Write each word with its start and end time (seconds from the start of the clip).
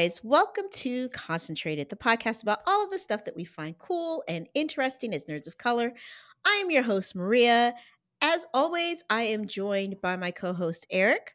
guys. 0.00 0.24
Welcome 0.24 0.64
to 0.76 1.10
Concentrated, 1.10 1.90
the 1.90 1.96
podcast 1.96 2.42
about 2.42 2.60
all 2.66 2.82
of 2.82 2.90
the 2.90 2.98
stuff 2.98 3.26
that 3.26 3.36
we 3.36 3.44
find 3.44 3.76
cool 3.76 4.24
and 4.26 4.48
interesting 4.54 5.12
as 5.12 5.24
nerds 5.24 5.46
of 5.46 5.58
color. 5.58 5.92
I 6.42 6.52
am 6.64 6.70
your 6.70 6.82
host, 6.82 7.14
Maria. 7.14 7.74
As 8.22 8.46
always, 8.54 9.04
I 9.10 9.24
am 9.24 9.46
joined 9.46 10.00
by 10.00 10.16
my 10.16 10.30
co 10.30 10.54
host, 10.54 10.86
Eric. 10.90 11.34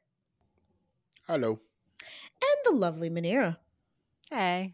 Hello. 1.28 1.60
And 2.02 2.58
the 2.64 2.72
lovely 2.72 3.12
Manira. 3.12 3.58
Hey. 4.32 4.74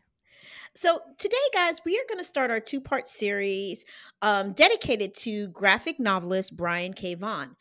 So, 0.73 1.01
today, 1.17 1.35
guys, 1.53 1.81
we 1.83 1.97
are 1.97 2.07
going 2.07 2.19
to 2.19 2.23
start 2.23 2.49
our 2.49 2.61
two 2.61 2.79
part 2.79 3.09
series 3.09 3.83
um, 4.21 4.53
dedicated 4.53 5.13
to 5.15 5.49
graphic 5.49 5.99
novelist 5.99 6.55
Brian 6.55 6.93
K. 6.93 7.15
Vaughan. 7.15 7.57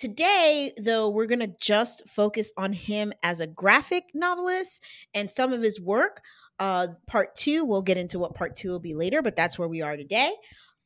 Today, 0.00 0.72
though, 0.78 1.10
we're 1.10 1.26
going 1.26 1.40
to 1.40 1.54
just 1.60 2.08
focus 2.08 2.52
on 2.56 2.72
him 2.72 3.12
as 3.22 3.40
a 3.40 3.46
graphic 3.46 4.04
novelist 4.14 4.82
and 5.12 5.30
some 5.30 5.52
of 5.52 5.60
his 5.60 5.78
work. 5.78 6.22
Uh, 6.58 6.86
part 7.06 7.36
two, 7.36 7.66
we'll 7.66 7.82
get 7.82 7.98
into 7.98 8.18
what 8.18 8.34
part 8.34 8.56
two 8.56 8.70
will 8.70 8.80
be 8.80 8.94
later, 8.94 9.20
but 9.20 9.36
that's 9.36 9.58
where 9.58 9.68
we 9.68 9.82
are 9.82 9.98
today. 9.98 10.32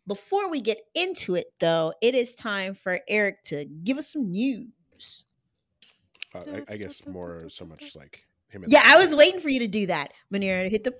Before 0.08 0.50
we 0.50 0.60
get 0.60 0.80
into 0.96 1.36
it, 1.36 1.46
though, 1.60 1.92
it 2.02 2.16
is 2.16 2.34
time 2.34 2.74
for 2.74 2.98
Eric 3.06 3.44
to 3.44 3.66
give 3.84 3.98
us 3.98 4.12
some 4.12 4.32
news. 4.32 5.24
Uh, 6.34 6.40
I, 6.68 6.72
I, 6.72 6.76
guess 6.76 7.06
more 7.06 7.48
so 7.48 7.64
much 7.64 7.94
like 7.94 8.26
him. 8.48 8.64
Yeah, 8.66 8.82
I 8.84 8.98
was 8.98 9.14
waiting 9.14 9.40
for 9.40 9.48
you 9.48 9.60
to 9.60 9.68
do 9.68 9.86
that. 9.86 10.10
Manira, 10.32 10.68
hit 10.68 10.82
the. 10.82 10.92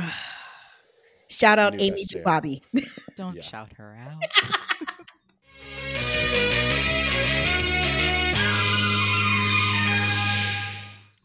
Shout 1.30 1.58
out 1.58 1.80
Amy 1.80 2.04
Bobby. 2.24 2.62
Don't 3.16 3.36
yeah. 3.36 3.42
shout 3.42 3.72
her 3.76 3.96
out. 3.96 4.22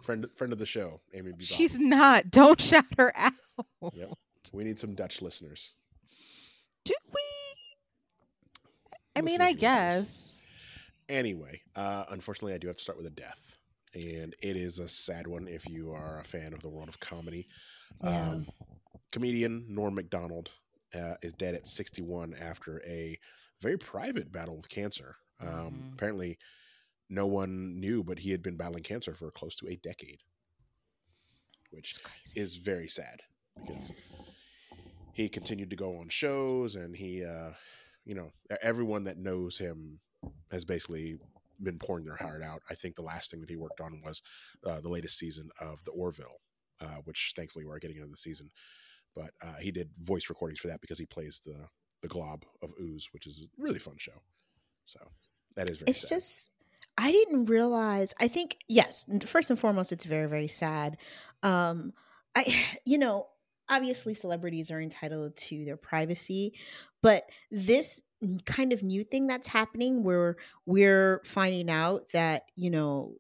friend 0.05 0.27
friend 0.35 0.53
of 0.53 0.59
the 0.59 0.65
show, 0.65 1.01
Amy 1.13 1.33
B. 1.37 1.43
She's 1.43 1.79
not. 1.79 2.29
Don't 2.29 2.61
shout 2.61 2.85
her 2.97 3.11
out. 3.17 3.33
Yep. 3.81 4.13
We 4.53 4.63
need 4.63 4.79
some 4.79 4.93
Dutch 4.93 5.21
listeners. 5.21 5.73
Do 6.85 6.93
we? 7.13 7.21
I 9.15 9.21
mean, 9.21 9.41
I 9.41 9.53
guess. 9.53 10.43
Anyway, 11.09 11.61
uh, 11.75 12.05
unfortunately, 12.09 12.53
I 12.53 12.57
do 12.57 12.67
have 12.67 12.77
to 12.77 12.81
start 12.81 12.97
with 12.97 13.07
a 13.07 13.11
death, 13.11 13.57
and 13.93 14.35
it 14.41 14.55
is 14.55 14.79
a 14.79 14.87
sad 14.87 15.27
one 15.27 15.47
if 15.47 15.67
you 15.67 15.91
are 15.91 16.19
a 16.19 16.23
fan 16.23 16.53
of 16.53 16.61
the 16.61 16.69
world 16.69 16.89
of 16.89 16.99
comedy. 16.99 17.47
Yeah. 18.03 18.29
Um, 18.29 18.47
comedian 19.15 19.63
Norm 19.69 19.95
Macdonald 19.95 20.51
uh, 20.93 21.13
is 21.21 21.31
dead 21.31 21.55
at 21.55 21.69
61 21.69 22.35
after 22.37 22.81
a 22.85 23.17
very 23.61 23.77
private 23.77 24.29
battle 24.29 24.57
with 24.57 24.67
cancer. 24.67 25.15
Um, 25.39 25.47
mm-hmm. 25.49 25.93
Apparently, 25.93 26.37
no 27.09 27.25
one 27.25 27.79
knew, 27.79 28.03
but 28.03 28.19
he 28.19 28.29
had 28.29 28.43
been 28.43 28.57
battling 28.57 28.83
cancer 28.83 29.15
for 29.15 29.31
close 29.31 29.55
to 29.55 29.69
a 29.69 29.77
decade, 29.77 30.19
which 31.71 31.97
is 32.35 32.57
very 32.57 32.89
sad 32.89 33.21
because 33.65 33.93
he 35.13 35.29
continued 35.29 35.69
to 35.69 35.77
go 35.77 35.97
on 35.97 36.09
shows 36.09 36.75
and 36.75 36.93
he, 36.93 37.23
uh, 37.23 37.51
you 38.03 38.15
know, 38.15 38.33
everyone 38.61 39.05
that 39.05 39.17
knows 39.17 39.57
him 39.57 39.97
has 40.51 40.65
basically 40.65 41.17
been 41.63 41.79
pouring 41.79 42.03
their 42.03 42.17
heart 42.17 42.43
out. 42.43 42.61
I 42.69 42.75
think 42.75 42.97
the 42.97 43.01
last 43.01 43.31
thing 43.31 43.39
that 43.39 43.49
he 43.49 43.55
worked 43.55 43.79
on 43.79 44.01
was 44.03 44.21
uh, 44.65 44.81
the 44.81 44.89
latest 44.89 45.17
season 45.17 45.51
of 45.61 45.81
The 45.85 45.91
Orville, 45.91 46.41
uh, 46.81 46.97
which 47.05 47.31
thankfully 47.33 47.63
we're 47.63 47.79
getting 47.79 47.95
into 47.95 48.09
the 48.09 48.17
season. 48.17 48.51
But 49.15 49.31
uh, 49.41 49.55
he 49.59 49.71
did 49.71 49.89
voice 50.01 50.29
recordings 50.29 50.59
for 50.59 50.67
that 50.67 50.81
because 50.81 50.99
he 50.99 51.05
plays 51.05 51.41
the 51.45 51.67
the 52.01 52.07
glob 52.07 52.45
of 52.61 52.71
ooze, 52.79 53.09
which 53.11 53.27
is 53.27 53.43
a 53.43 53.61
really 53.61 53.79
fun 53.79 53.95
show. 53.97 54.21
So 54.85 54.99
that 55.55 55.69
is 55.69 55.77
very. 55.77 55.89
It's 55.89 56.01
sad. 56.01 56.09
just 56.09 56.49
I 56.97 57.11
didn't 57.11 57.45
realize. 57.45 58.13
I 58.19 58.27
think 58.27 58.57
yes. 58.67 59.05
First 59.25 59.49
and 59.49 59.59
foremost, 59.59 59.91
it's 59.91 60.05
very 60.05 60.27
very 60.27 60.47
sad. 60.47 60.97
Um, 61.43 61.93
I 62.35 62.55
you 62.85 62.97
know 62.97 63.27
obviously 63.67 64.13
celebrities 64.13 64.69
are 64.69 64.79
entitled 64.79 65.35
to 65.35 65.65
their 65.65 65.77
privacy, 65.77 66.53
but 67.01 67.23
this 67.49 68.01
kind 68.45 68.71
of 68.71 68.83
new 68.83 69.03
thing 69.03 69.27
that's 69.27 69.47
happening 69.47 70.03
where 70.03 70.37
we're 70.65 71.21
finding 71.25 71.69
out 71.69 72.09
that 72.13 72.43
you 72.55 72.69
know 72.69 73.15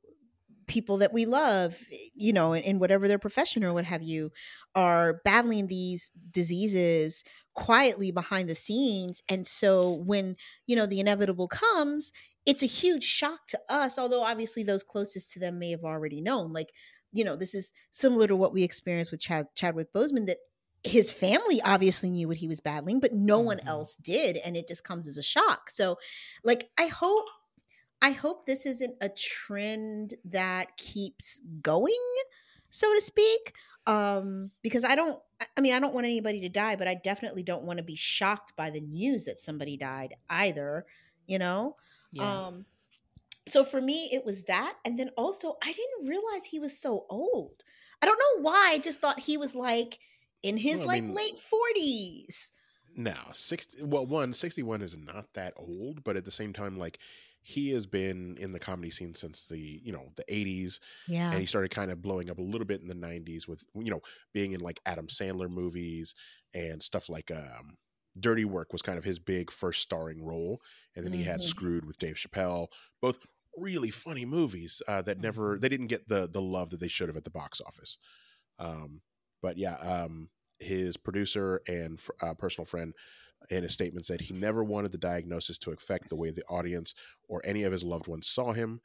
people 0.67 0.97
that 0.97 1.13
we 1.13 1.25
love, 1.25 1.77
you 2.15 2.33
know, 2.33 2.53
in, 2.53 2.63
in, 2.63 2.79
whatever 2.79 3.07
their 3.07 3.19
profession 3.19 3.63
or 3.63 3.73
what 3.73 3.85
have 3.85 4.03
you, 4.03 4.31
are 4.73 5.21
battling 5.23 5.67
these 5.67 6.11
diseases 6.31 7.23
quietly 7.53 8.11
behind 8.11 8.49
the 8.49 8.55
scenes. 8.55 9.21
And 9.29 9.47
so 9.47 9.93
when, 10.05 10.35
you 10.67 10.75
know, 10.75 10.85
the 10.85 10.99
inevitable 10.99 11.47
comes, 11.47 12.11
it's 12.45 12.63
a 12.63 12.67
huge 12.67 13.03
shock 13.03 13.47
to 13.47 13.59
us, 13.69 13.97
although 13.97 14.23
obviously 14.23 14.63
those 14.63 14.83
closest 14.83 15.31
to 15.31 15.39
them 15.39 15.57
may 15.57 15.71
have 15.71 15.83
already 15.83 16.21
known. 16.21 16.53
Like, 16.53 16.73
you 17.11 17.23
know, 17.23 17.35
this 17.35 17.55
is 17.55 17.71
similar 17.91 18.27
to 18.27 18.35
what 18.35 18.53
we 18.53 18.63
experienced 18.63 19.11
with 19.11 19.21
Chad, 19.21 19.47
Chadwick 19.55 19.93
Boseman 19.93 20.27
that 20.27 20.37
his 20.83 21.09
family 21.09 21.61
obviously 21.63 22.11
knew 22.11 22.27
what 22.27 22.37
he 22.37 22.47
was 22.47 22.59
battling, 22.59 22.99
but 22.99 23.13
no 23.13 23.37
mm-hmm. 23.37 23.47
one 23.47 23.59
else 23.61 23.95
did. 23.95 24.37
And 24.37 24.55
it 24.55 24.67
just 24.67 24.83
comes 24.83 25.07
as 25.07 25.17
a 25.17 25.23
shock. 25.23 25.69
So, 25.69 25.97
like, 26.43 26.69
I 26.77 26.87
hope 26.87 27.25
I 28.01 28.11
hope 28.11 28.45
this 28.45 28.65
isn't 28.65 28.95
a 29.01 29.09
trend 29.09 30.15
that 30.25 30.77
keeps 30.77 31.41
going, 31.61 31.93
so 32.69 32.93
to 32.93 33.01
speak. 33.01 33.53
Um, 33.87 34.51
because 34.61 34.83
I 34.83 34.95
don't, 34.95 35.21
I 35.55 35.61
mean, 35.61 35.73
I 35.73 35.79
don't 35.79 35.93
want 35.93 36.05
anybody 36.05 36.39
to 36.41 36.49
die, 36.49 36.75
but 36.75 36.87
I 36.87 36.95
definitely 36.95 37.43
don't 37.43 37.63
want 37.63 37.77
to 37.77 37.83
be 37.83 37.95
shocked 37.95 38.53
by 38.55 38.69
the 38.69 38.81
news 38.81 39.25
that 39.25 39.37
somebody 39.37 39.77
died 39.77 40.15
either, 40.29 40.85
you 41.27 41.37
know? 41.37 41.75
Yeah. 42.11 42.47
Um, 42.47 42.65
so 43.47 43.63
for 43.63 43.79
me, 43.79 44.09
it 44.11 44.25
was 44.25 44.43
that. 44.43 44.73
And 44.85 44.97
then 44.97 45.09
also, 45.17 45.57
I 45.63 45.71
didn't 45.71 46.07
realize 46.07 46.45
he 46.45 46.59
was 46.59 46.77
so 46.77 47.05
old. 47.09 47.63
I 48.01 48.05
don't 48.07 48.19
know 48.19 48.43
why. 48.43 48.71
I 48.71 48.79
just 48.79 48.99
thought 48.99 49.19
he 49.19 49.37
was 49.37 49.55
like 49.55 49.99
in 50.41 50.57
his 50.57 50.79
well, 50.79 50.87
like 50.87 51.03
mean, 51.03 51.15
late 51.15 51.35
40s. 51.35 52.51
No, 52.95 53.15
60, 53.33 53.83
well, 53.83 54.05
one, 54.05 54.33
61 54.33 54.81
is 54.81 54.97
not 54.97 55.27
that 55.33 55.53
old, 55.57 56.03
but 56.03 56.15
at 56.15 56.23
the 56.23 56.31
same 56.31 56.53
time, 56.53 56.77
like, 56.77 56.99
he 57.47 57.69
has 57.69 57.85
been 57.85 58.35
in 58.39 58.51
the 58.51 58.59
comedy 58.59 58.89
scene 58.89 59.13
since 59.13 59.45
the 59.45 59.79
you 59.83 59.91
know 59.91 60.09
the 60.15 60.23
80s 60.23 60.79
yeah 61.07 61.29
and 61.29 61.39
he 61.39 61.45
started 61.45 61.69
kind 61.69 61.91
of 61.91 62.01
blowing 62.01 62.31
up 62.31 62.39
a 62.39 62.41
little 62.41 62.65
bit 62.65 62.81
in 62.81 62.87
the 62.87 62.95
90s 62.95 63.47
with 63.47 63.63
you 63.75 63.91
know 63.91 64.01
being 64.33 64.53
in 64.53 64.61
like 64.61 64.79
adam 64.87 65.05
sandler 65.05 65.47
movies 65.47 66.15
and 66.55 66.81
stuff 66.81 67.07
like 67.07 67.29
um 67.29 67.77
dirty 68.19 68.45
work 68.45 68.73
was 68.73 68.81
kind 68.81 68.97
of 68.97 69.03
his 69.03 69.19
big 69.19 69.51
first 69.51 69.83
starring 69.83 70.23
role 70.23 70.59
and 70.95 71.05
then 71.05 71.11
mm-hmm. 71.11 71.19
he 71.21 71.25
had 71.25 71.39
mm-hmm. 71.39 71.47
screwed 71.47 71.85
with 71.85 71.99
dave 71.99 72.15
chappelle 72.15 72.67
both 72.99 73.19
really 73.57 73.91
funny 73.91 74.25
movies 74.25 74.81
uh, 74.87 75.03
that 75.03 75.21
never 75.21 75.53
mm-hmm. 75.53 75.61
they 75.61 75.69
didn't 75.69 75.87
get 75.87 76.09
the 76.09 76.27
the 76.27 76.41
love 76.41 76.71
that 76.71 76.79
they 76.79 76.87
should 76.87 77.09
have 77.09 77.17
at 77.17 77.25
the 77.25 77.29
box 77.29 77.61
office 77.63 77.99
um 78.57 79.01
but 79.43 79.55
yeah 79.55 79.75
um 79.75 80.29
his 80.59 80.97
producer 80.97 81.61
and 81.67 81.99
uh, 82.23 82.33
personal 82.33 82.65
friend 82.65 82.93
in 83.49 83.63
a 83.63 83.69
statement 83.69 84.05
said 84.05 84.21
he 84.21 84.33
never 84.33 84.63
wanted 84.63 84.91
the 84.91 84.97
diagnosis 84.97 85.57
to 85.59 85.71
affect 85.71 86.09
the 86.09 86.15
way 86.15 86.31
the 86.31 86.45
audience 86.45 86.93
or 87.27 87.41
any 87.43 87.63
of 87.63 87.71
his 87.71 87.83
loved 87.83 88.07
ones 88.07 88.27
saw 88.27 88.51
him. 88.51 88.79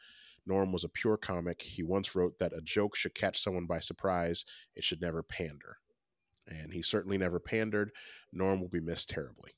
Norm 0.46 0.72
was 0.72 0.84
a 0.84 0.88
pure 0.88 1.16
comic. 1.16 1.60
He 1.60 1.82
once 1.82 2.14
wrote 2.14 2.38
that 2.38 2.56
a 2.56 2.62
joke 2.62 2.96
should 2.96 3.14
catch 3.14 3.42
someone 3.42 3.66
by 3.66 3.80
surprise, 3.80 4.44
it 4.74 4.84
should 4.84 5.00
never 5.00 5.22
pander. 5.22 5.76
And 6.48 6.72
he 6.72 6.82
certainly 6.82 7.18
never 7.18 7.38
pandered. 7.38 7.92
Norm 8.32 8.60
will 8.60 8.68
be 8.68 8.80
missed 8.80 9.08
terribly. 9.08 9.52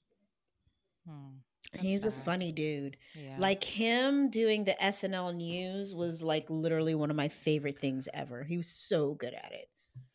Hmm. 1.09 1.38
He's 1.79 2.03
sad. 2.03 2.12
a 2.12 2.17
funny 2.17 2.53
dude. 2.53 2.97
Yeah. 3.15 3.37
Like 3.38 3.65
him 3.65 4.29
doing 4.29 4.65
the 4.65 4.76
SNL 4.81 5.35
news 5.35 5.94
was 5.94 6.23
like 6.23 6.50
literally 6.50 6.94
one 6.94 7.11
of 7.11 7.17
my 7.17 7.29
favorite 7.29 7.79
things 7.81 8.09
ever. 8.12 8.44
He 8.44 8.56
was 8.56 8.69
so 8.69 9.15
good 9.15 9.32
at 9.32 9.53
it. 9.53 9.69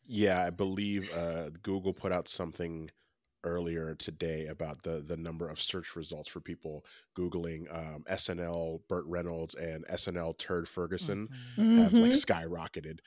Yeah, 0.06 0.44
I 0.45 0.51
believe 0.51 1.09
uh, 1.13 1.50
Google 1.63 1.94
put 1.94 2.11
out 2.11 2.27
something 2.27 2.89
earlier 3.43 3.95
today 3.95 4.47
about 4.47 4.83
the 4.83 5.03
the 5.05 5.17
number 5.17 5.49
of 5.49 5.61
search 5.61 5.95
results 5.95 6.29
for 6.29 6.39
people 6.39 6.85
googling 7.17 7.65
um, 7.75 8.03
SNL 8.09 8.81
Burt 8.87 9.05
Reynolds 9.07 9.55
and 9.55 9.85
SNL 9.87 10.37
Turd 10.37 10.67
Ferguson 10.67 11.29
mm-hmm. 11.57 11.79
have 11.79 11.93
like 11.93 12.11
mm-hmm. 12.11 12.51
skyrocketed. 12.51 12.99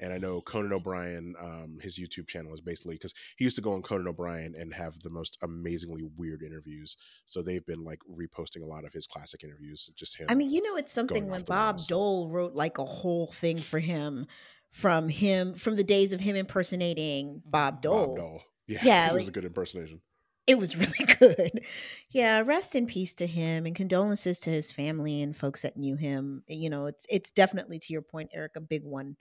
And 0.00 0.12
I 0.12 0.18
know 0.18 0.40
Conan 0.40 0.72
O'Brien, 0.72 1.34
um, 1.40 1.78
his 1.80 1.98
YouTube 1.98 2.26
channel 2.26 2.52
is 2.52 2.60
basically 2.60 2.96
because 2.96 3.14
he 3.36 3.44
used 3.44 3.56
to 3.56 3.62
go 3.62 3.72
on 3.72 3.82
Conan 3.82 4.08
O'Brien 4.08 4.54
and 4.58 4.74
have 4.74 4.98
the 5.00 5.10
most 5.10 5.38
amazingly 5.42 6.02
weird 6.16 6.42
interviews. 6.42 6.96
So 7.26 7.42
they've 7.42 7.64
been 7.64 7.84
like 7.84 8.00
reposting 8.10 8.62
a 8.62 8.66
lot 8.66 8.84
of 8.84 8.92
his 8.92 9.06
classic 9.06 9.44
interviews. 9.44 9.90
Just 9.94 10.16
him. 10.16 10.26
I 10.28 10.34
mean, 10.34 10.50
you 10.50 10.62
know, 10.62 10.76
it's 10.76 10.92
something 10.92 11.28
when 11.28 11.42
Bob 11.42 11.76
walls. 11.76 11.86
Dole 11.86 12.28
wrote 12.28 12.54
like 12.54 12.78
a 12.78 12.84
whole 12.84 13.28
thing 13.28 13.58
for 13.58 13.78
him 13.78 14.26
from 14.70 15.08
him 15.08 15.54
from 15.54 15.76
the 15.76 15.84
days 15.84 16.12
of 16.12 16.20
him 16.20 16.34
impersonating 16.34 17.42
Bob 17.46 17.80
Dole. 17.80 18.08
Bob 18.08 18.16
Dole. 18.16 18.42
Yeah, 18.66 18.80
yeah, 18.82 19.02
like, 19.04 19.12
it 19.12 19.16
was 19.16 19.28
a 19.28 19.32
good 19.32 19.44
impersonation. 19.44 20.00
It 20.46 20.58
was 20.58 20.76
really 20.76 21.06
good. 21.18 21.64
Yeah, 22.10 22.42
rest 22.44 22.74
in 22.74 22.86
peace 22.86 23.14
to 23.14 23.26
him, 23.26 23.66
and 23.66 23.74
condolences 23.74 24.40
to 24.40 24.50
his 24.50 24.72
family 24.72 25.22
and 25.22 25.36
folks 25.36 25.62
that 25.62 25.76
knew 25.76 25.96
him. 25.96 26.44
You 26.48 26.70
know, 26.70 26.86
it's 26.86 27.06
it's 27.08 27.30
definitely 27.30 27.78
to 27.78 27.92
your 27.92 28.02
point, 28.02 28.30
Eric, 28.32 28.52
a 28.56 28.60
big 28.60 28.84
one. 28.84 29.16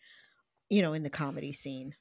You 0.70 0.82
know, 0.82 0.94
in 0.94 1.04
the 1.04 1.10
comedy 1.10 1.54
scene. 1.54 1.96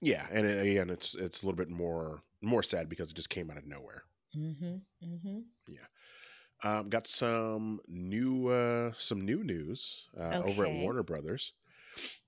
Yeah, 0.00 0.26
and 0.32 0.46
again, 0.46 0.90
it's 0.90 1.14
it's 1.14 1.42
a 1.42 1.46
little 1.46 1.56
bit 1.56 1.70
more 1.70 2.22
more 2.40 2.62
sad 2.62 2.88
because 2.88 3.10
it 3.10 3.16
just 3.16 3.30
came 3.30 3.50
out 3.50 3.58
of 3.58 3.66
nowhere. 3.66 4.04
Mm-hmm. 4.36 4.76
Mm-hmm. 5.04 5.38
Yeah. 5.68 5.86
Um, 6.64 6.88
got 6.88 7.06
some 7.06 7.80
new 7.86 8.48
uh, 8.48 8.92
some 8.98 9.24
new 9.24 9.44
news 9.44 10.08
uh, 10.18 10.42
over 10.44 10.66
at 10.66 10.72
Warner 10.72 11.02
Brothers. 11.02 11.52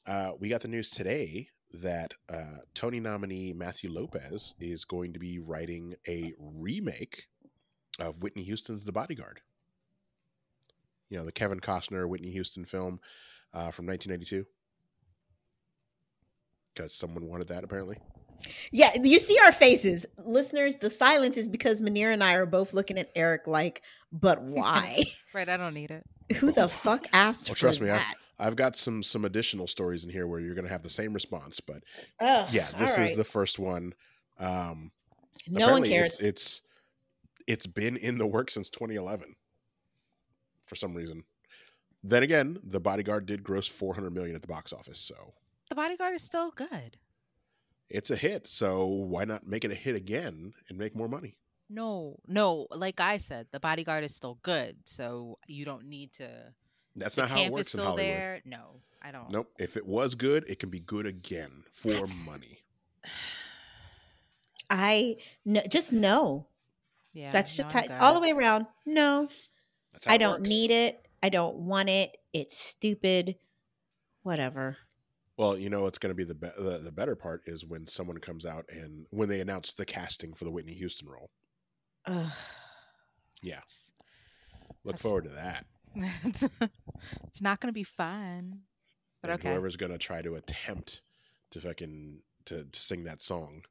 Uh, 0.07 0.33
we 0.39 0.49
got 0.49 0.61
the 0.61 0.69
news 0.69 0.91
today 0.91 1.49
that 1.73 2.15
uh, 2.29 2.59
Tony 2.75 3.01
nominee 3.01 3.53
Matthew 3.53 3.91
Lopez 3.91 4.55
is 4.59 4.85
going 4.85 5.13
to 5.13 5.19
be 5.19 5.39
writing 5.39 5.95
a 6.09 6.33
remake 6.39 7.29
of 7.99 8.23
Whitney 8.23 8.43
Houston's 8.43 8.85
The 8.85 8.93
Bodyguard. 8.93 9.41
You 11.09 11.19
know, 11.19 11.25
the 11.25 11.33
Kevin 11.33 11.61
Costner 11.61 12.09
Whitney 12.09 12.31
Houston 12.31 12.65
film 12.65 13.01
uh, 13.53 13.71
from 13.71 13.87
1992. 13.87 14.47
Because 16.75 16.95
someone 16.95 17.27
wanted 17.27 17.49
that, 17.49 17.65
apparently. 17.65 17.99
Yeah, 18.71 18.91
you 19.03 19.19
see 19.19 19.39
our 19.45 19.53
faces. 19.53 20.07
Listeners, 20.25 20.77
the 20.77 20.89
silence 20.89 21.37
is 21.37 21.49
because 21.49 21.81
Manir 21.81 22.13
and 22.13 22.23
I 22.25 22.35
are 22.35 22.47
both 22.47 22.73
looking 22.73 22.97
at 22.97 23.11
Eric 23.15 23.47
like, 23.47 23.83
but 24.13 24.41
why? 24.43 25.03
Right, 25.35 25.49
I 25.49 25.57
don't 25.57 25.75
need 25.75 25.91
it. 25.91 26.05
Who 26.37 26.53
the 26.53 26.69
fuck 26.69 27.07
asked 27.13 27.49
Well, 27.49 27.55
for 27.55 27.61
trust 27.61 27.81
me, 27.81 27.91
I- 27.91 27.97
that? 27.99 28.15
I've 28.41 28.57
got 28.57 28.75
some 28.77 29.03
some 29.03 29.25
additional 29.25 29.67
stories 29.67 30.05
in 30.05 30.11
here 30.11 30.27
where 30.27 30.41
you're 30.41 30.55
going 30.55 30.65
to 30.67 30.71
have 30.73 30.83
the 30.83 30.91
same 30.91 31.13
response, 31.13 31.61
but 31.61 31.83
Ugh, 32.21 32.49
yeah, 32.53 32.69
this 32.79 32.97
all 32.99 33.05
is 33.05 33.17
the 33.17 33.25
first 33.25 33.59
one. 33.59 33.93
Um, 34.39 34.91
no 35.47 35.71
one 35.73 35.85
cares. 35.85 36.15
It's, 36.21 36.23
it's 36.23 36.63
it's 37.47 37.67
been 37.67 37.97
in 37.97 38.19
the 38.19 38.27
work 38.27 38.51
since 38.51 38.71
2011 38.71 39.35
for 40.65 40.77
some 40.77 40.95
reason. 40.95 41.25
Then 42.03 42.23
again, 42.23 42.59
The 42.65 42.81
Bodyguard 42.81 43.27
did 43.27 43.43
gross 43.43 43.67
400 43.67 44.11
million 44.15 44.35
at 44.35 44.41
the 44.43 44.49
box 44.49 44.73
office, 44.73 44.99
so 44.99 45.35
The 45.69 45.75
bodyguard 45.75 46.15
is 46.15 46.23
still 46.23 46.51
good. 46.53 46.97
it's 47.91 48.11
a 48.11 48.17
hit. 48.17 48.47
So 48.47 48.87
why 48.87 49.25
not 49.25 49.47
make 49.47 49.65
it 49.65 49.71
a 49.73 49.75
hit 49.75 49.97
again 49.97 50.55
and 50.69 50.79
make 50.79 50.95
more 50.97 51.09
money? 51.09 51.37
No, 51.69 52.19
no, 52.27 52.67
like 52.71 53.01
I 53.01 53.19
said, 53.19 53.47
the 53.53 53.61
bodyguard 53.61 54.03
is 54.05 54.15
still 54.15 54.39
good. 54.43 54.77
So 54.87 55.39
you 55.47 55.65
don't 55.65 55.87
need 55.87 56.13
to. 56.15 56.55
That's 56.97 57.15
the 57.15 57.23
not 57.23 57.31
how 57.31 57.39
it 57.39 57.53
works 57.53 57.69
is 57.69 57.75
in 57.75 57.79
still 57.81 57.85
Hollywood. 57.93 58.07
there. 58.15 58.41
No, 58.45 58.81
I 59.03 59.11
don't. 59.13 59.31
Nope. 59.31 59.51
If 59.59 59.77
it 59.77 59.87
was 59.87 60.15
good, 60.15 60.45
it 60.49 60.59
can 60.59 60.71
be 60.71 60.81
good 60.81 61.07
again 61.07 61.65
for 61.73 61.89
That's- 61.89 62.19
money. 62.25 62.59
I 64.71 65.17
no, 65.45 65.63
just 65.69 65.93
no. 65.93 66.47
Yeah, 67.13 67.33
That's 67.33 67.57
just 67.57 67.73
how, 67.73 67.83
all 67.99 68.15
the 68.15 68.21
way 68.21 68.31
around. 68.31 68.67
No, 68.87 69.29
That's 69.93 70.07
how 70.07 70.13
I 70.13 70.15
it 70.15 70.19
don't 70.19 70.41
works. 70.41 70.49
need 70.49 70.71
it. 70.71 71.07
I 71.23 71.29
don't 71.29 71.57
want 71.57 71.89
it. 71.89 72.17
It's 72.33 72.57
stupid. 72.57 73.35
Whatever. 74.23 74.77
Well, 75.37 75.59
you 75.59 75.71
know, 75.71 75.87
it's 75.87 75.99
going 75.99 76.11
to 76.11 76.15
be 76.15 76.23
the, 76.25 76.35
be- 76.35 76.51
the 76.57 76.79
the 76.85 76.93
better 76.93 77.17
part 77.17 77.43
is 77.47 77.65
when 77.65 77.87
someone 77.89 78.19
comes 78.19 78.47
out 78.47 78.65
and 78.71 79.07
when 79.11 79.29
they 79.29 79.41
announce 79.41 79.73
the 79.73 79.85
casting 79.87 80.35
for 80.35 80.45
the 80.45 80.51
Whitney 80.53 80.75
Houston 80.75 81.09
role. 81.09 81.31
Ugh. 82.07 82.31
Yeah, 83.43 83.59
It's, 83.65 83.91
look 84.85 84.97
That's- 84.97 85.03
forward 85.03 85.25
to 85.25 85.31
that. 85.31 85.65
it's, 86.25 86.45
it's 87.27 87.43
not 87.43 87.61
going 87.61 87.69
to 87.69 87.73
be 87.75 87.85
fun. 87.85 88.61
But 89.23 89.31
and 89.31 89.41
okay. 89.41 89.51
whoever's 89.51 89.77
going 89.77 89.93
to 89.93 89.99
try 89.99 90.23
to 90.23 90.35
attempt 90.35 91.03
to 91.51 91.61
fucking 91.61 92.21
to, 92.47 92.65
to 92.65 92.81
sing 92.81 93.05
that 93.05 93.23
song. 93.23 93.63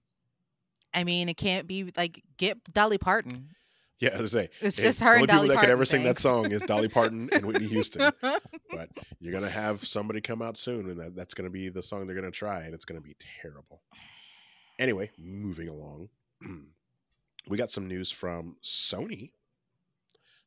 I 0.94 1.04
mean, 1.04 1.30
it 1.30 1.38
can't 1.38 1.68
be 1.68 1.92
like 1.96 2.24
get 2.38 2.58
Dolly 2.74 2.98
Parton. 2.98 3.32
Mm. 3.32 3.46
Yeah, 4.00 4.10
as 4.14 4.34
I 4.34 4.44
say, 4.44 4.50
It's 4.62 4.80
it- 4.80 4.84
just 4.84 5.00
the 5.00 5.06
her 5.06 5.12
only 5.16 5.24
and 5.24 5.30
people 5.30 5.48
that 5.50 5.54
Parton. 5.56 5.68
could 5.68 5.74
ever 5.74 5.86
sing 5.86 6.04
that 6.04 6.20
song 6.20 6.52
is 6.52 6.62
Dolly 6.62 6.88
Parton 6.88 7.30
and 7.34 7.46
Whitney 7.46 7.68
Houston. 7.70 8.12
But 8.22 8.90
you're 9.20 9.34
going 9.34 9.44
to 9.44 9.50
have 9.50 9.86
somebody 9.86 10.22
come 10.22 10.42
out 10.42 10.58
soon, 10.58 10.90
and 10.90 11.00
that, 11.00 11.16
that's 11.18 11.34
going 11.34 11.50
to 11.50 11.52
be 11.52 11.68
the 11.68 11.84
song 11.84 12.08
they're 12.08 12.16
going 12.16 12.32
to 12.32 12.38
try, 12.38 12.62
and 12.64 12.74
it's 12.74 12.86
going 12.86 13.00
to 13.00 13.06
be 13.06 13.18
terrible. 13.42 13.82
Anyway, 14.80 15.12
moving 15.18 15.68
along, 15.68 16.08
we 17.50 17.58
got 17.58 17.72
some 17.72 17.88
news 17.90 18.10
from 18.10 18.56
Sony. 18.64 19.32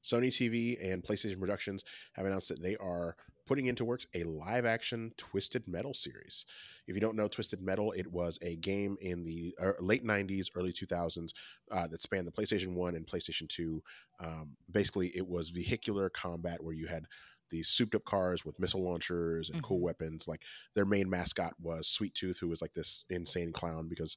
Sony 0.02 0.28
TV 0.28 0.76
and 0.92 1.02
PlayStation 1.02 1.38
Productions 1.38 1.84
have 2.12 2.26
announced 2.26 2.48
that 2.48 2.62
they 2.62 2.76
are 2.76 3.16
putting 3.46 3.66
into 3.66 3.84
works 3.84 4.06
a 4.14 4.24
live 4.24 4.64
action 4.64 5.12
Twisted 5.16 5.66
Metal 5.66 5.92
series. 5.94 6.44
If 6.86 6.94
you 6.94 7.00
don't 7.00 7.16
know 7.16 7.28
Twisted 7.28 7.60
Metal, 7.60 7.92
it 7.92 8.06
was 8.10 8.38
a 8.42 8.56
game 8.56 8.96
in 9.00 9.24
the 9.24 9.54
uh, 9.60 9.72
late 9.80 10.04
90s, 10.04 10.46
early 10.54 10.72
2000s 10.72 11.32
uh, 11.70 11.86
that 11.88 12.02
spanned 12.02 12.26
the 12.26 12.32
PlayStation 12.32 12.74
1 12.74 12.94
and 12.94 13.06
PlayStation 13.06 13.48
2. 13.48 13.82
Um, 14.20 14.50
basically, 14.70 15.08
it 15.16 15.26
was 15.26 15.50
vehicular 15.50 16.08
combat 16.08 16.62
where 16.62 16.74
you 16.74 16.86
had 16.86 17.06
these 17.50 17.68
souped 17.68 17.94
up 17.94 18.04
cars 18.04 18.44
with 18.44 18.58
missile 18.58 18.82
launchers 18.82 19.50
and 19.50 19.62
cool 19.62 19.78
Mhm. 19.78 19.82
weapons. 19.82 20.26
Like 20.26 20.42
their 20.74 20.86
main 20.86 21.10
mascot 21.10 21.54
was 21.60 21.86
Sweet 21.88 22.14
Tooth, 22.14 22.38
who 22.38 22.48
was 22.48 22.62
like 22.62 22.72
this 22.72 23.04
insane 23.10 23.52
clown 23.52 23.88
because 23.88 24.16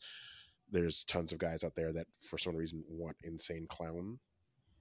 there's 0.72 1.04
tons 1.04 1.32
of 1.34 1.40
guys 1.40 1.64
out 1.64 1.76
there 1.76 1.92
that 1.94 2.08
for 2.22 2.38
some 2.38 2.56
reason 2.56 2.84
want 2.88 3.18
insane 3.24 3.68
clown 3.68 4.20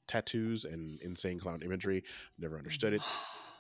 tattoos 0.09 0.65
and 0.65 1.01
insane 1.03 1.39
clown 1.39 1.63
imagery. 1.63 2.03
Never 2.39 2.57
understood 2.59 2.95
it. 2.95 3.03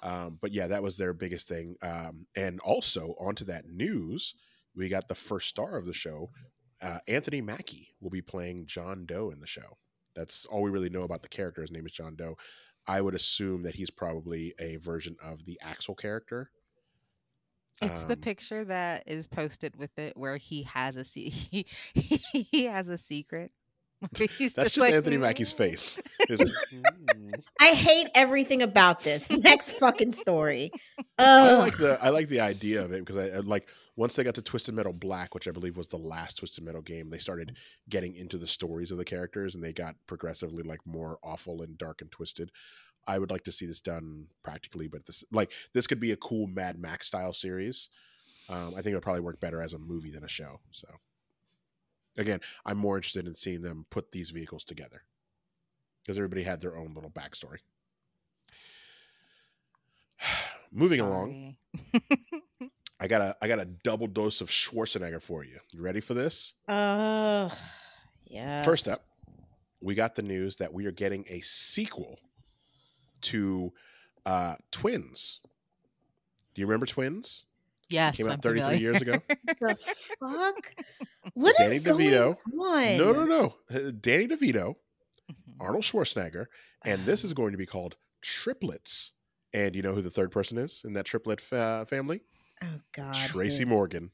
Um, 0.02 0.36
but 0.42 0.52
yeah, 0.52 0.66
that 0.66 0.82
was 0.82 0.98
their 0.98 1.14
biggest 1.14 1.48
thing. 1.48 1.76
Um, 1.82 2.26
and 2.36 2.60
also 2.60 3.14
onto 3.18 3.46
that 3.46 3.66
news, 3.70 4.34
we 4.76 4.90
got 4.90 5.08
the 5.08 5.14
first 5.14 5.48
star 5.48 5.78
of 5.78 5.86
the 5.86 5.94
show. 5.94 6.28
Uh, 6.82 6.98
Anthony 7.08 7.40
Mackie 7.40 7.88
will 8.02 8.10
be 8.10 8.20
playing 8.20 8.66
John 8.66 9.06
Doe 9.06 9.30
in 9.30 9.40
the 9.40 9.46
show. 9.46 9.78
That's 10.14 10.44
all 10.44 10.60
we 10.60 10.68
really 10.68 10.90
know 10.90 11.04
about 11.04 11.22
the 11.22 11.28
character. 11.30 11.62
His 11.62 11.70
name 11.70 11.86
is 11.86 11.92
John 11.92 12.16
Doe. 12.16 12.36
I 12.86 13.00
would 13.00 13.14
assume 13.14 13.62
that 13.62 13.76
he's 13.76 13.88
probably 13.88 14.52
a 14.60 14.76
version 14.76 15.16
of 15.24 15.46
the 15.46 15.58
Axel 15.62 15.94
character. 15.94 16.50
It's 17.80 18.04
the 18.04 18.12
Um, 18.12 18.20
picture 18.20 18.62
that 18.66 19.04
is 19.06 19.26
posted 19.26 19.74
with 19.76 19.98
it 19.98 20.18
where 20.18 20.36
he 20.36 20.64
has 20.64 20.96
a 20.96 21.04
se- 21.04 21.30
he, 21.30 21.66
he 22.30 22.64
has 22.66 22.88
a 22.88 22.98
secret. 22.98 23.52
He's 24.38 24.54
That's 24.54 24.70
just, 24.70 24.78
like, 24.78 24.94
Anthony 24.94 25.16
Mackie's 25.16 25.52
"Mm." 25.52 25.56
face. 25.56 26.00
He's 26.28 26.38
like, 26.38 26.48
"Mm." 26.72 27.42
I 27.60 27.68
hate 27.68 28.08
everything 28.14 28.62
about 28.62 29.02
this. 29.02 29.28
Next 29.30 29.72
fucking 29.72 30.12
story. 30.12 30.70
I 31.18 31.54
like 31.56 31.76
the 31.76 31.98
I 32.02 32.10
like 32.10 32.28
the 32.28 32.40
idea 32.40 32.82
of 32.82 32.92
it 32.92 33.04
because 33.04 33.16
I, 33.16 33.36
I 33.36 33.40
like 33.40 33.68
once 33.96 34.14
they 34.14 34.24
got 34.24 34.34
to 34.34 34.42
Twisted 34.42 34.74
Metal 34.74 34.92
Black, 34.92 35.34
which 35.34 35.48
I 35.48 35.52
believe 35.52 35.76
was 35.76 35.88
the 35.88 35.96
last 35.98 36.38
Twisted 36.38 36.64
Metal 36.64 36.82
game, 36.82 37.10
they 37.10 37.18
started 37.18 37.56
getting 37.88 38.14
into 38.16 38.38
the 38.38 38.46
stories 38.46 38.90
of 38.90 38.98
the 38.98 39.04
characters 39.04 39.54
and 39.54 39.62
they 39.62 39.72
got 39.72 39.94
progressively 40.06 40.62
like 40.62 40.80
more 40.84 41.18
awful 41.22 41.62
and 41.62 41.78
dark 41.78 42.00
and 42.00 42.10
twisted. 42.10 42.50
I 43.06 43.18
would 43.18 43.30
like 43.30 43.44
to 43.44 43.52
see 43.52 43.66
this 43.66 43.80
done 43.80 44.26
practically, 44.42 44.88
but 44.88 45.06
this 45.06 45.24
like 45.32 45.50
this 45.72 45.86
could 45.86 46.00
be 46.00 46.12
a 46.12 46.16
cool 46.16 46.46
Mad 46.46 46.78
Max 46.78 47.06
style 47.06 47.32
series. 47.32 47.88
Um, 48.48 48.74
I 48.74 48.82
think 48.82 48.88
it 48.88 48.94
would 48.94 49.02
probably 49.02 49.22
work 49.22 49.40
better 49.40 49.62
as 49.62 49.72
a 49.72 49.78
movie 49.78 50.10
than 50.10 50.24
a 50.24 50.28
show. 50.28 50.60
So 50.70 50.88
again, 52.16 52.40
I'm 52.64 52.78
more 52.78 52.96
interested 52.96 53.26
in 53.26 53.34
seeing 53.34 53.62
them 53.62 53.86
put 53.90 54.12
these 54.12 54.30
vehicles 54.30 54.64
together 54.64 55.02
because 56.02 56.18
everybody 56.18 56.42
had 56.42 56.60
their 56.60 56.76
own 56.76 56.92
little 56.94 57.10
backstory. 57.10 57.58
Moving 60.72 61.00
along. 61.00 61.56
I 63.00 63.06
got 63.08 63.20
a 63.20 63.36
I 63.42 63.48
got 63.48 63.58
a 63.60 63.64
double 63.64 64.06
dose 64.06 64.40
of 64.40 64.48
Schwarzenegger 64.48 65.22
for 65.22 65.44
you. 65.44 65.58
You 65.72 65.82
ready 65.82 66.00
for 66.00 66.14
this? 66.14 66.54
Ugh. 66.68 67.52
yeah. 68.24 68.62
First 68.62 68.88
up, 68.88 69.00
we 69.80 69.94
got 69.94 70.14
the 70.14 70.22
news 70.22 70.56
that 70.56 70.72
we 70.72 70.86
are 70.86 70.92
getting 70.92 71.24
a 71.28 71.40
sequel 71.40 72.18
to 73.22 73.72
uh 74.26 74.54
Twins. 74.70 75.40
Do 76.54 76.60
you 76.60 76.66
remember 76.66 76.86
Twins? 76.86 77.44
Yes, 77.90 78.14
it 78.14 78.22
Came 78.22 78.26
out 78.28 78.34
I'm 78.34 78.40
33 78.40 78.62
familiar. 78.62 78.80
years 78.80 79.02
ago. 79.02 79.22
the 79.60 79.76
fuck? 80.20 80.74
What 81.34 81.54
is 81.60 81.66
Danny 81.66 81.78
going 81.80 81.98
DeVito. 82.10 82.36
on? 82.60 82.96
No, 82.98 83.12
no, 83.12 83.24
no. 83.24 83.90
Danny 84.00 84.26
DeVito, 84.28 84.74
Mhm. 85.30 85.34
Arnold 85.60 85.84
Schwarzenegger, 85.84 86.46
and 86.84 87.04
this 87.06 87.24
is 87.24 87.34
going 87.34 87.52
to 87.52 87.58
be 87.58 87.66
called 87.66 87.96
Triplets. 88.22 89.12
And 89.52 89.74
you 89.76 89.82
know 89.82 89.94
who 89.94 90.02
the 90.02 90.10
third 90.10 90.30
person 90.32 90.58
is 90.58 90.82
in 90.84 90.92
that 90.94 91.06
triplet 91.06 91.40
uh, 91.52 91.84
family? 91.84 92.22
Oh 92.62 92.80
God. 92.92 93.14
Tracy 93.14 93.62
who? 93.64 93.70
Morgan. 93.70 94.10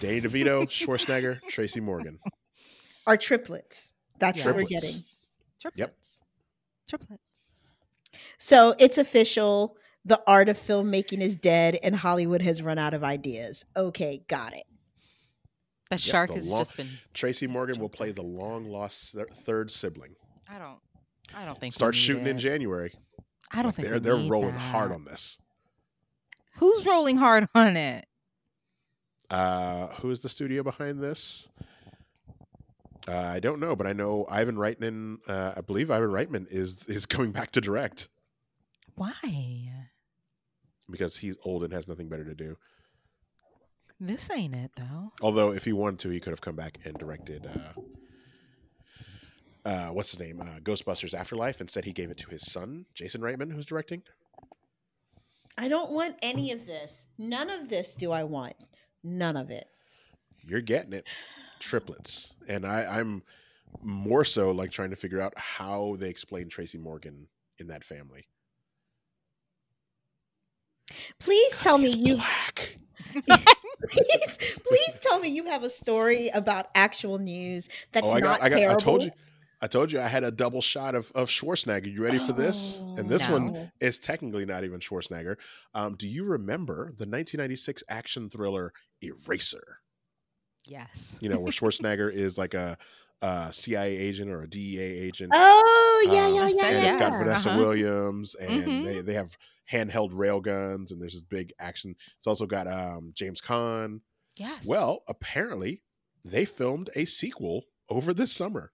Danny 0.00 0.20
DeVito, 0.20 0.66
Schwarzenegger, 0.68 1.40
Tracy 1.48 1.80
Morgan. 1.80 2.18
Are 3.06 3.16
triplets. 3.16 3.92
That's 4.18 4.44
what 4.44 4.56
we're 4.56 4.62
getting. 4.66 4.96
Triplets. 5.60 6.20
Triplets. 6.88 7.22
So 8.38 8.74
it's 8.78 8.98
official. 8.98 9.76
The 10.06 10.22
art 10.26 10.48
of 10.48 10.56
filmmaking 10.58 11.20
is 11.20 11.34
dead, 11.36 11.78
and 11.82 11.94
Hollywood 11.94 12.40
has 12.40 12.62
run 12.62 12.78
out 12.78 12.94
of 12.94 13.02
ideas. 13.04 13.64
Okay, 13.76 14.22
got 14.28 14.54
it. 14.54 14.64
The 15.90 15.98
shark 15.98 16.30
the 16.30 16.36
has 16.36 16.48
long- 16.48 16.60
just 16.60 16.76
been. 16.76 16.90
Tracy 17.12 17.46
Morgan 17.46 17.78
will 17.80 17.88
play 17.88 18.12
the 18.12 18.22
long 18.22 18.64
lost 18.66 19.14
third 19.44 19.70
sibling. 19.70 20.14
I 20.48 20.58
don't. 20.58 20.78
I 21.34 21.44
don't 21.44 21.58
think. 21.58 21.72
we 21.72 21.74
Start 21.74 21.94
need 21.94 22.00
shooting 22.00 22.26
in. 22.26 22.38
January. 22.38 22.94
I 23.52 23.56
don't 23.62 23.66
Like, 23.66 23.74
think 23.76 23.88
they're 23.88 23.94
we 23.94 24.00
they're 24.00 24.16
need 24.18 24.30
rolling 24.30 24.54
hard 24.54 24.92
on 24.92 25.04
this. 25.04 25.38
Who's 26.58 26.86
rolling 26.86 27.16
hard 27.18 27.48
on 27.54 27.76
it? 27.76 28.06
Uh, 29.28 29.88
who 29.96 30.10
is 30.10 30.20
the 30.20 30.28
studio 30.28 30.62
behind 30.62 31.02
this? 31.02 31.48
Uh, 33.08 33.16
I 33.16 33.40
don't 33.40 33.60
know, 33.60 33.74
but 33.76 33.86
I 33.86 33.92
know 33.92 34.26
Ivan 34.28 34.56
Reitman. 34.56 35.18
Uh, 35.28 35.54
I 35.56 35.60
believe 35.62 35.90
Ivan 35.90 36.10
Reitman 36.10 36.46
is 36.50 36.84
is 36.86 37.06
coming 37.06 37.32
back 37.32 37.50
to 37.52 37.60
direct 37.60 38.08
Why? 38.94 39.12
Because 40.90 41.16
he's 41.16 41.36
old 41.44 41.64
and 41.64 41.72
has 41.72 41.88
nothing 41.88 42.08
better 42.08 42.24
to 42.24 42.34
do. 42.34 42.56
This 43.98 44.30
ain't 44.30 44.54
it 44.54 44.72
though. 44.76 45.12
Although, 45.22 45.52
if 45.52 45.64
he 45.64 45.72
wanted 45.72 46.00
to, 46.00 46.10
he 46.10 46.20
could 46.20 46.32
have 46.32 46.40
come 46.40 46.56
back 46.56 46.78
and 46.84 46.96
directed 46.98 47.46
uh, 47.46 47.80
uh 49.68 49.88
what's 49.88 50.10
his 50.10 50.20
name? 50.20 50.40
Uh, 50.40 50.60
Ghostbusters 50.60 51.14
Afterlife, 51.14 51.60
and 51.60 51.70
said 51.70 51.84
he 51.84 51.92
gave 51.92 52.10
it 52.10 52.18
to 52.18 52.30
his 52.30 52.50
son, 52.50 52.86
Jason 52.94 53.20
Reitman, 53.20 53.52
who's 53.52 53.66
directing. 53.66 54.02
I 55.58 55.68
don't 55.68 55.92
want 55.92 56.16
any 56.20 56.52
of 56.52 56.66
this. 56.66 57.06
None 57.16 57.48
of 57.48 57.68
this 57.68 57.94
do 57.94 58.12
I 58.12 58.24
want. 58.24 58.56
None 59.02 59.36
of 59.36 59.50
it. 59.50 59.68
You're 60.46 60.60
getting 60.60 60.92
it, 60.92 61.06
triplets, 61.60 62.34
and 62.46 62.66
I, 62.66 62.84
I'm 62.84 63.22
more 63.82 64.24
so 64.24 64.50
like 64.50 64.70
trying 64.70 64.90
to 64.90 64.96
figure 64.96 65.20
out 65.20 65.32
how 65.38 65.96
they 65.98 66.10
explain 66.10 66.48
Tracy 66.48 66.78
Morgan 66.78 67.26
in 67.58 67.68
that 67.68 67.84
family. 67.84 68.26
Please 71.18 71.52
tell 71.60 71.78
me 71.78 71.90
you 71.90 72.16
black. 72.16 72.78
please, 73.88 74.38
please 74.64 74.98
tell 75.00 75.18
me 75.18 75.28
you 75.28 75.44
have 75.44 75.62
a 75.62 75.70
story 75.70 76.28
about 76.28 76.68
actual 76.74 77.18
news 77.18 77.68
that's 77.92 78.06
oh, 78.06 78.14
I 78.14 78.20
not 78.20 78.40
got, 78.40 78.42
I 78.42 78.48
got, 78.48 78.56
terrible. 78.56 78.80
I 78.80 78.84
told 78.84 79.02
you, 79.04 79.10
I 79.62 79.66
told 79.66 79.92
you, 79.92 80.00
I 80.00 80.08
had 80.08 80.24
a 80.24 80.30
double 80.30 80.60
shot 80.60 80.94
of 80.94 81.10
of 81.14 81.28
Schwarzenegger. 81.28 81.92
You 81.92 82.02
ready 82.02 82.18
for 82.18 82.32
this? 82.32 82.78
and 82.96 83.08
this 83.08 83.26
one 83.28 83.70
is 83.80 83.98
technically 83.98 84.44
not 84.44 84.64
even 84.64 84.80
Schwarzenegger. 84.80 85.36
Um, 85.74 85.94
do 85.94 86.06
you 86.06 86.24
remember 86.24 86.86
the 86.98 87.06
1996 87.06 87.82
action 87.88 88.28
thriller 88.28 88.72
Eraser? 89.02 89.78
Yes. 90.66 91.16
You 91.20 91.28
know, 91.28 91.38
where 91.38 91.52
Schwarzenegger 91.52 92.12
is 92.12 92.36
like 92.36 92.54
a, 92.54 92.76
a 93.22 93.50
CIA 93.52 93.96
agent 93.96 94.30
or 94.30 94.42
a 94.42 94.48
DEA 94.48 94.80
agent. 94.82 95.32
Oh 95.34 96.08
yeah, 96.12 96.26
Um, 96.26 96.34
yeah, 96.34 96.48
yeah, 96.48 96.60
said 96.62 96.74
and 96.74 96.82
yeah. 96.84 96.88
it's 96.88 96.96
got. 96.96 97.12
Vanessa 97.12 97.50
Uh-huh. 97.50 97.58
Williams, 97.58 98.34
and 98.34 98.62
Mhm. 98.64 98.84
they, 98.84 99.00
they 99.00 99.14
have 99.14 99.36
handheld 99.70 100.10
rail 100.12 100.40
guns, 100.40 100.92
and 100.92 101.00
there's 101.00 101.14
this 101.14 101.22
big 101.22 101.52
action. 101.58 101.96
It's 102.18 102.26
also 102.26 102.46
got 102.46 102.66
um, 102.68 103.12
James 103.14 103.40
Caan. 103.40 104.00
Yes. 104.36 104.66
Well, 104.66 105.02
apparently, 105.08 105.82
they 106.24 106.44
filmed 106.44 106.90
a 106.94 107.04
sequel 107.06 107.64
over 107.88 108.12
this 108.12 108.32
summer 108.32 108.72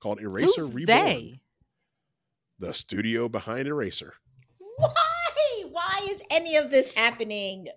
called 0.00 0.20
Eraser 0.20 0.62
Who's 0.62 0.72
Reborn. 0.72 0.86
they? 0.86 1.40
The 2.58 2.74
studio 2.74 3.28
behind 3.28 3.68
Eraser. 3.68 4.14
Why? 4.76 5.64
Why 5.70 6.06
is 6.10 6.22
any 6.30 6.56
of 6.56 6.70
this 6.70 6.92
happening? 6.94 7.68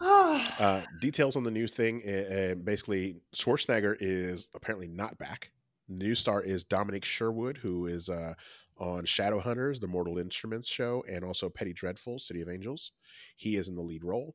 Uh, 0.58 0.82
details 1.00 1.36
on 1.36 1.44
the 1.44 1.50
new 1.50 1.68
thing. 1.68 2.02
Uh, 2.02 2.54
basically, 2.56 3.16
Schwarzenegger 3.34 3.96
is 4.00 4.48
apparently 4.54 4.88
not 4.88 5.16
back. 5.18 5.52
New 5.88 6.14
star 6.16 6.42
is 6.42 6.64
Dominic 6.64 7.04
Sherwood, 7.04 7.58
who 7.58 7.86
is 7.86 8.08
uh, 8.08 8.34
on 8.76 9.04
Shadowhunters, 9.04 9.80
the 9.80 9.86
Mortal 9.86 10.18
Instruments 10.18 10.68
show, 10.68 11.04
and 11.08 11.24
also 11.24 11.48
Penny 11.48 11.72
Dreadful, 11.72 12.18
City 12.18 12.40
of 12.40 12.48
Angels. 12.48 12.92
He 13.36 13.56
is 13.56 13.68
in 13.68 13.76
the 13.76 13.82
lead 13.82 14.04
role. 14.04 14.34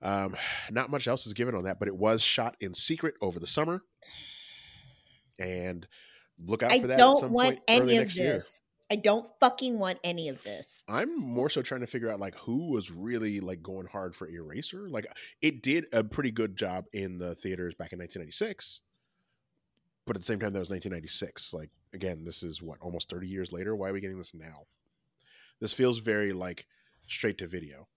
Um, 0.00 0.36
not 0.70 0.90
much 0.90 1.06
else 1.08 1.26
is 1.26 1.32
given 1.32 1.54
on 1.54 1.64
that, 1.64 1.78
but 1.78 1.88
it 1.88 1.96
was 1.96 2.22
shot 2.22 2.56
in 2.60 2.74
secret 2.74 3.14
over 3.20 3.38
the 3.38 3.46
summer. 3.46 3.82
And 5.38 5.86
look 6.38 6.62
out 6.62 6.72
I 6.72 6.80
for 6.80 6.86
that 6.88 6.94
at 6.94 6.98
don't 6.98 7.20
some 7.20 7.32
want 7.32 7.56
point 7.56 7.60
any 7.68 7.96
of 7.96 8.12
this. 8.14 8.61
I 8.92 8.96
don't 8.96 9.26
fucking 9.40 9.78
want 9.78 10.00
any 10.04 10.28
of 10.28 10.44
this. 10.44 10.84
I'm 10.86 11.18
more 11.18 11.48
so 11.48 11.62
trying 11.62 11.80
to 11.80 11.86
figure 11.86 12.10
out 12.10 12.20
like 12.20 12.34
who 12.34 12.72
was 12.72 12.90
really 12.90 13.40
like 13.40 13.62
going 13.62 13.86
hard 13.86 14.14
for 14.14 14.28
Eraser. 14.28 14.86
Like 14.90 15.06
it 15.40 15.62
did 15.62 15.86
a 15.94 16.04
pretty 16.04 16.30
good 16.30 16.58
job 16.58 16.84
in 16.92 17.16
the 17.16 17.34
theaters 17.34 17.74
back 17.74 17.94
in 17.94 17.98
1996, 17.98 18.82
but 20.06 20.14
at 20.14 20.20
the 20.20 20.26
same 20.26 20.40
time 20.40 20.52
that 20.52 20.58
was 20.58 20.68
1996. 20.68 21.54
Like 21.54 21.70
again, 21.94 22.26
this 22.26 22.42
is 22.42 22.60
what 22.60 22.80
almost 22.82 23.08
30 23.08 23.28
years 23.28 23.50
later. 23.50 23.74
Why 23.74 23.88
are 23.88 23.92
we 23.94 24.02
getting 24.02 24.18
this 24.18 24.34
now? 24.34 24.64
This 25.58 25.72
feels 25.72 26.00
very 26.00 26.34
like 26.34 26.66
straight 27.08 27.38
to 27.38 27.46
video. 27.46 27.88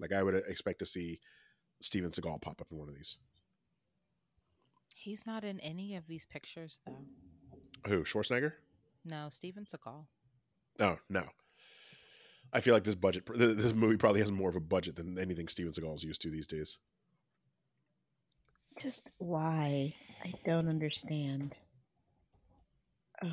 Like 0.00 0.12
I 0.12 0.24
would 0.24 0.34
expect 0.34 0.80
to 0.80 0.86
see 0.86 1.20
Steven 1.80 2.10
Seagal 2.10 2.42
pop 2.42 2.60
up 2.60 2.66
in 2.72 2.78
one 2.78 2.88
of 2.88 2.96
these. 2.96 3.18
He's 4.96 5.26
not 5.26 5.44
in 5.44 5.60
any 5.60 5.94
of 5.94 6.08
these 6.08 6.26
pictures, 6.26 6.80
though. 6.84 7.04
Who 7.86 8.02
Schwarzenegger? 8.02 8.54
No, 9.04 9.28
Steven 9.28 9.66
Seagal. 9.66 10.06
Oh 10.80 10.96
no. 11.08 11.22
I 12.52 12.60
feel 12.60 12.72
like 12.72 12.84
this 12.84 12.94
budget, 12.94 13.24
this 13.34 13.74
movie 13.74 13.96
probably 13.96 14.20
has 14.20 14.30
more 14.30 14.48
of 14.48 14.54
a 14.54 14.60
budget 14.60 14.94
than 14.94 15.18
anything 15.18 15.48
Steven 15.48 15.72
Seagal's 15.72 16.04
used 16.04 16.22
to 16.22 16.30
these 16.30 16.46
days. 16.46 16.78
Just 18.78 19.10
why? 19.18 19.94
I 20.24 20.32
don't 20.46 20.68
understand. 20.68 21.54
Ugh. 23.22 23.30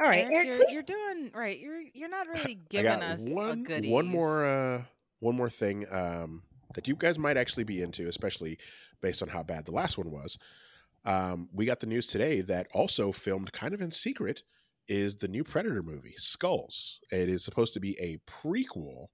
All 0.00 0.08
right, 0.08 0.26
Eric, 0.28 0.48
Eric, 0.48 0.60
you're, 0.60 0.70
you're 0.70 0.82
doing 0.82 1.30
right. 1.32 1.58
You're 1.58 1.82
you're 1.94 2.08
not 2.08 2.26
really 2.26 2.58
giving 2.68 2.98
got 2.98 3.02
us 3.02 3.20
a 3.24 3.32
one 3.32 3.64
one 3.84 4.06
more 4.06 4.44
uh 4.44 4.82
one 5.20 5.36
more 5.36 5.50
thing 5.50 5.86
um 5.92 6.42
that 6.74 6.88
you 6.88 6.96
guys 6.96 7.18
might 7.18 7.36
actually 7.36 7.64
be 7.64 7.82
into, 7.82 8.08
especially 8.08 8.58
based 9.00 9.22
on 9.22 9.28
how 9.28 9.42
bad 9.42 9.64
the 9.64 9.72
last 9.72 9.98
one 9.98 10.10
was. 10.10 10.38
Um, 11.04 11.48
we 11.52 11.66
got 11.66 11.80
the 11.80 11.86
news 11.86 12.06
today 12.06 12.40
that 12.42 12.68
also 12.72 13.12
filmed 13.12 13.52
kind 13.52 13.74
of 13.74 13.80
in 13.80 13.90
secret 13.90 14.42
is 14.88 15.16
the 15.16 15.28
new 15.28 15.44
Predator 15.44 15.82
movie, 15.82 16.14
Skulls. 16.16 16.98
It 17.10 17.28
is 17.28 17.44
supposed 17.44 17.74
to 17.74 17.80
be 17.80 17.98
a 18.00 18.18
prequel 18.30 19.06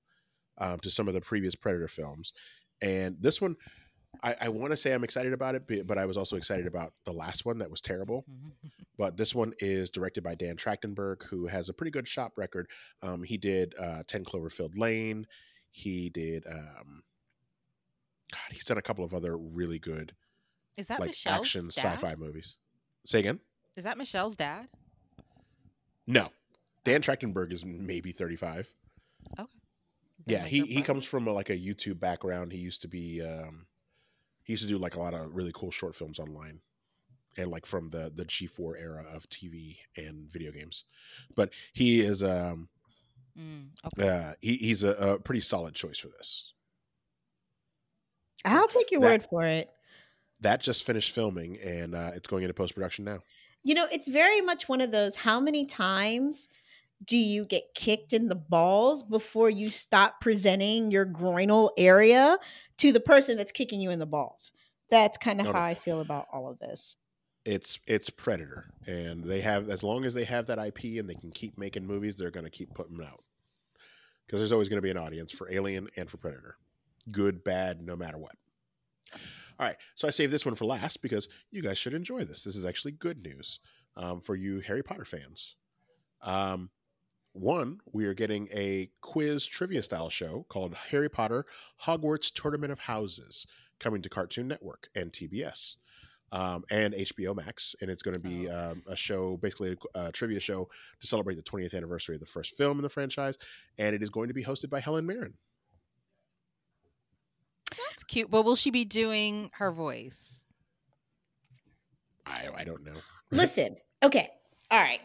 um, 0.59 0.79
to 0.81 0.91
some 0.91 1.09
of 1.09 1.15
the 1.15 1.21
previous 1.21 1.55
Predator 1.55 1.89
films, 1.89 2.33
and 2.83 3.17
this 3.21 3.41
one, 3.41 3.57
I, 4.23 4.35
I 4.43 4.49
want 4.49 4.71
to 4.73 4.77
say 4.77 4.93
I'm 4.95 5.05
excited 5.05 5.33
about 5.33 5.55
it, 5.55 5.87
but- 5.87 5.99
I 5.99 6.07
was 6.07 6.17
also 6.17 6.37
excited 6.37 6.67
about 6.67 6.93
the 7.05 7.13
last 7.13 7.45
one 7.45 7.59
that 7.59 7.71
was 7.71 7.81
terrible. 7.81 8.25
But 8.97 9.17
this 9.17 9.33
one 9.33 9.53
is 9.61 9.91
directed 9.91 10.25
by 10.25 10.35
Dan 10.35 10.57
Trachtenberg, 10.57 11.23
who 11.23 11.47
has 11.47 11.69
a 11.69 11.73
pretty 11.73 11.93
good 11.93 12.09
shop 12.09 12.33
record. 12.37 12.67
Um, 13.01 13.23
he 13.23 13.37
did 13.37 13.73
uh, 13.79 14.03
10 14.09 14.25
Cloverfield 14.25 14.77
Lane. 14.77 15.25
He 15.71 16.11
did, 16.11 16.45
um, 16.51 17.05
God, 18.33 18.41
he's 18.51 18.65
done 18.65 18.77
a 18.79 18.83
couple 18.83 19.05
of 19.05 19.15
other 19.15 19.37
really 19.39 19.79
good, 19.79 20.17
Is 20.77 20.89
that 20.89 20.99
like 20.99 21.11
Michelle's 21.11 21.43
action 21.43 21.67
dad? 21.67 21.75
sci 21.75 21.97
fi 21.99 22.17
movies. 22.17 22.57
Say 23.07 23.21
again? 23.21 23.39
Is 23.77 23.85
that 23.85 23.97
Michelle's 23.99 24.35
dad? 24.35 24.67
No. 26.09 26.31
Dan 26.85 27.03
Trachtenberg 27.03 27.53
is 27.53 27.65
maybe 27.65 28.11
35. 28.13 28.73
Then 29.37 29.47
yeah, 30.27 30.45
he, 30.47 30.63
he 30.63 30.83
comes 30.83 31.05
from 31.05 31.27
a, 31.29 31.33
like 31.33 31.49
a 31.51 31.57
YouTube 31.57 32.01
background. 32.01 32.51
He 32.53 32.59
used 32.59 32.83
to 32.83 32.89
be, 32.89 33.23
um, 33.23 33.67
he 34.43 34.53
used 34.53 34.63
to 34.65 34.69
do 34.69 34.77
like 34.79 34.97
a 34.97 35.01
lot 35.01 35.15
of 35.15 35.35
really 35.35 35.53
cool 35.55 35.71
short 35.71 35.95
films 35.95 36.19
online 36.19 36.61
and 37.37 37.51
like 37.51 37.67
from 37.67 37.91
the 37.91 38.11
the 38.15 38.25
G4 38.25 38.81
era 38.81 39.05
of 39.13 39.29
TV 39.29 39.77
and 39.97 40.29
video 40.31 40.51
games. 40.51 40.85
But 41.37 41.51
he 41.73 42.01
is 42.01 42.23
um 42.23 42.69
Mm, 43.39 43.69
okay. 43.87 44.09
uh 44.09 44.33
he, 44.41 44.57
he's 44.57 44.83
a, 44.83 44.91
a 44.95 45.19
pretty 45.21 45.41
solid 45.41 45.73
choice 45.75 45.99
for 45.99 46.09
this. 46.09 46.55
I'll 48.45 48.67
take 48.69 48.91
your 48.91 49.01
that- 49.03 49.07
word 49.11 49.27
for 49.31 49.45
it. 49.47 49.71
That 50.41 50.61
just 50.61 50.85
finished 50.85 51.13
filming 51.13 51.59
and 51.65 51.95
uh 51.95 52.11
it's 52.15 52.27
going 52.27 52.43
into 52.43 52.55
post 52.55 52.75
production 52.75 53.05
now. 53.05 53.21
You 53.63 53.75
know, 53.75 53.87
it's 53.91 54.09
very 54.09 54.41
much 54.41 54.69
one 54.69 54.81
of 54.81 54.91
those 54.91 55.17
how 55.17 55.41
many 55.41 55.67
times 55.67 56.49
do 57.05 57.17
you 57.17 57.45
get 57.45 57.75
kicked 57.75 58.13
in 58.13 58.29
the 58.29 58.35
balls 58.35 59.03
before 59.03 59.51
you 59.51 59.71
stop 59.71 60.21
presenting 60.21 60.91
your 60.91 61.07
groinal 61.07 61.71
area 61.77 62.39
to 62.79 62.93
the 62.93 63.01
person 63.01 63.37
that's 63.37 63.53
kicking 63.53 63.81
you 63.81 63.91
in 63.91 63.99
the 63.99 64.07
balls? 64.07 64.53
That's 64.91 65.19
kind 65.19 65.41
of 65.41 65.47
oh, 65.47 65.51
No, 65.51 65.53
no. 65.53 65.59
how 65.59 65.65
I 65.65 65.75
feel 65.75 66.01
about 66.01 66.27
all 66.33 66.49
of 66.49 66.59
this. 66.59 66.97
It's 67.45 67.79
it's 67.87 68.11
Predator 68.11 68.73
and 68.87 69.25
they 69.25 69.41
have 69.41 69.71
as 69.71 69.83
long 69.83 70.05
as 70.05 70.13
they 70.13 70.25
have 70.25 70.47
that 70.49 70.59
IP 70.59 70.99
and 70.99 71.09
they 71.09 71.15
can 71.15 71.31
keep 71.31 71.57
making 71.57 71.87
movies, 71.87 72.15
they're 72.17 72.31
going 72.31 72.45
to 72.45 72.51
keep 72.51 72.75
putting 72.75 72.97
them 72.97 73.07
out. 73.07 73.23
Because 74.27 74.41
there's 74.41 74.53
always 74.53 74.69
going 74.69 74.79
to 74.79 74.83
be 74.83 74.91
an 74.91 74.99
audience 74.99 75.33
for 75.33 75.51
Alien 75.51 75.89
and 75.97 76.11
for 76.11 76.19
Predator. 76.19 76.57
Good, 77.11 77.43
bad, 77.45 77.81
no 77.81 77.97
matter 77.97 78.19
what. 78.19 78.35
All 79.59 79.67
right, 79.67 79.77
so 79.97 80.07
I 80.07 80.13
saved 80.13 80.33
this 80.33 80.47
one 80.47 80.55
for 80.55 80.67
last 80.67 81.03
because 81.03 81.29
you 81.51 81.63
guys 81.63 81.79
should 81.79 81.95
enjoy 81.95 82.25
this. 82.25 82.45
This 82.45 82.55
is 82.55 82.65
actually 82.65 82.93
good 82.93 83.23
news 83.23 83.59
um, 83.97 84.21
for 84.21 84.37
you 84.37 84.61
Harry 84.61 84.85
Potter 84.85 85.05
fans. 85.05 85.57
Um, 86.23 86.71
one, 87.33 87.81
we 87.93 88.05
are 88.07 88.15
getting 88.15 88.49
a 88.53 88.91
quiz 89.01 89.47
trivia 89.47 89.83
style 89.83 90.11
show 90.11 90.47
called 90.49 90.75
Harry 90.75 91.09
Potter 91.09 91.45
Hogwarts 91.85 92.33
Tournament 92.33 92.73
of 92.73 92.79
Houses 92.79 93.47
coming 93.81 94.03
to 94.03 94.09
Cartoon 94.09 94.49
Network 94.49 94.89
and 94.95 95.13
TBS 95.13 95.77
um, 96.33 96.65
and 96.71 96.95
HBO 96.95 97.37
Max. 97.37 97.75
And 97.81 97.91
it's 97.91 98.03
going 98.03 98.17
to 98.17 98.23
be 98.23 98.49
Oh, 98.49 98.71
um, 98.71 98.83
a 98.87 98.97
show, 98.97 99.37
basically 99.39 99.77
a, 99.95 100.07
a 100.07 100.13
trivia 100.13 100.41
show 100.41 100.69
to 101.01 101.07
celebrate 101.07 101.37
the 101.37 101.43
20th 101.43 101.75
anniversary 101.75 102.17
of 102.17 102.21
the 102.21 102.27
first 102.27 102.57
film 102.57 102.79
in 102.79 102.83
the 102.83 102.89
franchise. 102.89 103.37
And 103.79 103.95
it 103.95 104.03
is 104.03 104.11
going 104.11 104.29
to 104.29 104.35
be 104.35 104.45
hosted 104.45 104.71
by 104.71 104.81
Helen 104.81 105.07
Mirren. 105.07 105.35
That's 107.71 108.05
cute. 108.05 108.31
But 108.31 108.45
will 108.45 108.57
she 108.57 108.71
be 108.71 108.85
doing 108.85 109.51
her 109.55 109.71
voice? 109.71 110.45
I, 112.27 112.49
I 112.57 112.65
don't 112.65 112.85
know. 112.85 112.95
Listen, 113.31 113.77
okay, 114.03 114.31
all 114.71 114.81
right. 114.81 115.01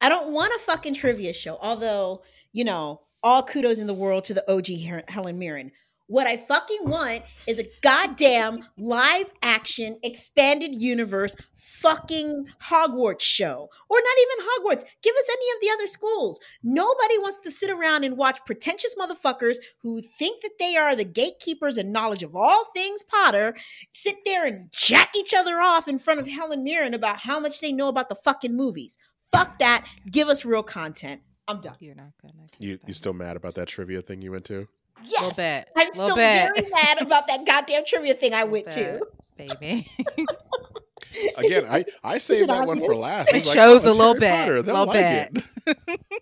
I 0.00 0.08
don't 0.08 0.32
want 0.32 0.54
a 0.54 0.58
fucking 0.60 0.94
trivia 0.94 1.32
show, 1.32 1.58
although, 1.60 2.22
you 2.52 2.64
know, 2.64 3.02
all 3.22 3.42
kudos 3.42 3.80
in 3.80 3.86
the 3.86 3.94
world 3.94 4.24
to 4.24 4.34
the 4.34 4.50
OG 4.50 5.04
Helen 5.08 5.38
Mirren. 5.38 5.72
What 6.10 6.26
I 6.26 6.38
fucking 6.38 6.80
want 6.88 7.22
is 7.46 7.60
a 7.60 7.70
goddamn 7.82 8.66
live 8.76 9.30
action 9.44 9.96
expanded 10.02 10.74
universe 10.74 11.36
fucking 11.54 12.48
Hogwarts 12.64 13.20
show. 13.20 13.68
Or 13.88 13.98
not 14.00 14.16
even 14.20 14.44
Hogwarts. 14.44 14.84
Give 15.04 15.14
us 15.14 15.30
any 15.30 15.54
of 15.54 15.60
the 15.60 15.70
other 15.70 15.86
schools. 15.86 16.40
Nobody 16.64 17.16
wants 17.18 17.38
to 17.44 17.50
sit 17.52 17.70
around 17.70 18.02
and 18.02 18.16
watch 18.16 18.40
pretentious 18.44 18.96
motherfuckers 18.98 19.58
who 19.82 20.00
think 20.00 20.42
that 20.42 20.58
they 20.58 20.76
are 20.76 20.96
the 20.96 21.04
gatekeepers 21.04 21.76
and 21.76 21.92
knowledge 21.92 22.24
of 22.24 22.34
all 22.34 22.64
things 22.74 23.04
Potter 23.04 23.54
sit 23.92 24.16
there 24.24 24.44
and 24.44 24.68
jack 24.72 25.14
each 25.14 25.32
other 25.32 25.60
off 25.60 25.86
in 25.86 26.00
front 26.00 26.18
of 26.18 26.26
Helen 26.26 26.64
Mirren 26.64 26.92
about 26.92 27.18
how 27.20 27.38
much 27.38 27.60
they 27.60 27.70
know 27.70 27.86
about 27.86 28.08
the 28.08 28.16
fucking 28.16 28.56
movies. 28.56 28.98
Fuck 29.30 29.60
that. 29.60 29.86
Give 30.10 30.28
us 30.28 30.44
real 30.44 30.64
content. 30.64 31.20
I'm 31.46 31.60
done. 31.60 31.76
You're 31.78 31.94
not 31.94 32.14
gonna. 32.20 32.48
You 32.58 32.80
you 32.84 32.94
still 32.94 33.12
mad 33.12 33.36
about 33.36 33.54
that 33.54 33.68
trivia 33.68 34.02
thing 34.02 34.22
you 34.22 34.32
went 34.32 34.44
to? 34.46 34.66
Yes. 35.04 35.22
Little 35.22 35.36
bit. 35.36 35.68
I'm 35.76 35.86
Little 35.88 35.92
still 35.92 36.16
bit. 36.16 36.50
very 36.54 36.70
mad 36.70 37.02
about 37.02 37.26
that 37.28 37.46
goddamn 37.46 37.84
trivia 37.86 38.14
thing 38.14 38.34
I 38.34 38.44
went 38.44 38.70
to. 38.72 39.00
baby. 39.36 39.90
Again, 41.36 41.64
I 41.68 41.84
I 42.04 42.18
saved 42.18 42.42
it 42.42 42.46
that 42.46 42.66
one 42.66 42.78
for 42.80 42.94
last. 42.94 43.30
It 43.30 43.44
like, 43.46 43.56
shows 43.56 43.84
oh, 43.84 43.90
a 43.90 43.92
little 43.92 44.06
Harry 44.14 44.20
bit, 44.20 44.30
Potter. 44.30 44.62
They'll 44.62 44.86
little 44.86 44.94
like 44.94 45.32
bit. 45.32 45.44
it. 45.66 46.00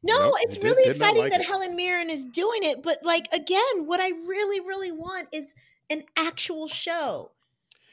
No, 0.00 0.26
Nope, 0.30 0.34
it's 0.42 0.56
it 0.56 0.62
did- 0.62 0.68
really 0.68 0.84
did 0.84 0.90
exciting 0.92 1.22
like 1.22 1.32
that 1.32 1.40
it. 1.40 1.46
Helen 1.46 1.74
Mirren 1.74 2.08
is 2.08 2.24
doing 2.24 2.62
it, 2.62 2.82
but 2.84 2.98
like 3.02 3.26
again, 3.32 3.84
what 3.86 3.98
I 4.00 4.10
really, 4.28 4.60
really 4.60 4.92
want 4.92 5.26
is 5.32 5.54
an 5.90 6.04
actual 6.16 6.68
show. 6.68 7.32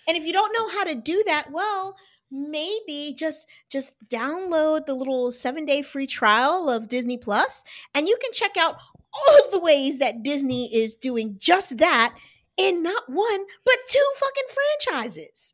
And 0.07 0.15
if 0.15 0.23
you 0.23 0.31
don't 0.31 0.53
know 0.57 0.69
how 0.69 0.83
to 0.83 0.93
do 0.93 1.23
that, 1.25 1.51
well, 1.51 1.95
maybe 2.29 3.15
just 3.17 3.47
just 3.71 3.95
download 4.07 4.85
the 4.85 4.93
little 4.93 5.31
seven 5.31 5.65
day 5.65 5.81
free 5.81 6.05
trial 6.05 6.69
of 6.69 6.87
Disney 6.87 7.17
Plus, 7.17 7.63
and 7.95 8.07
you 8.07 8.17
can 8.21 8.31
check 8.33 8.55
out 8.55 8.77
all 9.15 9.45
of 9.45 9.51
the 9.51 9.59
ways 9.59 9.99
that 9.99 10.23
Disney 10.23 10.73
is 10.73 10.95
doing 10.95 11.37
just 11.39 11.77
that 11.77 12.15
in 12.57 12.83
not 12.83 13.03
one 13.09 13.45
but 13.63 13.77
two 13.87 14.11
fucking 14.17 14.43
franchises. 14.49 15.53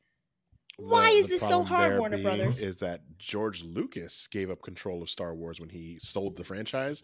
Why 0.77 1.11
The- 1.11 1.17
is 1.17 1.27
this 1.29 1.41
so 1.41 1.63
hard, 1.63 1.99
Warner 1.99 2.21
Brothers? 2.21 2.61
Is 2.61 2.77
that 2.77 3.01
George 3.19 3.63
Lucas 3.63 4.27
gave 4.27 4.49
up 4.49 4.61
control 4.63 5.01
of 5.03 5.09
Star 5.09 5.35
Wars 5.35 5.59
when 5.59 5.69
he 5.69 5.99
sold 5.99 6.35
the 6.35 6.43
franchise? 6.43 7.03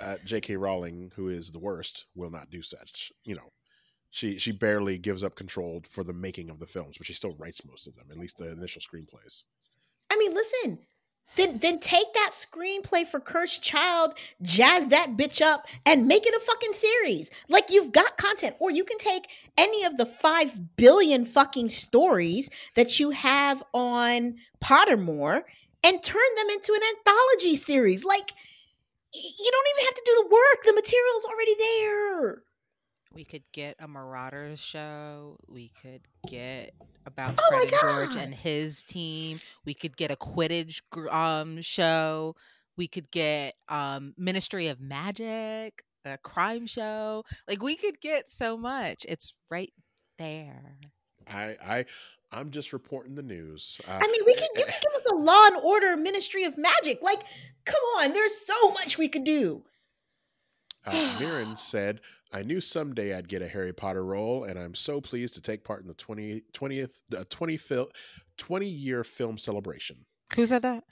Uh, 0.00 0.16
J.K. 0.24 0.56
Rowling, 0.56 1.10
who 1.16 1.28
is 1.28 1.50
the 1.50 1.58
worst, 1.58 2.06
will 2.14 2.30
not 2.30 2.48
do 2.48 2.62
such. 2.62 3.12
You 3.24 3.34
know, 3.34 3.52
she 4.10 4.38
she 4.38 4.52
barely 4.52 4.96
gives 4.98 5.24
up 5.24 5.34
control 5.34 5.82
for 5.90 6.04
the 6.04 6.12
making 6.12 6.48
of 6.48 6.60
the 6.60 6.66
films, 6.66 6.96
but 6.96 7.06
she 7.06 7.12
still 7.12 7.34
writes 7.38 7.64
most 7.66 7.86
of 7.86 7.94
them, 7.96 8.06
at 8.10 8.16
least 8.16 8.38
the 8.38 8.52
initial 8.52 8.80
screenplays. 8.80 9.42
I 10.10 10.16
mean, 10.16 10.32
listen. 10.32 10.78
Then 11.36 11.58
then 11.58 11.80
take 11.80 12.12
that 12.14 12.30
screenplay 12.32 13.06
for 13.06 13.18
Cursed 13.18 13.62
Child, 13.62 14.14
jazz 14.42 14.88
that 14.88 15.16
bitch 15.16 15.40
up, 15.40 15.66
and 15.84 16.06
make 16.06 16.26
it 16.26 16.34
a 16.34 16.40
fucking 16.40 16.72
series. 16.72 17.30
Like 17.48 17.70
you've 17.70 17.92
got 17.92 18.16
content, 18.16 18.56
or 18.60 18.70
you 18.70 18.84
can 18.84 18.98
take 18.98 19.28
any 19.58 19.84
of 19.84 19.96
the 19.96 20.06
five 20.06 20.76
billion 20.76 21.24
fucking 21.24 21.70
stories 21.70 22.50
that 22.76 23.00
you 23.00 23.10
have 23.10 23.62
on 23.72 24.36
Pottermore 24.62 25.42
and 25.82 26.02
turn 26.02 26.22
them 26.36 26.50
into 26.50 26.72
an 26.72 26.80
anthology 26.96 27.56
series. 27.56 28.04
Like 28.04 28.32
you 29.12 29.50
don't 29.50 29.66
even 29.76 29.84
have 29.86 29.94
to 29.94 30.02
do 30.06 30.14
the 30.22 30.34
work; 30.34 30.64
the 30.64 30.72
material's 30.72 31.24
already 31.24 31.54
there. 31.58 32.42
We 33.14 33.24
could 33.24 33.44
get 33.52 33.76
a 33.78 33.86
Marauders 33.86 34.58
show. 34.58 35.36
We 35.48 35.70
could 35.80 36.00
get 36.28 36.74
about 37.06 37.34
Oh 37.38 37.46
Fred 37.48 37.62
and 37.62 37.72
George 37.80 38.16
and 38.16 38.34
his 38.34 38.82
team. 38.82 39.40
We 39.64 39.74
could 39.74 39.96
get 39.96 40.10
a 40.10 40.16
Quidditch 40.16 40.80
um 41.12 41.62
show. 41.62 42.34
We 42.76 42.88
could 42.88 43.10
get 43.10 43.54
um 43.68 44.14
Ministry 44.18 44.66
of 44.66 44.80
Magic, 44.80 45.84
a 46.04 46.18
crime 46.18 46.66
show. 46.66 47.24
Like 47.48 47.62
we 47.62 47.76
could 47.76 48.00
get 48.00 48.28
so 48.28 48.56
much. 48.56 49.06
It's 49.08 49.32
right 49.48 49.72
there. 50.18 50.76
I 51.28 51.56
I 51.64 51.84
I'm 52.32 52.50
just 52.50 52.72
reporting 52.72 53.14
the 53.14 53.22
news. 53.22 53.80
Uh, 53.86 54.00
I 54.02 54.06
mean, 54.08 54.22
we 54.26 54.34
can 54.34 54.48
you 54.56 54.64
can 54.64 54.74
give 54.82 55.00
us 55.00 55.12
a 55.12 55.14
Law 55.14 55.46
and 55.46 55.56
Order 55.56 55.96
Ministry 55.96 56.42
of 56.44 56.58
Magic. 56.58 57.00
Like, 57.00 57.22
come 57.64 57.80
on, 57.98 58.12
there's 58.12 58.36
so 58.36 58.70
much 58.70 58.98
we 58.98 59.08
could 59.08 59.24
do. 59.24 59.62
Uh, 60.86 61.16
Mirren 61.18 61.56
said, 61.56 62.00
I 62.34 62.42
knew 62.42 62.60
someday 62.60 63.14
I'd 63.14 63.28
get 63.28 63.42
a 63.42 63.48
Harry 63.48 63.72
Potter 63.72 64.04
role, 64.04 64.42
and 64.44 64.58
I'm 64.58 64.74
so 64.74 65.00
pleased 65.00 65.34
to 65.34 65.40
take 65.40 65.62
part 65.62 65.82
in 65.82 65.86
the 65.86 65.94
20, 65.94 66.42
20th, 66.52 67.02
uh, 67.16 67.22
20, 67.30 67.56
fil- 67.56 67.88
20 68.38 68.66
year 68.66 69.04
film 69.04 69.38
celebration. 69.38 70.04
Who 70.34 70.44
said 70.44 70.62
that? 70.62 70.82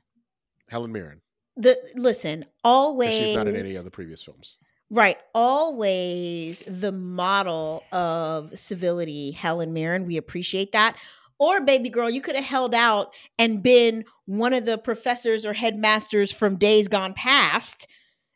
Helen 0.69 0.93
Mirren. 0.93 1.21
The 1.57 1.77
listen, 1.97 2.43
'cause 2.45 2.51
always 2.65 3.13
She's 3.13 3.37
not 3.37 3.49
in 3.49 3.57
any 3.57 3.75
of 3.75 3.85
the 3.85 3.91
previous 3.91 4.23
films. 4.23 4.57
Right. 4.89 5.19
Always 5.35 6.61
the 6.67 6.93
model 6.93 7.83
of 7.93 8.57
civility, 8.59 9.33
Helen 9.33 9.73
Mirren. 9.73 10.07
We 10.07 10.17
appreciate 10.17 10.73
that. 10.73 10.97
Or, 11.39 11.61
baby 11.61 11.89
girl, 11.89 12.09
you 12.09 12.21
could 12.21 12.37
have 12.37 12.45
held 12.45 12.73
out 12.75 13.13
and 13.37 13.63
been 13.63 14.05
one 14.27 14.55
of 14.55 14.65
the 14.65 14.79
professors 14.79 15.45
or 15.45 15.55
headmasters 15.55 16.31
from 16.31 16.57
days 16.57 16.87
gone 16.87 17.15
past 17.15 17.89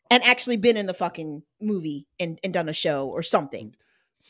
and 0.09 0.23
actually 0.23 0.57
been 0.57 0.77
in 0.77 0.85
the 0.85 0.93
fucking 0.93 1.43
movie 1.61 2.07
and, 2.19 2.39
and 2.43 2.53
done 2.53 2.69
a 2.69 2.73
show 2.73 3.07
or 3.07 3.23
something. 3.23 3.75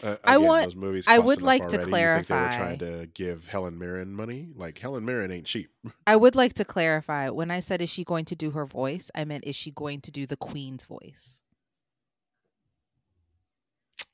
Uh, 0.03 0.15
I 0.23 0.37
want- 0.37 0.65
Those 0.65 0.75
movies 0.75 1.05
I 1.07 1.17
would 1.17 1.39
enough 1.39 1.47
like 1.47 1.67
to 1.69 1.77
already. 1.77 1.91
You 1.91 1.97
think 1.97 2.27
they 2.27 2.33
were 2.35 2.39
clarify- 2.41 2.57
trying 2.57 2.79
to 2.79 3.09
give 3.13 3.47
Helen 3.47 3.79
Mirren 3.79 4.13
money. 4.13 4.49
Like 4.55 4.77
Helen 4.77 5.03
Mirren 5.05 5.31
ain't 5.31 5.45
cheap. 5.45 5.69
I 6.07 6.15
would 6.15 6.35
like 6.35 6.53
to 6.55 6.65
clarify. 6.65 7.29
When 7.29 7.49
I 7.49 7.61
said 7.61 7.81
is 7.81 7.89
she 7.89 8.03
going 8.03 8.25
to 8.25 8.35
do 8.35 8.51
her 8.51 8.65
voice, 8.65 9.09
I 9.15 9.25
meant 9.25 9.45
is 9.45 9.55
she 9.55 9.71
going 9.71 10.01
to 10.01 10.11
do 10.11 10.25
the 10.27 10.37
queen's 10.37 10.85
voice? 10.85 11.41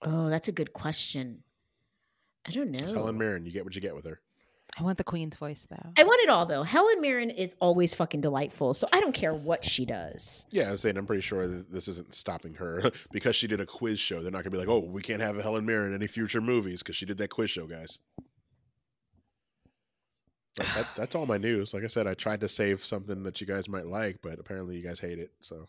Oh, 0.02 0.30
that's 0.30 0.48
a 0.48 0.52
good 0.54 0.74
question. 0.74 1.44
I 2.46 2.52
don't 2.52 2.74
It's 2.76 2.92
know. 2.92 3.00
Helen 3.00 3.18
Mirren. 3.18 3.46
You 3.46 3.52
get 3.52 3.64
what 3.66 3.76
you 3.76 3.82
get 3.82 3.96
with 3.96 4.06
her. 4.06 4.20
I 4.78 4.84
want 4.84 4.98
the 4.98 5.04
queen's 5.04 5.36
voice 5.36 5.68
though. 5.70 5.92
I 5.98 6.04
want 6.04 6.22
it 6.22 6.30
all 6.30 6.46
though. 6.46 6.64
Helen 6.64 7.00
Mirren 7.00 7.30
is 7.30 7.56
always 7.60 7.94
fucking 7.94 8.22
delightful, 8.22 8.74
so 8.74 8.88
I 8.92 9.00
don't 9.00 9.14
care 9.14 9.34
what 9.34 9.64
she 9.64 9.86
does. 9.86 10.46
Yeah, 10.50 10.70
I 10.70 10.72
was 10.72 10.82
saying 10.82 10.98
I'm 10.98 11.06
pretty 11.06 11.22
sure 11.22 11.48
that 11.48 11.70
this 11.72 11.88
isn't 11.88 12.14
stopping 12.14 12.56
her 12.56 12.92
because 13.12 13.36
she 13.36 13.48
did 13.48 13.60
a 13.60 13.66
quiz 13.66 14.00
show. 14.00 14.22
They're 14.22 14.32
not 14.32 14.44
gonna 14.44 14.52
be 14.52 14.58
like, 14.58 14.70
oh, 14.70 14.80
we 14.80 15.02
can't 15.02 15.22
have 15.22 15.38
Helen 15.38 15.66
Mirren 15.66 15.90
in 15.90 15.96
any 15.96 16.08
future 16.08 16.42
movies 16.42 16.82
because 16.82 16.96
she 16.96 17.06
did 17.06 17.18
that 17.20 17.30
quiz 17.30 17.52
show, 17.52 17.68
guys. 17.68 18.00
But 20.56 20.68
that, 20.76 20.88
that's 20.98 21.16
all 21.16 21.26
my 21.26 21.38
news. 21.38 21.74
Like 21.74 21.84
I 21.84 21.88
said, 21.88 22.08
I 22.08 22.16
tried 22.16 22.42
to 22.42 22.50
save 22.50 22.84
something 22.84 23.24
that 23.24 23.42
you 23.42 23.48
guys 23.48 23.70
might 23.70 23.86
like, 23.86 24.20
but 24.22 24.40
apparently 24.40 24.76
you 24.76 24.84
guys 24.84 25.00
hate 25.00 25.20
it. 25.20 25.32
So 25.42 25.66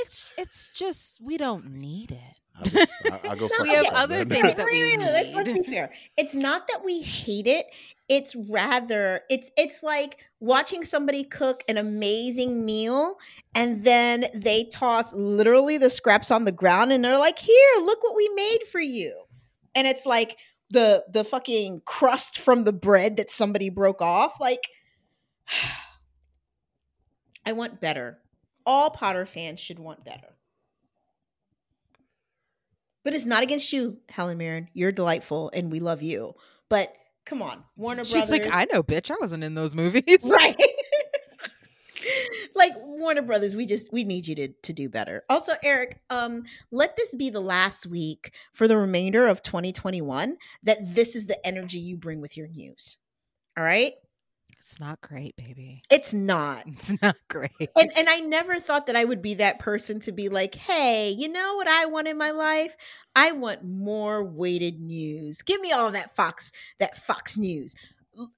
It's 0.00 0.32
it's 0.38 0.70
just 0.74 1.20
we 1.22 1.36
don't 1.36 1.72
need 1.72 2.12
it. 2.12 2.40
I'll, 2.54 2.64
just, 2.64 2.92
I'll, 3.10 3.20
I'll 3.30 3.36
go 3.36 3.46
It's 3.46 3.56
fuck 3.56 3.66
We 3.66 3.74
have 3.74 3.86
other 3.94 4.24
then. 4.24 4.28
things 4.28 4.54
that 4.56 4.66
Wait, 4.66 4.82
we 4.82 4.96
wait, 4.96 4.98
wait, 4.98 5.12
let's, 5.12 5.34
let's 5.34 5.52
be 5.52 5.62
fair. 5.62 5.92
It's 6.16 6.34
not 6.34 6.68
that 6.68 6.84
we 6.84 7.00
hate 7.00 7.46
it. 7.46 7.66
It's 8.08 8.36
rather 8.50 9.22
it's 9.30 9.50
it's 9.56 9.82
like 9.82 10.18
watching 10.40 10.84
somebody 10.84 11.24
cook 11.24 11.62
an 11.68 11.78
amazing 11.78 12.64
meal 12.64 13.16
and 13.54 13.84
then 13.84 14.26
they 14.34 14.64
toss 14.64 15.12
literally 15.14 15.78
the 15.78 15.90
scraps 15.90 16.30
on 16.30 16.44
the 16.44 16.52
ground 16.52 16.92
and 16.92 17.02
they're 17.04 17.18
like, 17.18 17.38
"Here, 17.38 17.72
look 17.82 18.02
what 18.02 18.16
we 18.16 18.28
made 18.34 18.64
for 18.70 18.80
you." 18.80 19.24
And 19.74 19.86
it's 19.86 20.04
like 20.04 20.36
the 20.70 21.04
the 21.10 21.24
fucking 21.24 21.82
crust 21.84 22.38
from 22.38 22.64
the 22.64 22.72
bread 22.72 23.16
that 23.16 23.30
somebody 23.30 23.70
broke 23.70 24.02
off 24.02 24.40
like 24.40 24.68
I 27.44 27.52
want 27.52 27.80
better. 27.80 28.21
All 28.66 28.90
Potter 28.90 29.26
fans 29.26 29.60
should 29.60 29.78
want 29.78 30.04
better. 30.04 30.36
But 33.04 33.14
it's 33.14 33.24
not 33.24 33.42
against 33.42 33.72
you, 33.72 33.98
Helen 34.08 34.38
Mirren. 34.38 34.68
You're 34.72 34.92
delightful 34.92 35.50
and 35.54 35.72
we 35.72 35.80
love 35.80 36.02
you. 36.02 36.34
But 36.68 36.94
come 37.26 37.42
on, 37.42 37.64
Warner 37.76 38.04
She's 38.04 38.12
Brothers. 38.12 38.30
She's 38.30 38.44
like, 38.46 38.54
I 38.54 38.66
know, 38.72 38.82
bitch. 38.82 39.10
I 39.10 39.16
wasn't 39.20 39.44
in 39.44 39.54
those 39.54 39.74
movies. 39.74 40.04
right. 40.30 40.60
like 42.54 42.72
Warner 42.78 43.22
Brothers, 43.22 43.56
we 43.56 43.66
just 43.66 43.92
we 43.92 44.04
need 44.04 44.26
you 44.26 44.34
to 44.36 44.48
to 44.48 44.72
do 44.72 44.88
better. 44.88 45.24
Also, 45.28 45.54
Eric, 45.62 46.00
um, 46.10 46.44
let 46.70 46.96
this 46.96 47.14
be 47.14 47.30
the 47.30 47.40
last 47.40 47.86
week 47.86 48.34
for 48.52 48.68
the 48.68 48.76
remainder 48.76 49.26
of 49.26 49.42
2021 49.42 50.36
that 50.62 50.94
this 50.94 51.16
is 51.16 51.26
the 51.26 51.44
energy 51.46 51.78
you 51.78 51.96
bring 51.96 52.20
with 52.20 52.36
your 52.36 52.48
news. 52.48 52.98
All 53.56 53.64
right? 53.64 53.94
It's 54.62 54.78
not 54.78 55.00
great, 55.00 55.34
baby. 55.34 55.82
It's 55.90 56.14
not. 56.14 56.62
It's 56.68 56.94
not 57.02 57.16
great. 57.28 57.50
And 57.76 57.90
and 57.96 58.08
I 58.08 58.20
never 58.20 58.60
thought 58.60 58.86
that 58.86 58.94
I 58.94 59.04
would 59.04 59.20
be 59.20 59.34
that 59.34 59.58
person 59.58 59.98
to 60.00 60.12
be 60.12 60.28
like, 60.28 60.54
"Hey, 60.54 61.10
you 61.10 61.28
know 61.28 61.56
what 61.56 61.66
I 61.66 61.86
want 61.86 62.06
in 62.06 62.16
my 62.16 62.30
life? 62.30 62.76
I 63.16 63.32
want 63.32 63.64
more 63.64 64.22
weighted 64.22 64.80
news. 64.80 65.42
Give 65.42 65.60
me 65.60 65.72
all 65.72 65.90
that 65.90 66.14
Fox 66.14 66.52
that 66.78 66.96
Fox 66.96 67.36
News. 67.36 67.74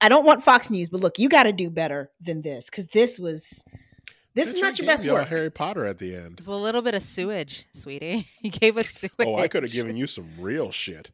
I 0.01 0.09
don't 0.09 0.25
want 0.25 0.43
Fox 0.43 0.71
News, 0.71 0.89
but 0.89 1.01
look, 1.01 1.19
you 1.19 1.29
got 1.29 1.43
to 1.43 1.51
do 1.51 1.69
better 1.69 2.09
than 2.19 2.41
this 2.41 2.71
cuz 2.71 2.87
this 2.87 3.19
was 3.19 3.63
this 4.33 4.47
is 4.47 4.55
Bitch, 4.55 4.57
I 4.57 4.61
not 4.61 4.79
your 4.79 4.87
best 4.87 5.05
y'all 5.05 5.15
work. 5.15 5.27
Harry 5.27 5.51
Potter 5.51 5.85
at 5.85 5.99
the 5.99 6.15
end. 6.15 6.39
It's 6.39 6.47
a 6.47 6.53
little 6.53 6.81
bit 6.81 6.95
of 6.95 7.03
sewage, 7.03 7.65
sweetie. 7.73 8.27
You 8.41 8.49
gave 8.49 8.77
us 8.77 8.89
sewage. 8.89 9.11
Oh, 9.19 9.35
I 9.35 9.47
could 9.47 9.61
have 9.61 9.71
given 9.71 9.95
you 9.95 10.07
some 10.07 10.29
real 10.39 10.71
shit. 10.71 11.11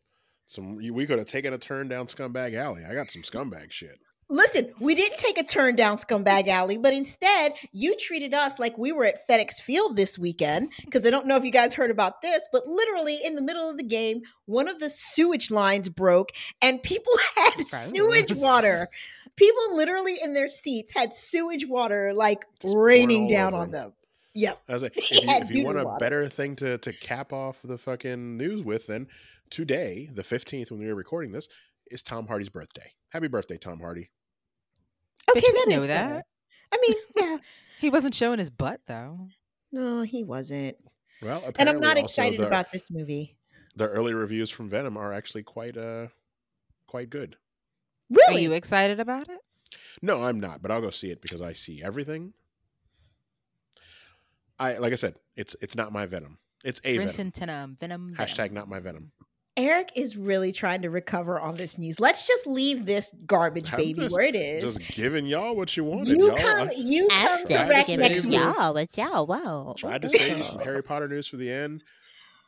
Some 0.47 0.77
we 0.77 1.05
could 1.05 1.19
have 1.19 1.27
taken 1.27 1.53
a 1.53 1.57
turn 1.57 1.89
down 1.89 2.07
Scumbag 2.07 2.53
Alley. 2.55 2.83
I 2.89 2.93
got 2.93 3.11
some 3.11 3.23
scumbag 3.23 3.71
shit. 3.71 3.99
Listen, 4.31 4.71
we 4.79 4.95
didn't 4.95 5.17
take 5.17 5.37
a 5.37 5.43
turn 5.43 5.75
down 5.75 5.97
Scumbag 5.97 6.47
Alley, 6.47 6.77
but 6.77 6.93
instead 6.93 7.51
you 7.73 7.97
treated 7.97 8.33
us 8.33 8.59
like 8.59 8.77
we 8.77 8.93
were 8.93 9.03
at 9.03 9.27
FedEx 9.27 9.55
Field 9.61 9.97
this 9.97 10.17
weekend. 10.17 10.71
Because 10.85 11.05
I 11.05 11.09
don't 11.09 11.25
know 11.27 11.35
if 11.35 11.43
you 11.43 11.51
guys 11.51 11.73
heard 11.73 11.91
about 11.91 12.21
this, 12.21 12.47
but 12.49 12.65
literally 12.65 13.19
in 13.21 13.35
the 13.35 13.41
middle 13.41 13.69
of 13.69 13.75
the 13.75 13.83
game, 13.83 14.21
one 14.45 14.69
of 14.69 14.79
the 14.79 14.89
sewage 14.89 15.51
lines 15.51 15.89
broke 15.89 16.29
and 16.61 16.81
people 16.81 17.11
had 17.35 17.55
Gross. 17.55 17.91
sewage 17.93 18.33
water. 18.37 18.87
People 19.35 19.75
literally 19.75 20.17
in 20.23 20.33
their 20.33 20.47
seats 20.47 20.93
had 20.93 21.13
sewage 21.13 21.67
water 21.67 22.13
like 22.13 22.45
Just 22.61 22.73
raining 22.77 23.27
down 23.27 23.53
on 23.53 23.71
them. 23.71 23.81
them. 23.89 23.93
Yep. 24.33 24.61
I 24.69 24.73
was 24.73 24.83
like, 24.83 24.93
if 24.97 25.11
you, 25.11 25.19
if 25.29 25.51
you 25.51 25.63
want 25.65 25.75
doo-doo 25.75 25.87
a 25.89 25.91
water. 25.91 25.99
better 25.99 26.29
thing 26.29 26.55
to 26.57 26.77
to 26.77 26.93
cap 26.93 27.33
off 27.33 27.59
the 27.63 27.77
fucking 27.77 28.37
news 28.37 28.63
with, 28.63 28.87
then 28.87 29.07
today, 29.49 30.09
the 30.13 30.23
fifteenth, 30.23 30.71
when 30.71 30.79
we 30.79 30.87
were 30.87 30.95
recording 30.95 31.33
this, 31.33 31.49
is 31.87 32.01
Tom 32.01 32.27
Hardy's 32.27 32.47
birthday. 32.47 32.93
Happy 33.09 33.27
birthday, 33.27 33.57
Tom 33.57 33.81
Hardy! 33.81 34.09
Okay, 35.29 35.39
Bitch, 35.39 35.43
we 35.53 35.59
that 35.59 35.69
know 35.69 35.81
that. 35.81 35.87
better. 36.09 36.23
I 36.73 36.77
mean, 36.81 36.95
yeah. 37.17 37.37
He 37.79 37.89
wasn't 37.89 38.13
showing 38.15 38.39
his 38.39 38.49
butt 38.49 38.81
though. 38.87 39.27
No, 39.71 40.01
he 40.01 40.23
wasn't. 40.23 40.77
Well, 41.21 41.37
apparently 41.37 41.59
And 41.59 41.69
I'm 41.69 41.79
not 41.79 41.97
excited 41.97 42.39
the, 42.39 42.47
about 42.47 42.71
this 42.71 42.89
movie. 42.91 43.37
the 43.75 43.87
early 43.87 44.13
reviews 44.13 44.49
from 44.49 44.69
Venom 44.69 44.97
are 44.97 45.13
actually 45.13 45.43
quite 45.43 45.77
uh 45.77 46.07
quite 46.87 47.09
good. 47.09 47.35
Really? 48.09 48.37
Are 48.37 48.39
you 48.39 48.51
excited 48.53 48.99
about 48.99 49.29
it? 49.29 49.39
No, 50.01 50.23
I'm 50.23 50.39
not, 50.39 50.61
but 50.61 50.71
I'll 50.71 50.81
go 50.81 50.89
see 50.89 51.11
it 51.11 51.21
because 51.21 51.41
I 51.41 51.53
see 51.53 51.81
everything. 51.81 52.33
I 54.59 54.77
like 54.77 54.93
I 54.93 54.97
said, 54.97 55.15
it's 55.35 55.55
it's 55.61 55.75
not 55.75 55.91
my 55.91 56.05
Venom. 56.05 56.37
It's 56.63 56.79
a 56.83 56.97
Venom. 56.97 57.05
Renton 57.07 57.31
Tenum, 57.31 57.79
Venom. 57.79 58.13
Hashtag 58.15 58.51
not 58.51 58.67
my 58.69 58.79
Venom. 58.79 59.11
Eric 59.57 59.91
is 59.95 60.15
really 60.15 60.51
trying 60.53 60.81
to 60.83 60.89
recover 60.89 61.39
on 61.39 61.55
this 61.55 61.77
news. 61.77 61.99
Let's 61.99 62.25
just 62.25 62.47
leave 62.47 62.85
this 62.85 63.13
garbage 63.25 63.71
I'm 63.73 63.77
baby 63.77 64.01
just- 64.01 64.15
where 64.15 64.23
it 64.25 64.35
is. 64.35 64.75
Just 64.77 64.91
giving 64.95 65.25
y'all 65.25 65.55
what 65.55 65.75
you 65.75 65.83
wanted. 65.83 66.17
You 66.17 66.27
y'all. 66.27 66.37
come, 66.37 66.69
I 66.69 66.71
you 66.75 67.07
come 67.09 67.45
tried 67.45 67.59
to 67.59 67.65
direct 67.65 67.87
save 67.87 67.99
next 67.99 68.23
you. 68.23 68.29
week. 68.31 68.39
y'all, 68.39 68.77
it's 68.77 68.97
y'all. 68.97 69.25
Wow. 69.27 69.75
tried 69.77 70.01
to 70.03 70.09
save 70.09 70.37
you 70.37 70.43
some 70.43 70.59
Harry 70.59 70.81
Potter 70.81 71.07
news 71.09 71.27
for 71.27 71.35
the 71.37 71.51
end. 71.51 71.83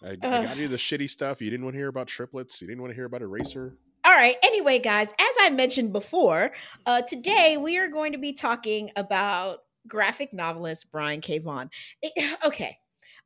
I, 0.02 0.12
I 0.12 0.16
got 0.16 0.58
you 0.58 0.68
the 0.68 0.78
shitty 0.78 1.10
stuff. 1.10 1.42
You 1.42 1.50
didn't 1.50 1.66
want 1.66 1.76
to 1.76 1.80
hear 1.80 1.88
about 1.90 2.08
triplets. 2.08 2.62
You 2.62 2.68
didn't 2.68 2.82
want 2.82 2.92
to 2.92 2.96
hear 2.96 3.06
about 3.06 3.22
Eraser. 3.22 3.76
All 4.06 4.14
right. 4.14 4.36
Anyway, 4.44 4.80
guys, 4.80 5.12
as 5.12 5.36
I 5.42 5.50
mentioned 5.50 5.94
before, 5.94 6.52
uh, 6.86 7.02
today 7.04 7.56
we 7.58 7.78
are 7.78 7.88
going 7.88 8.12
to 8.12 8.18
be 8.18 8.34
talking 8.34 8.92
about 8.98 9.60
graphic 9.88 10.34
novelist 10.34 10.92
Brian 10.92 11.22
K. 11.22 11.40
Vaughan. 11.40 11.70
It- 12.02 12.38
okay. 12.46 12.78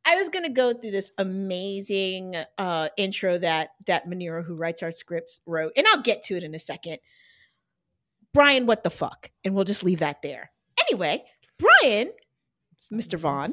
I 0.05 0.15
was 0.15 0.29
going 0.29 0.45
to 0.45 0.51
go 0.51 0.73
through 0.73 0.91
this 0.91 1.12
amazing 1.17 2.36
uh, 2.57 2.89
intro 2.97 3.38
that 3.39 3.69
that 3.88 4.07
Manira, 4.07 4.43
who 4.43 4.55
writes 4.55 4.81
our 4.81 4.91
scripts, 4.91 5.41
wrote, 5.45 5.73
and 5.75 5.86
I'll 5.88 6.01
get 6.01 6.23
to 6.23 6.38
it 6.38 6.43
in 6.43 6.55
a 6.55 6.60
second. 6.60 6.99
Brian, 8.33 8.65
what 8.65 8.83
the 8.83 8.89
fuck? 8.89 9.31
And 9.43 9.55
we'll 9.55 9.65
just 9.65 9.83
leave 9.83 9.99
that 9.99 10.21
there. 10.21 10.51
Anyway, 10.89 11.23
Brian 11.57 12.12
Mr. 12.93 13.17
Vaughan. 13.17 13.51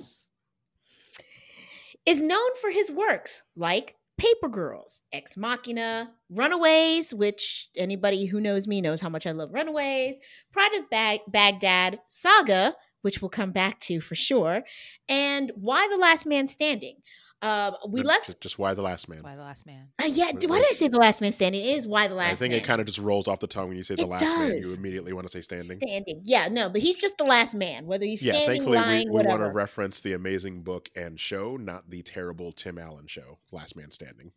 is 2.06 2.20
known 2.20 2.54
for 2.60 2.70
his 2.70 2.90
works 2.90 3.42
like 3.56 3.96
Paper 4.18 4.48
Girls, 4.48 5.00
Ex 5.12 5.36
Machina, 5.36 6.12
Runaways, 6.30 7.12
which 7.14 7.68
anybody 7.76 8.26
who 8.26 8.40
knows 8.40 8.68
me 8.68 8.80
knows 8.80 9.00
how 9.00 9.08
much 9.08 9.26
I 9.26 9.32
love 9.32 9.52
Runaways, 9.52 10.20
Pride 10.52 10.74
of 10.78 10.88
Bag- 10.90 11.20
Baghdad, 11.28 11.98
Saga, 12.08 12.74
which 13.04 13.20
we'll 13.22 13.28
come 13.28 13.52
back 13.52 13.78
to 13.80 14.00
for 14.00 14.14
sure, 14.14 14.62
and 15.08 15.52
Why 15.54 15.86
the 15.90 15.96
Last 15.98 16.26
Man 16.26 16.46
Standing. 16.48 16.96
Uh, 17.42 17.72
we 17.86 18.00
Just- 18.00 18.08
left. 18.08 18.26
Just, 18.26 18.40
just 18.40 18.58
why 18.58 18.72
the 18.72 18.80
last 18.80 19.06
man. 19.06 19.22
Why 19.22 19.36
the 19.36 19.42
last 19.42 19.66
man? 19.66 19.88
Uh, 20.02 20.06
yeah, 20.06 20.30
What- 20.32 20.44
why 20.48 20.58
did 20.60 20.68
I 20.70 20.72
say 20.72 20.88
the 20.88 20.96
last 20.96 21.20
man 21.20 21.30
standing? 21.30 21.62
It 21.62 21.76
is 21.76 21.86
why 21.86 22.06
the 22.08 22.14
last 22.14 22.32
I 22.32 22.34
think 22.36 22.52
man. 22.52 22.60
it 22.62 22.64
kind 22.64 22.80
of 22.80 22.86
just 22.86 22.96
rolls 22.98 23.28
off 23.28 23.38
the 23.40 23.46
tongue 23.46 23.68
when 23.68 23.76
you 23.76 23.82
say 23.84 23.96
the 23.96 24.02
It 24.04 24.08
last 24.08 24.22
man. 24.24 24.56
You 24.56 24.72
immediately 24.72 25.12
want 25.12 25.26
to 25.26 25.30
say 25.30 25.42
standing. 25.42 25.76
standing. 25.76 26.22
Yeah, 26.24 26.48
no, 26.48 26.70
but 26.70 26.80
he's 26.80 26.96
just 26.96 27.18
the 27.18 27.24
last 27.24 27.54
man, 27.54 27.84
whether 27.84 28.06
he's 28.06 28.22
Yeah, 28.22 28.32
standing, 28.32 28.48
thankfully 28.62 28.78
lying, 28.78 29.12
we, 29.12 29.20
we 29.20 29.26
want 29.26 29.42
to 29.42 29.50
reference 29.50 30.00
the 30.00 30.14
amazing 30.14 30.62
book 30.62 30.88
and 30.96 31.20
show, 31.20 31.58
not 31.58 31.90
the 31.90 32.00
terrible 32.02 32.50
Tim 32.50 32.78
Allen 32.78 33.08
show, 33.08 33.36
Last 33.52 33.76
Man 33.76 33.90
Standing. 33.90 34.32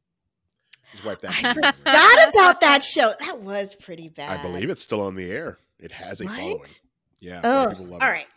Just 0.92 1.06
wipe 1.06 1.22
that. 1.22 1.32
I 1.32 1.54
from 1.54 1.64
your 1.64 1.72
forgot 1.74 2.30
about 2.34 2.62
that 2.62 2.84
show. 2.84 3.14
That 3.22 3.40
was 3.40 3.74
pretty 3.76 4.10
bad. 4.10 4.38
I 4.38 4.42
believe 4.42 4.70
it's 4.70 4.82
still 4.82 5.02
on 5.02 5.16
the 5.16 5.32
air. 5.32 5.60
It 5.80 5.94
has 5.94 6.20
a 6.20 6.26
What? 6.26 6.36
following. 6.38 6.62
Yeah, 7.22 7.42
Oh, 7.44 7.68
white 7.68 7.80
love 7.80 7.92
all 8.02 8.08
it. 8.10 8.12
right. 8.12 8.28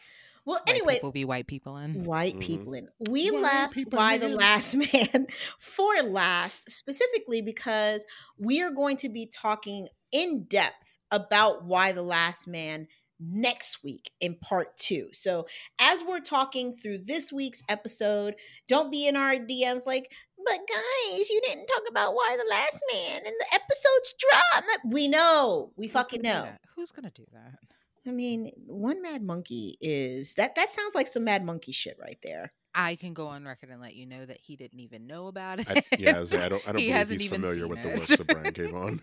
Well, 0.44 0.56
White 0.58 0.68
anyway, 0.68 0.94
people 0.94 1.12
be 1.12 1.24
white 1.24 1.46
people 1.46 1.76
in. 1.76 2.04
white 2.04 2.36
Mhm. 2.36 2.40
people 2.40 2.74
in. 2.74 2.88
We 3.08 3.30
White 3.30 3.42
left 3.42 3.74
people 3.74 3.98
Why 3.98 4.18
the. 4.18 4.28
Last 4.28 4.74
Man 4.92 5.26
for 5.58 6.02
last, 6.02 6.70
specifically 6.70 7.42
because 7.42 8.06
we 8.38 8.62
are 8.62 8.70
going 8.70 8.96
to 8.98 9.08
be 9.08 9.26
talking 9.26 9.88
in 10.12 10.44
depth 10.44 10.98
about 11.10 11.64
Y: 11.64 11.92
The 11.92 12.02
Last 12.02 12.46
Man 12.48 12.88
next 13.18 13.84
week 13.84 14.10
in 14.20 14.34
part 14.36 14.76
two. 14.78 15.08
So, 15.12 15.46
as 15.78 16.02
we're 16.02 16.20
talking 16.20 16.72
through 16.72 16.98
this 16.98 17.30
week's 17.32 17.62
episode, 17.68 18.34
don't 18.66 18.90
be 18.90 19.06
in 19.06 19.14
our 19.16 19.34
DMs 19.34 19.84
like, 19.86 20.10
but 20.42 20.58
guys, 20.58 21.28
you 21.28 21.40
didn't 21.44 21.66
talk 21.66 21.82
about 21.88 22.14
Y: 22.14 22.36
The 22.38 22.48
Last 22.48 22.82
Man 22.94 23.16
and 23.26 23.34
the 23.38 23.54
episode's 23.54 24.14
drama. 24.18 24.78
We 24.94 25.06
know. 25.06 25.72
We 25.76 25.86
Who's 25.86 25.92
fucking 25.92 26.22
gonna 26.22 26.44
know. 26.44 26.56
Who's 26.76 26.90
gonna 26.92 27.10
do 27.14 27.26
that? 27.32 27.58
I 28.06 28.10
mean, 28.10 28.52
one 28.66 29.02
mad 29.02 29.22
monkey 29.22 29.76
is 29.80 30.34
that 30.34 30.54
that 30.54 30.72
sounds 30.72 30.94
like 30.94 31.06
some 31.06 31.24
mad 31.24 31.44
monkey 31.44 31.72
shit 31.72 31.98
right 32.00 32.18
there. 32.22 32.52
I 32.74 32.96
can 32.96 33.14
go 33.14 33.26
on 33.26 33.44
record 33.44 33.70
and 33.70 33.80
let 33.80 33.94
you 33.94 34.06
know 34.06 34.24
that 34.24 34.38
he 34.40 34.56
didn't 34.56 34.80
even 34.80 35.06
know 35.06 35.26
about 35.26 35.60
it. 35.60 35.68
I, 35.68 35.82
yeah, 35.98 36.16
I, 36.16 36.20
was 36.20 36.32
I 36.34 36.48
don't. 36.48 36.62
I 36.68 36.72
don't 36.72 36.78
He 36.80 36.86
believe 36.86 36.94
hasn't 36.94 37.20
he's 37.20 37.26
even 37.30 37.42
familiar 37.42 37.62
seen 37.62 37.68
with 37.68 37.82
the 37.82 37.90
it. 37.90 37.98
works 37.98 38.10
of 38.10 38.26
Brian 38.26 38.52
K. 38.52 38.66
Vaughan. 38.66 39.02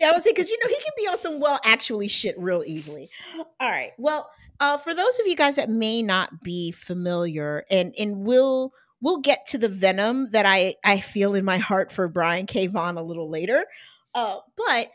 Yeah, 0.00 0.10
I 0.10 0.12
would 0.12 0.24
say 0.24 0.30
because 0.30 0.50
you 0.50 0.58
know 0.58 0.68
he 0.68 0.76
can 0.76 0.92
be 0.96 1.06
on 1.08 1.18
some 1.18 1.40
well 1.40 1.60
actually 1.64 2.08
shit 2.08 2.38
real 2.38 2.62
easily. 2.66 3.10
All 3.60 3.70
right. 3.70 3.92
Well, 3.98 4.30
uh, 4.60 4.76
for 4.76 4.94
those 4.94 5.18
of 5.18 5.26
you 5.26 5.36
guys 5.36 5.56
that 5.56 5.68
may 5.70 6.02
not 6.02 6.42
be 6.42 6.72
familiar, 6.72 7.64
and 7.70 7.94
and 7.98 8.18
we'll 8.18 8.72
we'll 9.00 9.20
get 9.20 9.46
to 9.46 9.58
the 9.58 9.68
venom 9.68 10.30
that 10.30 10.46
I 10.46 10.76
I 10.84 11.00
feel 11.00 11.34
in 11.34 11.44
my 11.44 11.58
heart 11.58 11.92
for 11.92 12.08
Brian 12.08 12.46
K. 12.46 12.66
Vaughan 12.66 12.96
a 12.96 13.02
little 13.02 13.28
later. 13.28 13.66
Uh, 14.14 14.38
but 14.56 14.88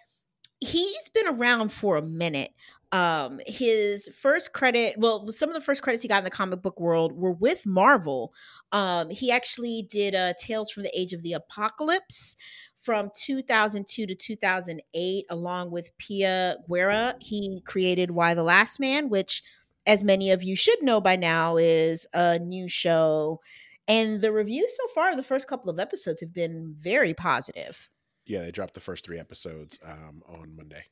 he's 0.60 1.10
been 1.10 1.28
around 1.28 1.72
for 1.72 1.98
a 1.98 2.02
minute. 2.02 2.52
Um, 2.92 3.40
his 3.48 4.10
first 4.10 4.52
credit, 4.52 4.96
well, 4.98 5.32
some 5.32 5.50
of 5.50 5.56
the 5.56 5.62
first 5.62 5.82
credits 5.82 6.02
he 6.02 6.10
got 6.10 6.20
in 6.20 6.24
the 6.26 6.30
comic 6.30 6.62
book 6.62 6.80
world 6.80 7.14
were 7.14 7.32
with 7.32 7.66
Marvel. 7.66 8.34
Um, 8.72 9.10
he 9.10 9.32
actually 9.32 9.88
did 9.90 10.14
uh, 10.14 10.34
Tales 10.40 10.70
from 10.70 10.84
the 10.84 11.00
Age 11.00 11.14
of 11.14 11.22
the 11.22 11.34
Apocalypse 11.34 12.36
from 12.78 13.10
2002 13.16 14.08
to 14.08 14.16
2008, 14.16 15.26
along 15.30 15.72
with 15.72 15.96
Pia 15.98 16.58
Guerra. 16.70 17.16
He 17.20 17.62
created 17.66 18.12
Y: 18.12 18.34
The 18.34 18.44
Last 18.44 18.80
Man, 18.80 19.10
which, 19.10 19.42
as 19.86 20.04
many 20.04 20.32
of 20.32 20.44
you 20.44 20.56
should 20.56 20.82
know 20.82 21.00
by 21.00 21.16
now, 21.16 21.58
is 21.58 22.06
a 22.14 22.40
new 22.40 22.68
show. 22.68 23.40
And 23.88 24.22
the 24.22 24.32
reviews 24.32 24.76
so 24.76 24.88
far, 24.94 25.16
the 25.16 25.24
first 25.24 25.48
couple 25.48 25.70
of 25.70 25.80
episodes, 25.80 26.22
have 26.22 26.34
been 26.34 26.76
very 26.80 27.14
positive. 27.14 27.90
Yeah, 28.26 28.44
they 28.44 28.52
dropped 28.52 28.74
the 28.74 28.80
first 28.82 29.06
three 29.06 29.20
episodes 29.20 29.78
um, 29.86 30.22
on 30.28 30.56
Monday, 30.56 30.86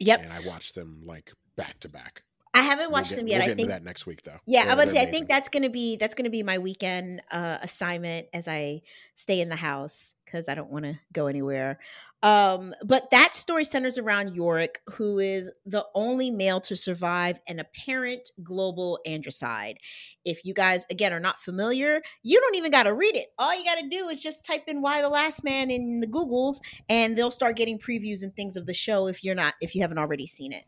Yep. 0.00 0.22
and 0.24 0.32
I 0.32 0.40
watched 0.40 0.74
them 0.74 1.02
like 1.04 1.32
back 1.56 1.78
to 1.80 1.88
back. 1.88 2.22
I 2.52 2.62
haven't 2.62 2.86
We'll 2.86 2.92
watched 2.92 3.10
get- 3.10 3.16
them 3.16 3.28
yet. 3.28 3.42
We'll 3.42 3.52
I 3.52 3.54
think 3.54 3.68
that 3.68 3.84
next 3.84 4.06
week, 4.06 4.22
though. 4.24 4.38
Yeah, 4.44 4.64
They're- 4.64 4.72
I 4.72 4.74
they're 4.84 4.88
say 4.94 5.02
I 5.02 5.06
think 5.10 5.28
that's 5.28 5.48
gonna 5.48 5.70
be 5.70 5.96
that's 5.96 6.14
gonna 6.16 6.30
be 6.30 6.42
my 6.42 6.58
weekend 6.58 7.22
uh, 7.30 7.58
assignment 7.62 8.26
as 8.32 8.48
I 8.48 8.82
stay 9.14 9.40
in 9.40 9.48
the 9.48 9.56
house 9.56 10.14
because 10.24 10.48
I 10.48 10.54
don't 10.54 10.70
want 10.70 10.84
to 10.84 10.98
go 11.12 11.26
anywhere. 11.28 11.78
Um, 12.22 12.74
but 12.84 13.10
that 13.12 13.34
story 13.34 13.64
centers 13.64 13.96
around 13.98 14.34
Yorick, 14.34 14.80
who 14.90 15.18
is 15.20 15.50
the 15.64 15.86
only 15.94 16.30
male 16.30 16.60
to 16.62 16.76
survive 16.76 17.40
an 17.48 17.58
apparent 17.60 18.30
global 18.42 18.98
androcide. 19.06 19.76
If 20.24 20.44
you 20.44 20.52
guys 20.52 20.84
again 20.90 21.12
are 21.14 21.20
not 21.20 21.38
familiar, 21.38 22.02
you 22.22 22.38
don't 22.40 22.56
even 22.56 22.70
got 22.72 22.82
to 22.82 22.92
read 22.94 23.16
it. 23.16 23.28
All 23.38 23.56
you 23.56 23.64
got 23.64 23.76
to 23.76 23.88
do 23.88 24.08
is 24.08 24.20
just 24.20 24.44
type 24.44 24.64
in 24.66 24.82
"Y: 24.82 25.00
The 25.00 25.08
Last 25.08 25.44
Man" 25.44 25.70
in 25.70 26.00
the 26.00 26.06
Googles, 26.06 26.60
and 26.88 27.16
they'll 27.16 27.30
start 27.30 27.56
getting 27.56 27.78
previews 27.78 28.22
and 28.22 28.34
things 28.34 28.56
of 28.56 28.66
the 28.66 28.74
show 28.74 29.06
if 29.06 29.22
you're 29.22 29.34
not 29.36 29.54
if 29.60 29.74
you 29.74 29.82
haven't 29.82 29.98
already 29.98 30.26
seen 30.26 30.52
it. 30.52 30.64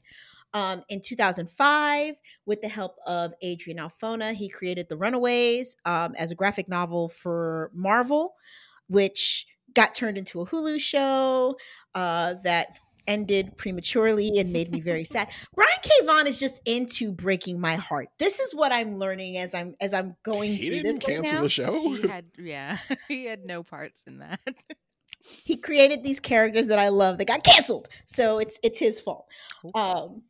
Um, 0.54 0.82
in 0.88 1.00
2005, 1.00 2.14
with 2.46 2.60
the 2.60 2.68
help 2.68 2.96
of 3.06 3.32
Adrian 3.40 3.78
Alphona, 3.78 4.34
he 4.34 4.48
created 4.48 4.88
The 4.88 4.96
Runaways 4.96 5.76
um, 5.84 6.14
as 6.16 6.30
a 6.30 6.34
graphic 6.34 6.68
novel 6.68 7.08
for 7.08 7.70
Marvel, 7.74 8.34
which 8.88 9.46
got 9.74 9.94
turned 9.94 10.18
into 10.18 10.40
a 10.40 10.46
Hulu 10.46 10.78
show 10.78 11.56
uh, 11.94 12.34
that 12.44 12.76
ended 13.06 13.56
prematurely 13.56 14.38
and 14.38 14.52
made 14.52 14.70
me 14.70 14.80
very 14.80 15.04
sad. 15.04 15.28
Brian 15.54 15.70
K. 15.82 15.90
Vaughan 16.04 16.26
is 16.26 16.38
just 16.38 16.60
into 16.64 17.12
breaking 17.12 17.60
my 17.60 17.76
heart. 17.76 18.08
This 18.18 18.40
is 18.40 18.54
what 18.54 18.72
I'm 18.72 18.98
learning 18.98 19.38
as 19.38 19.54
I'm 19.54 19.74
as 19.80 19.94
I'm 19.94 20.16
going 20.22 20.54
He 20.54 20.70
didn't 20.70 21.00
this 21.00 21.08
right 21.08 21.24
cancel 21.24 21.42
the 21.42 21.48
show. 21.48 21.94
he 21.94 22.08
had 22.08 22.26
yeah, 22.38 22.78
he 23.08 23.24
had 23.24 23.44
no 23.44 23.62
parts 23.62 24.02
in 24.06 24.18
that. 24.18 24.40
He 25.44 25.56
created 25.56 26.02
these 26.02 26.18
characters 26.18 26.66
that 26.66 26.78
I 26.78 26.88
love 26.88 27.18
that 27.18 27.26
got 27.26 27.44
canceled, 27.44 27.88
so 28.06 28.38
it's 28.38 28.58
it's 28.62 28.78
his 28.78 29.00
fault. 29.00 29.26
Um, 29.74 30.22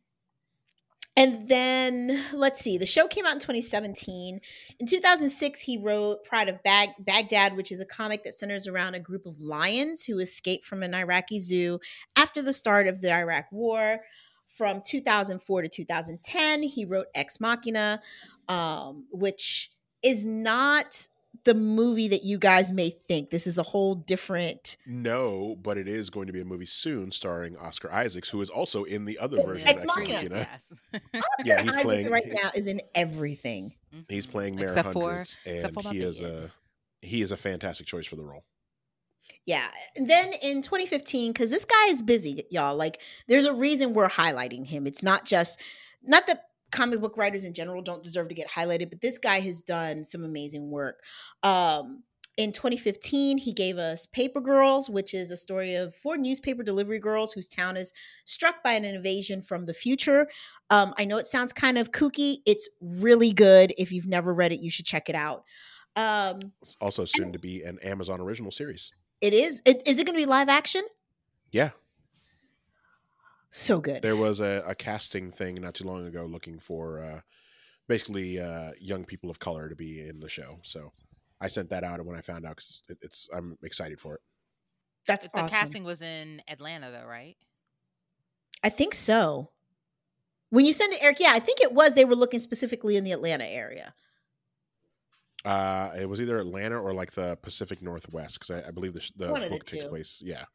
and 1.15 1.47
then 1.47 2.23
let's 2.33 2.59
see, 2.61 2.77
the 2.77 2.85
show 2.85 3.07
came 3.07 3.25
out 3.25 3.33
in 3.33 3.39
2017. 3.39 4.39
In 4.79 4.87
2006, 4.87 5.59
he 5.59 5.77
wrote 5.77 6.23
Pride 6.23 6.49
of 6.49 6.61
Bag- 6.63 6.95
Baghdad, 6.99 7.55
which 7.55 7.71
is 7.71 7.79
a 7.79 7.85
comic 7.85 8.23
that 8.23 8.33
centers 8.33 8.67
around 8.67 8.95
a 8.95 8.99
group 8.99 9.25
of 9.25 9.39
lions 9.39 10.03
who 10.03 10.19
escape 10.19 10.65
from 10.65 10.81
an 10.81 10.93
Iraqi 10.95 11.39
zoo 11.39 11.79
after 12.15 12.41
the 12.41 12.53
start 12.53 12.87
of 12.87 13.01
the 13.01 13.11
Iraq 13.13 13.45
War. 13.51 13.99
from 14.45 14.81
2004 14.85 15.63
to 15.63 15.69
2010. 15.69 16.63
He 16.63 16.85
wrote 16.85 17.07
Ex 17.15 17.39
Machina, 17.39 18.01
um, 18.47 19.05
which 19.09 19.71
is 20.03 20.25
not 20.25 21.07
the 21.45 21.53
movie 21.53 22.07
that 22.07 22.23
you 22.23 22.37
guys 22.37 22.71
may 22.71 22.89
think. 22.91 23.29
This 23.29 23.47
is 23.47 23.57
a 23.57 23.63
whole 23.63 23.95
different. 23.95 24.77
No, 24.85 25.57
but 25.61 25.77
it 25.77 25.87
is 25.87 26.09
going 26.09 26.27
to 26.27 26.33
be 26.33 26.41
a 26.41 26.45
movie 26.45 26.65
soon 26.65 27.11
starring 27.11 27.57
Oscar 27.57 27.91
Isaacs, 27.91 28.29
who 28.29 28.39
is 28.41 28.49
also 28.49 28.83
in 28.83 29.03
the 29.05 29.17
other 29.19 29.43
version 29.43 29.67
Ex 29.67 29.81
of 29.81 29.87
Machina. 29.87 30.13
Machina. 30.13 30.47
Yes. 30.51 30.73
Yeah, 31.43 31.61
he's 31.61 31.69
Isaac 31.71 31.81
playing- 31.83 32.09
right 32.09 32.27
now 32.31 32.51
is 32.55 32.67
in 32.67 32.81
everything. 32.95 33.73
He's 34.07 34.25
Mhm. 34.27 34.31
playing 34.31 34.55
Mayor 34.55 34.65
Except 34.67 34.93
for- 34.93 35.09
Hundreds, 35.09 35.35
except 35.45 35.75
and 35.75 35.83
for 35.83 35.91
he 35.93 35.99
is 35.99 36.19
Kid. 36.19 36.25
a 36.27 36.51
he 37.05 37.21
is 37.21 37.31
a 37.31 37.37
fantastic 37.37 37.85
choice 37.87 38.05
for 38.05 38.15
the 38.15 38.23
role. 38.23 38.45
Yeah. 39.45 39.69
And 39.97 40.09
then 40.09 40.31
in 40.41 40.61
2015, 40.61 41.33
because 41.33 41.49
this 41.49 41.65
guy 41.65 41.87
is 41.87 42.01
busy, 42.01 42.45
y'all. 42.49 42.77
Like, 42.77 43.01
there's 43.27 43.43
a 43.43 43.51
reason 43.53 43.93
we're 43.93 44.07
highlighting 44.09 44.65
him. 44.65 44.87
It's 44.87 45.03
not 45.03 45.25
just, 45.25 45.59
not 46.01 46.27
that 46.27 46.45
comic 46.73 46.99
book 46.99 47.15
writers 47.15 47.45
in 47.45 47.53
general 47.53 47.81
don't 47.81 48.03
deserve 48.03 48.27
to 48.29 48.35
get 48.35 48.49
highlighted, 48.49 48.89
but 48.89 48.99
this 48.99 49.17
guy 49.17 49.39
has 49.39 49.61
done 49.61 50.03
some 50.03 50.25
amazing 50.25 50.69
work. 50.69 50.99
Um, 51.43 52.03
in 52.35 52.51
2015, 52.51 53.37
he 53.37 53.53
gave 53.53 53.77
us 53.77 54.07
Paper 54.07 54.41
Girls, 54.41 54.89
which 54.89 55.13
is 55.13 55.29
a 55.29 55.37
story 55.37 55.75
of 55.75 55.93
four 55.95 56.17
newspaper 56.17 56.63
delivery 56.63 56.97
girls 56.97 57.31
whose 57.31 57.47
town 57.47 57.77
is 57.77 57.93
struck 58.25 58.63
by 58.63 58.71
an 58.73 58.83
invasion 58.85 59.41
from 59.41 59.67
the 59.67 59.73
future. 59.73 60.27
Um, 60.71 60.95
I 60.97 61.05
know 61.05 61.17
it 61.17 61.27
sounds 61.27 61.53
kind 61.53 61.77
of 61.77 61.91
kooky. 61.91 62.37
It's 62.47 62.67
really 62.81 63.31
good. 63.33 63.73
If 63.77 63.91
you've 63.91 64.07
never 64.07 64.33
read 64.33 64.51
it, 64.51 64.61
you 64.61 64.71
should 64.71 64.85
check 64.85 65.09
it 65.09 65.15
out. 65.15 65.43
Um, 65.95 66.39
It's 66.63 66.75
also 66.81 67.05
soon 67.05 67.33
to 67.33 67.39
be 67.39 67.61
an 67.61 67.77
Amazon 67.83 68.19
original 68.19 68.51
series. 68.51 68.91
it 69.21 69.33
is. 69.35 69.61
It, 69.63 69.83
is 69.85 69.99
it 69.99 70.05
going 70.07 70.15
to 70.15 70.21
be 70.21 70.25
live 70.25 70.49
action? 70.49 70.83
Yeah, 71.51 71.69
So 73.55 73.79
good. 73.79 74.01
there 74.01 74.15
was 74.15 74.39
a, 74.39 74.63
a 74.65 74.73
casting 74.73 75.31
thing 75.31 75.55
not 75.61 75.75
too 75.75 75.83
long 75.83 76.07
ago 76.07 76.25
looking 76.25 76.57
for 76.59 76.99
uh, 76.99 77.21
basically 77.87 78.39
uh, 78.39 78.71
young 78.81 79.05
people 79.05 79.29
of 79.29 79.37
color 79.37 79.69
to 79.69 79.75
be 79.75 80.07
in 80.07 80.19
the 80.19 80.27
show. 80.27 80.57
So 80.63 80.91
I 81.39 81.47
sent 81.49 81.69
that 81.69 81.83
out, 81.83 81.99
and 81.99 82.07
when 82.07 82.17
I 82.17 82.21
found 82.21 82.47
out, 82.47 82.55
'cause 82.57 82.81
it, 82.89 82.97
it's 83.03 83.29
I'm 83.31 83.55
excited 83.61 84.01
for 84.01 84.15
it. 84.15 84.21
That's 85.05 85.27
The 85.27 85.35
awesome. 85.37 85.49
casting 85.49 85.83
was 85.83 86.01
in 86.01 86.41
Atlanta, 86.47 86.89
though, 86.89 87.05
right? 87.07 87.35
I 88.63 88.69
think 88.69 88.95
so. 88.95 89.51
When 90.49 90.65
you 90.65 90.73
send 90.73 90.93
it, 90.93 91.03
Eric, 91.03 91.19
yeah, 91.19 91.33
I 91.33 91.39
think 91.39 91.61
it 91.61 91.73
was. 91.73 91.93
They 91.93 92.05
were 92.05 92.15
looking 92.15 92.39
specifically 92.39 92.95
in 92.97 93.03
the 93.03 93.11
Atlanta 93.11 93.45
area. 93.45 93.93
Uh, 95.45 95.91
it 95.99 96.09
was 96.09 96.19
either 96.19 96.39
Atlanta 96.39 96.81
or 96.81 96.91
like 96.93 97.11
the 97.11 97.35
Pacific 97.43 97.83
Northwest 97.83 98.39
because 98.39 98.63
I, 98.63 98.67
I 98.69 98.71
believe 98.71 98.93
the, 98.93 99.11
the 99.15 99.31
One 99.31 99.43
of 99.43 99.49
the 99.49 99.55
book 99.57 99.65
takes 99.65 99.83
two. 99.83 99.89
place. 99.89 100.21
Yeah, 100.25 100.45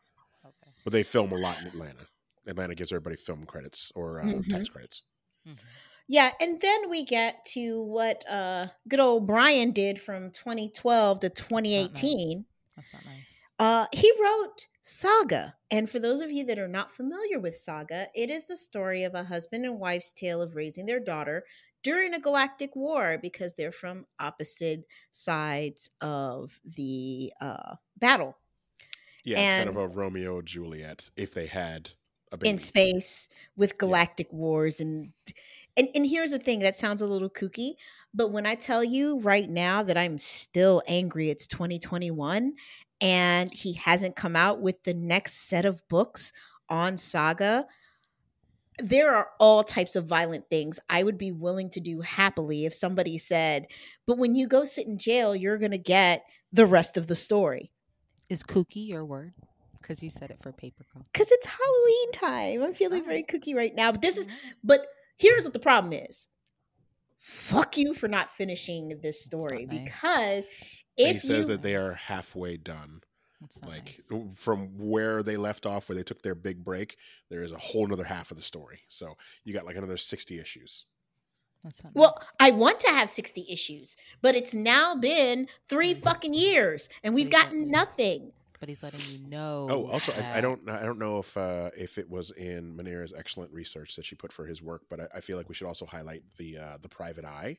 Okay. 0.44 0.72
but 0.82 0.92
they 0.92 1.04
film 1.04 1.30
a 1.30 1.36
lot 1.36 1.60
in 1.60 1.68
Atlanta. 1.68 2.06
Atlanta 2.48 2.74
gives 2.74 2.92
everybody 2.92 3.16
film 3.16 3.44
credits 3.46 3.92
or 3.94 4.20
uh, 4.20 4.24
Mhm. 4.24 4.48
tax 4.48 4.68
credits. 4.68 5.02
Mhm. 5.46 5.58
Yeah, 6.08 6.32
and 6.40 6.60
then 6.60 6.88
we 6.88 7.04
get 7.04 7.44
to 7.52 7.82
what 7.82 8.26
uh 8.28 8.68
good 8.88 9.00
old 9.00 9.26
Brian 9.26 9.72
did 9.72 10.00
from 10.00 10.30
2012 10.30 11.20
to 11.20 11.28
2018. 11.30 12.46
That's 12.76 12.92
not 12.92 13.04
nice. 13.04 13.46
Uh 13.58 13.86
he 13.92 14.10
wrote 14.20 14.68
Saga. 14.82 15.56
And 15.70 15.90
for 15.90 15.98
those 15.98 16.20
of 16.22 16.30
you 16.32 16.44
that 16.46 16.58
are 16.58 16.68
not 16.68 16.92
familiar 16.92 17.38
with 17.38 17.56
Saga, 17.56 18.08
it 18.14 18.30
is 18.30 18.46
the 18.48 18.56
story 18.56 19.04
of 19.04 19.14
a 19.14 19.24
husband 19.24 19.64
and 19.66 19.78
wife's 19.78 20.12
tale 20.12 20.40
of 20.40 20.56
raising 20.56 20.86
their 20.86 21.00
daughter 21.00 21.44
during 21.82 22.14
a 22.14 22.20
galactic 22.20 22.74
war 22.74 23.18
because 23.18 23.54
they're 23.54 23.72
from 23.72 24.06
opposite 24.18 24.84
sides 25.12 25.90
of 26.00 26.60
the 26.64 27.32
uh 27.40 27.76
battle. 27.96 28.38
Yeah, 29.24 29.40
it's 29.42 29.52
kind 29.52 29.68
of 29.68 29.76
a 29.76 29.86
Romeo 29.88 30.42
Juliet 30.42 31.10
if 31.16 31.32
they 31.34 31.46
had 31.46 31.90
a 31.90 31.90
baby. 31.90 31.97
In 32.42 32.58
space 32.58 33.28
with 33.56 33.78
galactic 33.78 34.32
wars 34.32 34.80
and 34.80 35.12
and 35.76 35.88
and 35.94 36.06
here's 36.06 36.30
the 36.30 36.38
thing 36.38 36.60
that 36.60 36.76
sounds 36.76 37.02
a 37.02 37.06
little 37.06 37.30
kooky 37.30 37.74
but 38.14 38.30
when 38.32 38.46
i 38.46 38.54
tell 38.54 38.82
you 38.84 39.18
right 39.20 39.48
now 39.48 39.82
that 39.82 39.96
i'm 39.96 40.18
still 40.18 40.82
angry 40.86 41.30
it's 41.30 41.46
2021 41.46 42.52
and 43.00 43.52
he 43.52 43.72
hasn't 43.74 44.16
come 44.16 44.36
out 44.36 44.60
with 44.60 44.82
the 44.84 44.94
next 44.94 45.48
set 45.48 45.64
of 45.64 45.86
books 45.88 46.32
on 46.68 46.96
saga 46.96 47.66
there 48.80 49.14
are 49.14 49.28
all 49.40 49.64
types 49.64 49.96
of 49.96 50.06
violent 50.06 50.48
things 50.48 50.78
I 50.88 51.02
would 51.02 51.18
be 51.18 51.32
willing 51.32 51.68
to 51.70 51.80
do 51.80 52.00
happily 52.00 52.64
if 52.64 52.72
somebody 52.72 53.18
said, 53.18 53.66
but 54.06 54.18
when 54.18 54.34
you 54.34 54.46
go 54.46 54.64
sit 54.64 54.86
in 54.86 54.98
jail, 54.98 55.34
you're 55.34 55.58
going 55.58 55.72
to 55.72 55.78
get 55.78 56.24
the 56.52 56.66
rest 56.66 56.96
of 56.96 57.06
the 57.06 57.16
story. 57.16 57.72
Is 58.30 58.42
kooky 58.42 58.86
your 58.86 59.04
word? 59.04 59.34
Because 59.80 60.02
you 60.02 60.10
said 60.10 60.30
it 60.30 60.38
for 60.42 60.52
paper 60.52 60.84
girl. 60.92 61.04
Because 61.12 61.30
it's 61.30 61.46
Halloween 61.46 62.12
time. 62.12 62.62
I'm 62.62 62.74
feeling 62.74 63.04
very 63.04 63.22
cookie 63.22 63.54
right 63.54 63.74
now. 63.74 63.92
But 63.92 64.02
this 64.02 64.16
is 64.16 64.26
mm-hmm. 64.26 64.48
But 64.64 64.86
here's 65.16 65.44
what 65.44 65.52
the 65.52 65.58
problem 65.58 65.92
is. 65.92 66.28
Fuck 67.18 67.76
you 67.76 67.94
for 67.94 68.08
not 68.08 68.30
finishing 68.30 69.00
this 69.02 69.24
story 69.24 69.66
not 69.66 69.74
nice. 69.74 69.84
because 69.84 70.48
he 70.96 71.14
says 71.14 71.28
you 71.28 71.44
that 71.46 71.62
they 71.62 71.74
are 71.76 71.94
halfway 71.94 72.56
done. 72.56 73.00
Like 73.64 74.00
nice. 74.10 74.34
from 74.34 74.76
where 74.78 75.22
they 75.22 75.36
left 75.36 75.64
off, 75.64 75.88
where 75.88 75.94
they 75.94 76.02
took 76.02 76.22
their 76.22 76.34
big 76.34 76.64
break, 76.64 76.96
there 77.28 77.42
is 77.42 77.52
a 77.52 77.58
whole 77.58 77.86
nother 77.86 78.04
half 78.04 78.32
of 78.32 78.36
the 78.36 78.42
story. 78.42 78.80
So 78.88 79.16
you 79.44 79.54
got 79.54 79.64
like 79.64 79.76
another 79.76 79.96
sixty 79.96 80.40
issues. 80.40 80.86
That's 81.62 81.82
not 81.82 81.94
well, 81.94 82.14
nice. 82.18 82.28
I 82.40 82.50
want 82.52 82.80
to 82.80 82.88
have 82.88 83.10
60 83.10 83.46
issues, 83.48 83.96
but 84.22 84.34
it's 84.34 84.54
now 84.54 84.94
been 84.94 85.48
three 85.68 85.94
mm. 85.94 86.02
fucking 86.02 86.34
years 86.34 86.88
and 87.02 87.14
we've 87.14 87.30
gotten 87.30 87.70
nothing. 87.70 88.32
But 88.58 88.68
he's 88.68 88.82
letting 88.82 89.06
you 89.06 89.18
know. 89.18 89.68
Oh, 89.70 89.84
also, 89.84 90.12
I, 90.12 90.38
I 90.38 90.40
don't, 90.40 90.68
I 90.70 90.84
don't 90.84 90.98
know 90.98 91.18
if 91.18 91.36
uh, 91.36 91.70
if 91.76 91.98
it 91.98 92.08
was 92.08 92.30
in 92.32 92.74
Manera's 92.74 93.12
excellent 93.16 93.52
research 93.52 93.96
that 93.96 94.06
she 94.06 94.14
put 94.16 94.32
for 94.32 94.46
his 94.46 94.62
work, 94.62 94.82
but 94.88 95.00
I, 95.00 95.08
I 95.16 95.20
feel 95.20 95.36
like 95.36 95.48
we 95.48 95.54
should 95.54 95.66
also 95.66 95.84
highlight 95.84 96.22
the 96.38 96.56
uh, 96.58 96.78
the 96.80 96.88
Private 96.88 97.26
Eye, 97.26 97.58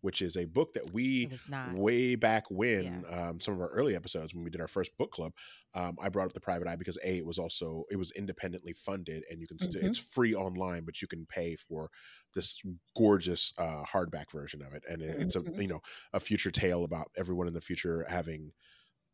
which 0.00 0.22
is 0.22 0.36
a 0.36 0.46
book 0.46 0.74
that 0.74 0.92
we 0.92 1.28
It 1.28 1.30
was 1.30 1.48
not. 1.48 1.78
way 1.78 2.16
back 2.16 2.44
when 2.50 3.04
um, 3.10 3.40
some 3.40 3.54
of 3.54 3.60
our 3.60 3.68
early 3.68 3.96
episodes 3.96 4.34
when 4.34 4.44
we 4.44 4.50
did 4.50 4.60
our 4.62 4.68
first 4.68 4.96
book 4.98 5.12
club 5.12 5.32
um, 5.74 5.96
i 6.00 6.08
brought 6.08 6.26
up 6.26 6.32
the 6.32 6.40
private 6.40 6.66
eye 6.66 6.76
because 6.76 6.98
a 7.04 7.18
it 7.18 7.26
was 7.26 7.38
also 7.38 7.84
it 7.90 7.96
was 7.96 8.10
independently 8.12 8.72
funded 8.72 9.22
and 9.30 9.40
you 9.40 9.46
can 9.46 9.58
st- 9.60 9.84
Mhm. 9.84 9.84
it's 9.84 9.98
free 9.98 10.34
online 10.34 10.84
but 10.84 11.02
you 11.02 11.08
can 11.08 11.26
pay 11.26 11.56
for 11.56 11.90
this 12.34 12.62
gorgeous 12.96 13.52
uh, 13.58 13.84
hardback 13.84 14.32
version 14.32 14.62
of 14.62 14.74
it 14.74 14.82
and 14.88 15.02
it, 15.02 15.16
it's 15.20 15.36
a 15.36 15.44
Mhm. 15.44 15.58
you 15.58 15.68
know 15.68 15.80
a 16.14 16.20
future 16.20 16.50
tale 16.50 16.84
about 16.84 17.08
everyone 17.18 17.46
in 17.48 17.54
the 17.54 17.60
future 17.60 18.06
having 18.08 18.52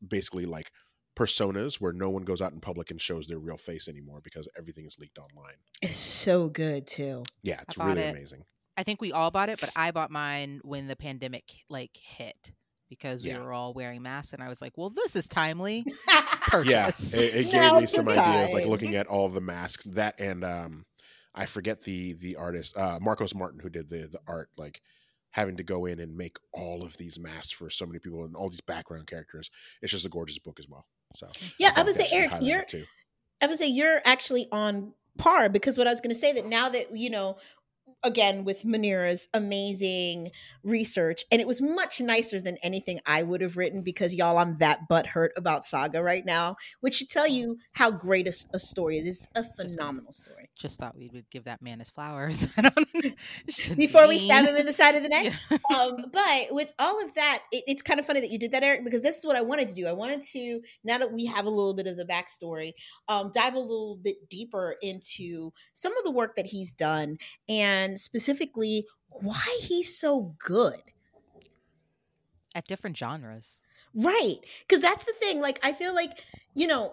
basically 0.07 0.45
like 0.47 0.71
personas 1.15 1.75
where 1.77 1.93
no 1.93 2.09
one 2.11 2.23
goes 2.25 2.41
out 2.41 2.53
in 2.53 2.61
public 2.61 2.91
and 2.91 3.01
shows 3.01 3.27
their 3.27 3.39
real 3.39 3.57
face 3.59 3.87
anymore 3.89 4.21
because 4.23 4.49
everything 4.57 4.87
is 4.87 4.99
leaked 4.99 5.19
online 5.19 5.57
It's 5.83 5.97
so 5.97 6.49
good 6.49 6.87
too. 6.87 7.23
yeah 7.43 7.61
it's 7.69 7.77
really 7.79 8.03
it. 8.03 8.15
amazing 8.15 8.45
I 8.77 8.85
think 8.85 9.03
we 9.03 9.13
all 9.13 9.31
bought 9.31 9.51
it, 9.51 9.61
but 9.61 9.69
I 9.77 9.91
bought 9.91 10.11
mine 10.11 10.61
when 10.65 10.87
the 10.87 10.97
pandemic 10.97 11.45
like 11.69 11.91
hit 11.95 12.53
because 12.89 13.23
we 13.23 13.29
Yeah. 13.29 13.39
were 13.41 13.53
all 13.53 13.75
wearing 13.75 14.01
masks, 14.01 14.33
and 14.33 14.43
I 14.43 14.49
was 14.49 14.63
like, 14.63 14.79
"Well, 14.79 14.89
this 14.89 15.15
is 15.15 15.29
timely." 15.29 15.85
yeah 16.65 16.87
Purchase. 16.87 17.13
it, 17.13 17.35
it 17.35 17.45
gave 17.51 17.53
Now's 17.53 17.81
me 17.83 17.87
some 17.87 18.07
the 18.07 18.19
ideas 18.19 18.53
like 18.55 18.65
looking 18.67 18.95
at 18.95 19.07
all 19.07 19.29
the 19.29 19.41
masks 19.43 19.85
that 19.85 20.19
and 20.21 20.43
um 20.45 20.85
i 21.35 21.47
forget 21.47 21.83
the 21.83 22.15
the 22.15 22.37
artist 22.37 22.77
uh 22.77 22.99
marcos 23.01 23.35
martin 23.35 23.61
who 23.61 23.69
did 23.71 23.89
the 23.89 24.09
the 24.09 24.19
art 24.27 24.49
like 24.59 24.81
having 25.31 25.57
to 25.57 25.63
go 25.63 25.87
in 25.87 25.99
and 25.99 26.15
make 26.17 26.37
all 26.53 26.83
of 26.85 26.97
these 26.99 27.19
masks 27.19 27.53
for 27.53 27.71
so 27.71 27.87
many 27.87 27.99
people 27.99 28.25
and 28.25 28.35
all 28.37 28.49
these 28.51 28.61
background 28.61 29.07
characters 29.07 29.51
it's 29.81 29.93
just 29.93 30.05
a 30.07 30.11
gorgeous 30.11 30.39
book 30.39 30.59
as 30.59 30.67
well 30.69 30.87
so 31.15 31.29
Yeah, 31.59 31.69
I 31.69 31.71
thought 31.73 31.87
would 31.87 31.95
say, 31.97 32.09
Eric, 32.11 32.33
you're 32.41 32.65
I 33.41 33.47
would 33.47 33.59
say 33.59 33.67
you're 33.67 34.01
actually 34.05 34.49
on 34.53 34.93
par 35.19 35.49
because 35.49 35.77
what 35.77 35.87
I 35.87 35.91
was 35.91 36.01
going 36.01 36.15
to 36.15 36.19
say 36.19 36.33
that 36.33 36.47
now 36.47 36.69
that 36.69 36.97
you 36.97 37.11
know, 37.11 37.37
again 38.05 38.45
with 38.45 38.65
Manira's 38.65 39.29
amazing 39.35 40.31
research, 40.63 41.25
and 41.31 41.41
it 41.41 41.47
was 41.47 41.61
much 41.61 42.01
nicer 42.01 42.41
than 42.41 42.57
anything 42.63 43.01
I 43.07 43.23
would 43.23 43.41
have 43.41 43.57
written 43.57 43.83
because 43.83 44.15
y'all, 44.15 44.39
I'm 44.39 44.59
that 44.59 44.89
butthurt 44.89 45.31
about 45.37 45.65
Saga 45.65 46.03
right 46.03 46.25
now, 46.25 46.57
which 46.81 46.97
should 46.97 47.09
tell 47.09 47.27
you 47.27 47.59
how 47.73 47.91
great 47.91 48.27
a 48.27 48.59
story 48.59 48.99
is. 48.99 49.07
It's 49.07 49.29
a 49.35 49.45
phenomenal 49.45 50.13
story. 50.13 50.51
Just 50.57 50.79
thought 50.79 50.97
we 50.97 51.11
would 51.13 51.29
give 51.31 51.45
that 51.45 51.63
man 51.63 51.79
his 51.79 51.91
flowers. 51.91 52.47
I 52.57 52.63
don't. 52.63 52.89
shouldn't 53.49 53.79
be 53.79 53.87
Before 53.87 54.07
we 54.07 54.19
stab 54.19 54.47
him 54.47 54.57
in 54.57 54.67
the 54.67 54.73
side 54.73 54.95
of 54.95 55.03
the 55.03 55.09
neck. 55.11 55.33
Yeah. 55.51 55.59
um, 55.75 56.07
but 56.13 56.53
with 56.53 56.73
all 56.79 57.03
of 57.05 57.15
that, 57.15 57.43
it, 57.51 57.65
it's 57.67 57.83
kind 57.83 57.99
of 58.01 58.07
funny 58.07 58.21
that 58.21 58.31
you 58.31 58.39
did 58.39 58.53
that, 58.53 58.63
Eric, 58.63 58.85
because 58.85 59.03
this 59.03 59.19
is 59.19 59.25
what 59.25 59.37
I 59.37 59.41
wanted 59.41 59.69
to 59.71 59.75
do. 59.75 59.87
I 59.87 59.93
wanted 59.93 60.23
to, 60.33 60.61
now 60.85 60.99
that 60.99 61.13
we 61.13 61.27
have 61.27 61.47
a 61.47 61.51
little 61.51 61.75
bit 61.75 61.87
of 61.87 61.97
the 61.97 62.05
backstory, 62.05 62.73
um, 63.09 63.31
dive 63.35 63.55
a 63.55 63.59
little 63.59 63.97
bit 63.97 64.29
deeper 64.29 64.77
into 64.83 65.53
some 65.73 65.97
of 65.97 66.05
the 66.05 66.11
work 66.11 66.37
that 66.37 66.47
he's 66.47 66.73
done 66.73 67.19
and 67.49 67.92
specifically 67.99 68.87
why 69.09 69.59
he's 69.61 69.97
so 69.99 70.35
good. 70.39 70.83
At 72.55 72.67
different 72.67 72.97
genres. 72.97 73.61
Right. 73.95 74.39
Because 74.67 74.83
that's 74.83 75.05
the 75.05 75.13
thing. 75.13 75.41
Like, 75.41 75.59
I 75.63 75.73
feel 75.73 75.95
like, 75.95 76.23
you 76.55 76.67
know, 76.67 76.93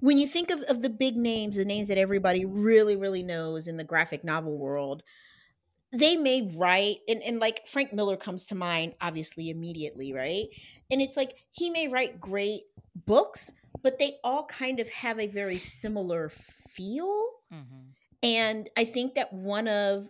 when 0.00 0.18
you 0.18 0.28
think 0.28 0.50
of, 0.50 0.60
of 0.62 0.82
the 0.82 0.90
big 0.90 1.16
names, 1.16 1.56
the 1.56 1.64
names 1.64 1.88
that 1.88 1.98
everybody 1.98 2.44
really, 2.44 2.96
really 2.96 3.22
knows 3.22 3.66
in 3.66 3.76
the 3.76 3.84
graphic 3.84 4.24
novel 4.24 4.56
world, 4.56 5.02
they 5.92 6.16
may 6.16 6.50
write, 6.56 6.98
and, 7.08 7.22
and 7.22 7.40
like 7.40 7.66
Frank 7.66 7.92
Miller 7.92 8.16
comes 8.16 8.46
to 8.46 8.54
mind, 8.54 8.94
obviously, 9.00 9.50
immediately, 9.50 10.12
right? 10.12 10.46
And 10.90 11.00
it's 11.00 11.16
like 11.16 11.34
he 11.50 11.70
may 11.70 11.88
write 11.88 12.20
great 12.20 12.62
books, 13.06 13.52
but 13.82 13.98
they 13.98 14.18
all 14.22 14.44
kind 14.46 14.80
of 14.80 14.88
have 14.90 15.18
a 15.18 15.26
very 15.26 15.58
similar 15.58 16.28
feel. 16.28 17.30
hmm 17.50 17.90
And 18.26 18.68
I 18.76 18.84
think 18.84 19.14
that 19.14 19.32
one 19.32 19.68
of 19.68 20.08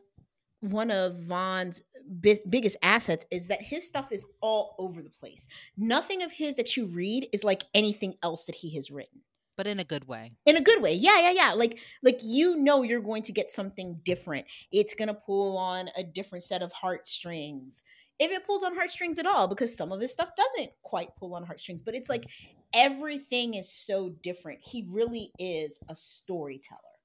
one 0.60 0.90
of 0.90 1.18
Vaughan's 1.18 1.82
bis- 2.20 2.44
biggest 2.48 2.78
assets 2.82 3.26
is 3.30 3.48
that 3.48 3.60
his 3.60 3.86
stuff 3.86 4.10
is 4.10 4.24
all 4.40 4.74
over 4.78 5.02
the 5.02 5.10
place. 5.10 5.46
Nothing 5.76 6.22
of 6.22 6.32
his 6.32 6.56
that 6.56 6.78
you 6.78 6.86
read 6.86 7.28
is 7.34 7.44
like 7.44 7.64
anything 7.74 8.14
else 8.22 8.46
that 8.46 8.54
he 8.54 8.74
has 8.74 8.90
written. 8.90 9.20
But 9.58 9.66
in 9.66 9.80
a 9.80 9.84
good 9.84 10.08
way. 10.08 10.32
In 10.46 10.56
a 10.56 10.62
good 10.62 10.80
way. 10.80 10.94
Yeah, 10.94 11.18
yeah, 11.20 11.30
yeah. 11.30 11.52
Like 11.52 11.78
like 12.02 12.20
you 12.22 12.56
know 12.56 12.82
you're 12.82 13.00
going 13.00 13.22
to 13.24 13.32
get 13.32 13.50
something 13.50 14.00
different. 14.02 14.46
It's 14.72 14.94
going 14.94 15.08
to 15.08 15.14
pull 15.14 15.58
on 15.58 15.90
a 15.94 16.02
different 16.02 16.44
set 16.44 16.62
of 16.62 16.72
heartstrings. 16.72 17.84
If 18.18 18.30
it 18.30 18.46
pulls 18.46 18.62
on 18.62 18.74
heartstrings 18.74 19.18
at 19.18 19.26
all 19.26 19.46
because 19.46 19.76
some 19.76 19.92
of 19.92 20.00
his 20.00 20.10
stuff 20.10 20.30
doesn't 20.36 20.72
quite 20.82 21.14
pull 21.18 21.34
on 21.34 21.44
heartstrings, 21.44 21.82
but 21.82 21.94
it's 21.94 22.08
like 22.08 22.24
everything 22.72 23.52
is 23.54 23.70
so 23.70 24.08
different. 24.22 24.60
He 24.62 24.86
really 24.90 25.32
is 25.38 25.78
a 25.90 25.94
storyteller. 25.94 26.95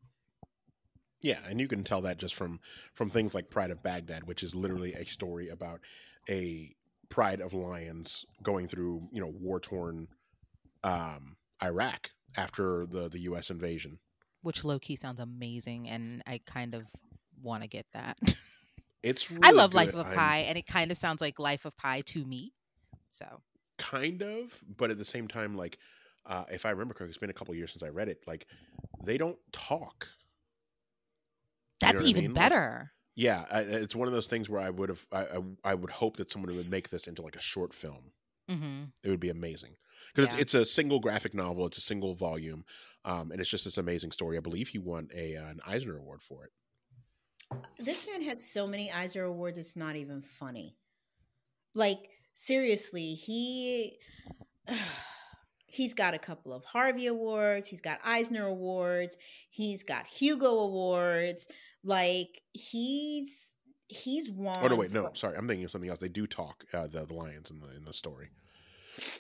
Yeah, 1.21 1.39
and 1.47 1.59
you 1.61 1.67
can 1.67 1.83
tell 1.83 2.01
that 2.01 2.17
just 2.17 2.35
from 2.35 2.59
from 2.93 3.09
things 3.09 3.33
like 3.33 3.49
Pride 3.49 3.71
of 3.71 3.83
Baghdad, 3.83 4.27
which 4.27 4.43
is 4.43 4.55
literally 4.55 4.93
a 4.93 5.05
story 5.05 5.49
about 5.49 5.79
a 6.29 6.75
pride 7.09 7.41
of 7.41 7.53
lions 7.53 8.25
going 8.41 8.67
through, 8.67 9.07
you 9.11 9.21
know, 9.21 9.31
war 9.39 9.59
torn 9.59 10.07
um, 10.83 11.35
Iraq 11.63 12.11
after 12.37 12.85
the 12.85 13.09
the 13.09 13.19
U.S. 13.21 13.49
invasion. 13.49 13.99
Which 14.41 14.63
low 14.63 14.79
key 14.79 14.95
sounds 14.95 15.19
amazing, 15.19 15.87
and 15.87 16.23
I 16.25 16.41
kind 16.45 16.73
of 16.73 16.83
want 17.43 17.61
to 17.63 17.69
get 17.69 17.85
that. 17.93 18.17
It's 19.03 19.29
really 19.31 19.43
I 19.43 19.51
love 19.51 19.71
good. 19.71 19.77
Life 19.77 19.93
of 19.93 20.05
I'm- 20.07 20.15
Pi, 20.15 20.37
and 20.39 20.57
it 20.57 20.65
kind 20.65 20.91
of 20.91 20.97
sounds 20.97 21.21
like 21.21 21.37
Life 21.39 21.65
of 21.65 21.77
Pi 21.77 22.01
to 22.01 22.25
me. 22.25 22.53
So 23.11 23.25
kind 23.77 24.21
of, 24.23 24.59
but 24.77 24.89
at 24.89 24.97
the 24.97 25.05
same 25.05 25.27
time, 25.27 25.55
like 25.55 25.77
uh, 26.25 26.45
if 26.51 26.65
I 26.65 26.71
remember 26.71 26.93
correctly, 26.93 27.09
it's 27.11 27.17
been 27.19 27.29
a 27.29 27.33
couple 27.33 27.53
years 27.53 27.71
since 27.71 27.83
I 27.83 27.89
read 27.89 28.07
it. 28.09 28.23
Like 28.25 28.47
they 29.03 29.17
don't 29.17 29.37
talk. 29.51 30.07
You 31.81 31.87
know 31.87 31.93
that's 31.93 32.05
I 32.05 32.09
even 32.09 32.21
mean? 32.23 32.33
Like, 32.33 32.49
better. 32.49 32.91
Yeah, 33.15 33.45
I, 33.51 33.61
it's 33.61 33.95
one 33.95 34.07
of 34.07 34.13
those 34.13 34.27
things 34.27 34.49
where 34.49 34.61
I 34.61 34.69
would 34.69 34.89
have, 34.89 35.05
I, 35.11 35.21
I, 35.23 35.39
I 35.65 35.73
would 35.75 35.89
hope 35.91 36.17
that 36.17 36.31
someone 36.31 36.55
would 36.55 36.69
make 36.69 36.89
this 36.89 37.07
into 37.07 37.21
like 37.21 37.35
a 37.35 37.41
short 37.41 37.73
film. 37.73 38.13
hmm 38.49 38.85
It 39.03 39.09
would 39.09 39.19
be 39.19 39.29
amazing 39.29 39.75
because 40.13 40.33
Yeah. 40.33 40.41
it's, 40.41 40.53
it's 40.55 40.69
a 40.69 40.71
single 40.73 40.99
graphic 40.99 41.33
novel. 41.33 41.65
It's 41.65 41.77
a 41.77 41.81
single 41.81 42.15
volume, 42.15 42.63
um, 43.05 43.31
and 43.31 43.41
it's 43.41 43.49
just 43.49 43.65
this 43.65 43.77
amazing 43.77 44.11
story. 44.11 44.37
I 44.37 44.41
believe 44.41 44.69
he 44.69 44.79
won 44.79 45.09
a 45.13 45.35
uh, 45.35 45.47
an 45.47 45.59
Eisner 45.65 45.97
Award 45.97 46.21
for 46.23 46.45
it. 46.45 46.51
This 47.79 48.07
man 48.07 48.21
had 48.21 48.39
so 48.39 48.65
many 48.67 48.91
Eisner 48.91 49.23
awards, 49.23 49.57
it's 49.57 49.75
not 49.75 49.95
even 49.95 50.21
funny. 50.21 50.77
Like, 51.73 52.09
seriously, 52.33 53.13
he 53.15 53.97
he's 55.65 55.93
got 55.93 56.13
a 56.13 56.19
couple 56.19 56.53
of 56.53 56.63
Harvey 56.65 57.07
Awards, 57.07 57.67
he's 57.67 57.81
got 57.81 57.99
Eisner 58.03 58.45
Awards, 58.45 59.17
he's 59.49 59.83
got 59.83 60.05
Hugo 60.07 60.59
Awards. 60.59 61.47
Like, 61.83 62.41
he's 62.53 63.55
he's 63.87 64.29
won. 64.29 64.57
Oh 64.61 64.67
no, 64.67 64.75
wait, 64.75 64.91
no, 64.91 65.09
for- 65.09 65.15
sorry, 65.15 65.35
I'm 65.37 65.47
thinking 65.47 65.65
of 65.65 65.71
something 65.71 65.89
else. 65.89 65.99
They 65.99 66.09
do 66.09 66.27
talk 66.27 66.63
uh, 66.73 66.87
the 66.87 67.05
the 67.05 67.13
lions 67.13 67.49
in 67.51 67.59
the 67.59 67.75
in 67.75 67.83
the 67.85 67.93
story, 67.93 68.29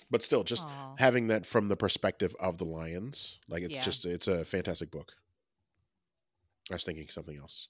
but 0.09 0.21
still, 0.23 0.43
just 0.43 0.65
Aw. 0.67 0.95
having 0.97 1.27
that 1.27 1.45
from 1.45 1.67
the 1.67 1.75
perspective 1.75 2.35
of 2.39 2.57
the 2.57 2.65
lions, 2.65 3.39
like 3.49 3.63
it's 3.63 3.73
Yeah. 3.73 3.81
just 3.83 4.05
it's 4.05 4.27
a 4.27 4.45
fantastic 4.45 4.91
book. 4.91 5.13
I 6.69 6.75
was 6.75 6.83
thinking 6.83 7.07
something 7.09 7.37
else. 7.37 7.67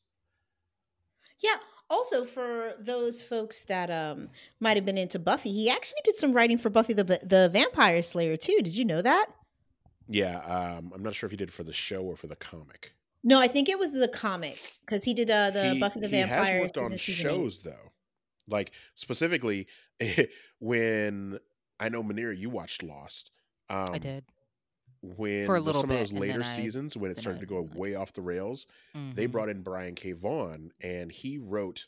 Yeah. 1.39 1.56
Also, 1.89 2.23
for 2.23 2.73
those 2.80 3.21
folks 3.23 3.63
that 3.63 3.89
um 3.89 4.30
might 4.60 4.77
have 4.77 4.86
been 4.86 4.97
into 4.97 5.19
Buffy, 5.19 5.51
he 5.51 5.69
actually 5.69 5.99
did 6.04 6.15
some 6.15 6.34
writing 6.34 6.58
for 6.58 6.69
Buffy 6.69 6.93
the 6.93 7.04
the 7.04 7.49
Vampire 7.51 8.01
Slayer 8.01 8.38
too. 8.38 8.58
Did 8.62 8.75
you 8.75 8.86
know 8.86 9.01
that? 9.01 9.27
Yeah, 10.08 10.39
um, 10.39 10.91
I'm 10.93 11.04
not 11.04 11.15
sure 11.15 11.27
if 11.27 11.32
he 11.32 11.38
did 11.38 11.54
for 11.54 11.63
the 11.63 11.71
show 11.73 12.01
or 12.04 12.15
for 12.17 12.27
the 12.27 12.36
comic. 12.36 12.93
No, 13.23 13.39
I 13.39 13.47
think 13.47 13.69
it 13.69 13.77
was 13.77 13.93
the 13.93 14.07
comic 14.07 14.57
because 14.81 15.03
he 15.03 15.13
did 15.13 15.29
uh, 15.29 15.51
the 15.51 15.73
he, 15.73 15.79
Buffy 15.79 15.99
the 15.99 16.07
he 16.07 16.12
Vampire. 16.13 16.53
has 16.53 16.62
worked 16.62 16.77
on 16.77 16.91
season- 16.91 16.97
season 16.97 17.27
eight. 17.27 17.34
shows 17.34 17.60
though, 17.60 17.91
like 18.47 18.71
specifically 18.95 19.67
when 20.60 21.39
I 21.79 21.89
know 21.89 22.03
Manira, 22.03 22.38
you 22.38 22.49
watched 22.49 22.84
Lost. 22.84 23.31
Um, 23.69 23.89
I 23.93 23.97
did. 23.99 24.25
when 25.01 25.45
For 25.45 25.55
a 25.55 25.60
the- 25.60 25.65
little 25.65 25.81
some 25.81 25.91
of 25.91 25.97
those 25.97 26.12
later 26.13 26.39
then 26.39 26.43
I- 26.43 26.55
seasons 26.55 26.97
when 26.97 27.12
it 27.12 27.19
started 27.19 27.38
I 27.38 27.41
to 27.41 27.45
go 27.47 27.62
didn't 27.63 27.79
way 27.79 27.95
off 27.95 28.13
the 28.13 28.21
rails. 28.21 28.67
They 29.15 29.27
Mhm. 29.27 29.31
brought 29.31 29.49
in 29.49 29.62
Brian 29.62 29.95
K. 29.95 30.12
Vaughan, 30.13 30.71
and 30.81 31.12
he 31.12 31.38
wrote 31.38 31.88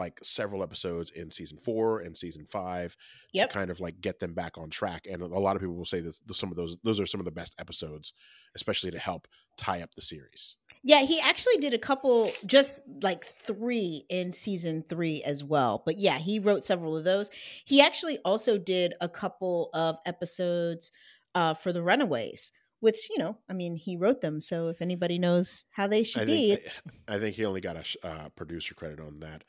like 0.00 0.18
several 0.24 0.62
episodes 0.64 1.10
in 1.10 1.30
season 1.30 1.58
four 1.58 2.00
and 2.00 2.16
season 2.16 2.44
five 2.46 2.96
Yep. 3.32 3.50
to 3.50 3.54
kind 3.54 3.70
of 3.70 3.78
like 3.78 4.00
get 4.00 4.18
them 4.18 4.34
back 4.34 4.58
on 4.58 4.70
track. 4.70 5.06
And 5.08 5.22
a 5.22 5.26
lot 5.38 5.54
of 5.54 5.62
people 5.62 5.76
will 5.76 5.84
say 5.84 6.00
that 6.00 6.18
the- 6.26 6.34
some 6.34 6.50
of 6.50 6.56
those 6.56 6.76
those 6.82 6.98
are 6.98 7.06
some 7.06 7.20
of 7.20 7.24
the 7.26 7.30
best 7.30 7.54
episodes, 7.58 8.12
especially 8.56 8.90
to 8.90 8.98
help 8.98 9.28
tie 9.56 9.82
up 9.82 9.94
the 9.94 10.02
series. 10.02 10.56
Yeah, 10.82 11.02
he 11.02 11.20
actually 11.20 11.58
did 11.58 11.74
a 11.74 11.78
couple, 11.78 12.30
just 12.46 12.80
like 13.02 13.24
three 13.26 14.06
in 14.08 14.32
season 14.32 14.82
three 14.88 15.22
as 15.22 15.44
well. 15.44 15.82
But 15.84 15.98
yeah, 15.98 16.16
he 16.18 16.38
wrote 16.40 16.64
several 16.64 16.96
of 16.96 17.04
those. 17.04 17.30
He 17.66 17.80
actually 17.82 18.16
also 18.24 18.56
did 18.58 18.94
a 19.00 19.08
couple 19.08 19.68
of 19.74 19.98
episodes 20.06 20.90
uh, 21.34 21.54
for 21.54 21.72
the 21.72 21.82
Runaways, 21.82 22.52
which 22.80 23.08
you 23.10 23.18
know, 23.18 23.36
I 23.48 23.52
mean, 23.52 23.76
he 23.76 23.96
wrote 23.96 24.20
them. 24.22 24.40
So 24.40 24.68
if 24.68 24.80
anybody 24.80 25.18
knows 25.18 25.64
how 25.70 25.86
they 25.86 26.02
should 26.02 26.22
I 26.22 26.24
be, 26.24 26.54
think 26.56 26.66
it's 26.66 26.82
I 27.06 27.18
think 27.18 27.36
he 27.36 27.44
only 27.44 27.60
got 27.60 27.76
a 27.76 28.06
uh, 28.06 28.28
producer 28.30 28.74
credit 28.74 29.00
on 29.00 29.20
that. 29.20 29.44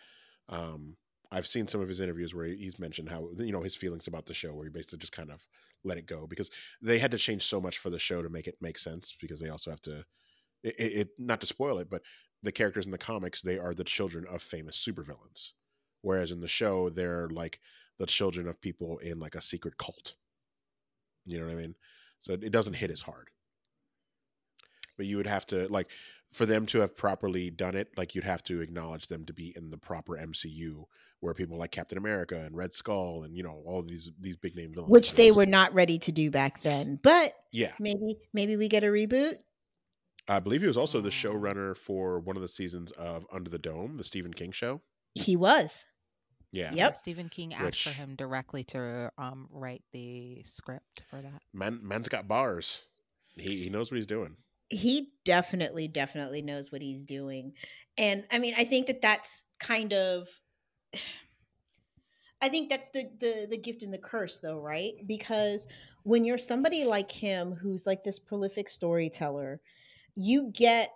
Um, 0.50 0.96
I've 1.32 1.48
seen 1.48 1.68
some 1.68 1.82
of 1.82 1.88
his 1.88 2.02
interviews 2.02 2.36
where 2.36 2.46
he's 2.46 2.80
mentioned 2.80 3.10
how 3.10 3.30
you 3.38 3.52
know 3.52 3.62
his 3.62 3.76
feelings 3.76 4.08
about 4.08 4.26
the 4.26 4.34
show, 4.34 4.54
where 4.54 4.66
he 4.66 4.72
basically 4.72 5.00
just 5.00 5.14
kind 5.14 5.32
of 5.32 5.42
let 5.84 5.98
it 5.98 6.06
go 6.06 6.28
because 6.28 6.52
they 6.82 7.00
had 7.00 7.12
to 7.12 7.18
change 7.18 7.46
so 7.46 7.60
much 7.60 7.80
for 7.80 7.90
the 7.90 8.00
show 8.00 8.22
to 8.22 8.30
make 8.30 8.48
it 8.48 8.56
make 8.62 8.78
sense 8.78 9.16
because 9.20 9.40
they 9.40 9.50
also 9.50 9.70
have 9.70 9.82
to 9.82 10.04
it, 10.64 10.76
it, 10.78 11.10
not 11.18 11.42
to 11.42 11.48
spoil 11.48 11.80
it, 11.80 11.90
but 11.90 12.02
the 12.44 12.52
characters 12.52 12.86
in 12.86 12.92
the 12.92 12.98
comics 12.98 13.42
they 13.42 13.58
are 13.58 13.74
the 13.74 13.84
children 13.84 14.26
of 14.30 14.42
famous 14.42 14.78
supervillains, 14.78 15.52
whereas 16.02 16.32
in 16.32 16.42
the 16.42 16.48
show 16.48 16.90
they're 16.90 17.30
like 17.30 17.60
the 17.98 18.06
children 18.06 18.48
of 18.48 18.62
people 18.62 18.98
in 19.00 19.20
like 19.20 19.36
a 19.36 19.42
secret 19.42 19.78
cult. 19.78 20.16
You 21.26 21.40
know 21.40 21.46
what 21.46 21.54
I 21.54 21.62
mean? 21.62 21.76
So 22.20 22.34
it 22.34 22.52
doesn't 22.52 22.74
hit 22.74 22.92
as 22.92 23.02
hard. 23.02 23.30
But 24.98 25.06
you 25.06 25.18
would 25.18 25.28
have 25.28 25.46
to 25.48 25.68
like 25.70 25.90
for 26.32 26.46
them 26.46 26.66
to 26.68 26.80
have 26.80 26.96
properly 26.96 27.50
done 27.50 27.76
it, 27.76 27.90
like 27.98 28.16
you'd 28.16 28.24
have 28.24 28.44
to 28.44 28.62
acknowledge 28.62 29.08
them 29.08 29.26
to 29.26 29.34
be 29.34 29.54
in 29.56 29.70
the 29.70 29.78
proper 29.78 30.14
MCU, 30.18 30.86
where 31.20 31.34
people 31.34 31.58
like 31.58 31.72
Captain 31.72 31.98
America 31.98 32.40
and 32.40 32.56
Red 32.56 32.74
Skull 32.74 33.24
and 33.24 33.36
you 33.36 33.44
know 33.44 33.62
all 33.66 33.84
these 33.84 34.12
these 34.20 34.38
big 34.38 34.56
name 34.56 34.74
villains, 34.74 34.92
which 34.92 35.16
they 35.16 35.32
were 35.32 35.46
not 35.46 35.74
ready 35.74 36.00
to 36.00 36.12
do 36.12 36.32
back 36.32 36.62
then. 36.62 37.00
But 37.02 37.34
Yeah, 37.52 37.74
maybe, 37.80 38.18
maybe 38.34 38.56
we 38.56 38.68
get 38.70 38.84
a 38.84 38.88
reboot. 38.88 39.38
I 40.28 40.40
believe 40.40 40.62
he 40.62 40.68
was 40.68 40.78
also 40.78 41.02
the 41.02 41.10
Oh. 41.10 41.12
showrunner 41.12 41.76
for 41.76 42.20
one 42.20 42.36
of 42.36 42.42
the 42.42 42.48
seasons 42.48 42.92
of 42.92 43.26
Under 43.32 43.50
the 43.50 43.58
Dome, 43.60 43.98
the 43.98 44.04
Stephen 44.04 44.34
King 44.34 44.52
show. 44.52 44.82
He 45.16 45.36
was. 45.36 45.86
Yeah, 46.54 46.74
Yep. 46.74 46.96
Stephen 46.96 47.30
King 47.30 47.54
asked 47.54 47.82
for 47.82 47.90
him 47.92 48.16
directly 48.16 48.64
to 48.66 49.12
um, 49.18 49.48
write 49.52 49.84
the 49.94 50.42
script 50.44 51.04
for 51.10 51.22
that. 51.22 51.42
man, 51.54 51.80
man's 51.82 52.08
got 52.10 52.28
bars. 52.28 52.86
He 53.36 53.64
he 53.64 53.70
knows 53.70 53.90
what 53.90 53.96
he's 53.98 54.06
doing. 54.06 54.36
He 54.72 55.12
definitely 55.26 55.88
definitely 55.88 56.42
knows 56.42 56.72
what 56.72 56.82
he's 56.82 57.04
doing. 57.04 57.54
And 57.98 58.24
i 58.32 58.40
mean 58.40 58.54
i 58.58 58.64
think 58.64 58.88
that 58.88 59.02
that's 59.02 59.44
kind 59.60 59.94
of 59.94 60.28
i 62.42 62.50
think 62.50 62.70
that's 62.70 62.90
the 62.90 63.10
the 63.20 63.48
the 63.50 63.58
gift 63.58 63.84
and 63.84 63.94
the 63.94 63.98
curse 63.98 64.40
though 64.40 64.60
right? 64.60 64.94
Because 65.06 65.68
when 66.04 66.26
you're 66.26 66.38
somebody 66.38 66.84
like 66.84 67.12
him 67.12 67.54
who's 67.54 67.86
like 67.86 68.04
this 68.04 68.18
prolific 68.18 68.70
storyteller 68.70 69.62
you 70.16 70.52
get 70.54 70.92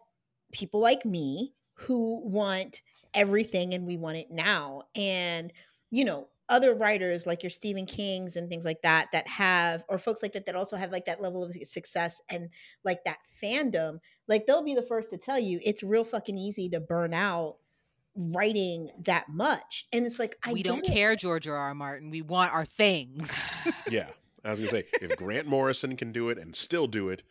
people 0.52 0.80
like 0.80 1.06
me 1.06 1.54
who 1.74 2.22
want 2.24 2.82
everything 3.14 3.74
and 3.74 3.86
we 3.86 3.98
want 3.98 4.18
it 4.18 4.32
now. 4.32 4.84
And 4.96 5.52
you 5.92 6.06
know 6.06 6.28
other 6.48 6.76
writers 6.76 7.26
like 7.26 7.42
your 7.44 7.50
Stephen 7.50 7.86
Kings 7.86 8.36
and 8.36 8.50
things 8.50 8.66
like 8.66 8.82
that 8.84 9.08
that 9.14 9.28
have 9.28 9.84
or 9.90 9.98
folks 9.98 10.22
like 10.22 10.34
that 10.34 10.46
that 10.46 10.56
also 10.56 10.76
have 10.76 10.92
like 10.92 11.06
that 11.06 11.22
level 11.22 11.44
of 11.44 11.56
success 11.64 12.22
and 12.30 12.50
like 12.84 13.04
that 13.06 13.18
fandom, 13.42 14.00
like 14.28 14.46
they'll 14.46 14.64
be 14.64 14.76
the 14.76 14.82
first 14.82 15.10
to 15.10 15.18
tell 15.18 15.40
you 15.40 15.60
it's 15.64 15.84
real 15.84 16.04
fucking 16.04 16.38
easy 16.38 16.70
to 16.70 16.80
burn 16.80 17.14
out 17.14 17.58
writing 18.16 18.90
that 19.06 19.26
much. 19.30 19.88
And 19.92 20.06
it's 20.06 20.20
like 20.20 20.38
I 20.44 20.54
we 20.54 20.64
don't 20.64 20.86
it. 20.86 20.92
care, 20.92 21.16
George 21.16 21.48
R. 21.48 21.56
R. 21.56 21.74
Martin. 21.74 22.10
We 22.10 22.22
want 22.22 22.54
our 22.54 22.66
things. 22.66 23.46
Yeah, 23.88 24.08
I 24.44 24.50
was 24.50 24.60
gonna 24.60 24.72
say 24.72 24.86
if 25.00 25.16
Grant 25.16 25.48
Morrison 25.48 25.96
can 25.96 26.12
do 26.12 26.30
it 26.30 26.40
and 26.40 26.56
still 26.56 26.88
do 26.88 27.10
it, 27.10 27.22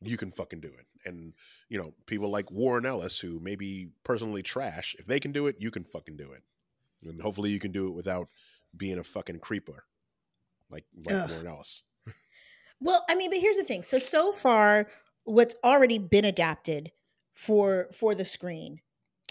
you 0.00 0.16
can 0.16 0.30
fucking 0.30 0.60
do 0.60 0.68
it. 0.68 0.86
And 1.04 1.32
you 1.68 1.76
know 1.76 1.92
people 2.06 2.30
like 2.30 2.52
Warren 2.52 2.86
Ellis, 2.86 3.18
who 3.18 3.40
may 3.40 3.56
be 3.56 3.88
personally 4.04 4.42
trash, 4.42 4.94
if 4.98 5.06
they 5.06 5.18
can 5.18 5.32
do 5.32 5.48
it, 5.48 5.56
you 5.58 5.72
can 5.72 5.82
fucking 5.82 6.16
do 6.16 6.30
it. 6.30 6.42
And 7.02 7.20
hopefully 7.20 7.50
you 7.50 7.58
can 7.58 7.72
do 7.72 7.88
it 7.88 7.94
without 7.94 8.28
being 8.76 8.98
a 8.98 9.04
fucking 9.04 9.40
creeper, 9.40 9.84
like 10.70 10.84
like 11.06 11.14
Ugh. 11.16 11.30
Warren 11.30 11.46
Ellis. 11.46 11.82
Well, 12.80 13.04
I 13.08 13.14
mean, 13.14 13.30
but 13.30 13.38
here's 13.38 13.56
the 13.56 13.64
thing. 13.64 13.82
So 13.82 13.98
so 13.98 14.32
far, 14.32 14.88
what's 15.24 15.54
already 15.64 15.98
been 15.98 16.24
adapted 16.24 16.92
for 17.34 17.88
for 17.92 18.14
the 18.14 18.24
screen, 18.24 18.80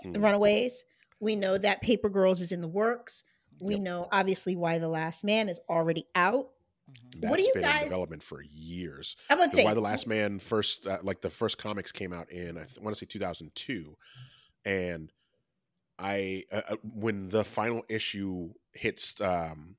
The 0.04 0.20
Mhm. 0.20 0.24
Runaways. 0.24 0.86
We 1.20 1.36
know 1.36 1.58
that 1.58 1.82
Paper 1.82 2.10
Girls 2.10 2.42
is 2.42 2.52
in 2.52 2.62
the 2.62 2.68
works. 2.68 3.24
We 3.60 3.76
Yep. 3.76 3.82
know 3.84 4.08
obviously 4.12 4.56
Y: 4.56 4.78
The 4.80 4.88
Last 4.90 5.24
Man 5.24 5.48
is 5.50 5.60
already 5.70 6.08
out. 6.16 6.52
Mm-hmm. 6.90 7.22
That's 7.22 7.30
what 7.32 7.40
do 7.40 7.44
you 7.46 7.54
been 7.54 7.64
guys... 7.64 7.84
in 7.84 7.88
development 7.88 8.24
for 8.24 8.42
years. 8.42 9.16
I 9.30 9.36
would 9.36 9.52
say 9.52 9.64
Y: 9.64 9.74
The 9.74 9.80
Last 9.82 10.08
Man 10.08 10.40
first, 10.40 10.86
uh, 10.88 10.98
like 11.04 11.22
the 11.22 11.30
first 11.30 11.58
comics 11.58 11.92
came 11.92 12.12
out 12.12 12.30
in 12.32 12.58
I 12.58 12.66
want 12.82 12.96
to 12.96 13.00
say 13.00 13.06
2002, 13.06 13.96
and 14.66 15.14
I 16.00 16.44
uh, 16.52 16.62
uh, 16.70 16.76
when 16.84 17.30
the 17.30 17.46
final 17.46 17.86
issue 17.88 18.54
hits 18.74 19.20
um, 19.22 19.76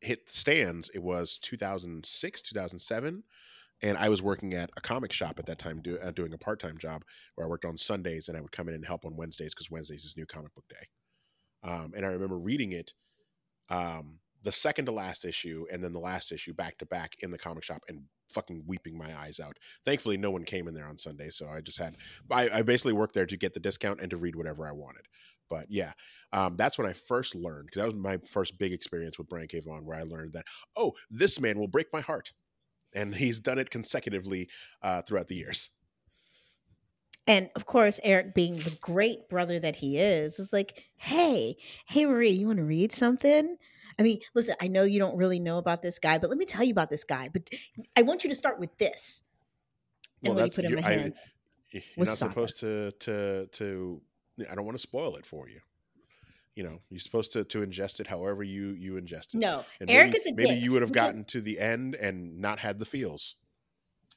hit 0.00 0.28
stands, 0.30 0.90
it 0.94 1.02
was 1.02 1.38
2006, 1.42 2.42
2007 2.42 3.24
and 3.82 3.96
I 3.96 4.08
was 4.08 4.22
working 4.22 4.54
at 4.54 4.70
a 4.76 4.80
comic 4.80 5.12
shop 5.12 5.38
at 5.38 5.46
that 5.46 5.58
time, 5.58 5.80
do, 5.82 5.98
uh, 5.98 6.10
doing 6.10 6.32
a 6.32 6.38
part 6.38 6.60
time 6.60 6.78
job 6.78 7.04
where 7.34 7.46
I 7.46 7.50
worked 7.50 7.64
on 7.64 7.76
Sundays, 7.76 8.28
and 8.28 8.36
I 8.36 8.40
would 8.40 8.52
come 8.52 8.68
in 8.68 8.74
and 8.74 8.84
help 8.84 9.04
on 9.04 9.16
Wednesdays 9.16 9.54
because 9.54 9.70
Wednesdays 9.70 10.04
is 10.04 10.16
New 10.16 10.26
Comic 10.26 10.54
Book 10.54 10.64
Day. 10.68 11.68
Um, 11.68 11.92
and 11.96 12.04
I 12.04 12.08
remember 12.08 12.38
reading 12.38 12.72
it, 12.72 12.92
um, 13.68 14.18
the 14.42 14.52
second 14.52 14.86
to 14.86 14.92
last 14.92 15.24
issue, 15.24 15.66
and 15.72 15.82
then 15.82 15.92
the 15.92 16.00
last 16.00 16.32
issue 16.32 16.54
back 16.54 16.78
to 16.78 16.86
back 16.86 17.16
in 17.20 17.30
the 17.30 17.38
comic 17.38 17.64
shop, 17.64 17.82
and 17.88 18.02
fucking 18.32 18.62
weeping 18.66 18.96
my 18.96 19.16
eyes 19.18 19.40
out. 19.40 19.56
Thankfully, 19.84 20.16
no 20.16 20.30
one 20.30 20.44
came 20.44 20.68
in 20.68 20.74
there 20.74 20.86
on 20.86 20.98
Sunday, 20.98 21.30
so 21.30 21.48
I 21.48 21.60
just 21.60 21.78
had 21.78 21.96
I, 22.30 22.48
I 22.50 22.62
basically 22.62 22.92
worked 22.92 23.14
there 23.14 23.26
to 23.26 23.36
get 23.36 23.54
the 23.54 23.60
discount 23.60 24.00
and 24.00 24.10
to 24.10 24.16
read 24.16 24.36
whatever 24.36 24.66
I 24.66 24.72
wanted. 24.72 25.06
But 25.48 25.66
yeah, 25.70 25.92
um, 26.32 26.56
that's 26.56 26.76
when 26.78 26.86
I 26.86 26.92
first 26.92 27.34
learned 27.34 27.66
because 27.66 27.80
that 27.80 27.86
was 27.86 27.94
my 27.94 28.18
first 28.30 28.58
big 28.58 28.72
experience 28.72 29.18
with 29.18 29.28
Brian 29.28 29.48
K. 29.48 29.60
Vaughan, 29.60 29.84
where 29.84 29.98
I 29.98 30.02
learned 30.02 30.34
that 30.34 30.44
oh, 30.76 30.92
this 31.10 31.40
man 31.40 31.58
will 31.58 31.68
break 31.68 31.86
my 31.92 32.00
heart 32.00 32.32
and 32.94 33.14
he's 33.14 33.40
done 33.40 33.58
it 33.58 33.70
consecutively 33.70 34.48
uh, 34.82 35.02
throughout 35.02 35.28
the 35.28 35.36
years. 35.36 35.70
And 37.26 37.50
of 37.56 37.66
course, 37.66 38.00
Eric, 38.02 38.34
being 38.34 38.56
the 38.56 38.76
great 38.80 39.28
brother 39.28 39.60
that 39.60 39.76
he 39.76 39.98
is, 39.98 40.38
is 40.38 40.52
like, 40.52 40.84
hey, 40.96 41.56
hey, 41.86 42.06
Marie, 42.06 42.30
you 42.30 42.46
want 42.46 42.58
to 42.58 42.64
read 42.64 42.90
something? 42.90 43.56
I 43.98 44.02
mean, 44.02 44.20
listen, 44.34 44.54
I 44.62 44.68
know 44.68 44.84
you 44.84 44.98
don't 44.98 45.16
really 45.16 45.38
know 45.38 45.58
about 45.58 45.82
this 45.82 45.98
guy, 45.98 46.18
but 46.18 46.30
let 46.30 46.38
me 46.38 46.46
tell 46.46 46.64
you 46.64 46.72
about 46.72 46.88
this 46.88 47.04
guy. 47.04 47.28
But 47.30 47.50
I 47.96 48.02
want 48.02 48.24
you 48.24 48.30
to 48.30 48.34
start 48.34 48.58
with 48.58 48.76
this. 48.78 49.22
And 50.24 50.34
well, 50.34 50.48
put 50.48 50.64
in 50.64 50.74
my 50.74 50.80
hand. 50.80 51.14
You're 51.70 51.82
not 51.98 52.16
Saga. 52.16 52.30
supposed 52.30 52.60
to 52.60 52.92
to 52.92 53.46
to. 53.46 54.00
I 54.50 54.54
don't 54.54 54.64
want 54.64 54.76
to 54.76 54.80
spoil 54.80 55.16
it 55.16 55.26
for 55.26 55.48
you 55.48 55.60
you 56.58 56.64
know 56.64 56.80
you're 56.90 56.98
supposed 56.98 57.30
to 57.32 57.44
to 57.44 57.60
ingest 57.60 58.00
it 58.00 58.08
however 58.08 58.42
you 58.42 58.70
you 58.70 58.94
ingest 58.94 59.32
it. 59.32 59.34
No 59.34 59.64
and 59.80 59.88
eric 59.88 60.08
maybe, 60.08 60.18
is 60.18 60.26
a 60.26 60.34
maybe 60.34 60.48
dick. 60.50 60.62
you 60.64 60.72
would 60.72 60.82
have 60.82 60.90
gotten 60.90 61.24
to 61.26 61.40
the 61.40 61.56
end 61.60 61.94
and 61.94 62.40
not 62.40 62.58
had 62.58 62.80
the 62.80 62.84
feels. 62.84 63.36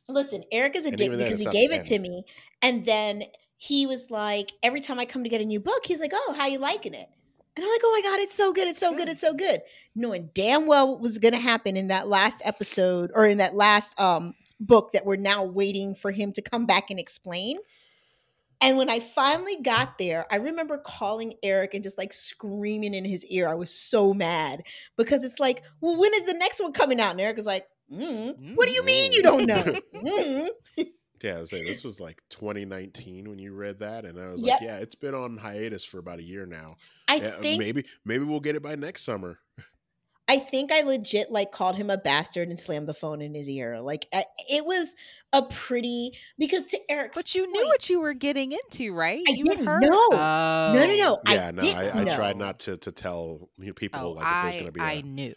Listen 0.10 0.44
eric 0.52 0.76
is 0.76 0.86
a 0.86 0.90
and 0.90 0.98
dick 0.98 1.12
because 1.12 1.38
he 1.38 1.46
gave 1.46 1.72
it 1.72 1.86
to 1.86 2.00
me 2.00 2.24
and 2.64 2.84
then 2.84 3.26
he 3.58 3.86
was 3.86 4.10
like 4.10 4.54
every 4.64 4.82
time 4.82 4.98
i 4.98 5.06
come 5.06 5.24
to 5.24 5.30
get 5.30 5.40
a 5.40 5.46
new 5.46 5.60
book 5.60 5.86
he's 5.86 6.02
like 6.02 6.14
oh 6.16 6.34
how 6.36 6.48
you 6.48 6.58
liking 6.58 6.96
it? 6.96 7.08
And 7.56 7.64
i'm 7.64 7.70
like 7.70 7.82
oh 7.84 8.02
my 8.04 8.10
god 8.10 8.20
it's 8.20 8.34
so 8.34 8.52
good 8.52 8.68
it's 8.68 8.80
so 8.80 8.90
good, 8.90 8.98
good 8.98 9.10
it's 9.10 9.22
so 9.22 9.36
good. 9.36 9.62
Knowing 9.94 10.32
damn 10.34 10.66
well 10.66 10.90
what 10.90 11.00
was 11.00 11.20
going 11.20 11.36
to 11.36 11.40
happen 11.40 11.78
in 11.78 11.90
that 11.90 12.08
last 12.08 12.42
episode 12.44 13.12
or 13.14 13.28
in 13.28 13.38
that 13.38 13.54
last 13.54 13.98
um 14.00 14.34
book 14.60 14.94
that 14.94 15.06
we're 15.06 15.16
now 15.16 15.44
waiting 15.44 15.94
for 15.94 16.10
him 16.10 16.32
to 16.32 16.42
come 16.42 16.66
back 16.66 16.90
and 16.90 17.00
explain 17.00 17.58
and 18.62 18.78
when 18.78 18.90
I 18.90 19.00
finally 19.00 19.58
got 19.62 19.98
there, 19.98 20.26
I 20.32 20.38
remember 20.38 20.78
calling 20.78 21.34
Eric 21.42 21.74
and 21.74 21.84
just 21.84 21.98
like 21.98 22.14
screaming 22.14 22.94
in 22.94 23.04
his 23.04 23.26
ear. 23.26 23.50
I 23.50 23.56
was 23.56 23.74
so 23.74 24.14
mad 24.14 24.64
because 24.98 25.24
it's 25.24 25.40
like, 25.40 25.64
well, 25.82 25.98
when 25.98 26.14
is 26.14 26.28
the 26.28 26.34
next 26.34 26.62
one 26.62 26.72
coming 26.72 27.00
out? 27.00 27.12
And 27.12 27.22
Eric 27.22 27.38
was 27.38 27.48
like, 27.48 27.66
mm, 27.92 28.56
what 28.56 28.68
do 28.68 28.74
you 28.74 28.84
mean 28.84 29.12
you 29.12 29.24
don't 29.24 29.46
know? 29.46 29.64
mm. 29.96 30.48
Yeah, 31.24 31.38
I 31.38 31.40
was 31.42 31.52
saying 31.52 31.66
this 31.66 31.84
was 31.84 32.00
like 32.00 32.20
2019 32.32 33.30
when 33.30 33.38
you 33.38 33.54
read 33.54 33.78
that, 33.78 34.06
and 34.06 34.20
I 34.20 34.32
was 34.32 34.42
yep. 34.42 34.60
like, 34.60 34.68
yeah, 34.68 34.78
it's 34.78 34.96
been 34.96 35.14
on 35.14 35.38
hiatus 35.38 35.86
for 35.86 36.00
about 36.00 36.18
a 36.18 36.24
year 36.24 36.48
now. 36.48 36.78
I 37.08 37.18
yeah, 37.18 37.32
think 37.40 37.60
maybe 37.60 37.86
maybe 38.06 38.24
we'll 38.24 38.40
get 38.40 38.56
it 38.56 38.64
by 38.64 38.74
next 38.74 39.04
summer. 39.04 39.38
I 40.28 40.38
think 40.38 40.72
I 40.72 40.82
legit 40.82 41.32
like 41.32 41.52
called 41.52 41.76
him 41.76 41.90
a 41.90 41.98
bastard 41.98 42.48
and 42.48 42.58
slammed 42.58 42.88
the 42.88 42.94
phone 42.94 43.22
in 43.22 43.36
his 43.36 43.50
ear. 43.50 43.82
Like 43.82 44.08
it 44.50 44.66
was 44.66 44.96
a 45.34 45.42
pretty 45.44 46.14
because 46.38 46.66
to 46.68 46.80
Eric's 46.90 47.18
But 47.18 47.34
you 47.36 47.44
point, 47.44 47.54
knew 47.54 47.68
what 47.68 47.90
you 47.90 48.02
were 48.02 48.14
getting 48.14 48.52
into, 48.52 48.94
right? 48.94 49.24
I 49.28 49.32
you 49.32 49.46
didn't 49.46 49.66
know. 49.66 50.10
Oh. 50.12 50.72
No, 50.76 50.86
no, 50.86 50.96
no. 50.96 51.20
Yeah, 51.28 51.48
I 51.48 51.52
no, 51.52 51.62
didn't 51.62 51.78
I, 51.78 52.02
I 52.02 52.16
tried 52.16 52.38
not 52.38 52.60
to 52.62 52.78
to 52.78 52.92
tell 52.92 53.50
people 53.76 54.00
oh, 54.02 54.12
like 54.12 54.26
I, 54.26 54.42
there's 54.44 54.56
going 54.56 54.66
to 54.66 54.72
be. 54.72 54.82
A, 54.82 54.84
I 54.84 55.02
knew. 55.02 55.36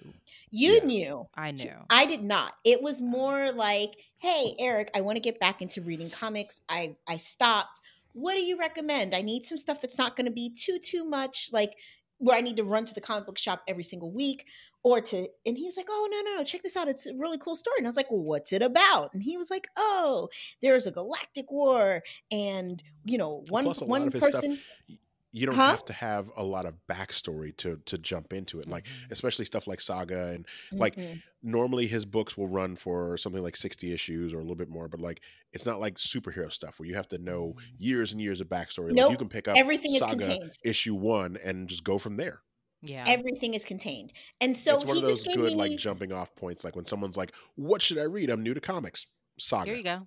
You 0.51 0.75
yeah. 0.75 0.85
knew. 0.85 1.29
I 1.35 1.51
knew. 1.51 1.75
I 1.91 2.07
did 2.07 2.23
not. 2.23 2.55
It 2.65 2.83
was 2.83 3.01
more 3.01 3.53
like, 3.53 3.97
"Hey, 4.19 4.55
Eric, 4.59 4.91
I 4.95 5.01
want 5.01 5.17
to 5.17 5.21
get 5.21 5.41
back 5.41 5.63
into 5.63 5.81
reading 5.81 6.11
comics. 6.11 6.61
I 6.69 6.97
I 7.07 7.17
stopped. 7.17 7.81
What 8.13 8.35
do 8.35 8.41
you 8.41 8.59
recommend? 8.59 9.15
I 9.15 9.23
need 9.23 9.45
some 9.45 9.59
stuff 9.59 9.81
that's 9.81 9.99
not 9.99 10.17
going 10.17 10.27
to 10.27 10.33
be 10.33 10.55
too 10.55 10.79
too 10.79 11.05
much 11.05 11.51
like 11.53 11.77
where 12.19 12.37
I 12.37 12.41
need 12.41 12.57
to 12.57 12.65
run 12.65 12.85
to 12.85 12.95
the 12.95 13.01
comic 13.01 13.27
book 13.27 13.39
shop 13.39 13.63
every 13.67 13.83
single 13.83 14.11
week 14.11 14.47
or 14.85 15.01
to 15.01 15.27
and 15.45 15.57
he 15.57 15.65
was 15.65 15.77
like 15.77 15.87
oh 15.91 16.09
no 16.11 16.37
no 16.37 16.45
check 16.45 16.63
this 16.63 16.77
out 16.77 16.87
it's 16.87 17.07
a 17.07 17.15
really 17.15 17.39
cool 17.39 17.57
story 17.57 17.77
and 17.79 17.87
i 17.87 17.89
was 17.89 17.97
like 17.97 18.11
well 18.11 18.23
what's 18.23 18.53
it 18.53 18.63
about 18.63 19.13
and 19.15 19.23
he 19.23 19.37
was 19.37 19.51
like 19.51 19.67
oh 19.77 20.29
there's 20.63 20.87
a 20.87 20.93
galactic 20.93 21.51
war 21.51 22.03
and 22.31 22.83
you 23.05 23.19
know 23.19 23.43
one 23.49 23.67
one 23.67 24.11
person 24.11 24.55
stuff, 24.57 24.99
you 25.33 25.47
don't 25.47 25.57
huh? 25.57 25.71
have 25.71 25.85
to 25.85 25.93
have 25.93 26.31
a 26.37 26.45
lot 26.45 26.65
of 26.65 26.75
backstory 26.89 27.55
to 27.57 27.81
to 27.87 27.99
jump 27.99 28.33
into 28.33 28.61
it 28.61 28.69
like 28.69 28.85
mm-hmm. 28.85 29.13
especially 29.13 29.45
stuff 29.45 29.67
like 29.67 29.81
saga 29.81 30.29
and 30.29 30.47
mm-hmm. 30.47 30.79
like 30.79 30.97
normally 31.43 31.87
his 31.87 32.05
books 32.05 32.37
will 32.37 32.47
run 32.47 32.77
for 32.77 33.17
something 33.17 33.43
like 33.43 33.57
60 33.57 33.93
issues 33.93 34.33
or 34.33 34.37
a 34.37 34.43
little 34.43 34.55
bit 34.55 34.69
more 34.69 34.87
but 34.87 35.01
like 35.01 35.21
it's 35.53 35.67
not 35.67 35.81
like 35.81 35.97
superhero 35.97 36.53
stuff 36.53 36.79
where 36.79 36.89
you 36.89 36.95
have 36.95 37.09
to 37.09 37.19
know 37.19 37.55
mm-hmm. 37.57 37.75
years 37.79 38.13
and 38.13 38.21
years 38.21 38.41
of 38.41 38.49
backstory 38.49 38.93
nope. 38.93 39.07
like 39.07 39.11
you 39.11 39.17
can 39.17 39.29
pick 39.29 39.49
up 39.49 39.57
everything 39.57 39.93
saga 39.99 40.51
issue 40.63 40.95
one 40.95 41.37
and 41.43 41.69
just 41.69 41.83
go 41.83 41.99
from 41.99 42.17
there 42.17 42.43
yeah. 42.85 43.05
Everything 43.07 43.55
is 43.55 43.65
contained. 43.65 44.13
And 44.41 44.57
so 44.57 44.77
it's 44.77 44.85
one 44.85 44.97
of 44.97 45.03
those 45.03 45.25
good 45.25 45.39
me... 45.39 45.55
like 45.55 45.77
jumping 45.77 46.13
off 46.13 46.35
points. 46.37 46.65
Like 46.65 46.77
when 46.77 46.87
someone's 46.87 47.17
like, 47.17 47.33
What 47.57 47.83
should 47.83 47.99
I 47.99 48.03
read? 48.03 48.31
I'm 48.31 48.43
new 48.43 48.55
to 48.55 48.61
comics. 48.61 49.07
Saga. 49.39 49.71
Here 49.71 49.77
you 49.77 49.85
go. 49.85 50.07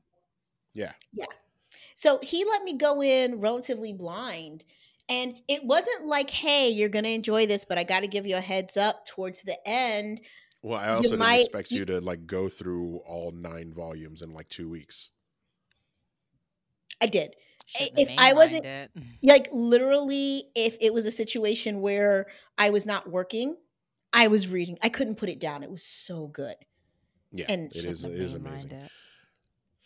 Yeah. 0.73 0.93
Yeah. 1.13 1.25
So 1.95 2.19
he 2.21 2.45
let 2.45 2.63
me 2.63 2.77
go 2.77 3.01
in 3.01 3.39
relatively 3.39 3.93
blind. 3.93 4.63
And 5.09 5.35
it 5.47 5.63
wasn't 5.63 6.05
like, 6.05 6.29
hey, 6.29 6.69
you're 6.69 6.89
gonna 6.89 7.09
enjoy 7.09 7.47
this, 7.47 7.65
but 7.65 7.77
I 7.77 7.83
gotta 7.83 8.07
give 8.07 8.27
you 8.27 8.35
a 8.35 8.41
heads 8.41 8.77
up 8.77 9.05
towards 9.05 9.41
the 9.41 9.57
end. 9.67 10.21
Well, 10.61 10.79
I 10.79 10.89
also 10.89 11.03
didn't 11.03 11.19
might, 11.19 11.45
expect 11.45 11.71
you 11.71 11.85
to 11.85 12.01
like 12.01 12.27
go 12.27 12.49
through 12.49 12.97
all 13.07 13.31
nine 13.31 13.73
volumes 13.73 14.21
in 14.21 14.33
like 14.33 14.49
two 14.49 14.69
weeks. 14.69 15.11
I 17.01 17.05
did 17.07 17.35
if 17.75 18.09
I 18.17 18.33
wasn't 18.33 18.65
it. 18.65 18.91
like 19.23 19.49
literally, 19.51 20.45
if 20.55 20.77
it 20.81 20.93
was 20.93 21.05
a 21.05 21.11
situation 21.11 21.81
where 21.81 22.27
I 22.57 22.69
was 22.69 22.85
not 22.85 23.09
working, 23.09 23.55
I 24.13 24.27
was 24.27 24.47
reading. 24.47 24.77
I 24.81 24.89
couldn't 24.89 25.15
put 25.15 25.29
it 25.29 25.39
down. 25.39 25.63
It 25.63 25.71
was 25.71 25.83
so 25.83 26.27
good. 26.27 26.55
Yeah, 27.31 27.45
and 27.49 27.71
it 27.75 27.85
is. 27.85 28.03
It 28.03 28.13
is 28.13 28.35
amazing. 28.35 28.71
It. 28.71 28.91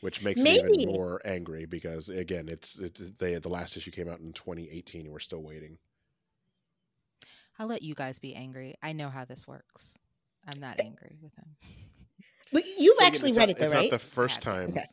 Which 0.02 0.24
makes 0.24 0.42
Maybe. 0.42 0.64
me 0.64 0.84
even 0.84 0.96
more 0.96 1.22
angry 1.26 1.66
because 1.66 2.10
again, 2.10 2.50
it's 2.50 2.80
it's 2.80 3.02
they 3.20 3.36
the 3.36 3.50
last 3.50 3.78
issue 3.78 3.92
came 3.92 4.10
out 4.10 4.20
in 4.20 4.34
2018 4.34 5.02
and 5.02 5.12
we're 5.12 5.20
still 5.20 5.44
waiting. 5.44 5.78
I'll 7.60 7.68
let 7.68 7.84
you 7.84 7.94
guys 7.94 8.18
be 8.18 8.34
angry. 8.34 8.76
I 8.82 8.94
know 8.94 9.10
how 9.10 9.26
this 9.26 9.48
works. 9.48 9.98
I'm 10.48 10.60
not 10.60 10.80
eh 10.80 10.84
angry 10.86 11.18
with 11.22 11.34
him. 11.36 11.46
But 12.52 12.64
you've 12.78 12.98
but 12.98 13.08
actually 13.08 13.34
read 13.34 13.50
not, 13.50 13.50
it 13.50 13.60
though, 13.60 13.66
it's 13.66 13.74
right? 13.74 13.92
Not 13.92 14.00
the 14.00 14.06
first 14.06 14.42
time. 14.42 14.70
Okay. 14.70 14.84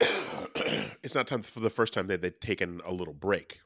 it's 1.02 1.14
not 1.14 1.26
time 1.26 1.42
for 1.42 1.60
the 1.60 1.70
first 1.70 1.92
time 1.92 2.06
that 2.08 2.22
they'd 2.22 2.40
taken 2.40 2.80
a 2.84 2.92
little 2.92 3.14
break. 3.14 3.60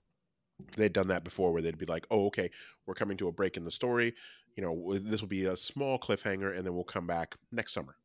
They'd 0.76 0.92
done 0.92 1.08
that 1.08 1.24
before, 1.24 1.52
where 1.52 1.62
they'd 1.62 1.78
be 1.78 1.86
like, 1.86 2.06
"Oh, 2.10 2.26
okay, 2.26 2.50
we're 2.86 2.94
coming 2.94 3.16
to 3.18 3.28
a 3.28 3.32
break 3.32 3.56
in 3.56 3.64
the 3.64 3.70
story. 3.70 4.14
You 4.56 4.62
know, 4.62 4.98
this 4.98 5.20
will 5.20 5.28
be 5.28 5.46
a 5.46 5.56
small 5.56 5.98
cliffhanger, 5.98 6.54
and 6.56 6.66
then 6.66 6.74
we'll 6.74 6.84
come 6.84 7.06
back 7.06 7.36
next 7.50 7.72
summer." 7.72 7.96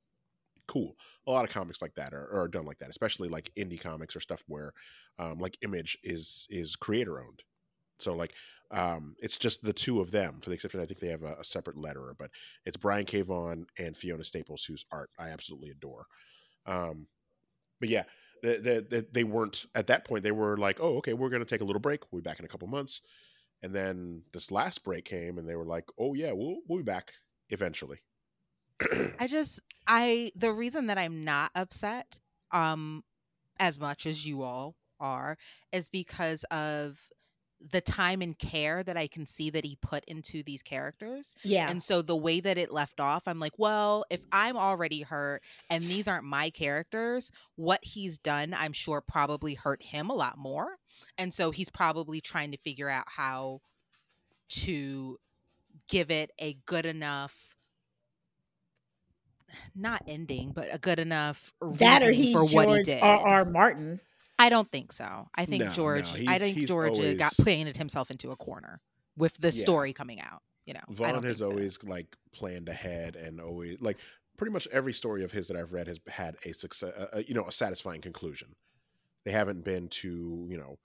Cool. 0.67 0.95
A 1.27 1.31
lot 1.31 1.45
of 1.45 1.51
comics 1.51 1.81
like 1.81 1.95
that 1.95 2.13
are, 2.13 2.31
are 2.33 2.47
done 2.47 2.65
like 2.65 2.79
that, 2.79 2.89
especially 2.89 3.29
like 3.29 3.51
indie 3.55 3.79
comics 3.79 4.15
or 4.15 4.19
stuff 4.19 4.43
where, 4.47 4.73
um, 5.19 5.39
like 5.39 5.57
Image 5.63 5.97
is 6.03 6.47
is 6.49 6.75
creator 6.75 7.19
owned. 7.19 7.43
So 7.99 8.13
like 8.13 8.33
um, 8.71 9.15
it's 9.19 9.37
just 9.37 9.63
the 9.63 9.73
two 9.73 10.01
of 10.01 10.11
them, 10.11 10.39
for 10.41 10.49
the 10.49 10.55
exception 10.55 10.79
I 10.79 10.85
think 10.85 10.99
they 10.99 11.09
have 11.09 11.23
a, 11.23 11.35
a 11.39 11.43
separate 11.43 11.77
letterer, 11.77 12.13
but 12.17 12.31
it's 12.65 12.77
Brian 12.77 13.05
K. 13.05 13.21
Vaughan 13.21 13.67
and 13.77 13.95
Fiona 13.95 14.23
Staples, 14.23 14.63
whose 14.63 14.85
art 14.91 15.11
I 15.19 15.29
absolutely 15.29 15.69
adore. 15.69 16.07
Um, 16.65 17.07
but 17.85 17.91
yeah, 17.91 18.03
they, 18.41 18.79
they, 18.79 19.03
they 19.11 19.23
weren't 19.23 19.65
at 19.75 19.87
that 19.87 20.05
point. 20.05 20.23
They 20.23 20.31
were 20.31 20.57
like, 20.57 20.79
oh, 20.79 20.97
okay, 20.97 21.13
we're 21.13 21.29
going 21.29 21.41
to 21.41 21.47
take 21.47 21.61
a 21.61 21.65
little 21.65 21.79
break. 21.79 22.01
We'll 22.11 22.21
be 22.21 22.27
back 22.27 22.39
in 22.39 22.45
a 22.45 22.47
couple 22.47 22.67
months. 22.67 23.01
And 23.61 23.73
then 23.73 24.23
this 24.33 24.51
last 24.51 24.83
break 24.83 25.05
came, 25.05 25.37
and 25.37 25.47
they 25.47 25.55
were 25.55 25.65
like, 25.65 25.85
oh 25.99 26.13
yeah, 26.13 26.31
we'll 26.31 26.57
we'll 26.67 26.79
be 26.79 26.83
back 26.83 27.13
eventually. 27.49 27.99
I 29.19 29.27
just 29.27 29.59
I 29.87 30.31
the 30.35 30.51
reason 30.51 30.87
that 30.87 30.97
I'm 30.97 31.23
not 31.23 31.51
upset 31.55 32.19
um 32.51 33.03
as 33.59 33.79
much 33.79 34.05
as 34.05 34.27
you 34.27 34.43
all 34.43 34.75
are 34.99 35.37
is 35.71 35.87
because 35.87 36.43
of 36.45 36.99
the 37.71 37.81
time 37.81 38.21
and 38.21 38.37
care 38.37 38.83
that 38.83 38.97
I 38.97 39.07
can 39.07 39.25
see 39.25 39.49
that 39.49 39.65
he 39.65 39.77
put 39.81 40.03
into 40.05 40.43
these 40.43 40.61
characters. 40.61 41.33
Yeah. 41.43 41.69
And 41.69 41.81
so 41.81 42.01
the 42.01 42.15
way 42.15 42.39
that 42.39 42.57
it 42.57 42.71
left 42.71 42.99
off, 42.99 43.27
I'm 43.27 43.39
like, 43.39 43.57
well, 43.57 44.05
if 44.09 44.21
I'm 44.31 44.57
already 44.57 45.01
hurt 45.01 45.41
and 45.69 45.83
these 45.83 46.07
aren't 46.07 46.25
my 46.25 46.49
characters, 46.49 47.31
what 47.55 47.83
he's 47.83 48.19
done, 48.19 48.55
I'm 48.57 48.73
sure 48.73 49.01
probably 49.01 49.55
hurt 49.55 49.81
him 49.81 50.09
a 50.09 50.15
lot 50.15 50.37
more. 50.37 50.77
And 51.17 51.33
so 51.33 51.51
he's 51.51 51.69
probably 51.69 52.21
trying 52.21 52.51
to 52.51 52.57
figure 52.57 52.89
out 52.89 53.05
how 53.07 53.61
to 54.47 55.17
give 55.87 56.11
it 56.11 56.31
a 56.39 56.57
good 56.65 56.85
enough 56.85 57.55
not 59.73 60.03
ending, 60.07 60.51
but 60.53 60.67
a 60.73 60.77
good 60.77 60.99
enough 60.99 61.53
that 61.61 62.03
or 62.03 62.11
he's 62.11 62.33
for 62.33 62.45
George 62.45 62.53
what 62.53 62.77
he 62.77 62.83
did. 62.83 63.01
R. 63.01 63.19
R. 63.19 63.45
Martin. 63.45 64.01
I 64.37 64.49
don't 64.49 64.67
think 64.69 64.91
so. 64.91 65.29
I 65.35 65.45
think 65.45 65.61
No, 65.61 65.67
no, 65.69 65.73
George. 65.73 66.27
I 66.27 66.37
think 66.39 66.57
George 66.67 66.99
uh, 66.99 67.13
got 67.13 67.33
painted 67.43 67.77
himself 67.77 68.11
into 68.11 68.31
a 68.31 68.35
corner 68.35 68.81
with 69.17 69.37
the 69.37 69.47
Yeah. 69.47 69.61
story 69.61 69.93
coming 69.93 70.19
out. 70.19 70.41
You 70.65 70.73
know, 70.73 70.81
I 70.89 70.93
Vaughan 70.93 71.15
has 71.23 71.23
think 71.23 71.37
that- 71.37 71.45
always 71.45 71.83
like 71.83 72.15
planned 72.33 72.67
ahead 72.69 73.15
and 73.15 73.39
always 73.39 73.79
like 73.81 73.97
pretty 74.37 74.51
much 74.51 74.67
every 74.71 74.91
story 74.93 75.23
of 75.23 75.31
his 75.31 75.47
that 75.47 75.55
I've 75.55 75.71
read 75.71 75.87
has 75.87 75.99
had 76.07 76.35
a 76.43 76.51
success, 76.53 76.91
uh, 76.93 77.21
you 77.25 77.33
know, 77.33 77.45
a 77.45 77.51
satisfying 77.51 78.01
conclusion. 78.01 78.53
They 79.23 79.31
haven't 79.31 79.63
been 79.63 79.87
to, 79.89 80.45
you 80.49 80.57
know, 80.57 80.77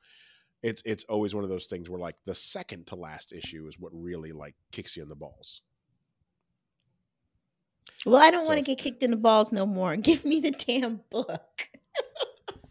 it's 0.63 0.83
it's 0.85 1.05
always 1.05 1.35
one 1.35 1.43
of 1.43 1.51
those 1.51 1.67
things 1.67 1.89
where 1.91 1.99
like 1.99 2.17
the 2.27 2.35
second 2.35 2.87
to 2.89 2.95
last 2.95 3.33
issue 3.33 3.67
is 3.67 3.79
what 3.81 3.91
really 3.95 4.31
like 4.33 4.55
kicks 4.71 4.97
you 4.97 5.03
in 5.03 5.09
the 5.09 5.17
balls. 5.17 5.63
Well, 8.07 8.23
I 8.23 8.31
don't 8.31 8.45
So 8.45 8.49
want 8.49 8.59
to 8.59 8.65
get 8.65 8.79
kicked 8.79 9.03
in 9.03 9.11
the 9.11 9.17
balls 9.17 9.51
no 9.53 9.67
more. 9.67 9.97
Give 10.09 10.25
me 10.25 10.41
the 10.41 10.53
damn 10.53 11.01
book. 11.11 11.69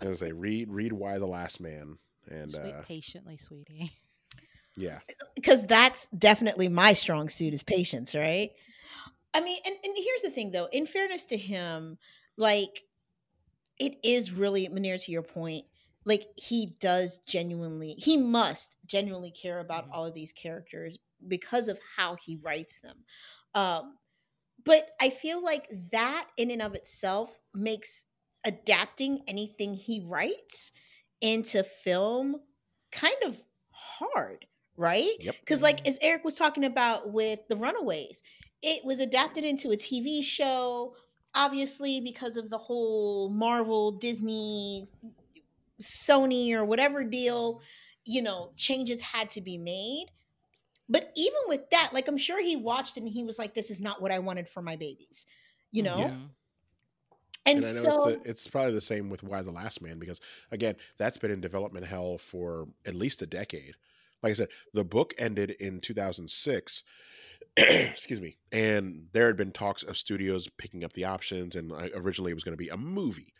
As 0.01 0.19
they 0.19 0.31
read 0.31 0.69
read 0.69 0.93
Y: 0.93 1.17
The 1.17 1.27
Last 1.27 1.59
Man 1.59 1.97
and 2.29 2.51
Just 2.51 2.63
wait 2.63 2.73
uh 2.73 2.81
patiently, 2.83 3.37
sweetie. 3.37 3.91
yeah, 4.77 4.99
because 5.35 5.65
that's 5.65 6.07
definitely 6.17 6.67
my 6.67 6.93
strong 6.93 7.29
suit 7.29 7.53
is 7.53 7.63
patience, 7.63 8.15
right? 8.15 8.51
I 9.33 9.41
mean, 9.41 9.59
and, 9.65 9.75
and 9.83 9.93
here's 9.95 10.21
the 10.23 10.31
thing 10.31 10.51
though, 10.51 10.67
in 10.71 10.87
fairness 10.87 11.25
to 11.25 11.37
him, 11.37 11.97
like 12.37 12.83
it 13.79 13.97
is 14.03 14.31
really 14.31 14.67
Munir 14.67 15.03
to 15.03 15.11
your 15.11 15.21
point, 15.23 15.65
like 16.05 16.27
he 16.35 16.67
does 16.79 17.19
genuinely, 17.27 17.93
he 17.93 18.17
must 18.17 18.77
genuinely 18.85 19.31
care 19.31 19.59
about 19.59 19.85
Mhm. 19.85 19.89
all 19.93 20.05
of 20.05 20.13
these 20.13 20.33
characters 20.33 20.97
because 21.27 21.67
of 21.67 21.79
how 21.95 22.15
he 22.15 22.37
writes 22.37 22.79
them. 22.81 23.03
Um, 23.53 23.97
but 24.63 24.89
I 25.01 25.09
feel 25.09 25.41
like 25.43 25.69
that 25.91 26.29
in 26.37 26.51
and 26.51 26.61
of 26.61 26.75
itself 26.75 27.37
makes 27.53 28.05
adapting 28.45 29.23
anything 29.27 29.73
he 29.75 30.01
writes 30.05 30.71
into 31.21 31.63
film 31.63 32.37
kind 32.91 33.15
of 33.25 33.41
hard, 33.71 34.47
right? 34.77 35.11
yep, 35.17 35.35
Because, 35.45 35.61
like, 35.61 35.85
as 35.87 35.97
Eric 36.01 36.23
was 36.23 36.35
talking 36.35 36.63
about 36.63 37.11
with 37.11 37.41
The 37.49 37.55
Runaways, 37.57 38.21
it 38.61 38.83
was 38.85 38.99
adapted 38.99 39.43
into 39.43 39.71
a 39.71 39.77
TV 39.77 40.21
show, 40.21 40.95
obviously, 41.35 42.01
because 42.01 42.37
of 42.37 42.49
the 42.49 42.57
whole 42.57 43.29
Marvel, 43.29 43.91
Disney, 43.91 44.85
Sony, 45.81 46.51
or 46.53 46.65
whatever 46.65 47.03
deal, 47.03 47.61
you 48.05 48.21
know, 48.21 48.51
changes 48.57 49.01
had 49.01 49.29
to 49.31 49.41
be 49.41 49.57
made. 49.57 50.07
But 50.89 51.11
even 51.15 51.39
with 51.47 51.69
that, 51.71 51.91
like, 51.93 52.07
I'm 52.07 52.17
sure 52.17 52.41
he 52.43 52.55
watched 52.55 52.97
it 52.97 53.03
and 53.03 53.09
he 53.09 53.23
was 53.23 53.39
like, 53.39 53.53
this 53.53 53.69
is 53.71 53.79
not 53.79 54.01
what 54.01 54.11
I 54.11 54.19
wanted 54.19 54.49
for 54.49 54.61
my 54.61 54.75
babies, 54.75 55.25
you 55.71 55.83
know? 55.83 56.07
Mhm. 56.07 56.35
And, 57.45 57.57
And 57.57 57.65
I 57.65 57.73
know 57.73 57.81
so, 57.81 58.09
it's, 58.09 58.23
the, 58.23 58.29
it's 58.29 58.47
probably 58.47 58.73
the 58.73 58.81
same 58.81 59.09
with 59.09 59.23
Y: 59.23 59.41
The 59.41 59.51
Last 59.51 59.81
Man 59.81 59.99
because 59.99 60.19
again, 60.51 60.75
that's 60.97 61.17
been 61.17 61.31
in 61.31 61.41
development 61.41 61.85
hell 61.85 62.17
for 62.17 62.67
at 62.85 62.95
least 62.95 63.21
a 63.21 63.25
decade. 63.25 63.75
Like 64.21 64.31
I 64.31 64.33
said, 64.33 64.49
the 64.73 64.83
book 64.83 65.13
ended 65.17 65.51
in 65.51 65.79
2006. 65.79 66.83
excuse 67.57 68.21
me. 68.21 68.37
And 68.51 69.07
there 69.13 69.27
had 69.27 69.37
been 69.37 69.51
talks 69.51 69.83
of 69.83 69.97
studios 69.97 70.47
picking 70.57 70.83
up 70.83 70.93
the 70.93 71.05
options, 71.05 71.55
and 71.55 71.71
originally 71.95 72.31
it 72.31 72.35
was 72.35 72.43
going 72.43 72.53
to 72.53 72.63
be 72.63 72.69
a 72.69 72.77
movie. 72.77 73.33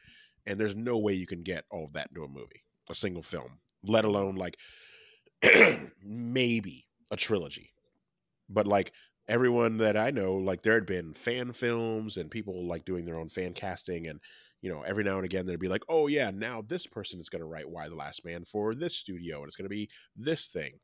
And 0.46 0.60
there's 0.60 0.76
no 0.76 0.98
way 0.98 1.14
you 1.14 1.28
can 1.28 1.44
get 1.44 1.66
all 1.70 1.86
of 1.86 1.94
that 1.94 2.10
into 2.10 2.24
a 2.24 2.28
movie, 2.28 2.64
a 2.90 2.96
single 2.96 3.22
film, 3.22 3.60
let 3.84 4.06
alone 4.06 4.36
like 4.36 4.58
maybe 6.04 6.88
a 7.12 7.18
trilogy. 7.18 7.74
But 8.50 8.66
like 8.66 8.94
everyone 9.30 9.78
that 9.78 9.98
I 9.98 10.12
know, 10.12 10.36
like 10.36 10.64
there 10.64 10.74
had 10.76 10.88
been 10.88 11.14
fan 11.14 11.54
films 11.54 12.18
and 12.18 12.32
people 12.32 12.68
like 12.68 12.86
doing 12.86 13.06
their 13.06 13.18
own 13.20 13.30
fan 13.30 13.54
casting 13.54 14.08
and 14.08 14.22
you 14.62 14.70
know, 14.72 14.82
every 14.84 15.06
now 15.06 15.18
and 15.18 15.26
again 15.26 15.46
there'd 15.46 15.60
be 15.62 15.70
like, 15.70 15.86
oh 15.90 16.08
yeah, 16.08 16.32
now 16.32 16.62
this 16.62 16.88
person 16.88 17.22
is 17.22 17.30
gonna 17.30 17.46
write 17.48 17.70
Y: 17.70 17.90
The 17.90 17.96
Last 17.96 18.26
Man 18.26 18.46
for 18.46 18.76
this 18.76 18.96
studio 18.98 19.40
and 19.40 19.48
it's 19.48 19.58
gonna 19.58 19.70
be 19.70 19.90
this 20.18 20.48
thing. 20.48 20.80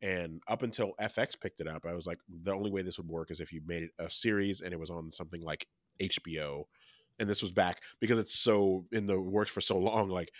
And 0.00 0.42
up 0.48 0.62
until 0.62 0.94
FX 1.00 1.36
picked 1.36 1.60
it 1.60 1.68
up, 1.68 1.84
I 1.86 1.94
was 1.94 2.06
like, 2.06 2.20
the 2.28 2.54
only 2.54 2.70
way 2.70 2.82
this 2.82 2.98
would 2.98 3.08
work 3.08 3.30
is 3.32 3.40
if 3.40 3.52
you 3.52 3.62
made 3.66 3.84
it 3.84 3.90
a 3.98 4.10
series 4.10 4.60
and 4.62 4.72
it 4.72 4.80
was 4.80 4.90
on 4.90 5.12
something 5.12 5.42
like 5.42 5.68
HBO. 6.00 6.68
And 7.18 7.28
this 7.28 7.42
was 7.42 7.52
back 7.52 7.82
because 8.00 8.18
it's 8.18 8.34
so 8.38 8.86
in 8.92 9.06
the 9.06 9.20
works 9.20 9.50
for 9.50 9.60
so 9.60 9.76
long, 9.78 10.08
like 10.08 10.32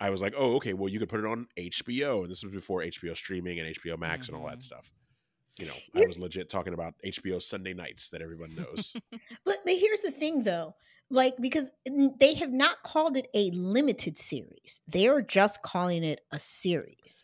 I 0.00 0.10
was 0.10 0.20
like, 0.22 0.34
oh, 0.36 0.56
okay, 0.56 0.74
well, 0.74 0.88
you 0.90 0.98
could 1.00 1.08
put 1.10 1.20
it 1.20 1.26
on 1.26 1.48
HBO. 1.58 2.22
And 2.22 2.30
this 2.30 2.42
was 2.44 2.52
before 2.52 2.82
HBO 2.82 3.14
streaming 3.14 3.58
and 3.60 3.68
HBO 3.68 3.96
Max 3.96 4.28
and 4.28 4.36
all 4.36 4.46
that 4.48 4.62
Mhm. 4.62 4.62
stuff. 4.62 4.92
You 5.58 5.66
know, 5.66 5.74
I 5.94 5.98
You're- 5.98 6.06
was 6.08 6.18
legit 6.18 6.48
talking 6.48 6.72
about 6.74 6.94
HBO 7.04 7.40
Sunday 7.40 7.74
nights 7.74 8.08
that 8.10 8.22
everyone 8.22 8.54
knows. 8.54 8.94
But 9.44 9.58
but 9.64 9.74
here's 9.74 10.00
the 10.00 10.10
thing 10.10 10.42
though. 10.44 10.74
Like 11.10 11.34
because 11.38 11.70
they 12.18 12.32
have 12.34 12.52
not 12.52 12.82
called 12.82 13.18
it 13.18 13.28
a 13.34 13.50
limited 13.50 14.16
series. 14.16 14.80
They 14.88 15.08
are 15.08 15.20
just 15.20 15.60
calling 15.62 16.04
it 16.04 16.22
a 16.30 16.38
series. 16.38 17.22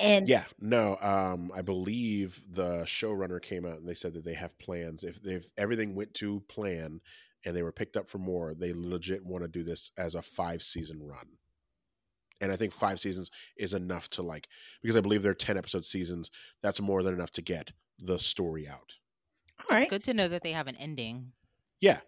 And 0.00 0.28
yeah, 0.28 0.44
no, 0.60 0.96
um, 1.00 1.52
I 1.54 1.62
believe 1.62 2.40
the 2.50 2.82
showrunner 2.84 3.40
came 3.40 3.64
out 3.64 3.76
and 3.78 3.86
they 3.86 3.94
said 3.94 4.14
that 4.14 4.24
they 4.24 4.34
have 4.34 4.58
plans. 4.58 5.04
If 5.04 5.20
if 5.24 5.52
everything 5.56 5.94
went 5.94 6.14
to 6.14 6.40
plan 6.48 7.00
and 7.44 7.54
they 7.54 7.62
were 7.62 7.70
picked 7.70 7.96
up 7.96 8.08
for 8.08 8.18
more, 8.18 8.54
they 8.54 8.72
legit 8.74 9.24
want 9.24 9.44
to 9.44 9.48
do 9.48 9.62
this 9.62 9.92
as 9.96 10.16
a 10.16 10.22
five 10.22 10.60
season 10.60 11.00
run. 11.00 11.37
And 12.40 12.52
I 12.52 12.56
think 12.56 12.72
five 12.72 13.00
seasons 13.00 13.30
is 13.56 13.74
enough 13.74 14.08
to 14.10 14.22
like 14.22 14.48
because 14.82 14.96
I 14.96 15.00
believe 15.00 15.22
they're 15.22 15.34
ten 15.34 15.58
episode 15.58 15.84
seasons. 15.84 16.30
That's 16.62 16.80
more 16.80 17.02
than 17.02 17.14
enough 17.14 17.32
to 17.32 17.42
get 17.42 17.72
the 17.98 18.18
story 18.18 18.68
out. 18.68 18.92
all 19.68 19.76
right. 19.76 19.88
Good 19.90 20.04
to 20.04 20.14
know 20.14 20.28
that 20.28 20.42
they 20.42 20.52
have 20.52 20.68
an 20.68 20.76
ending. 20.76 21.32
Yeah. 21.80 22.00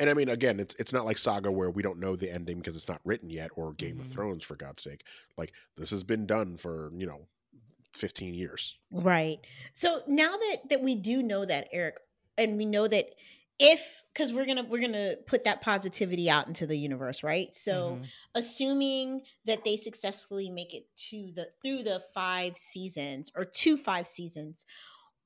And 0.00 0.08
I 0.08 0.14
mean, 0.14 0.28
again, 0.28 0.60
it's 0.60 0.74
it's 0.78 0.92
not 0.92 1.04
like 1.04 1.18
Saga 1.18 1.50
where 1.52 1.70
we 1.70 1.82
don't 1.82 1.98
know 1.98 2.16
the 2.16 2.32
ending 2.32 2.58
because 2.58 2.76
it's 2.76 2.88
not 2.88 3.00
written 3.04 3.30
yet, 3.30 3.50
or 3.56 3.74
Game 3.74 4.00
of 4.00 4.06
Mhm. 4.06 4.12
Thrones 4.12 4.44
for 4.44 4.54
God's 4.56 4.82
sake. 4.82 5.02
Like 5.36 5.52
this 5.76 5.90
has 5.90 6.04
been 6.04 6.24
done 6.26 6.56
for 6.56 6.90
you 6.96 7.06
know, 7.06 7.26
fifteen 7.92 8.32
years. 8.34 8.76
Right. 8.90 9.38
So 9.74 10.02
now 10.06 10.36
that 10.36 10.68
that 10.70 10.82
we 10.82 10.94
do 10.94 11.22
know 11.22 11.44
that 11.44 11.68
Eric 11.72 11.98
and 12.36 12.56
we 12.56 12.64
know 12.64 12.86
that 12.88 13.06
if 13.58 14.02
cuz 14.14 14.32
we're 14.32 14.44
going 14.46 14.56
to 14.56 14.62
we're 14.62 14.80
to 14.92 15.18
put 15.26 15.44
that 15.44 15.60
positivity 15.60 16.30
out 16.30 16.46
into 16.46 16.66
the 16.66 16.76
universe, 16.76 17.22
right? 17.22 17.54
So 17.54 17.96
Mhm. 18.02 18.08
assuming 18.34 19.22
that 19.44 19.64
they 19.64 19.76
successfully 19.76 20.48
make 20.50 20.74
it 20.74 20.86
to 21.10 21.32
the 21.32 21.50
through 21.62 21.82
the 21.82 22.00
5 22.14 22.56
seasons 22.56 23.30
or 23.34 23.44
two 23.44 23.76
5 23.76 24.06
seasons, 24.06 24.64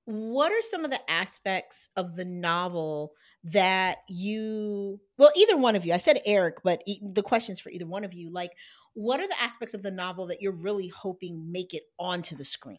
what 0.04 0.50
are 0.50 0.62
some 0.62 0.84
of 0.84 0.90
the 0.90 1.10
aspects 1.10 1.88
of 1.96 2.16
the 2.16 2.24
novel 2.24 3.12
that 3.44 3.98
you 4.08 5.00
well 5.18 5.30
either 5.36 5.56
one 5.56 5.76
of 5.76 5.84
you 5.86 5.92
i 5.92 5.98
said 5.98 6.20
eric 6.24 6.56
but 6.64 6.82
e- 6.86 7.00
the 7.02 7.22
questions 7.22 7.60
for 7.60 7.70
either 7.70 7.86
one 7.86 8.04
of 8.04 8.12
you 8.12 8.30
like 8.30 8.52
what 8.94 9.20
are 9.20 9.28
the 9.28 9.40
aspects 9.40 9.74
of 9.74 9.82
the 9.82 9.90
novel 9.90 10.26
that 10.26 10.40
you're 10.42 10.52
really 10.52 10.88
hoping 10.88 11.50
make 11.52 11.72
it 11.74 11.84
onto 11.98 12.36
the 12.36 12.44
screen 12.44 12.78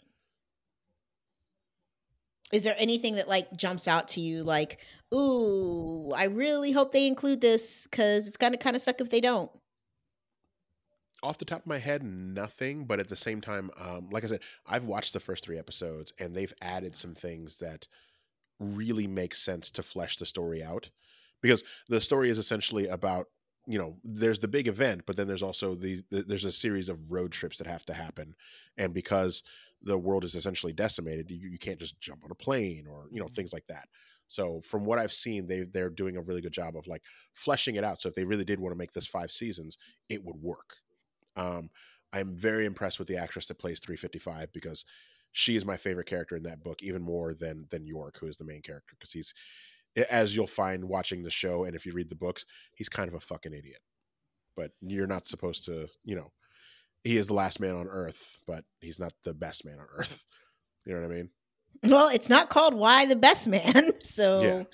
is 2.54 2.64
there 2.64 2.76
anything 2.78 3.16
that 3.16 3.28
like 3.28 3.52
jumps 3.58 3.88
out 3.88 4.08
to 4.08 4.22
you 4.22 4.44
like 4.44 4.80
ooh 5.14 6.12
i 6.16 6.26
really 6.26 6.72
hope 6.72 6.92
they 6.92 7.08
include 7.08 7.42
this 7.42 7.88
because 7.90 8.28
it's 8.28 8.38
gonna 8.38 8.58
kind 8.58 8.76
of 8.76 8.82
suck 8.82 9.02
if 9.02 9.10
they 9.10 9.20
don't 9.20 9.52
off 11.24 11.38
the 11.38 11.46
top 11.46 11.62
of 11.62 11.68
my 11.68 11.80
head, 11.80 12.04
nothing. 12.04 12.86
But 12.86 13.00
at 13.00 13.10
the 13.10 13.16
same 13.16 13.42
time, 13.42 13.72
um, 13.80 14.10
like 14.12 14.24
I 14.24 14.28
said, 14.28 14.42
I've 14.68 14.84
watched 14.84 15.14
the 15.14 15.20
first 15.20 15.44
three 15.44 15.58
episodes, 15.58 16.14
and 16.20 16.36
they've 16.36 16.54
added 16.62 16.96
some 16.96 17.16
things 17.16 17.58
that 17.58 17.88
really 18.60 19.08
make 19.08 19.34
sense 19.34 19.72
to 19.72 19.84
flesh 19.84 20.18
the 20.18 20.26
story 20.26 20.62
out. 20.62 20.90
Because 21.42 21.64
the 21.90 22.02
story 22.02 22.30
is 22.30 22.38
essentially 22.38 22.88
about, 22.88 23.28
you 23.66 23.80
know, 23.80 23.96
there's 24.04 24.40
the 24.40 24.48
big 24.48 24.68
event, 24.68 25.04
but 25.06 25.18
then 25.18 25.28
there's 25.28 25.44
also 25.44 25.76
the, 25.76 26.02
the 26.10 26.24
there's 26.24 26.46
a 26.46 26.52
series 26.52 26.90
of 26.90 27.12
road 27.12 27.32
trips 27.32 27.58
that 27.58 27.68
have 27.68 27.86
to 27.88 27.94
happen, 27.94 28.36
and 28.78 28.94
because 28.94 29.44
the 29.84 29.98
world 29.98 30.24
is 30.24 30.36
essentially 30.36 30.74
decimated, 30.74 31.30
you, 31.30 31.50
you 31.50 31.60
can't 31.60 31.80
just 31.80 32.00
jump 32.00 32.24
on 32.24 32.32
a 32.32 32.36
plane 32.36 32.86
or 32.90 33.08
you 33.12 33.20
know 33.20 33.28
things 33.28 33.54
like 33.54 33.68
that. 33.68 33.88
So 34.28 34.62
from 34.62 34.86
what 34.86 35.00
I've 35.00 35.14
seen, 35.14 35.48
they 35.48 35.64
they're 35.74 35.90
doing 35.90 36.18
a 36.18 36.22
really 36.22 36.42
good 36.42 36.54
job 36.54 36.76
of 36.78 36.88
like 36.88 37.04
fleshing 37.34 37.76
it 37.76 37.84
out. 37.84 38.02
So 38.02 38.10
if 38.10 38.16
they 38.16 38.26
really 38.26 38.46
did 38.46 38.60
want 38.60 38.74
to 38.74 38.78
make 38.78 38.92
this 38.92 39.08
five 39.08 39.32
seasons, 39.32 39.78
it 40.10 40.24
would 40.24 40.42
work. 40.42 40.76
Um, 41.36 41.70
I'm 42.14 42.36
very 42.36 42.66
impressed 42.66 43.00
with 43.00 43.08
the 43.08 43.18
actress 43.18 43.48
that 43.48 43.60
plays 43.60 43.80
355 43.80 44.52
because 44.54 44.86
she 45.32 45.56
is 45.56 45.66
my 45.66 45.78
favorite 45.78 46.08
character 46.08 46.36
in 46.36 46.44
that 46.44 46.64
book, 46.64 46.82
even 46.84 47.02
more 47.02 47.34
than 47.34 47.68
than 47.72 47.88
York, 47.88 48.18
who 48.20 48.28
is 48.28 48.38
the 48.38 48.46
main 48.46 48.62
character. 48.62 48.96
Because 48.98 49.12
he's, 49.12 49.34
as 50.10 50.36
you'll 50.36 50.48
find 50.48 50.84
watching 50.84 51.24
the 51.24 51.32
show, 51.32 51.66
and 51.66 51.76
if 51.76 51.86
you 51.86 51.94
read 51.94 52.10
the 52.10 52.16
books, 52.16 52.46
he's 52.76 52.90
kind 52.90 53.10
of 53.10 53.16
a 53.16 53.20
fucking 53.20 53.54
idiot. 53.54 53.80
But 54.56 54.72
you're 54.82 55.08
not 55.08 55.28
supposed 55.28 55.66
to, 55.66 55.88
you 56.04 56.16
know, 56.16 56.32
he 57.04 57.18
is 57.18 57.28
the 57.28 57.34
last 57.34 57.60
man 57.60 57.76
on 57.76 57.88
Earth, 57.88 58.40
but 58.48 58.64
he's 58.82 59.00
not 59.00 59.14
the 59.24 59.34
best 59.34 59.66
man 59.66 59.80
on 59.80 59.88
Earth. 59.98 60.24
You 60.86 60.94
know 60.94 61.02
what 61.02 61.12
I 61.12 61.16
mean? 61.16 61.30
well 61.86 62.08
it's 62.08 62.30
not 62.30 62.50
called 62.50 62.74
why 62.74 63.06
the 63.06 63.16
best 63.16 63.48
man 63.48 63.92
so 64.04 64.66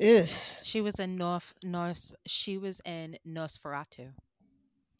ugh. 0.00 0.28
She 0.62 0.80
was 0.80 0.98
in 0.98 1.16
North 1.16 1.54
Norse. 1.62 2.14
She 2.26 2.58
was 2.58 2.80
in 2.84 3.18
NOS4A2. 3.26 4.10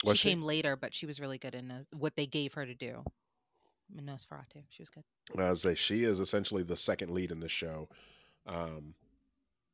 Was 0.04 0.18
she 0.18 0.28
she? 0.28 0.28
came 0.30 0.42
later, 0.42 0.76
but 0.76 0.94
she 0.94 1.06
was 1.06 1.20
really 1.20 1.38
good 1.38 1.54
in 1.54 1.70
uh, 1.70 1.82
what 1.92 2.16
they 2.16 2.26
gave 2.26 2.54
her 2.54 2.66
to 2.66 2.74
do. 2.74 3.02
In 3.96 4.04
NOS4A2, 4.04 4.64
she 4.68 4.82
was 4.82 4.90
good. 4.90 5.04
I 5.38 5.50
was 5.50 5.62
say 5.62 5.74
she 5.74 6.04
is 6.04 6.20
essentially 6.20 6.62
the 6.62 6.76
second 6.76 7.10
lead 7.10 7.30
in 7.30 7.40
the 7.40 7.48
show. 7.48 7.88
Um, 8.46 8.94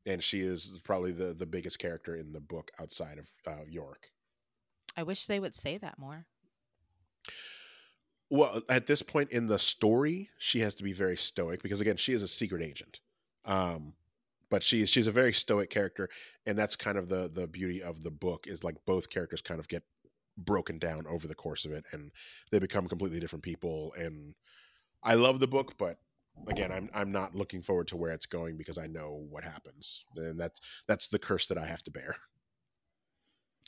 and 0.06 0.22
she 0.22 0.40
is 0.40 0.78
probably 0.84 1.12
the 1.12 1.34
the 1.34 1.46
biggest 1.46 1.78
character 1.78 2.16
in 2.16 2.32
the 2.32 2.40
book 2.40 2.70
outside 2.80 3.18
of 3.18 3.28
uh, 3.46 3.64
York. 3.68 4.10
I 4.96 5.02
wish 5.02 5.26
they 5.26 5.40
would 5.40 5.54
say 5.54 5.78
that 5.78 5.98
more. 5.98 6.26
Well, 8.30 8.62
at 8.68 8.86
this 8.86 9.02
point 9.02 9.30
in 9.32 9.48
the 9.48 9.58
story, 9.58 10.30
she 10.38 10.60
has 10.60 10.74
to 10.76 10.84
be 10.84 10.92
very 10.92 11.16
stoic 11.16 11.62
because 11.62 11.80
again, 11.80 11.96
she 11.96 12.12
is 12.12 12.22
a 12.22 12.28
secret 12.28 12.62
agent. 12.62 13.00
Um, 13.44 13.94
but 14.50 14.62
she's 14.62 14.88
she's 14.88 15.06
a 15.06 15.12
very 15.12 15.32
stoic 15.32 15.70
character, 15.70 16.08
and 16.46 16.58
that's 16.58 16.76
kind 16.76 16.98
of 16.98 17.08
the 17.08 17.30
the 17.32 17.46
beauty 17.48 17.82
of 17.82 18.02
the 18.02 18.10
book 18.10 18.46
is 18.46 18.64
like 18.64 18.76
both 18.86 19.10
characters 19.10 19.40
kind 19.40 19.60
of 19.60 19.68
get 19.68 19.82
broken 20.36 20.78
down 20.78 21.06
over 21.08 21.28
the 21.28 21.34
course 21.34 21.64
of 21.64 21.72
it, 21.72 21.84
and 21.92 22.10
they 22.50 22.58
become 22.58 22.88
completely 22.88 23.20
different 23.20 23.44
people. 23.44 23.92
And 23.98 24.34
I 25.02 25.14
love 25.14 25.40
the 25.40 25.48
book, 25.48 25.78
but 25.78 25.98
again, 26.48 26.72
I'm 26.72 26.90
I'm 26.94 27.12
not 27.12 27.34
looking 27.34 27.62
forward 27.62 27.88
to 27.88 27.96
where 27.96 28.12
it's 28.12 28.26
going 28.26 28.56
because 28.56 28.78
I 28.78 28.86
know 28.86 29.24
what 29.30 29.44
happens, 29.44 30.04
and 30.16 30.38
that's 30.38 30.60
that's 30.88 31.08
the 31.08 31.18
curse 31.18 31.46
that 31.48 31.58
I 31.58 31.66
have 31.66 31.82
to 31.84 31.90
bear. 31.90 32.16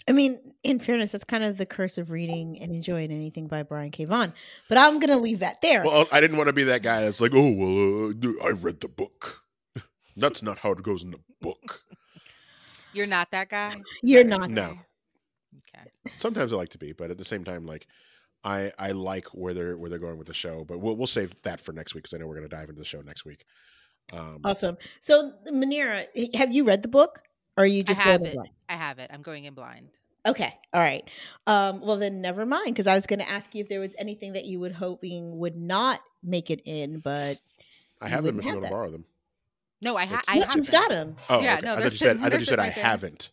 I 0.09 0.13
mean, 0.13 0.55
in 0.63 0.79
fairness, 0.79 1.13
that's 1.13 1.25
kind 1.25 1.45
of 1.45 1.59
the 1.59 1.67
curse 1.67 1.99
of 1.99 2.11
reading 2.11 2.59
and 2.61 2.73
enjoying 2.73 3.11
anything 3.11 3.47
by 3.47 3.63
Brian 3.63 3.91
K. 3.91 4.05
Vaughan. 4.05 4.33
But 4.69 4.79
I'm 4.79 4.99
going 4.99 5.11
to 5.11 5.17
leave 5.17 5.41
that 5.41 5.61
there. 5.63 5.85
Well, 5.85 6.07
I 6.11 6.21
didn't 6.21 6.37
want 6.37 6.49
to 6.49 6.53
be 6.53 6.65
that 6.65 6.83
guy 6.83 7.03
that's 7.03 7.21
like, 7.21 7.33
oh, 7.35 7.51
well, 7.51 8.11
uh, 8.11 8.47
I 8.47 8.51
read 8.51 8.81
the 8.81 8.89
book. 8.89 9.43
that's 10.17 10.43
not 10.43 10.59
how 10.59 10.73
it 10.73 10.83
goes 10.83 11.03
in 11.03 11.13
the 11.13 11.21
book. 11.41 11.83
You're 12.93 13.07
not 13.07 13.31
that 13.31 13.49
guy. 13.49 13.77
You're 14.03 14.25
not. 14.25 14.51
No. 14.51 14.79
Okay. 15.75 15.91
Sometimes 16.19 16.53
I 16.53 16.57
like 16.57 16.71
to 16.71 16.79
be, 16.79 16.93
but 16.93 17.11
at 17.11 17.19
the 17.19 17.25
same 17.25 17.45
time, 17.45 17.65
like, 17.67 17.87
I 18.45 18.73
I 18.79 18.91
like 18.91 19.29
where 19.29 19.55
they're 19.55 19.79
where 19.79 19.89
they're 19.89 19.99
going 19.99 20.19
with 20.19 20.27
the 20.27 20.35
show. 20.35 20.65
But 20.65 20.81
we'll 20.81 20.97
we'll 20.97 21.07
save 21.07 21.33
that 21.45 21.61
for 21.61 21.73
next 21.73 21.95
week 21.95 22.05
because 22.05 22.15
I 22.15 22.21
know 22.21 22.27
we're 22.27 22.37
going 22.37 22.49
to 22.49 22.55
dive 22.55 22.69
into 22.69 22.81
the 22.81 22.85
show 22.85 23.01
next 23.01 23.25
week. 23.25 23.47
Um, 24.13 24.41
Awesome. 24.45 24.77
So, 25.01 25.33
Manira, 25.51 26.07
have 26.35 26.53
you 26.53 26.65
read 26.65 26.83
the 26.83 26.89
book? 26.89 27.23
Or 27.57 27.65
are 27.65 27.67
you 27.67 27.83
just 27.83 28.01
I 28.01 28.05
going 28.05 28.13
have 28.13 28.21
in 28.23 28.27
it. 28.29 28.35
blind? 28.35 28.51
I 28.69 28.73
have 28.75 28.99
it. 28.99 29.11
I'm 29.13 29.23
going 29.23 29.45
in 29.45 29.55
blind. 29.55 29.89
Okay. 30.25 30.55
All 30.73 30.81
right. 30.81 31.03
Um, 31.47 31.81
well, 31.81 31.97
then 31.97 32.21
never 32.21 32.47
mind, 32.47 32.67
because 32.75 32.87
I 32.87 32.95
was 32.95 33.07
going 33.07 33.19
to 33.19 33.29
ask 33.29 33.55
you 33.55 33.63
if 33.63 33.69
there 33.69 33.81
was 33.81 33.95
anything 33.99 34.33
that 34.35 34.45
you 34.45 34.61
would 34.61 34.73
hoping 34.73 35.39
would 35.39 35.57
not 35.57 36.01
make 36.23 36.51
it 36.51 36.61
in, 36.65 37.01
but 37.01 37.41
I 38.01 38.09
have 38.09 38.25
them 38.25 38.37
wouldn't 38.37 38.45
if 38.45 38.47
you 38.47 38.53
want 38.55 38.65
to 38.67 38.71
borrow 38.71 38.91
them. 38.91 39.05
No, 39.83 39.97
I, 39.97 40.05
ha- 40.07 40.21
It's- 40.21 40.25
I 40.29 40.39
Yeah, 40.39 40.45
have 40.45 40.53
she's 40.53 40.67
them. 40.69 40.81
got 40.81 40.91
them. 40.91 41.17
Oh, 41.29 41.41
Yeah, 41.41 41.55
okay. 41.57 41.67
no, 41.67 41.73
I 41.73 41.75
they're 41.81 41.83
thought 41.91 41.93
you 41.93 41.99
said 41.99 42.17
I 42.17 42.21
thought 42.21 42.31
they're 42.31 42.41
you 42.41 42.47
said 42.47 42.59
I 42.61 42.63
right 42.67 42.75
there. 42.75 42.85
haven't. 42.85 43.31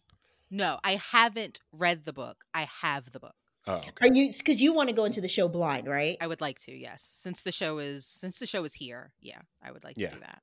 No, 0.50 0.80
I 0.84 0.96
haven't 0.96 1.60
read 1.72 2.06
the 2.06 2.14
book. 2.14 2.44
I 2.56 2.68
have 2.82 3.12
the 3.12 3.20
book. 3.20 3.36
Oh, 3.68 3.76
okay. 3.76 3.92
Are 4.02 4.08
you 4.12 4.32
because 4.36 4.60
you 4.60 4.74
want 4.74 4.90
to 4.90 4.96
go 4.96 5.06
into 5.06 5.22
the 5.22 5.28
show 5.28 5.48
blind, 5.48 5.88
right? 5.88 6.18
I 6.20 6.26
would 6.26 6.42
like 6.42 6.58
to, 6.62 6.72
yes. 6.76 7.04
Since 7.20 7.44
the 7.44 7.52
show 7.52 7.78
is 7.78 8.04
since 8.08 8.40
the 8.40 8.48
show 8.48 8.64
is 8.64 8.74
here, 8.74 9.12
yeah, 9.22 9.38
I 9.64 9.72
would 9.72 9.84
like 9.84 9.96
Yeah. 9.96 10.10
to 10.10 10.16
do 10.16 10.22
that. 10.22 10.42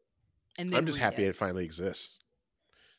And 0.58 0.72
then 0.72 0.78
I'm 0.78 0.86
just 0.86 0.98
happy 0.98 1.24
it. 1.24 1.30
it 1.30 1.36
finally 1.36 1.64
exists. 1.64 2.20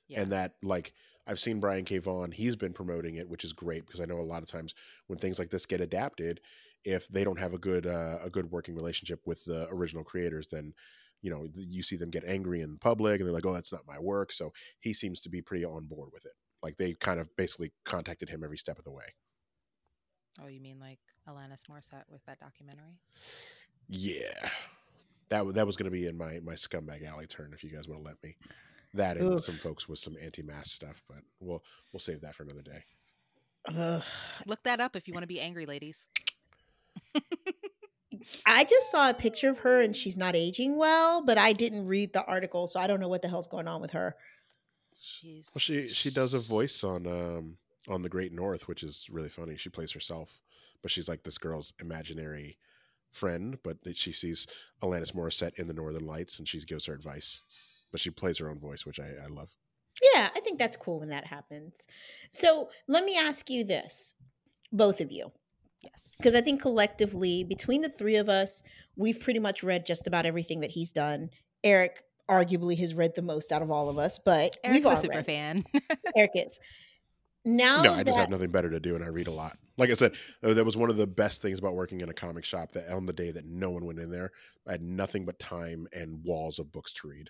Yeah. 0.08 0.22
and 0.22 0.32
that 0.32 0.54
like 0.62 0.94
I've 1.28 1.40
seen 1.40 1.60
Brian 1.60 1.84
K. 1.84 1.98
Vaughan, 1.98 2.32
he's 2.32 2.56
been 2.56 2.74
promoting 2.74 3.16
it, 3.16 3.28
which 3.28 3.44
is 3.44 3.52
great 3.52 3.86
because 3.86 4.00
I 4.00 4.06
know 4.06 4.20
a 4.20 4.22
lot 4.22 4.42
of 4.42 4.50
times 4.50 4.74
when 5.08 5.20
things 5.20 5.38
like 5.38 5.50
this 5.50 5.66
get 5.66 5.82
adapted, 5.82 6.40
if 6.86 7.08
they 7.10 7.26
don't 7.26 7.40
have 7.40 7.54
a 7.54 7.58
good 7.58 7.86
uh, 7.86 8.20
a 8.24 8.30
good 8.30 8.50
working 8.50 8.76
relationship 8.76 9.20
with 9.26 9.44
the 9.44 9.68
original 9.70 10.04
creators, 10.04 10.48
then 10.50 10.74
you 11.22 11.30
know 11.30 11.48
you 11.56 11.84
see 11.84 11.98
them 11.98 12.10
get 12.10 12.24
angry 12.26 12.62
in 12.62 12.78
public 12.78 13.20
and 13.20 13.28
they're 13.28 13.34
like, 13.34 13.46
"Oh, 13.46 13.54
that's 13.54 13.72
not 13.72 13.88
my 13.88 14.00
work." 14.00 14.32
So 14.32 14.54
he 14.80 14.94
seems 14.94 15.20
to 15.22 15.30
be 15.30 15.42
pretty 15.42 15.66
on 15.66 15.86
board 15.86 16.10
with 16.14 16.26
it. 16.26 16.34
Like 16.64 16.78
they 16.78 16.94
kind 16.94 17.20
of 17.20 17.36
basically 17.36 17.72
contacted 17.84 18.30
him 18.30 18.44
every 18.44 18.58
step 18.58 18.78
of 18.78 18.86
the 18.86 18.92
way. 18.92 19.06
Oh, 20.42 20.48
you 20.48 20.62
mean 20.62 20.80
like 20.80 21.00
Alanis 21.28 21.64
Morissette 21.70 22.10
with 22.10 22.24
that 22.26 22.40
documentary? 22.40 23.00
Yeah, 23.90 24.50
that 25.30 25.54
that 25.56 25.66
was 25.66 25.76
going 25.76 25.86
to 25.86 25.92
be 25.92 26.06
in 26.06 26.18
my 26.18 26.40
my 26.40 26.54
scumbag 26.54 27.06
alley 27.06 27.28
turn 27.28 27.52
if 27.54 27.64
you 27.64 27.70
guys 27.70 27.88
would 27.88 27.98
have 27.98 28.06
let 28.06 28.24
me. 28.24 28.38
That 28.94 29.18
and 29.18 29.34
Oof. 29.34 29.42
some 29.42 29.58
folks 29.58 29.88
with 29.88 30.00
some 30.00 30.16
anti-mask 30.22 30.76
stuff, 30.76 31.04
but 31.08 31.20
we'll 31.40 31.64
we'll 31.92 32.00
save 32.00 32.22
that 32.22 32.36
for 32.36 32.44
another 32.44 32.62
day. 32.62 32.84
Ugh. 33.76 34.04
Look 34.46 34.64
that 34.64 34.80
up 34.80 34.96
if 34.96 35.08
you 35.08 35.14
want 35.14 35.24
to 35.24 35.28
be 35.28 35.42
angry, 35.42 35.66
ladies. 35.66 36.10
I 38.46 38.64
just 38.64 38.90
saw 38.90 39.10
a 39.10 39.14
picture 39.14 39.50
of 39.50 39.60
her 39.60 39.82
and 39.82 39.96
she's 39.96 40.18
not 40.18 40.36
aging 40.36 40.78
well, 40.78 41.24
but 41.24 41.38
I 41.38 41.54
didn't 41.54 41.86
read 41.86 42.14
the 42.14 42.24
article, 42.26 42.68
so 42.68 42.80
I 42.80 42.88
don't 42.88 43.00
know 43.00 43.08
what 43.08 43.22
the 43.22 43.28
hell's 43.28 43.48
going 43.48 43.68
on 43.68 43.82
with 43.82 43.92
her. 43.92 44.16
She's 45.00 45.50
Well, 45.54 45.60
she 45.60 45.88
she 45.88 46.10
does 46.10 46.34
a 46.34 46.40
voice 46.40 46.84
on 46.84 47.06
um 47.06 47.58
on 47.88 48.02
the 48.02 48.10
Great 48.10 48.34
North, 48.34 48.68
which 48.68 48.84
is 48.84 49.08
really 49.10 49.30
funny. 49.30 49.56
She 49.58 49.70
plays 49.70 49.92
herself, 49.92 50.40
but 50.82 50.92
she's 50.92 51.08
like 51.08 51.24
this 51.24 51.38
girl's 51.38 51.74
imaginary 51.80 52.58
friend. 53.12 53.58
But 53.64 53.78
she 53.96 54.12
sees 54.12 54.48
Alanis 54.82 55.14
Morissette 55.14 55.60
in 55.60 55.68
the 55.68 55.74
Northern 55.74 56.06
Lights, 56.06 56.40
and 56.40 56.48
she 56.48 56.60
gives 56.62 56.86
her 56.86 56.94
advice. 56.94 57.42
But 57.92 58.02
she 58.02 58.10
plays 58.10 58.38
her 58.40 58.50
own 58.50 58.60
voice, 58.60 58.86
which 58.86 59.00
I, 59.00 59.12
I 59.24 59.28
love. 59.28 59.50
Yeah, 60.14 60.30
I 60.36 60.40
think 60.42 60.60
that's 60.60 60.78
cool 60.78 61.00
when 61.00 61.10
that 61.10 61.26
happens. 61.26 61.88
So 62.32 62.70
let 62.88 63.04
me 63.04 63.18
ask 63.18 63.50
you 63.50 63.64
this, 63.64 64.14
both 64.72 65.02
of 65.02 65.12
you, 65.12 65.32
yes. 65.82 66.14
because 66.18 66.36
I 66.36 66.42
think 66.42 66.62
collectively, 66.62 67.44
between 67.44 67.82
the 67.82 67.90
three 67.90 68.16
of 68.16 68.30
us, 68.30 68.62
we've 68.96 69.20
pretty 69.20 69.40
much 69.40 69.64
read 69.64 69.86
just 69.86 70.08
about 70.08 70.26
everything 70.26 70.60
that 70.62 70.72
he's 70.72 70.92
done. 70.92 71.30
Eric 71.64 72.04
arguably 72.30 72.78
has 72.78 72.94
read 72.94 73.16
the 73.16 73.22
most 73.22 73.52
out 73.52 73.62
of 73.62 73.72
all 73.72 73.90
of 73.90 73.98
us, 73.98 74.20
but 74.24 74.58
Eric's 74.64 74.86
we've 74.86 74.94
a 74.94 74.98
super 74.98 75.16
read. 75.16 75.26
fan. 75.26 75.64
Eric 76.16 76.32
is. 76.36 76.60
Now 77.46 77.82
no, 77.82 77.94
I 77.94 77.98
that, 77.98 78.08
just 78.08 78.18
have 78.18 78.30
nothing 78.30 78.52
better 78.52 78.70
to 78.70 78.80
do, 78.80 78.96
and 78.96 79.04
I 79.04 79.08
read 79.08 79.28
a 79.28 79.32
lot. 79.32 79.58
Like 79.78 79.90
I 79.90 79.94
said, 79.94 80.14
uh, 80.44 80.54
that 80.54 80.66
was 80.66 80.76
one 80.76 80.90
of 80.90 80.98
the 80.98 81.08
best 81.08 81.42
things 81.42 81.60
about 81.60 81.76
working 81.76 82.02
in 82.02 82.10
a 82.10 82.14
comic 82.14 82.44
shop. 82.44 82.74
That 82.74 82.90
on 82.92 83.06
the 83.06 83.14
day 83.14 83.32
that 83.32 83.46
no 83.46 83.70
one 83.70 83.86
went 83.86 84.00
in 84.00 84.12
there, 84.12 84.32
I 84.68 84.74
had 84.74 84.82
nothing 84.82 85.24
but 85.24 85.40
time 85.40 85.88
and 85.94 86.22
walls 86.24 86.60
of 86.60 86.74
books 86.74 86.92
to 86.94 87.08
read. 87.08 87.30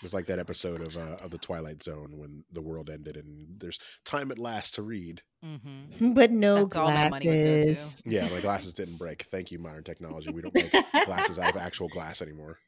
It 0.00 0.04
was 0.04 0.14
like 0.14 0.24
that 0.26 0.38
episode 0.38 0.80
of 0.80 0.96
uh, 0.96 1.16
of 1.22 1.30
the 1.30 1.36
Twilight 1.36 1.82
Zone 1.82 2.16
when 2.16 2.42
the 2.50 2.62
world 2.62 2.88
ended, 2.88 3.18
and 3.18 3.60
there's 3.60 3.78
time 4.06 4.30
at 4.30 4.38
last 4.38 4.72
to 4.76 4.82
read. 4.82 5.20
Mm-hmm. 5.44 6.12
but 6.14 6.30
no 6.30 6.64
That's 6.64 6.76
all 6.76 6.86
that 6.86 7.10
money 7.10 7.28
would 7.28 7.34
go 7.34 7.60
to. 7.60 7.62
glasses. 7.66 8.02
Yeah, 8.06 8.26
my 8.30 8.40
glasses 8.40 8.72
didn't 8.72 8.96
break. 8.96 9.24
Thank 9.24 9.52
you, 9.52 9.58
modern 9.58 9.84
technology. 9.84 10.30
We 10.30 10.40
don't 10.40 10.54
make 10.54 10.72
glasses 11.04 11.38
out 11.38 11.54
of 11.54 11.60
actual 11.60 11.88
glass 11.88 12.22
anymore. 12.22 12.58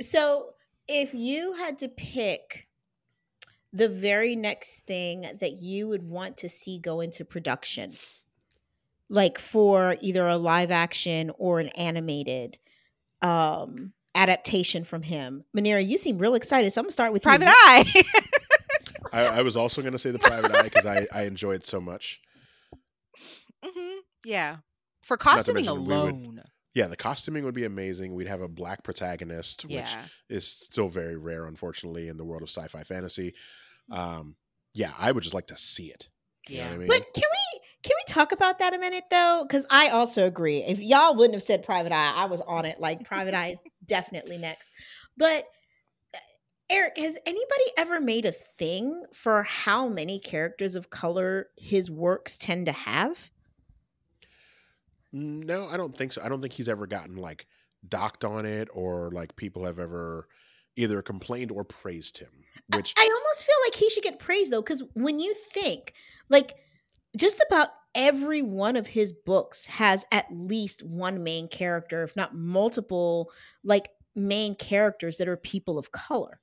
So, 0.00 0.54
if 0.88 1.14
you 1.14 1.52
had 1.52 1.78
to 1.78 1.88
pick 1.88 2.66
the 3.72 3.88
very 3.88 4.34
next 4.34 4.84
thing 4.84 5.20
that 5.38 5.62
you 5.62 5.86
would 5.86 6.02
want 6.02 6.36
to 6.38 6.48
see 6.48 6.80
go 6.80 7.00
into 7.00 7.24
production, 7.24 7.92
like 9.08 9.38
for 9.38 9.96
either 10.00 10.26
a 10.26 10.36
live 10.36 10.72
action 10.72 11.30
or 11.38 11.60
an 11.60 11.68
animated 11.68 12.58
um, 13.22 13.92
adaptation 14.14 14.84
from 14.84 15.02
him, 15.02 15.44
Manira, 15.56 15.86
you 15.86 15.98
seem 15.98 16.18
real 16.18 16.34
excited. 16.34 16.70
So 16.72 16.80
I'm 16.80 16.84
gonna 16.84 16.92
start 16.92 17.12
with 17.12 17.22
Private 17.22 17.46
you. 17.46 17.54
Eye. 17.56 18.02
I, 19.12 19.20
I 19.26 19.42
was 19.42 19.56
also 19.56 19.80
going 19.82 19.92
to 19.92 19.98
say 19.98 20.12
the 20.12 20.20
Private 20.20 20.54
Eye 20.54 20.62
because 20.62 20.86
I, 20.86 21.06
I 21.12 21.22
enjoyed 21.24 21.56
it 21.62 21.66
so 21.66 21.80
much. 21.80 22.20
hmm 23.64 23.98
Yeah. 24.24 24.58
For 25.02 25.16
costuming 25.16 25.64
mention 25.64 25.86
would- 25.86 25.92
alone. 25.96 26.42
Yeah, 26.72 26.86
the 26.86 26.96
costuming 26.96 27.44
would 27.44 27.54
be 27.54 27.64
amazing. 27.64 28.14
We'd 28.14 28.28
have 28.28 28.42
a 28.42 28.48
black 28.48 28.84
protagonist, 28.84 29.64
which 29.64 29.72
Yeah. 29.74 30.04
is 30.28 30.46
still 30.46 30.88
very 30.88 31.16
rare, 31.16 31.46
unfortunately, 31.46 32.06
in 32.06 32.16
the 32.16 32.24
world 32.24 32.42
of 32.42 32.48
sci-fi 32.48 32.84
fantasy. 32.84 33.34
Um, 33.90 34.36
yeah, 34.72 34.92
I 34.96 35.10
would 35.10 35.24
just 35.24 35.34
like 35.34 35.48
to 35.48 35.56
see 35.56 35.86
it. 35.86 36.08
You 36.48 36.58
know 36.58 36.62
Yeah. 36.62 36.68
what 36.68 36.74
I 36.74 36.78
mean? 36.78 36.88
But 36.88 37.14
can 37.14 37.24
we 37.30 37.60
can 37.82 37.92
we 37.96 38.12
talk 38.12 38.30
about 38.30 38.60
that 38.60 38.72
a 38.74 38.78
minute 38.78 39.04
though? 39.10 39.44
Because 39.48 39.66
I 39.68 39.88
also 39.88 40.26
agree. 40.26 40.58
If 40.58 40.78
y'all 40.78 41.16
wouldn't 41.16 41.34
have 41.34 41.42
said 41.42 41.64
Private 41.64 41.90
Eye, 41.92 42.12
I 42.14 42.26
was 42.26 42.40
on 42.42 42.64
it. 42.66 42.78
Like 42.78 43.04
Private 43.04 43.34
Eye 43.34 43.48
is 43.52 43.58
definitely 43.90 44.38
next. 44.38 44.72
But 45.18 45.44
uh, 46.14 46.18
Eric, 46.70 46.96
has 46.96 47.18
anybody 47.26 47.64
ever 47.76 48.00
made 48.00 48.24
a 48.24 48.32
thing 48.32 49.04
for 49.12 49.42
how 49.42 49.88
many 49.88 50.18
characters 50.18 50.76
of 50.76 50.88
color 50.88 51.48
his 51.58 51.90
works 51.90 52.38
tend 52.38 52.66
to 52.66 52.72
have? 52.72 53.30
No, 55.12 55.68
I 55.68 55.76
don't 55.76 55.94
think 55.94 56.12
so. 56.12 56.22
I 56.24 56.28
don't 56.28 56.40
think 56.40 56.52
he's 56.52 56.68
ever 56.68 56.86
gotten 56.86 57.16
like 57.16 57.46
docked 57.88 58.24
on 58.24 58.46
it 58.46 58.68
or 58.72 59.10
like 59.10 59.34
people 59.36 59.64
have 59.64 59.78
ever 59.78 60.28
either 60.76 61.02
complained 61.02 61.50
or 61.50 61.64
praised 61.64 62.18
him. 62.18 62.30
I- 62.72 62.76
Which 62.76 62.94
I, 62.96 63.02
almost 63.02 63.44
feel 63.44 63.56
like 63.66 63.74
he 63.74 63.90
should 63.90 64.04
get 64.04 64.18
praised 64.20 64.52
though, 64.52 64.62
because 64.62 64.82
when 64.94 65.18
you 65.18 65.34
think 65.52 65.94
like 66.28 66.54
just 67.16 67.42
about 67.48 67.70
every 67.94 68.42
one 68.42 68.76
of 68.76 68.86
his 68.86 69.12
books 69.12 69.66
has 69.66 70.04
at 70.12 70.26
least 70.30 70.82
one 70.82 71.22
main 71.22 71.48
character, 71.48 72.02
if 72.02 72.16
not 72.16 72.34
multiple, 72.34 73.30
like 73.64 73.90
main 74.14 74.54
characters 74.54 75.18
that 75.18 75.28
are 75.28 75.36
people 75.36 75.78
of 75.78 75.92
color. 75.92 76.40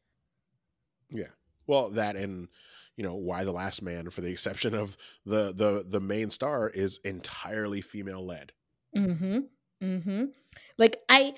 Yeah. 1.10 1.28
Well, 1.68 1.90
that 1.92 2.16
and 2.16 2.48
you 2.96 3.04
know 3.04 3.16
Y: 3.16 3.44
The 3.44 3.52
Last 3.52 3.82
Man, 3.82 4.10
for 4.10 4.22
the 4.22 4.32
exception 4.32 4.74
of 4.74 4.98
the 5.26 5.54
the 5.54 5.86
the 5.88 6.02
main 6.02 6.30
star, 6.30 6.70
is 6.70 7.00
entirely 7.04 7.82
female 7.82 8.26
led. 8.26 8.52
Mm-hmm. 8.96 9.40
Mm-hmm. 9.84 10.26
Like 10.78 10.98
I 11.10 11.34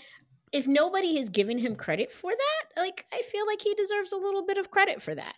if 0.51 0.68
nobody 0.68 1.18
has 1.20 1.30
given 1.30 1.57
him 1.57 1.76
credit 1.76 2.12
for 2.12 2.32
that, 2.32 2.82
like 2.82 3.05
I 3.14 3.22
feel 3.24 3.45
like 3.45 3.62
he 3.62 3.74
deserves 3.76 4.12
a 4.12 4.18
little 4.18 4.45
bit 4.45 4.57
of 4.57 4.72
credit 4.72 5.01
for 5.01 5.14
that. 5.14 5.36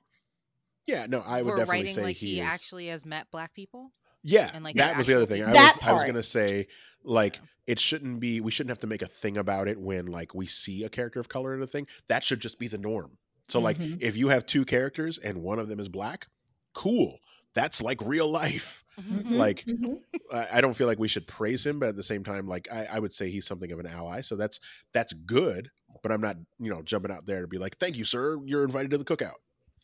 Yeah, 0.88 1.06
no, 1.08 1.22
I 1.26 1.42
would 1.42 1.52
For 1.52 1.58
definitely 1.58 1.78
writing 1.78 1.96
say 1.96 2.04
like 2.04 2.16
he, 2.16 2.36
he 2.36 2.40
is, 2.40 2.48
actually 2.48 2.88
has 2.88 3.06
met 3.06 3.28
black 3.32 3.54
people. 3.54 3.92
Yeah, 4.24 4.52
and, 4.54 4.64
like, 4.64 4.76
that 4.76 4.98
was 4.98 5.08
the 5.08 5.16
other 5.16 5.26
thing. 5.26 5.44
I 5.44 5.48
was 5.48 5.54
That 5.56 5.78
I 5.82 5.94
was 5.94 6.04
gonna 6.04 6.24
say 6.24 6.68
like 7.04 7.40
it 7.68 7.80
shouldn't 7.80 8.20
be. 8.20 8.42
We 8.42 8.52
shouldn't 8.52 8.70
have 8.72 8.80
to 8.80 8.88
make 8.88 9.02
a 9.02 9.08
thing 9.08 9.38
about 9.38 9.68
it 9.68 9.80
when 9.80 10.08
like 10.08 10.34
we 10.36 10.46
see 10.46 10.84
a 10.84 10.90
character 10.90 11.20
of 11.20 11.30
color 11.30 11.54
in 11.56 11.62
a 11.62 11.68
thing. 11.68 11.88
That 12.08 12.24
should 12.24 12.40
just 12.40 12.60
be 12.60 12.68
the 12.68 12.78
norm. 12.78 13.18
So 13.50 13.60
like 13.60 13.78
Mhm. 13.78 13.98
if 14.02 14.16
you 14.16 14.30
have 14.30 14.46
two 14.46 14.66
characters 14.66 15.18
and 15.18 15.42
one 15.42 15.60
of 15.60 15.68
them 15.68 15.80
is 15.80 15.90
black, 15.90 16.28
cool. 16.74 17.20
That's 17.54 17.82
like 17.82 18.00
real 18.04 18.30
life. 18.30 18.84
Mhm. 19.00 19.32
Like 19.32 19.66
Mhm. 19.66 20.00
I, 20.32 20.48
I 20.54 20.62
don't 20.62 20.74
feel 20.76 20.88
like 20.88 21.00
we 21.00 21.08
should 21.08 21.28
praise 21.28 21.66
him, 21.66 21.80
but 21.80 21.90
at 21.90 21.96
the 21.96 22.04
same 22.04 22.24
time, 22.24 22.48
like 22.48 22.72
I, 22.72 22.86
I 22.86 23.00
would 23.00 23.14
say 23.14 23.30
he's 23.32 23.48
something 23.48 23.72
of 23.72 23.80
an 23.80 23.88
ally. 23.88 24.22
So 24.22 24.36
that's 24.36 24.60
that's 24.94 25.14
good. 25.14 25.70
But 26.04 26.12
I'm 26.12 26.22
not, 26.22 26.38
you 26.60 26.70
know, 26.72 26.82
jumping 26.82 27.12
out 27.12 27.26
there 27.26 27.42
to 27.42 27.48
be 27.48 27.58
like, 27.58 27.78
"Thank 27.78 27.98
you, 27.98 28.06
sir. 28.06 28.40
You're 28.46 28.64
invited 28.64 28.92
to 28.92 28.98
the 28.98 29.04
cookout." 29.06 29.36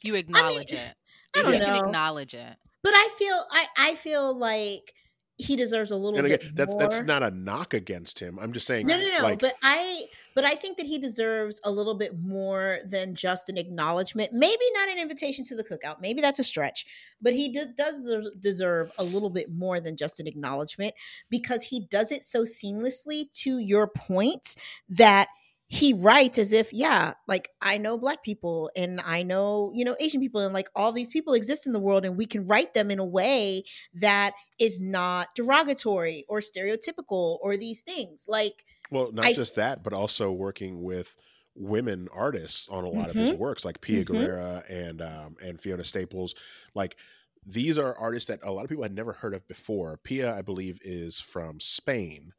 You 0.01 0.15
acknowledge 0.15 0.71
it. 0.71 0.95
I 1.35 1.41
don't 1.43 1.51
can 1.53 1.61
know. 1.61 1.85
acknowledge 1.85 2.33
it. 2.33 2.55
But 2.83 2.93
I 2.93 3.09
feel 3.17 3.45
I 3.51 3.67
I 3.77 3.95
feel 3.95 4.37
like 4.37 4.93
he 5.39 5.55
deserves 5.55 5.91
a 5.91 5.95
little 5.95 6.17
And 6.17 6.27
bit 6.27 6.41
again, 6.41 6.53
that, 6.55 6.67
more. 6.67 6.79
that's 6.79 7.01
not 7.01 7.21
a 7.21 7.29
knock 7.29 7.75
against 7.75 8.17
him. 8.17 8.39
I'm 8.41 8.51
just 8.53 8.65
saying, 8.65 8.87
no, 8.87 8.97
no, 8.97 9.07
no. 9.17 9.23
like, 9.23 9.37
but 9.37 9.53
I, 9.61 10.05
but 10.33 10.45
I 10.45 10.55
think 10.55 10.77
that 10.77 10.87
he 10.87 10.97
deserves 10.97 11.61
a 11.63 11.69
little 11.69 11.93
bit 11.93 12.17
more 12.19 12.79
than 12.85 13.13
just 13.13 13.47
an 13.47 13.55
acknowledgement. 13.55 14.33
Maybe 14.33 14.63
not 14.73 14.89
an 14.89 14.97
invitation 14.97 15.45
to 15.45 15.55
the 15.55 15.63
cookout. 15.63 16.01
Maybe 16.01 16.21
that's 16.21 16.39
a 16.39 16.43
stretch. 16.43 16.87
But 17.21 17.33
he 17.33 17.49
d- 17.49 17.65
does 17.75 18.09
deserve 18.39 18.91
a 18.97 19.03
little 19.03 19.29
bit 19.29 19.51
more 19.51 19.79
than 19.79 19.95
just 19.95 20.19
an 20.19 20.25
acknowledgement 20.25 20.95
because 21.29 21.61
he 21.61 21.81
does 21.81 22.11
it 22.11 22.23
so 22.23 22.41
seamlessly. 22.41 23.31
To 23.43 23.59
your 23.59 23.85
point, 23.87 24.55
that 24.89 25.27
he 25.69 25.93
writes 25.93 26.39
as 26.39 26.53
if, 26.53 26.71
yeah, 26.71 27.13
like 27.27 27.49
I 27.61 27.77
know 27.77 27.97
black 27.97 28.23
people 28.23 28.71
and 28.75 29.01
I 29.01 29.23
know 29.23 29.71
you 29.75 29.83
know 29.83 29.95
Asian 29.99 30.21
people 30.21 30.41
and 30.41 30.53
like 30.53 30.69
all 30.75 30.91
these 30.91 31.09
people 31.09 31.33
exist 31.33 31.67
in 31.67 31.73
the 31.73 31.79
world, 31.79 32.05
and 32.05 32.17
we 32.17 32.25
can 32.25 32.45
write 32.47 32.73
them 32.73 32.89
in 32.91 32.99
a 32.99 33.05
way 33.05 33.63
that 33.93 34.33
is 34.59 34.79
not 34.79 35.29
derogatory 35.35 36.25
or 36.29 36.39
stereotypical 36.39 37.39
or 37.41 37.57
these 37.57 37.81
things 37.81 38.25
like 38.27 38.63
well, 38.91 39.11
not 39.11 39.31
I- 39.31 39.33
just 39.33 39.55
that, 39.55 39.83
but 39.83 39.93
also 39.93 40.31
working 40.31 40.81
with 40.81 41.15
women 41.55 42.07
artists 42.13 42.67
on 42.69 42.83
a 42.83 42.89
lot 42.89 43.09
of 43.09 43.17
his 43.17 43.33
works, 43.33 43.65
like 43.65 43.81
Pia 43.81 44.05
Mhm. 44.05 44.05
Guerrera 44.05 44.63
and 44.69 45.01
um, 45.01 45.35
and 45.41 45.59
Fiona 45.59 45.83
Staples. 45.83 46.35
Like 46.73 46.97
these 47.45 47.77
are 47.77 47.97
artists 47.97 48.27
that 48.27 48.39
a 48.43 48.51
lot 48.51 48.63
of 48.63 48.69
people 48.69 48.83
had 48.83 48.93
never 48.93 49.13
heard 49.13 49.33
of 49.33 49.47
before. 49.47 49.97
Pia, 50.03 50.33
I 50.33 50.41
believe, 50.41 50.79
is 50.81 51.19
from 51.19 51.59
Spain, 51.59 52.31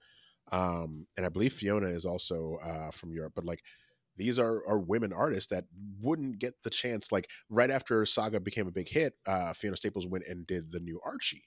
um, 0.52 1.06
and 1.16 1.26
I 1.26 1.28
believe 1.30 1.52
Fiona 1.52 1.88
is 1.88 2.04
also 2.04 2.56
uh, 2.56 2.90
from 2.90 3.12
Europe. 3.12 3.34
But 3.36 3.44
like 3.44 3.62
these 4.16 4.38
are 4.38 4.66
are 4.68 4.78
women 4.80 5.12
artists 5.12 5.48
that 5.50 5.64
wouldn't 6.00 6.38
get 6.38 6.54
the 6.64 6.70
chance. 6.70 7.12
Like 7.12 7.28
right 7.48 7.70
after 7.70 8.04
Saga 8.06 8.40
became 8.40 8.66
a 8.68 8.72
big 8.72 8.88
hit, 8.88 9.14
uh, 9.26 9.52
Fiona 9.54 9.76
Staples 9.76 10.06
went 10.06 10.26
and 10.26 10.46
did 10.46 10.72
the 10.72 10.80
new 10.80 11.00
Archie. 11.04 11.44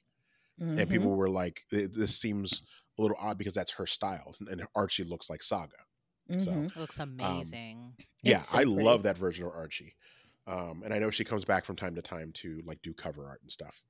and 0.78 0.89
Mhm. 0.89 0.89
people 0.89 1.16
were 1.16 1.30
like, 1.30 1.64
"This 1.72 2.16
seems 2.20 2.62
a 2.97 3.02
little 3.02 3.18
odd 3.20 3.38
because 3.38 3.54
that's 3.54 3.74
her 3.74 3.88
style, 3.88 4.36
and 4.49 4.66
Archie 4.76 5.04
looks 5.04 5.30
like 5.30 5.43
Saga." 5.43 5.86
So 6.38 6.54
Mhm. 6.56 6.72
It 6.76 6.76
looks 6.76 6.99
amazing. 6.99 7.95
yeah, 8.24 8.41
so 8.41 8.60
I 8.60 8.64
pretty. 8.64 8.64
love 8.64 9.04
that 9.04 9.18
version 9.18 9.45
of 9.45 9.52
Archie, 9.54 9.95
um, 10.47 10.84
and 10.84 10.93
I 10.93 10.99
know 10.99 11.10
she 11.12 11.24
comes 11.24 11.45
back 11.45 11.66
from 11.66 11.76
time 11.76 11.95
to 11.95 12.02
time 12.02 12.32
to 12.34 12.62
like 12.66 12.82
do 12.82 12.93
cover 12.93 13.28
art 13.28 13.41
and 13.41 13.52
stuff. 13.52 13.84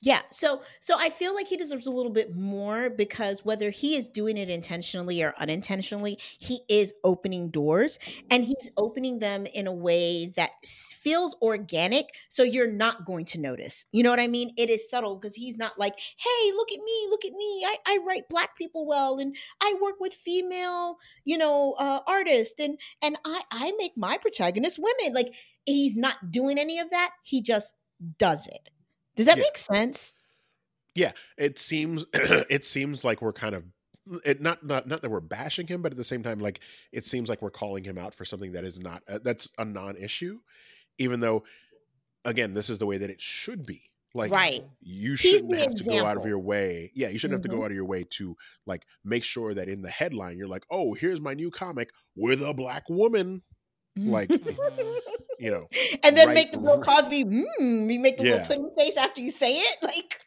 Yeah, 0.00 0.22
so 0.30 0.62
so 0.78 0.96
I 0.96 1.10
feel 1.10 1.34
like 1.34 1.48
he 1.48 1.56
deserves 1.56 1.88
a 1.88 1.90
little 1.90 2.12
bit 2.12 2.36
more 2.36 2.88
because 2.88 3.44
whether 3.44 3.70
he 3.70 3.96
is 3.96 4.06
doing 4.08 4.36
it 4.36 4.48
intentionally 4.48 5.20
or 5.22 5.34
unintentionally, 5.38 6.18
he 6.38 6.60
is 6.68 6.94
opening 7.02 7.50
doors 7.50 7.98
and 8.30 8.44
he's 8.44 8.70
opening 8.76 9.18
them 9.18 9.44
in 9.46 9.66
a 9.66 9.72
way 9.72 10.26
that 10.36 10.52
feels 10.64 11.34
organic 11.42 12.10
so 12.28 12.44
you're 12.44 12.70
not 12.70 13.06
going 13.06 13.24
to 13.24 13.40
notice. 13.40 13.86
You 13.90 14.04
know 14.04 14.10
what 14.10 14.20
I 14.20 14.28
mean? 14.28 14.52
It 14.56 14.70
is 14.70 14.88
subtle 14.88 15.16
because 15.16 15.34
he's 15.34 15.56
not 15.56 15.80
like, 15.80 15.98
"Hey, 15.98 16.52
look 16.52 16.70
at 16.70 16.78
me, 16.78 17.06
look 17.10 17.24
at 17.24 17.32
me. 17.32 17.64
I 17.66 17.76
I 17.84 17.98
write 18.06 18.28
black 18.28 18.56
people 18.56 18.86
well 18.86 19.18
and 19.18 19.34
I 19.60 19.74
work 19.82 19.96
with 19.98 20.14
female, 20.14 20.98
you 21.24 21.36
know, 21.38 21.72
uh 21.76 22.00
artists 22.06 22.60
and 22.60 22.78
and 23.02 23.18
I 23.24 23.42
I 23.50 23.72
make 23.78 23.96
my 23.96 24.16
protagonists 24.16 24.78
women." 24.78 25.12
Like 25.12 25.34
he's 25.66 25.96
not 25.96 26.30
doing 26.30 26.56
any 26.56 26.78
of 26.78 26.90
that. 26.90 27.10
He 27.24 27.42
just 27.42 27.74
does 28.18 28.46
it. 28.46 28.70
Does 29.18 29.26
that 29.26 29.36
Yeah. 29.36 29.42
make 29.42 29.58
sense? 29.58 30.14
Yeah, 30.94 31.12
it 31.36 31.58
seems 31.58 32.06
it 32.14 32.64
seems 32.64 33.02
like 33.04 33.20
we're 33.20 33.32
kind 33.32 33.56
of 33.56 33.64
it 34.24 34.40
not 34.40 34.64
not 34.64 34.86
not 34.86 35.02
that 35.02 35.10
we're 35.10 35.20
bashing 35.20 35.66
him, 35.66 35.82
but 35.82 35.90
at 35.90 35.98
the 35.98 36.04
same 36.04 36.22
time, 36.22 36.38
like 36.38 36.60
it 36.92 37.04
seems 37.04 37.28
like 37.28 37.42
we're 37.42 37.50
calling 37.50 37.82
him 37.82 37.98
out 37.98 38.14
for 38.14 38.24
something 38.24 38.52
that 38.52 38.62
is 38.62 38.78
not 38.78 39.02
uh, 39.08 39.18
that's 39.24 39.48
a 39.58 39.64
non-issue, 39.64 40.38
even 40.98 41.18
though 41.18 41.42
again 42.24 42.54
this 42.54 42.70
is 42.70 42.78
the 42.78 42.86
way 42.86 42.96
that 42.96 43.10
it 43.10 43.20
should 43.20 43.66
be. 43.66 43.82
Like 44.14 44.30
right. 44.30 44.64
you 44.80 45.16
shouldn't 45.16 45.56
have 45.56 45.74
to 45.74 45.84
go 45.84 46.06
out 46.06 46.16
of 46.16 46.24
your 46.24 46.38
way. 46.38 46.92
Yeah, 46.94 47.08
you 47.08 47.18
shouldn't 47.18 47.38
have 47.38 47.50
to 47.50 47.56
go 47.56 47.64
out 47.64 47.70
of 47.72 47.76
your 47.76 47.84
way 47.84 48.04
to 48.10 48.36
like 48.66 48.86
make 49.04 49.24
sure 49.24 49.52
that 49.52 49.68
in 49.68 49.82
the 49.82 49.90
headline 49.90 50.38
you're 50.38 50.48
like, 50.48 50.64
oh, 50.70 50.94
here's 50.94 51.20
my 51.20 51.34
new 51.34 51.50
comic 51.50 51.90
with 52.16 52.40
a 52.40 52.54
black 52.54 52.88
woman. 52.88 53.42
Like, 54.06 54.28
Mhm. 54.28 54.98
you 55.38 55.50
know, 55.50 55.68
and 56.02 56.16
then 56.16 56.28
right- 56.28 56.34
make 56.34 56.52
the 56.52 56.58
Bill 56.58 56.80
Cosby, 56.80 57.24
mm, 57.24 57.92
you 57.92 57.98
make 58.00 58.16
the 58.18 58.24
Yeah. 58.24 58.30
little 58.32 58.46
pudding 58.46 58.70
face 58.76 58.96
after 58.96 59.20
you 59.20 59.30
say 59.30 59.56
it. 59.58 59.76
Like, 59.82 60.20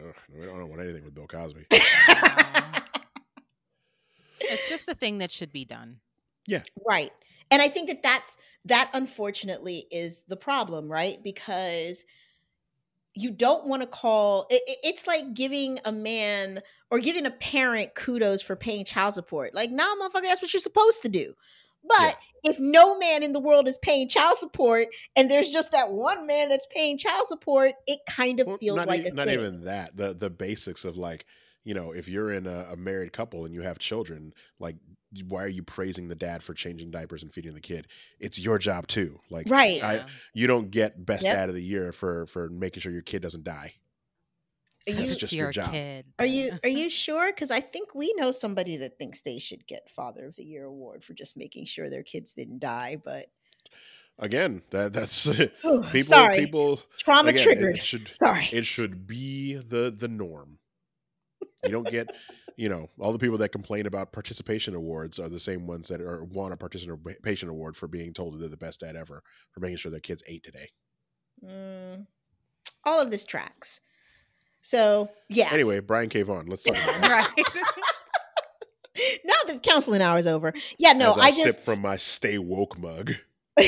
ugh, 0.00 0.14
we 0.38 0.44
don't 0.46 0.68
want 0.68 0.80
anything 0.82 1.04
with 1.04 1.14
Bill 1.14 1.26
Cosby. 1.26 1.66
It's 4.40 4.68
just 4.68 4.88
a 4.88 4.94
thing 4.94 5.18
that 5.18 5.30
should 5.30 5.52
be 5.52 5.64
done. 5.64 5.98
Yeah 6.46 6.62
right. 6.86 7.12
And 7.50 7.60
I 7.60 7.68
think 7.68 7.88
that 7.88 8.02
that's, 8.02 8.36
that 8.66 8.90
unfortunately 8.94 9.86
is 9.90 10.22
the 10.28 10.36
problem, 10.36 10.88
right? 10.90 11.22
Because 11.22 12.04
you 13.14 13.30
don't 13.30 13.66
want 13.66 13.82
to 13.82 13.88
call 13.88 14.46
it, 14.50 14.62
it- 14.66 14.78
it's 14.84 15.06
like 15.06 15.34
giving 15.34 15.80
a 15.84 15.92
man 15.92 16.60
or 16.90 16.98
giving 17.00 17.26
a 17.26 17.30
parent 17.30 17.94
kudos 17.94 18.40
for 18.42 18.54
paying 18.56 18.84
child 18.84 19.14
support. 19.14 19.54
Like, 19.54 19.70
nah, 19.70 19.94
motherfucker, 19.96 20.22
that's 20.22 20.40
what 20.40 20.52
you're 20.54 20.60
supposed 20.60 21.02
to 21.02 21.08
do. 21.08 21.34
But 21.86 22.16
if 22.44 22.58
no 22.60 22.98
man 22.98 23.22
in 23.22 23.32
the 23.32 23.40
world 23.40 23.68
is 23.68 23.78
paying 23.78 24.08
child 24.08 24.38
support 24.38 24.88
and 25.16 25.30
there's 25.30 25.50
just 25.50 25.72
that 25.72 25.90
one 25.92 26.26
man 26.26 26.48
that's 26.48 26.66
paying 26.70 26.98
child 26.98 27.26
support, 27.26 27.72
it 27.86 28.00
kind 28.08 28.40
of 28.40 28.46
Well, 28.46 28.58
feels 28.58 28.76
not 28.76 28.88
like 28.88 29.02
e- 29.04 29.08
a 29.08 29.12
not 29.14 29.26
thing. 29.26 29.38
even 29.38 29.64
that. 29.64 29.96
The 29.96 30.14
the 30.14 30.30
basics 30.30 30.84
of 30.84 30.96
like, 30.96 31.24
you 31.64 31.74
know, 31.74 31.92
if 31.92 32.08
you're 32.08 32.32
in 32.32 32.46
a, 32.46 32.66
a 32.72 32.76
married 32.76 33.12
couple 33.12 33.44
and 33.44 33.54
you 33.54 33.62
have 33.62 33.78
children, 33.78 34.32
like 34.58 34.76
why 35.26 35.42
are 35.42 35.48
you 35.48 35.62
praising 35.62 36.08
the 36.08 36.14
dad 36.14 36.42
for 36.42 36.52
changing 36.52 36.90
diapers 36.90 37.22
and 37.22 37.32
feeding 37.32 37.54
the 37.54 37.60
kid? 37.60 37.86
It's 38.20 38.38
your 38.38 38.58
job 38.58 38.86
too. 38.88 39.20
Like 39.30 39.48
right. 39.48 39.82
I- 39.82 39.94
Yeah. 39.96 40.06
you 40.34 40.46
don't 40.46 40.70
get 40.70 41.04
best 41.04 41.24
Yep. 41.24 41.34
dad 41.34 41.48
of 41.48 41.54
the 41.54 41.62
year 41.62 41.92
for 41.92 42.26
for 42.26 42.48
making 42.50 42.82
sure 42.82 42.92
your 42.92 43.02
kid 43.02 43.22
doesn't 43.22 43.44
die. 43.44 43.74
Are 44.88 44.92
you, 44.92 45.00
it's 45.00 45.16
just 45.16 45.32
your 45.32 45.46
your 45.46 45.52
job. 45.52 45.70
kid. 45.70 46.06
Are 46.18 46.26
you 46.26 46.52
are 46.64 46.68
you 46.68 46.88
sure? 46.88 47.30
Because 47.32 47.50
I 47.50 47.60
think 47.60 47.94
we 47.94 48.12
know 48.16 48.30
somebody 48.30 48.76
that 48.78 48.98
thinks 48.98 49.20
they 49.20 49.38
should 49.38 49.66
get 49.66 49.90
Father 49.90 50.26
of 50.26 50.36
the 50.36 50.44
Year 50.44 50.64
award 50.64 51.04
for 51.04 51.14
just 51.14 51.36
making 51.36 51.66
sure 51.66 51.90
their 51.90 52.02
kids 52.02 52.32
didn't 52.32 52.60
die. 52.60 52.96
But 53.02 53.26
Again, 54.20 54.62
that 54.70 54.92
that's 54.92 55.28
people 55.62 56.02
sorry, 56.02 56.38
people 56.40 56.80
trauma 56.98 57.30
again, 57.30 57.44
triggered. 57.44 57.76
It 57.76 57.84
should 57.84 58.12
sorry. 58.12 58.48
it 58.50 58.66
should 58.66 59.06
be 59.06 59.54
the 59.54 59.94
the 59.96 60.08
norm. 60.08 60.58
You 61.64 61.70
don't 61.70 61.88
get, 61.88 62.08
you 62.56 62.68
know, 62.68 62.88
all 62.98 63.12
the 63.12 63.18
people 63.18 63.38
that 63.38 63.50
complain 63.50 63.86
about 63.86 64.12
participation 64.12 64.74
awards 64.74 65.20
are 65.20 65.28
the 65.28 65.38
same 65.38 65.66
ones 65.66 65.88
that 65.88 66.00
are 66.00 66.24
want 66.24 66.52
a 66.52 66.56
participation 66.56 67.48
award 67.48 67.76
for 67.76 67.86
being 67.86 68.12
told 68.12 68.34
that 68.34 68.38
they're 68.38 68.48
the 68.48 68.56
best 68.56 68.80
dad 68.80 68.96
ever 68.96 69.22
for 69.52 69.60
making 69.60 69.76
sure 69.76 69.90
their 69.90 70.00
kids 70.00 70.22
ate 70.26 70.42
today. 70.42 70.68
Mm, 71.44 72.06
all 72.84 73.00
of 73.00 73.10
this 73.10 73.24
tracks. 73.24 73.80
So 74.68 75.08
yeah. 75.30 75.48
Anyway, 75.50 75.80
Brian 75.80 76.10
K. 76.10 76.20
Vaughan, 76.20 76.44
let's 76.46 76.62
talk 76.62 76.76
about 76.76 77.00
that. 77.00 77.10
right. 77.10 77.46
now 79.24 79.32
that 79.46 79.54
the 79.54 79.58
counseling 79.60 80.02
hour 80.02 80.18
is 80.18 80.26
over, 80.26 80.52
yeah. 80.76 80.92
No, 80.92 81.12
As 81.12 81.16
I, 81.18 81.22
I 81.22 81.30
sip 81.30 81.46
just 81.46 81.60
from 81.62 81.80
my 81.80 81.96
Stay 81.96 82.36
Woke 82.36 82.76
mug 82.78 83.12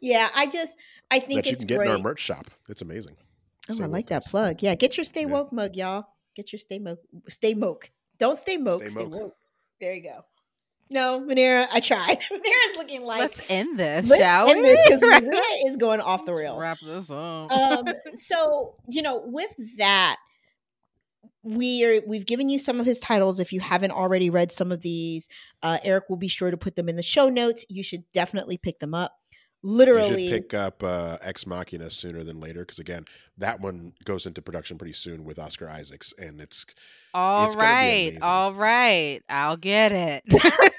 yeah. 0.00 0.30
I 0.34 0.46
just 0.46 0.78
I 1.10 1.18
think 1.18 1.44
that 1.44 1.50
you 1.50 1.56
can 1.58 1.66
get 1.66 1.76
great. 1.78 1.86
in 1.88 1.92
our 1.96 1.98
merch 1.98 2.20
shop. 2.20 2.46
It's 2.70 2.80
amazing. 2.80 3.16
Oh, 3.68 3.74
Stay 3.74 3.84
I 3.84 3.86
like 3.88 4.06
that 4.08 4.24
plug. 4.24 4.62
Yeah, 4.62 4.74
get 4.74 4.96
your 4.96 5.04
stay 5.04 5.20
Yeah. 5.22 5.26
woke 5.26 5.52
mug, 5.52 5.76
y'all. 5.76 6.06
Get 6.34 6.50
your 6.54 6.58
stay 6.58 6.78
moke. 6.78 7.00
Stay 7.28 7.52
moke. 7.52 7.90
Don't 8.18 8.38
stay 8.38 8.56
moke. 8.56 8.80
Stay 8.84 8.88
Stay, 8.92 9.04
woke. 9.04 9.36
There 9.82 9.92
you 9.92 10.02
go. 10.02 10.24
No, 10.90 11.20
Manera, 11.20 11.68
I 11.70 11.80
tried. 11.80 12.18
Manera's 12.30 12.76
looking 12.76 13.02
like 13.02 13.20
Let's 13.20 13.42
end 13.48 13.78
this, 13.78 14.08
let's 14.08 14.22
shall 14.22 14.48
end 14.48 14.62
we? 14.62 14.68
this? 14.68 14.98
Maria 15.22 15.42
is 15.66 15.76
going 15.76 16.00
off 16.00 16.24
the 16.24 16.32
rails. 16.32 16.60
Wrap 16.62 16.78
this 16.80 17.10
up. 17.10 17.50
um 17.52 17.84
so 18.14 18.74
you 18.88 19.02
know 19.02 19.22
with 19.24 19.52
that 19.76 20.16
we 21.42 21.84
are 21.84 22.00
we've 22.06 22.26
given 22.26 22.48
you 22.48 22.58
some 22.58 22.80
of 22.80 22.86
his 22.86 22.98
titles 23.00 23.38
if 23.38 23.52
you 23.52 23.60
haven't 23.60 23.92
already 23.92 24.28
read 24.28 24.50
some 24.50 24.72
of 24.72 24.80
these 24.82 25.28
uh 25.62 25.78
eric 25.84 26.04
will 26.08 26.16
be 26.16 26.28
sure 26.28 26.50
to 26.50 26.56
put 26.56 26.74
them 26.74 26.88
in 26.88 26.96
the 26.96 27.02
show 27.02 27.28
notes 27.28 27.64
you 27.68 27.82
should 27.82 28.02
definitely 28.12 28.56
pick 28.58 28.80
them 28.80 28.92
up 28.92 29.12
You 29.62 29.70
literally 29.70 30.28
should 30.28 30.42
pick 30.42 30.54
up 30.54 30.82
uh, 30.84 31.18
Ex 31.20 31.46
Machina 31.46 31.90
sooner 31.90 32.22
than 32.22 32.40
later 32.40 32.60
because 32.60 32.78
again, 32.78 33.04
that 33.38 33.60
one 33.60 33.92
goes 34.04 34.26
into 34.26 34.40
production 34.40 34.78
pretty 34.78 34.92
soon 34.92 35.24
with 35.24 35.38
Oscar 35.38 35.68
Isaacs, 35.68 36.14
and 36.16 36.40
it's 36.40 36.64
all 37.12 37.46
it's 37.46 37.56
right, 37.56 38.16
all 38.22 38.52
right. 38.52 39.20
I'll 39.28 39.56
get 39.56 39.92
it. 39.92 40.22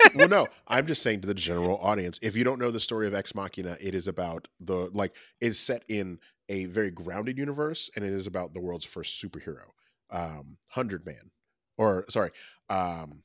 well, 0.16 0.30
no, 0.30 0.48
I'm 0.68 0.88
just 0.88 1.02
saying 1.02 1.22
to 1.22 1.28
the 1.28 1.34
general 1.34 1.78
audience, 1.80 2.20
if 2.22 2.38
you 2.38 2.44
don't 2.44 2.60
know 2.60 2.72
the 2.72 2.80
story 2.80 3.06
of 3.08 3.14
Ex 3.14 3.36
Machina, 3.36 3.78
it 3.82 3.94
is 3.94 4.08
about 4.08 4.48
the 4.60 4.90
like 4.94 5.14
is 5.42 5.60
set 5.60 5.84
in 5.90 6.18
a 6.48 6.66
very 6.66 6.92
grounded 6.92 7.38
universe, 7.38 7.90
and 7.96 8.06
it 8.06 8.12
is 8.12 8.28
about 8.28 8.54
the 8.54 8.62
world's 8.62 8.86
first 8.86 9.22
superhero, 9.22 9.66
um, 10.10 10.58
Hundred 10.68 11.06
Man, 11.06 11.32
or 11.78 12.06
sorry, 12.10 12.32
um, 12.70 13.24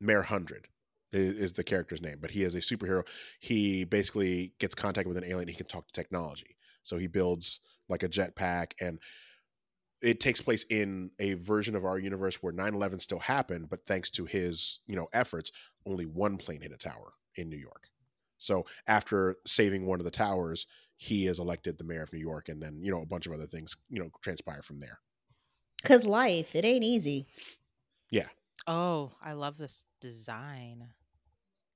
Mayor 0.00 0.22
Hundred, 0.22 0.66
is, 1.12 1.52
the 1.52 1.64
character's 1.64 2.02
name, 2.02 2.18
but 2.20 2.30
he 2.30 2.42
is 2.42 2.54
a 2.54 2.60
superhero. 2.60 3.02
He 3.40 3.84
basically 3.84 4.52
gets 4.58 4.74
contact 4.74 5.08
with 5.08 5.16
an 5.16 5.24
alien. 5.24 5.48
He 5.48 5.54
can 5.54 5.66
talk 5.66 5.86
to 5.86 5.92
technology, 5.92 6.56
so 6.82 6.96
he 6.96 7.06
builds 7.06 7.60
like 7.88 8.02
a 8.02 8.08
jetpack, 8.08 8.72
and 8.80 8.98
it 10.00 10.20
takes 10.20 10.40
place 10.40 10.64
in 10.70 11.10
a 11.18 11.34
version 11.34 11.74
of 11.74 11.84
our 11.84 11.98
universe 11.98 12.36
where 12.36 12.52
9-11 12.52 13.00
still 13.00 13.18
happened, 13.18 13.68
but 13.68 13.86
thanks 13.86 14.10
to 14.10 14.24
his 14.24 14.80
you 14.86 14.96
know 14.96 15.08
efforts, 15.12 15.50
only 15.86 16.06
one 16.06 16.36
plane 16.36 16.60
hit 16.60 16.72
a 16.72 16.76
tower 16.76 17.14
in 17.36 17.48
New 17.48 17.56
York. 17.56 17.88
So 18.38 18.66
after 18.86 19.36
saving 19.46 19.86
one 19.86 19.98
of 19.98 20.04
the 20.04 20.10
towers, 20.10 20.66
he 20.96 21.26
is 21.26 21.38
elected 21.38 21.78
the 21.78 21.84
mayor 21.84 22.02
of 22.02 22.12
New 22.12 22.20
York, 22.20 22.48
and 22.48 22.62
then 22.62 22.80
you 22.82 22.90
know 22.90 23.02
a 23.02 23.06
bunch 23.06 23.26
of 23.26 23.32
other 23.32 23.46
things 23.46 23.76
you 23.88 24.00
know 24.00 24.10
transpire 24.22 24.62
from 24.62 24.80
there. 24.80 25.00
Cause 25.84 26.04
life, 26.04 26.54
it 26.54 26.64
ain't 26.64 26.84
easy. 26.84 27.26
Yeah. 28.10 28.26
Oh, 28.66 29.12
I 29.22 29.32
love 29.32 29.56
this 29.56 29.84
design. 30.00 30.88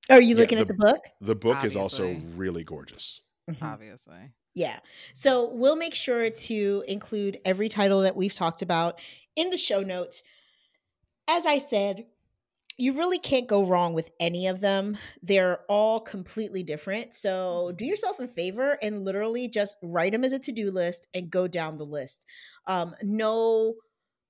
Are 0.09 0.21
you 0.21 0.35
Yeah, 0.35 0.41
looking 0.41 0.59
at 0.59 0.67
the- 0.67 0.73
the 0.73 0.77
book? 0.77 1.01
The 1.21 1.35
book 1.35 1.63
is 1.63 1.75
also 1.75 2.13
really 2.35 2.63
gorgeous. 2.63 3.21
Mhm. 3.49 3.61
Obviously. 3.61 4.33
Yeah. 4.53 4.79
So 5.13 5.49
we'll 5.53 5.75
make 5.75 5.95
sure 5.95 6.29
to 6.29 6.83
include 6.87 7.41
every 7.45 7.69
title 7.69 8.01
that 8.01 8.15
we've 8.15 8.33
talked 8.33 8.61
about 8.61 8.99
in 9.35 9.49
the 9.49 9.57
show 9.57 9.81
notes. 9.81 10.23
As 11.27 11.45
I 11.45 11.57
said, 11.57 12.07
you 12.77 12.93
really 12.93 13.19
can't 13.19 13.47
go 13.47 13.63
wrong 13.65 13.93
with 13.93 14.11
any 14.19 14.47
of 14.47 14.59
them. 14.59 14.97
They're 15.21 15.63
all 15.69 15.99
completely 16.01 16.63
different. 16.63 17.13
So 17.13 17.71
do 17.75 17.85
yourself 17.85 18.19
a 18.19 18.27
favor 18.27 18.77
and 18.81 19.05
literally 19.05 19.47
just 19.47 19.77
write 19.81 20.11
them 20.11 20.23
as 20.23 20.33
a 20.33 20.39
to 20.39 20.51
do 20.51 20.71
list 20.71 21.07
and 21.13 21.29
go 21.31 21.47
down 21.47 21.77
the 21.77 21.85
list. 21.85 22.25
Um, 22.67 22.95
no, 23.01 23.75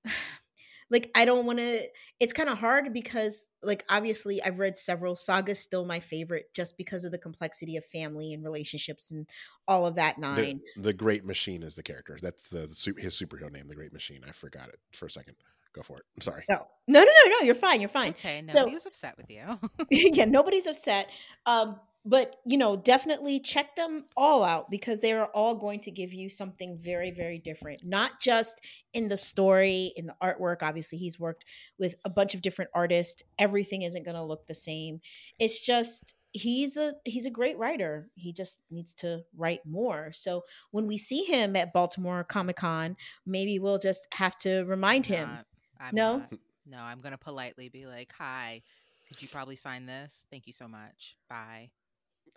like, 0.90 1.10
I 1.14 1.24
don't 1.24 1.46
want 1.46 1.58
to, 1.58 1.88
it's 2.24 2.32
kind 2.32 2.48
of 2.48 2.56
hard 2.58 2.92
because, 2.94 3.46
like, 3.62 3.84
obviously, 3.90 4.42
I've 4.42 4.58
read 4.58 4.76
several. 4.78 5.14
Saga's 5.14 5.58
still 5.58 5.84
my 5.84 6.00
favorite 6.00 6.46
just 6.54 6.76
because 6.78 7.04
of 7.04 7.12
the 7.12 7.18
complexity 7.18 7.76
of 7.76 7.84
family 7.84 8.32
and 8.32 8.42
relationships 8.42 9.10
and 9.10 9.28
all 9.68 9.86
of 9.86 9.94
that 9.96 10.18
nine. 10.18 10.60
the 10.78 10.92
Great 10.94 11.24
Machine 11.26 11.62
is 11.62 11.74
the 11.74 11.82
character. 11.82 12.18
That's 12.20 12.40
the, 12.48 12.66
the 12.66 12.74
su- 12.74 12.94
his 12.96 13.14
superhero 13.14 13.52
name, 13.52 13.68
the 13.68 13.74
Great 13.74 13.92
Machine. 13.92 14.22
I 14.26 14.32
forgot 14.32 14.68
it 14.70 14.78
for 14.92 15.04
a 15.06 15.10
second. 15.10 15.36
Go 15.74 15.82
for 15.82 15.98
it. 15.98 16.04
I'm 16.16 16.22
sorry. 16.22 16.44
No, 16.48 16.66
no, 16.88 17.00
no, 17.00 17.04
no, 17.04 17.30
no. 17.30 17.40
You're 17.44 17.54
fine. 17.54 17.80
You're 17.80 17.88
fine. 17.88 18.10
okay. 18.10 18.42
So- 18.46 18.52
Nobody 18.54 18.74
was 18.74 18.86
upset 18.86 19.16
with 19.18 19.28
you. 19.30 19.42
yeah, 19.90 20.24
nobody's 20.38 20.66
upset. 20.66 21.08
Um, 21.46 21.78
but 22.04 22.36
you 22.44 22.58
know, 22.58 22.76
definitely 22.76 23.40
check 23.40 23.76
them 23.76 24.04
all 24.16 24.44
out 24.44 24.70
because 24.70 25.00
they 25.00 25.12
are 25.12 25.26
all 25.26 25.54
going 25.54 25.80
to 25.80 25.90
give 25.90 26.12
you 26.12 26.28
something 26.28 26.78
very, 26.78 27.10
very 27.10 27.38
different. 27.38 27.80
Not 27.84 28.20
just 28.20 28.60
in 28.92 29.08
the 29.08 29.16
story, 29.16 29.92
in 29.96 30.06
the 30.06 30.14
artwork. 30.22 30.62
Obviously, 30.62 30.98
he's 30.98 31.18
worked 31.18 31.44
with 31.78 31.96
a 32.04 32.10
bunch 32.10 32.34
of 32.34 32.42
different 32.42 32.70
artists. 32.74 33.22
Everything 33.38 33.82
isn't 33.82 34.04
going 34.04 34.16
to 34.16 34.22
look 34.22 34.46
the 34.46 34.54
same. 34.54 35.00
It's 35.38 35.60
just 35.60 36.14
he's 36.32 36.76
a 36.76 36.94
he's 37.04 37.26
a 37.26 37.30
great 37.30 37.56
writer. 37.56 38.10
He 38.16 38.32
just 38.32 38.60
needs 38.70 38.92
to 38.96 39.22
write 39.36 39.64
more. 39.64 40.12
So 40.12 40.42
when 40.72 40.86
we 40.86 40.98
see 40.98 41.24
him 41.24 41.56
at 41.56 41.72
Baltimore 41.72 42.24
Comic 42.24 42.56
Con, 42.56 42.96
maybe 43.24 43.58
we'll 43.58 43.78
just 43.78 44.06
have 44.12 44.36
to 44.38 44.64
remind 44.64 45.06
him. 45.06 45.28
Not- 45.28 45.46
I'm 45.80 45.94
No? 45.94 46.18
not. 46.18 46.32
No, 46.66 46.78
I'm 46.78 47.00
gonna 47.00 47.18
politely 47.18 47.68
be 47.68 47.86
like, 47.86 48.12
"Hi, 48.12 48.62
could 49.06 49.20
you 49.20 49.28
probably 49.28 49.56
sign 49.56 49.86
this? 49.86 50.24
Thank 50.30 50.46
you 50.46 50.52
so 50.52 50.66
much. 50.66 51.16
Bye." 51.28 51.70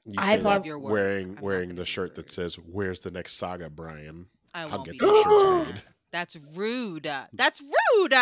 You 0.07 0.13
I've 0.17 0.41
love 0.41 0.65
your 0.65 0.79
work. 0.79 0.91
wearing 0.93 1.35
I'm 1.37 1.43
wearing 1.43 1.75
the 1.75 1.85
shirt 1.85 2.15
that 2.15 2.31
says 2.31 2.55
"Where's 2.55 3.01
the 3.01 3.11
next 3.11 3.33
saga, 3.37 3.69
Brian?" 3.69 4.27
I 4.53 4.63
I'll 4.63 4.69
won't 4.69 4.85
get 4.85 4.91
be 4.93 4.99
those 4.99 5.23
doing 5.25 5.59
that. 5.59 5.65
made. 5.73 5.81
That's 6.13 6.37
rude. 6.55 7.11
That's 7.33 7.61
rude. 7.61 8.13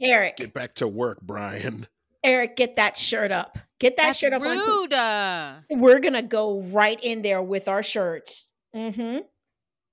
Eric, 0.00 0.36
Get 0.36 0.54
back 0.54 0.74
to 0.76 0.86
work, 0.86 1.20
Brian. 1.20 1.88
Eric, 2.24 2.54
get 2.54 2.76
that 2.76 2.96
shirt 2.96 3.32
up. 3.32 3.58
Get 3.80 3.96
that 3.96 4.02
That's 4.06 4.18
shirt 4.18 4.32
up. 4.32 4.42
on- 4.42 4.56
rude. 4.56 5.80
we're 5.80 5.98
gonna 5.98 6.22
go 6.22 6.60
right 6.62 6.98
in 7.02 7.22
there 7.22 7.42
with 7.42 7.66
our 7.66 7.82
shirts. 7.82 8.52
Mm-hmm. 8.76 9.18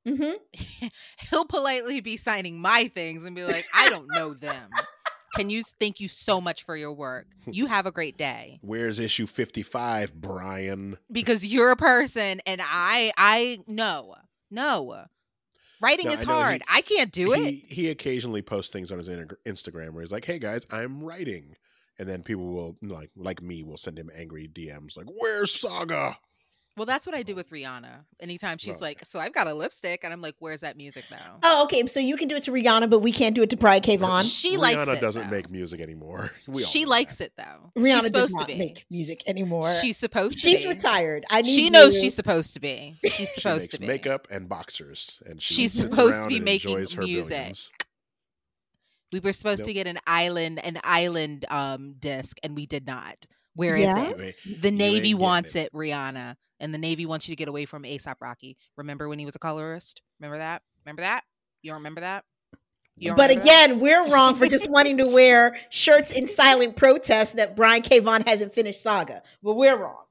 Mm-hmm. 0.08 0.88
He'll 1.32 1.46
politely 1.46 2.00
be 2.02 2.18
signing 2.18 2.60
my 2.60 2.88
things 2.94 3.26
and 3.26 3.36
be 3.36 3.44
like, 3.44 3.66
"I 3.74 3.90
don't 3.90 4.08
know 4.14 4.34
them." 4.36 4.70
Can 5.36 5.50
you 5.50 5.64
thank 5.80 6.00
you 6.00 6.08
so 6.08 6.40
much 6.42 6.64
for 6.64 6.76
your 6.76 6.94
work? 6.94 7.28
You 7.52 7.66
have 7.66 7.86
a 7.86 7.92
great 7.92 8.18
day. 8.18 8.60
Where's 8.62 9.00
issue 9.00 9.26
fifty-five, 9.26 10.14
Brian? 10.14 10.98
because 11.12 11.46
you're 11.46 11.72
a 11.72 11.76
person 11.76 12.42
and 12.46 12.62
I 12.64 13.12
I 13.18 13.60
no. 13.68 14.16
No. 14.52 15.06
Writing 15.82 16.08
No, 16.08 16.12
is 16.14 16.22
I 16.22 16.24
know 16.26 16.34
he- 16.36 16.40
hard. 16.42 16.62
I 16.68 16.82
can't 16.82 17.12
do 17.12 17.34
it. 17.34 17.40
He 17.40 17.66
he 17.70 17.90
occasionally 17.90 18.42
posts 18.42 18.72
things 18.72 18.92
on 18.92 18.98
his 18.98 19.08
Instagram 19.08 19.92
where 19.92 20.04
he's 20.04 20.12
like, 20.12 20.26
"Hey 20.26 20.38
guys, 20.40 20.62
I'm 20.70 21.02
writing," 21.04 21.56
and 21.98 22.08
then 22.08 22.22
people 22.22 22.46
will 22.48 22.78
like 22.82 23.12
like 23.16 23.42
me 23.42 23.64
will 23.64 23.78
send 23.78 23.98
him 23.98 24.10
angry 24.16 24.48
DMs 24.48 24.98
like, 24.98 25.08
"Where's 25.18 25.54
Saga?" 25.60 26.18
Well, 26.80 26.86
that's 26.86 27.06
what 27.06 27.14
I 27.14 27.24
do 27.24 27.36
with 27.36 27.50
Rihanna. 27.50 28.06
Anytime 28.22 28.58
she's 28.58 28.78
Oh, 28.78 28.86
like, 28.86 29.06
"So 29.06 29.20
I've 29.20 29.34
got 29.34 29.48
a 29.48 29.54
lipstick," 29.54 30.06
and 30.06 30.14
I'm 30.14 30.22
like, 30.22 30.36
"Where's 30.40 30.62
that 30.62 30.78
music 30.78 31.04
now?" 31.12 31.40
Oh, 31.44 31.64
okay. 31.66 31.86
So 31.88 32.00
you 32.00 32.16
can 32.16 32.30
do 32.30 32.38
it 32.38 32.44
to 32.44 32.52
Rihanna, 32.52 32.90
but 32.90 33.00
we 33.00 33.12
can't 33.12 33.36
do 33.36 33.44
it 33.44 33.50
to 33.50 33.58
Brian 33.58 33.82
K. 33.82 33.98
Vaughan. 33.98 34.24
She 34.24 34.56
Rihanna 34.56 34.60
likes 34.62 34.88
it. 34.88 35.02
doesn't 35.02 35.24
though. 35.26 35.30
make 35.36 35.50
music 35.52 35.82
anymore. 35.82 36.32
We 36.48 36.64
all 36.64 36.70
she 36.70 36.86
likes 36.86 37.18
that. 37.18 37.26
it 37.26 37.34
though. 37.38 37.72
Rihanna 37.78 37.84
she's 38.04 38.12
does 38.12 38.32
supposed 38.32 38.34
not 38.36 38.48
to 38.48 38.54
be. 38.54 38.58
make 38.58 38.86
music 38.90 39.22
anymore. 39.28 39.74
She's 39.82 39.98
supposed 39.98 40.42
to 40.42 40.50
she's 40.50 40.64
be. 40.64 40.70
retired. 40.70 41.26
I 41.30 41.42
need 41.42 41.54
She 41.54 41.70
knows 41.70 42.00
she's 42.00 42.16
supposed 42.16 42.54
to 42.54 42.62
be. 42.62 42.98
She's 43.04 43.14
She 43.14 43.26
supposed 43.26 43.64
makes 43.64 43.74
to 43.74 43.80
be. 43.82 43.88
makeup 43.88 44.28
and 44.32 44.48
boxers, 44.48 45.22
and 45.26 45.42
she 45.42 45.56
She's 45.56 45.74
supposed 45.74 46.24
to 46.24 46.30
be 46.30 46.40
making 46.40 46.76
music. 46.76 46.98
billions. 46.98 47.70
We 49.12 49.20
were 49.20 49.34
supposed 49.34 49.66
to 49.66 49.74
get 49.74 49.86
an 49.88 50.00
island, 50.08 50.64
an 50.64 50.80
island 50.84 51.44
um 51.50 51.96
disc, 52.00 52.38
and 52.44 52.56
we 52.56 52.66
did 52.66 52.86
not. 52.88 53.26
Where 53.60 53.76
is 53.76 53.84
Yeah? 53.84 54.10
it? 54.12 54.36
The 54.62 54.72
Navy 54.72 55.14
wants 55.14 55.56
it. 55.56 55.68
it. 55.68 55.74
Rihanna, 55.74 56.36
and 56.62 56.74
the 56.74 56.78
Navy 56.78 57.06
wants 57.06 57.28
you 57.28 57.34
to 57.34 57.36
get 57.36 57.50
away 57.50 57.66
from 57.66 57.84
ASAP 57.84 58.16
Rocky. 58.22 58.58
Remember 58.78 59.10
when 59.10 59.20
he 59.20 59.26
was 59.26 59.36
a 59.36 59.40
colorist? 59.40 60.02
Remember 60.20 60.38
that? 60.38 60.62
Remember 60.86 61.02
that? 61.02 61.26
You 61.62 61.72
don't 61.72 61.80
remember 61.80 62.02
that? 62.02 62.24
Don't 63.02 63.16
But 63.18 63.30
remember 63.30 63.46
that? 63.46 63.66
again, 63.70 63.80
we're 63.82 64.10
wrong 64.10 64.36
for 64.36 64.48
just 64.48 64.70
wanting 64.70 64.98
to 64.98 65.08
wear 65.08 65.58
shirts 65.70 66.12
in 66.12 66.26
silent 66.26 66.76
protest 66.78 67.36
that 67.36 67.56
Brian 67.56 67.82
K. 67.82 68.00
Vaughan 68.00 68.24
hasn't 68.26 68.54
finished 68.54 68.82
Saga. 68.82 69.24
But 69.44 69.56
we're 69.56 69.76
wrong. 69.78 70.04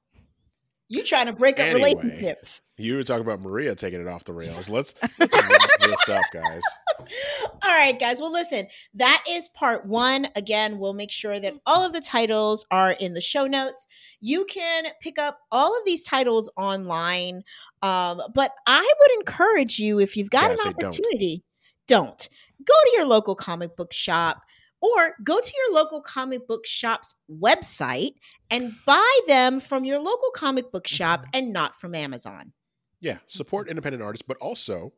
You 0.90 1.04
trying 1.04 1.26
to 1.26 1.32
break 1.34 1.60
up 1.60 1.66
Anyway. 1.66 1.94
relationships. 1.94 2.62
You 2.78 2.96
were 2.96 3.04
talking 3.04 3.20
about 3.22 3.40
Maria 3.42 3.74
taking 3.74 4.00
it 4.00 4.06
off 4.08 4.24
the 4.24 4.32
rails. 4.32 4.68
Let's 4.70 4.94
let's 5.18 5.34
wrap 5.34 5.70
this 5.80 6.08
up, 6.08 6.24
guys. 6.32 6.62
All 7.62 7.74
right, 7.74 7.98
guys. 7.98 8.20
Well, 8.20 8.32
listen, 8.32 8.66
that 8.94 9.22
is 9.28 9.48
part 9.48 9.84
one. 9.86 10.28
Again, 10.34 10.78
we'll 10.78 10.94
make 10.94 11.10
sure 11.10 11.38
that 11.40 11.54
all 11.66 11.84
of 11.84 11.92
the 11.92 12.00
titles 12.00 12.64
are 12.70 12.92
in 12.92 13.14
the 13.14 13.20
show 13.20 13.46
notes. 13.46 13.86
You 14.20 14.44
can 14.46 14.84
pick 15.00 15.18
up 15.18 15.38
all 15.52 15.76
of 15.78 15.84
these 15.84 16.02
titles 16.02 16.50
online. 16.56 17.42
Um, 17.82 18.20
but 18.34 18.52
I 18.66 18.80
would 19.00 19.18
encourage 19.20 19.78
you, 19.78 20.00
if 20.00 20.16
you've 20.16 20.30
got 20.30 20.50
an 20.50 20.56
say 20.58 20.64
don't. 20.64 20.84
opportunity, 20.84 21.44
don't. 21.86 22.28
Go 22.64 22.74
to 22.84 22.90
your 22.94 23.06
local 23.06 23.34
comic 23.34 23.76
book 23.76 23.92
shop 23.92 24.42
or 24.80 25.14
go 25.24 25.40
to 25.40 25.52
your 25.56 25.74
local 25.74 26.00
comic 26.00 26.46
book 26.46 26.64
shop's 26.66 27.14
website 27.30 28.14
and 28.50 28.72
buy 28.86 29.18
them 29.26 29.60
from 29.60 29.84
your 29.84 29.98
local 29.98 30.30
comic 30.34 30.70
book 30.70 30.86
shop 30.86 31.22
Mhm. 31.26 31.28
and 31.34 31.52
not 31.52 31.80
from 31.80 31.94
Amazon. 31.94 32.52
Yeah, 33.00 33.18
support 33.26 33.68
independent 33.68 34.02
artists, 34.02 34.24
but 34.26 34.36
also, 34.38 34.92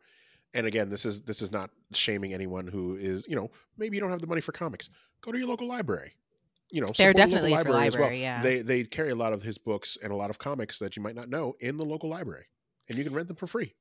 and 0.54 0.66
again, 0.66 0.88
this 0.88 1.04
is 1.04 1.22
this 1.22 1.42
is 1.42 1.50
not 1.52 1.70
shaming 1.92 2.32
anyone 2.34 2.66
who 2.66 2.96
is 2.96 3.26
you 3.28 3.36
know 3.36 3.50
maybe 3.76 3.96
you 3.96 4.00
don't 4.00 4.10
have 4.10 4.20
the 4.20 4.26
money 4.26 4.40
for 4.40 4.52
comics. 4.52 4.88
Go 5.20 5.32
to 5.32 5.38
your 5.38 5.46
local 5.48 5.66
library. 5.66 6.14
You 6.72 6.80
know, 6.80 6.86
They're 6.96 7.10
support 7.10 7.16
your 7.18 7.26
local 7.26 7.30
definitely 7.30 7.50
for 7.50 7.56
library 7.70 7.86
as 7.88 7.96
well. 7.98 8.12
yeah. 8.12 8.42
They 8.42 8.62
they 8.62 8.84
carry 8.84 9.10
a 9.10 9.14
lot 9.16 9.32
of 9.32 9.42
his 9.42 9.58
books 9.58 9.98
and 10.02 10.12
a 10.12 10.16
lot 10.16 10.30
of 10.30 10.38
comics 10.38 10.78
that 10.78 10.96
you 10.96 11.02
might 11.02 11.14
not 11.14 11.28
know 11.28 11.54
in 11.60 11.76
the 11.76 11.84
local 11.84 12.08
library, 12.08 12.46
and 12.88 12.96
you 12.96 13.04
can 13.04 13.12
rent 13.12 13.28
them 13.28 13.36
for 13.36 13.46
free. 13.46 13.74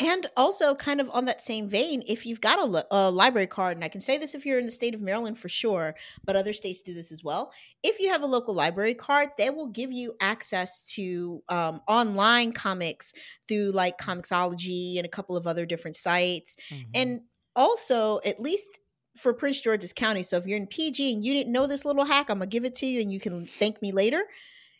And 0.00 0.26
also, 0.36 0.74
kind 0.74 1.00
of 1.00 1.08
on 1.10 1.26
that 1.26 1.40
same 1.40 1.68
vein, 1.68 2.02
if 2.08 2.26
you've 2.26 2.40
got 2.40 2.58
a, 2.58 2.64
li- 2.64 2.82
a 2.90 3.10
library 3.12 3.46
card, 3.46 3.76
and 3.76 3.84
I 3.84 3.88
can 3.88 4.00
say 4.00 4.18
this 4.18 4.34
if 4.34 4.44
you're 4.44 4.58
in 4.58 4.66
the 4.66 4.72
state 4.72 4.92
of 4.92 5.00
Maryland 5.00 5.38
for 5.38 5.48
sure, 5.48 5.94
but 6.24 6.34
other 6.34 6.52
states 6.52 6.80
do 6.80 6.92
this 6.92 7.12
as 7.12 7.22
well. 7.22 7.52
If 7.84 8.00
you 8.00 8.08
have 8.10 8.22
a 8.22 8.26
local 8.26 8.54
library 8.54 8.94
card, 8.94 9.30
they 9.38 9.50
will 9.50 9.68
give 9.68 9.92
you 9.92 10.14
access 10.20 10.80
to 10.94 11.44
um, 11.48 11.80
online 11.86 12.52
comics 12.52 13.12
through 13.46 13.70
like 13.70 13.96
Comixology 13.98 14.96
and 14.96 15.06
a 15.06 15.08
couple 15.08 15.36
of 15.36 15.46
other 15.46 15.64
different 15.64 15.94
sites. 15.96 16.56
Mhm. 16.70 16.86
And 16.92 17.20
also, 17.54 18.20
at 18.24 18.40
least 18.40 18.80
for 19.16 19.32
Prince 19.32 19.60
George's 19.60 19.92
County, 19.92 20.24
so 20.24 20.36
if 20.38 20.44
you're 20.44 20.56
in 20.56 20.66
PG 20.66 21.12
and 21.12 21.24
you 21.24 21.32
didn't 21.32 21.52
know 21.52 21.68
this 21.68 21.84
little 21.84 22.04
hack, 22.04 22.30
I'm 22.30 22.38
gonna 22.38 22.48
give 22.48 22.64
it 22.64 22.74
to 22.76 22.86
you 22.86 23.00
and 23.00 23.12
you 23.12 23.20
can 23.20 23.46
thank 23.46 23.80
me 23.80 23.92
later. 23.92 24.24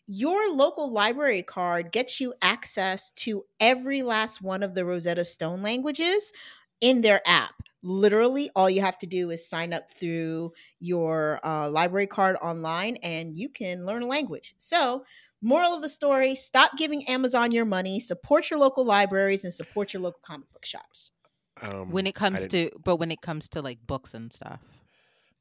Your 0.07 0.51
local 0.53 0.91
library 0.91 1.43
card 1.43 1.91
gets 1.91 2.21
you 2.21 2.35
access 2.43 3.11
to 3.13 3.45
every 3.59 4.03
last 4.03 4.43
one 4.43 4.63
of 4.63 4.75
the 4.75 4.85
Rosetta 4.85 5.25
Stone 5.25 5.63
languages 5.63 6.33
in 6.81 7.01
their 7.01 7.23
app. 7.27 7.55
Literally, 7.83 8.51
all 8.55 8.69
you 8.69 8.83
have 8.83 8.99
to 8.99 9.07
do 9.07 9.31
is 9.31 9.49
sign 9.49 9.73
up 9.73 9.91
through 9.91 10.53
your 10.79 11.41
uh, 11.45 11.71
library 11.71 12.07
card 12.07 12.37
online 12.43 12.97
and 13.03 13.35
you 13.35 13.49
can 13.49 13.87
learn 13.87 14.03
a 14.03 14.07
language. 14.07 14.55
So, 14.59 15.05
moral 15.41 15.75
of 15.75 15.83
the 15.83 15.89
story 15.89 16.35
stop 16.35 16.77
giving 16.77 17.07
Amazon 17.09 17.53
your 17.53 17.65
money, 17.65 17.99
support 17.99 18.51
your 18.51 18.59
local 18.59 18.85
libraries, 18.85 19.45
and 19.45 19.53
support 19.53 19.95
your 19.95 20.03
local 20.03 20.21
comic 20.23 20.53
book 20.53 20.67
shops. 20.67 21.13
Um, 21.63 21.91
when 21.91 22.07
it 22.07 22.15
comes 22.15 22.47
to, 22.49 22.71
but 22.83 22.97
when 22.97 23.11
it 23.11 23.21
comes 23.23 23.49
to 23.51 23.63
like 23.63 23.79
books 23.87 24.13
and 24.13 24.33
stuff, 24.33 24.61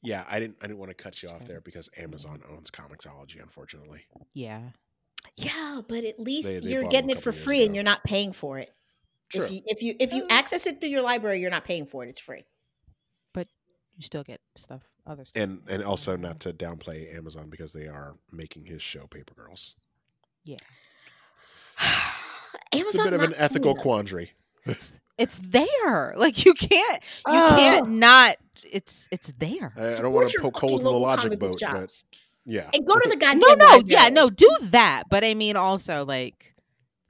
Yeah, 0.04 0.26
I 0.30 0.40
didn't. 0.40 0.58
I 0.62 0.68
didn't 0.68 0.80
want 0.80 0.90
to 0.90 0.96
cut 0.96 1.24
you 1.24 1.30
off 1.30 1.46
there 1.46 1.62
because 1.62 1.90
Amazon 1.98 2.44
owns 2.52 2.70
Comixology, 2.70 3.42
unfortunately. 3.42 4.02
Yeah. 4.34 4.62
Yeah, 5.38 5.82
but 5.88 6.04
at 6.04 6.20
least 6.20 6.50
They- 6.50 6.60
they 6.60 6.68
you're 6.68 6.84
getting 6.90 7.10
it 7.10 7.16
for 7.20 7.32
couple 7.32 7.38
years 7.38 7.46
free 7.46 7.66
and 7.66 7.74
you're 7.74 7.84
not 7.86 8.04
paying 8.04 8.34
for 8.34 8.60
it. 8.60 8.74
True. 9.30 9.46
If 9.46 9.52
you 9.52 9.62
if 9.66 9.82
you 9.82 9.96
if 10.00 10.14
you 10.14 10.28
access 10.30 10.68
it 10.68 10.82
through 10.82 10.90
your 10.90 11.02
library, 11.02 11.40
you're 11.40 11.50
not 11.50 11.64
paying 11.64 11.86
for 11.86 12.04
it. 12.04 12.10
It's 12.10 12.20
free. 12.20 12.44
But 13.34 13.48
you 13.96 14.04
still 14.04 14.24
get 14.24 14.42
stuff, 14.56 14.82
other 15.08 15.24
stuff. 15.26 15.42
and 15.42 15.62
and 15.70 15.82
also 15.84 16.18
not 16.18 16.42
to 16.42 16.52
downplay 16.54 17.16
Amazon 17.18 17.50
because 17.50 17.72
they 17.72 17.88
are 17.88 18.16
making 18.32 18.66
his 18.66 18.82
show 18.82 19.08
Paper 19.08 19.34
Girls. 19.34 19.76
It's 22.72 22.82
Amazon's 22.82 23.06
a 23.08 23.12
bit 23.12 23.14
of 23.14 23.22
an 23.22 23.34
ethical 23.38 23.74
paying 23.74 23.78
us. 23.78 23.82
quandary. 23.84 24.32
It's 24.66 24.92
it's 25.18 25.38
there. 25.40 26.14
Like 26.18 26.46
you 26.46 26.54
can't 26.54 27.04
you 27.28 27.34
Oh. 27.34 27.56
can't 27.58 27.90
not. 27.90 28.38
It's 28.72 29.08
it's 29.12 29.32
there. 29.38 29.74
I, 29.78 29.88
I 29.88 30.02
don't 30.02 30.14
want 30.14 30.30
to 30.30 30.40
poke 30.42 30.58
holes 30.58 30.82
in 30.82 30.86
the 30.86 30.92
logic 30.92 31.24
comic 31.26 31.40
book 31.40 31.60
boat, 31.60 31.72
but 31.72 32.04
yeah, 32.46 32.70
and 32.74 32.86
go 32.86 32.96
to 32.96 33.10
the 33.10 33.16
goddamn 33.16 33.40
No, 33.40 33.54
no, 33.54 33.82
yeah, 33.86 34.10
no, 34.10 34.30
do 34.30 34.50
that. 34.64 35.04
But 35.10 35.24
I 35.24 35.34
mean, 35.34 35.56
also 35.56 36.04
like, 36.06 36.56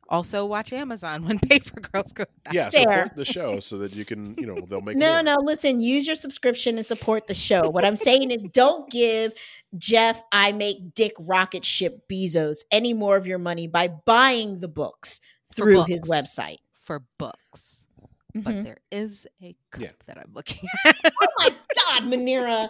also 0.09 0.45
watch 0.45 0.73
Amazon 0.73 1.25
when 1.25 1.39
Paper 1.49 1.79
Girls 1.79 2.11
go. 2.11 2.25
Back. 2.43 2.53
yeah, 2.53 2.69
Fair. 2.69 2.81
support 2.83 3.15
the 3.15 3.25
show 3.25 3.59
so 3.59 3.77
that 3.79 3.95
you 3.95 4.03
can, 4.05 4.35
you 4.37 4.45
know, 4.45 4.55
they'll 4.67 4.81
make 4.81 4.97
No, 4.97 5.13
more. 5.13 5.23
no, 5.23 5.35
listen, 5.41 5.79
use 5.79 6.05
your 6.05 6.15
subscription 6.17 6.75
and 6.77 6.85
support 6.85 7.25
the 7.27 7.33
show. 7.33 7.67
What 7.69 7.83
I'm 7.85 7.95
saying 7.95 8.29
is 8.29 8.41
don't 8.51 8.89
give 8.91 9.33
Jeff 9.77 10.21
I 10.31 10.51
make 10.51 10.93
Dick 10.93 11.13
rocket 11.21 11.63
ship 11.65 12.03
Bezos 12.11 12.57
any 12.71 12.93
more 12.93 13.15
of 13.15 13.25
your 13.25 13.39
money 13.39 13.67
by 13.67 13.87
buying 13.87 14.59
the 14.59 14.67
books 14.67 15.19
For 15.47 15.63
through 15.63 15.83
his 15.85 16.01
books. 16.01 16.09
website. 16.37 16.57
For 16.83 17.03
books. 17.17 17.87
Mhm. 18.35 18.43
But 18.43 18.63
there 18.63 18.77
is 18.91 19.27
a 19.41 19.55
cup 19.71 19.81
Yeah. 19.81 19.91
that 20.07 20.17
I'm 20.17 20.31
looking 20.33 20.67
at. 20.85 20.95
oh 21.05 21.27
my 21.39 21.49
god, 21.75 22.03
Manira. 22.03 22.69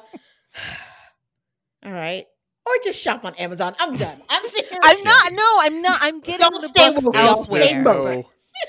All 1.86 1.92
right. 1.92 2.26
Or 2.66 2.72
just 2.84 3.02
shop 3.02 3.26
on 3.26 3.36
Amazon. 3.36 3.76
I'm 3.80 3.96
done. 3.96 4.22
I'm 4.30 4.46
serious. 4.46 4.72
I'm 4.84 5.04
not. 5.04 5.34
No, 5.34 5.58
I'm 5.60 5.82
not. 5.82 6.00
I'm 6.02 6.22
getting 6.22 6.40
Don't 6.50 6.62
the 6.62 6.68
stay 6.70 6.92
books 6.92 7.04
woke, 7.06 7.16
elsewhere. 7.18 7.60
There's 7.66 7.78
no, 7.84 8.24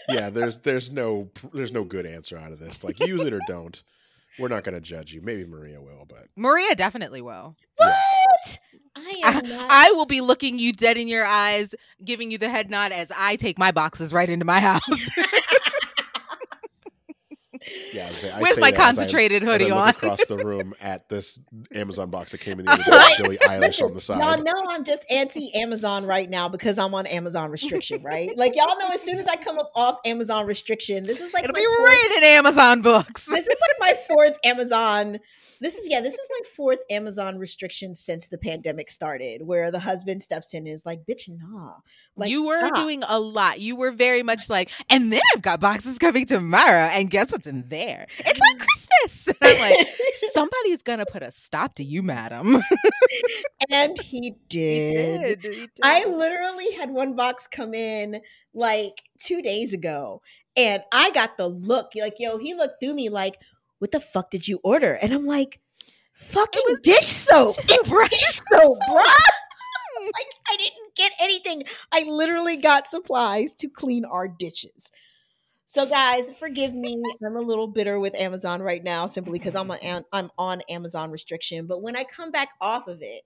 yeah, 0.09 0.31
there's 0.31 0.59
there's 0.59 0.91
no 0.91 1.31
there's 1.53 1.71
no 1.71 1.85
good 1.85 2.05
answer 2.07 2.37
out 2.37 2.51
of 2.51 2.59
this. 2.59 2.83
Like 2.83 2.99
use 3.07 3.23
it 3.25 3.33
or 3.33 3.41
don't. 3.47 3.81
We're 4.39 4.49
not 4.49 4.65
going 4.65 4.75
to 4.75 4.81
judge 4.81 5.13
you. 5.13 5.21
Maybe 5.23 5.45
Maria 5.45 5.81
will, 5.81 6.07
but 6.09 6.27
Maria 6.35 6.75
definitely 6.75 7.23
will. 7.23 7.55
What? 7.77 8.59
I 8.97 9.21
am 9.25 9.49
not. 9.49 9.67
I 9.71 9.91
will 9.93 10.07
be 10.07 10.21
looking 10.21 10.59
you 10.59 10.73
dead 10.73 10.97
in 10.97 11.09
your 11.09 11.25
eyes, 11.25 11.75
giving 12.05 12.31
you 12.31 12.39
the 12.39 12.49
head 12.49 12.71
nod 12.71 12.93
as 12.93 13.11
I 13.17 13.37
take 13.37 13.59
my 13.59 13.73
boxes 13.73 14.13
right 14.13 14.29
into 14.29 14.45
my 14.45 14.61
house 14.61 15.09
yeah, 17.93 18.07
I 18.07 18.11
say- 18.11 18.31
I 18.31 18.41
with 18.41 18.53
say 18.55 18.61
my 18.61 18.71
that 18.71 18.75
as 18.75 18.81
I- 18.81 18.85
concentrated 19.03 19.43
I 19.43 19.47
hoodie 19.47 19.65
look 19.67 19.75
on. 19.77 19.89
across 19.91 20.25
the 20.27 20.37
room 20.39 20.75
at 20.81 21.09
this 21.09 21.39
Amazon 21.75 22.11
box 22.11 22.33
that 22.33 22.39
came 22.39 22.59
in 22.61 22.67
the 22.67 22.73
other 22.73 22.83
day 22.83 22.91
with 22.91 23.19
Billie 23.19 23.39
Eilish 23.39 23.83
on 23.83 23.95
the 23.95 24.01
side. 24.01 24.19
Y'all 24.19 24.43
know 24.43 24.67
I'm 24.71 24.85
just 24.85 25.03
anti 25.11 25.55
Amazon 25.55 26.07
right 26.07 26.29
now 26.29 26.49
because 26.49 26.79
I'm 26.79 26.95
on 26.95 27.07
Amazon 27.07 27.51
restriction, 27.51 28.03
right? 28.03 28.31
like 28.37 28.55
y'all 28.57 28.79
know 28.79 28.89
as 28.93 29.01
soon 29.01 29.19
as 29.19 29.27
I 29.27 29.37
come 29.37 29.59
up 29.59 29.71
off 29.75 29.99
Amazon 30.05 30.47
restriction, 30.47 31.05
this 31.07 31.21
is 31.21 31.33
like 31.33 31.45
It'll 31.45 31.53
my 31.55 31.61
be 31.61 31.67
fourth- 31.67 31.91
written 31.91 32.19
in 32.19 32.25
Amazon 32.25 32.83
books. 32.83 33.27
this 33.27 33.47
is 33.47 33.59
like 33.61 33.81
my 33.81 33.99
fourth 34.09 34.39
Amazon. 34.45 35.19
This 35.61 35.77
is 35.77 35.89
yeah, 35.89 36.01
this 36.01 36.15
is 36.15 36.29
my 36.31 36.41
fourth 36.57 36.81
Amazon 36.91 37.39
restriction 37.39 37.95
since 37.95 38.27
the 38.29 38.37
pandemic 38.37 38.91
started, 38.91 39.43
where 39.47 39.71
the 39.71 39.79
husband 39.79 40.23
steps 40.23 40.53
in 40.53 40.67
and 40.67 40.75
is 40.75 40.85
like, 40.85 41.07
"Bitch, 41.07 41.29
nah." 41.29 41.75
Like 42.17 42.29
you 42.29 42.45
were 42.45 42.59
stop. 42.59 42.75
doing 42.75 43.03
a 43.07 43.19
lot. 43.21 43.61
You 43.61 43.77
were 43.77 43.93
very 43.93 44.23
much 44.23 44.51
like, 44.51 44.71
and 44.91 45.13
then 45.13 45.21
I've 45.35 45.43
got 45.43 45.61
boxes 45.61 45.97
coming 45.99 46.27
tomorrow, 46.27 46.89
and 46.93 47.09
guess 47.09 47.33
what's 47.33 47.47
in 47.47 47.64
there? 47.69 48.07
It's 48.19 48.41
like 48.41 48.59
Christmas. 48.59 49.29
And 49.29 49.37
I'm 49.43 49.59
like, 49.59 49.89
somebody's 50.33 50.83
gonna 50.83 51.05
put 51.07 51.23
a 51.23 51.31
stop 51.31 51.75
to 51.77 51.85
you, 51.85 52.03
madam. 52.03 52.63
and 53.71 53.99
he 54.01 54.35
did. 54.49 55.41
He 55.43 55.57
did. 55.57 55.71
I 55.83 56.05
literally 56.07 56.73
had 56.73 56.91
one 56.91 57.15
box 57.15 57.47
come 57.47 57.75
in 57.75 58.21
like 58.55 59.03
two 59.21 59.43
days 59.43 59.73
ago, 59.73 60.23
and 60.57 60.83
I 60.93 61.11
got 61.11 61.37
the 61.37 61.49
look 61.49 61.93
like, 61.97 62.15
yo, 62.19 62.39
he 62.39 62.55
looked 62.55 62.81
through 62.81 62.95
me 62.95 63.09
like, 63.11 63.39
what 63.79 63.91
the 63.91 64.01
fuck 64.01 64.31
did 64.31 64.47
you 64.49 64.61
order? 64.65 64.95
And 64.95 65.13
I'm 65.13 65.27
like, 65.27 65.61
fucking 66.15 66.77
dish 66.83 67.07
soap. 67.07 67.57
It's 67.69 67.91
Right. 67.91 68.09
dish 68.11 68.41
soap, 68.51 68.77
bruh. 68.89 68.95
like, 68.95 70.27
I 70.51 70.57
didn't 70.57 70.95
get 70.97 71.13
anything. 71.19 71.65
I 71.93 72.05
literally 72.05 72.57
got 72.57 72.87
supplies 72.89 73.53
to 73.55 73.69
clean 73.69 74.05
our 74.05 74.29
dishes. 74.29 74.91
So, 75.75 75.85
guys, 75.87 76.31
forgive 76.31 76.73
me. 76.73 77.03
I'm 77.27 77.35
a 77.35 77.41
little 77.41 77.67
bitter 77.67 77.99
with 77.99 78.15
Amazon 78.15 78.63
right 78.63 78.85
now 78.85 79.07
simply 79.07 79.41
because 79.41 79.57
I'm 79.57 79.73
on, 79.73 80.05
I'm 80.13 80.31
on 80.39 80.61
Amazon 80.69 81.11
restriction. 81.11 81.67
But 81.67 81.83
when 81.83 81.97
I 81.97 82.05
come 82.05 82.31
back 82.31 82.51
off 82.61 82.87
of 82.87 83.03
it, 83.03 83.23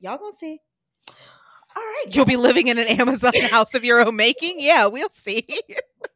y'all 0.00 0.16
gonna 0.16 0.32
see. 0.32 0.62
All 1.10 1.82
right, 1.82 2.04
You'll 2.08 2.24
be 2.24 2.38
living 2.38 2.68
in 2.68 2.78
an 2.78 2.86
Amazon 2.86 3.34
house 3.50 3.74
of 3.74 3.84
your 3.84 4.00
own 4.00 4.16
making. 4.16 4.60
Yeah, 4.60 4.86
we'll 4.86 5.10
see. 5.10 5.46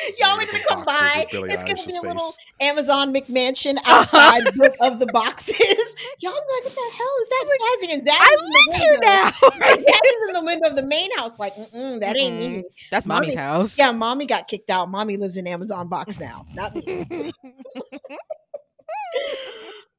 y'all 0.18 0.40
are 0.40 0.46
gonna 0.46 0.64
come 0.68 0.84
by. 0.84 1.26
It's 1.30 1.62
gonna 1.62 1.74
be 1.74 1.80
a 1.80 1.86
face. 1.86 2.02
little 2.02 2.34
Amazon 2.60 3.12
McMansion 3.14 3.76
outside 3.86 4.46
of 4.80 4.98
the 4.98 5.06
boxes. 5.12 5.56
Y'all 6.20 6.32
like, 6.32 6.64
what 6.64 6.74
the 6.74 6.90
hell 6.96 7.14
is 7.20 7.28
that? 7.28 7.44
Sassy 7.80 7.92
and 7.92 8.06
Zaz 8.06 8.12
I 8.14 8.36
live 8.68 8.76
here 8.76 8.98
now. 9.02 9.30
Right, 9.60 9.78
in 9.78 10.32
the 10.34 10.42
window 10.44 10.68
of 10.68 10.76
the 10.76 10.82
main 10.82 11.10
house, 11.16 11.38
like, 11.38 11.54
mm-mm, 11.54 12.00
that 12.00 12.16
ain't 12.16 12.38
me. 12.38 12.64
That's 12.90 13.06
Mommy- 13.06 13.28
mommy's 13.28 13.38
house. 13.38 13.78
Yeah, 13.78 13.92
mommy 13.92 14.26
got 14.26 14.48
kicked 14.48 14.70
out. 14.70 14.90
Mommy 14.90 15.16
lives 15.16 15.36
in 15.36 15.46
Amazon 15.46 15.88
box 15.88 16.18
now, 16.20 16.44
not 16.54 16.74
me. 16.74 17.32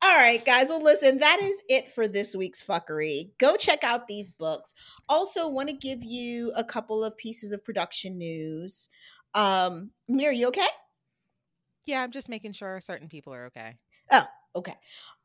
All 0.02 0.18
right, 0.18 0.44
guys. 0.44 0.68
Well, 0.68 0.82
listen, 0.82 1.20
that 1.20 1.40
is 1.42 1.62
it 1.70 1.90
for 1.94 2.10
this 2.10 2.36
week's 2.36 2.62
fuckery. 2.62 3.30
Go 3.38 3.56
check 3.56 3.86
out 3.86 4.06
these 4.08 4.30
books. 4.30 4.76
Also, 5.08 5.48
want 5.48 5.70
to 5.70 5.74
give 5.74 6.04
you 6.04 6.52
a 6.58 6.64
couple 6.64 7.06
of 7.06 7.16
pieces 7.16 7.54
of 7.54 7.64
production 7.64 8.18
news. 8.18 8.90
Um, 9.34 9.92
Mir, 10.08 10.32
you 10.32 10.48
okay? 10.48 10.68
yeah, 11.86 12.02
I'm 12.02 12.12
just 12.12 12.30
making 12.30 12.54
sure 12.54 12.80
certain 12.80 13.08
people 13.08 13.34
are 13.34 13.46
okay. 13.46 13.78
Oh, 14.12 14.26
okay. 14.56 14.76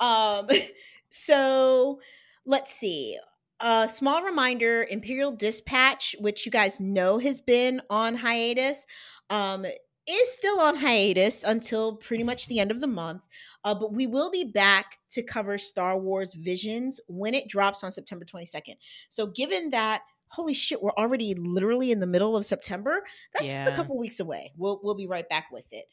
Um, 0.01 0.49
so 1.11 2.01
let's 2.45 2.73
see. 2.73 3.19
A 3.61 3.89
small 3.89 4.23
reminder 4.23 4.87
Imperial 4.89 5.33
Dispatch, 5.33 6.15
which 6.21 6.47
you 6.47 6.53
guys 6.53 6.79
know 6.79 7.19
has 7.19 7.41
been 7.41 7.83
on 7.91 8.15
hiatus, 8.15 8.87
um, 9.31 9.65
is 10.09 10.33
still 10.33 10.61
on 10.61 10.77
hiatus 10.77 11.45
until 11.45 11.97
pretty 11.97 12.23
much 12.23 12.47
the 12.47 12.61
end 12.61 12.71
of 12.71 12.81
the 12.81 12.87
month. 12.87 13.25
Uh, 13.65 13.75
but 13.75 13.93
we 13.93 14.07
will 14.07 14.31
be 14.31 14.45
back 14.45 14.99
to 15.11 15.23
cover 15.23 15.59
Star 15.59 15.99
Wars 15.99 16.35
Visions 16.35 17.01
when 17.09 17.35
it 17.35 17.49
drops 17.49 17.83
on 17.83 17.91
September 17.91 18.25
22nd. 18.25 18.77
So, 19.09 19.27
given 19.27 19.71
that, 19.71 20.03
holy 20.31 20.55
shit, 20.55 20.83
we're 20.83 20.93
already 20.93 21.35
literally 21.35 21.91
in 21.93 22.01
the 22.01 22.07
middle 22.07 22.37
of 22.37 22.45
September, 22.45 23.03
that's 23.35 23.47
just 23.47 23.65
a 23.65 23.75
couple 23.75 23.99
weeks 23.99 24.21
away. 24.21 24.53
We'll, 24.57 24.81
we'll 24.83 24.95
be 24.95 25.07
right 25.07 25.29
back 25.29 25.47
with 25.53 25.67
it. 25.73 25.87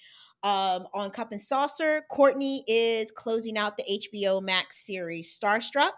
Um, 0.43 0.88
on 0.93 1.09
Cup 1.11 1.31
and 1.31 1.41
Saucer, 1.41 2.03
Courtney 2.11 2.63
is 2.67 3.11
closing 3.11 3.57
out 3.57 3.77
the 3.77 3.83
HBO 4.13 4.41
Max 4.41 4.86
series 4.86 5.38
Starstruck. 5.38 5.93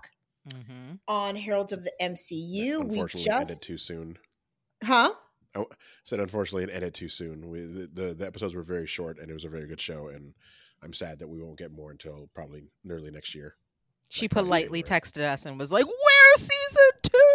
Mm-hmm. 0.49 0.95
On 1.09 1.35
Heralds 1.35 1.73
of 1.73 1.83
the 1.83 1.91
MCU, 2.01 2.31
we 2.31 2.99
unfortunately 2.99 3.29
ended 3.31 3.61
too 3.61 3.77
soon. 3.77 4.17
huh? 4.81 5.11
I 5.55 5.65
Said 6.05 6.21
unfortunately 6.21 6.63
it 6.63 6.69
ended 6.73 6.93
too 6.93 7.09
soon. 7.09 7.49
We, 7.49 7.59
the, 7.61 7.89
the 7.93 8.13
the 8.13 8.25
episodes 8.25 8.53
were 8.55 8.61
very 8.63 8.87
short 8.87 9.17
and 9.19 9.29
it 9.29 9.33
was 9.33 9.43
a 9.43 9.49
very 9.49 9.67
good 9.67 9.81
show. 9.81 10.07
And 10.07 10.33
I'm 10.81 10.93
sad 10.93 11.19
that 11.19 11.27
we 11.27 11.41
won't 11.41 11.57
get 11.57 11.71
more 11.73 11.91
until 11.91 12.29
probably 12.33 12.63
early 12.89 13.11
next 13.11 13.35
year. 13.35 13.55
She 14.07 14.25
Like 14.25 14.29
politely 14.31 14.83
January. 14.83 15.01
texted 15.01 15.21
us 15.25 15.45
and 15.45 15.59
was 15.59 15.71
like, 15.73 15.85
"Where's 15.85 16.39
season 16.41 16.91
two? 17.03 17.26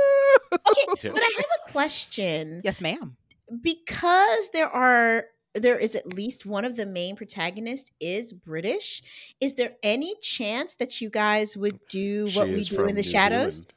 Okay, 1.05 1.13
but 1.13 1.23
I 1.23 1.31
have 1.37 1.47
a 1.69 1.73
question. 1.73 2.61
yes, 2.65 2.81
ma'am. 2.81 3.17
because 3.63 4.51
there 4.51 4.69
are 4.69 5.27
there 5.55 5.79
is 5.79 5.95
at 5.95 6.07
least 6.15 6.47
one 6.47 6.65
of 6.65 6.77
the 6.77 6.87
main 6.87 7.15
protagonists 7.15 7.91
is 8.01 8.33
British. 8.33 9.03
Is 9.41 9.55
there 9.57 9.73
any 9.83 10.15
chance 10.23 10.77
that 10.77 11.01
you 11.03 11.11
guys 11.11 11.57
would 11.57 11.79
do 11.91 12.31
what 12.33 12.49
She 12.49 12.55
we 12.55 12.65
do 12.65 12.81
in 12.85 12.95
the 12.95 13.03
New 13.03 13.03
shadows? 13.03 13.55
Zealand. 13.55 13.73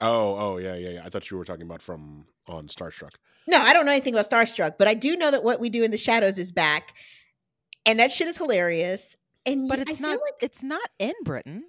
Oh, 0.00 0.36
oh 0.38 0.56
yeah, 0.58 0.74
yeah, 0.74 0.88
yeah. 0.90 1.02
I 1.04 1.08
thought 1.08 1.30
you 1.30 1.36
were 1.36 1.44
talking 1.44 1.62
about 1.66 1.82
from 1.82 2.26
on 2.48 2.66
Starstruck. 2.68 3.12
No, 3.46 3.58
I 3.58 3.72
don't 3.72 3.86
know 3.86 3.92
anything 3.92 4.14
about 4.14 4.28
Starstruck, 4.28 4.74
but 4.78 4.88
I 4.88 4.94
do 4.94 5.16
know 5.16 5.30
that 5.30 5.44
what 5.44 5.60
we 5.60 5.70
do 5.70 5.82
in 5.84 5.90
the 5.90 5.96
shadows 5.96 6.38
is 6.38 6.50
back, 6.52 6.94
and 7.86 7.98
that 8.00 8.10
shit 8.12 8.26
is 8.28 8.36
hilarious. 8.38 9.16
And 9.46 9.68
But 9.68 9.78
it's 9.78 9.98
I 10.00 10.02
not. 10.02 10.20
like 10.20 10.34
it's 10.42 10.62
not 10.62 10.88
in 10.98 11.14
Britain. 11.24 11.64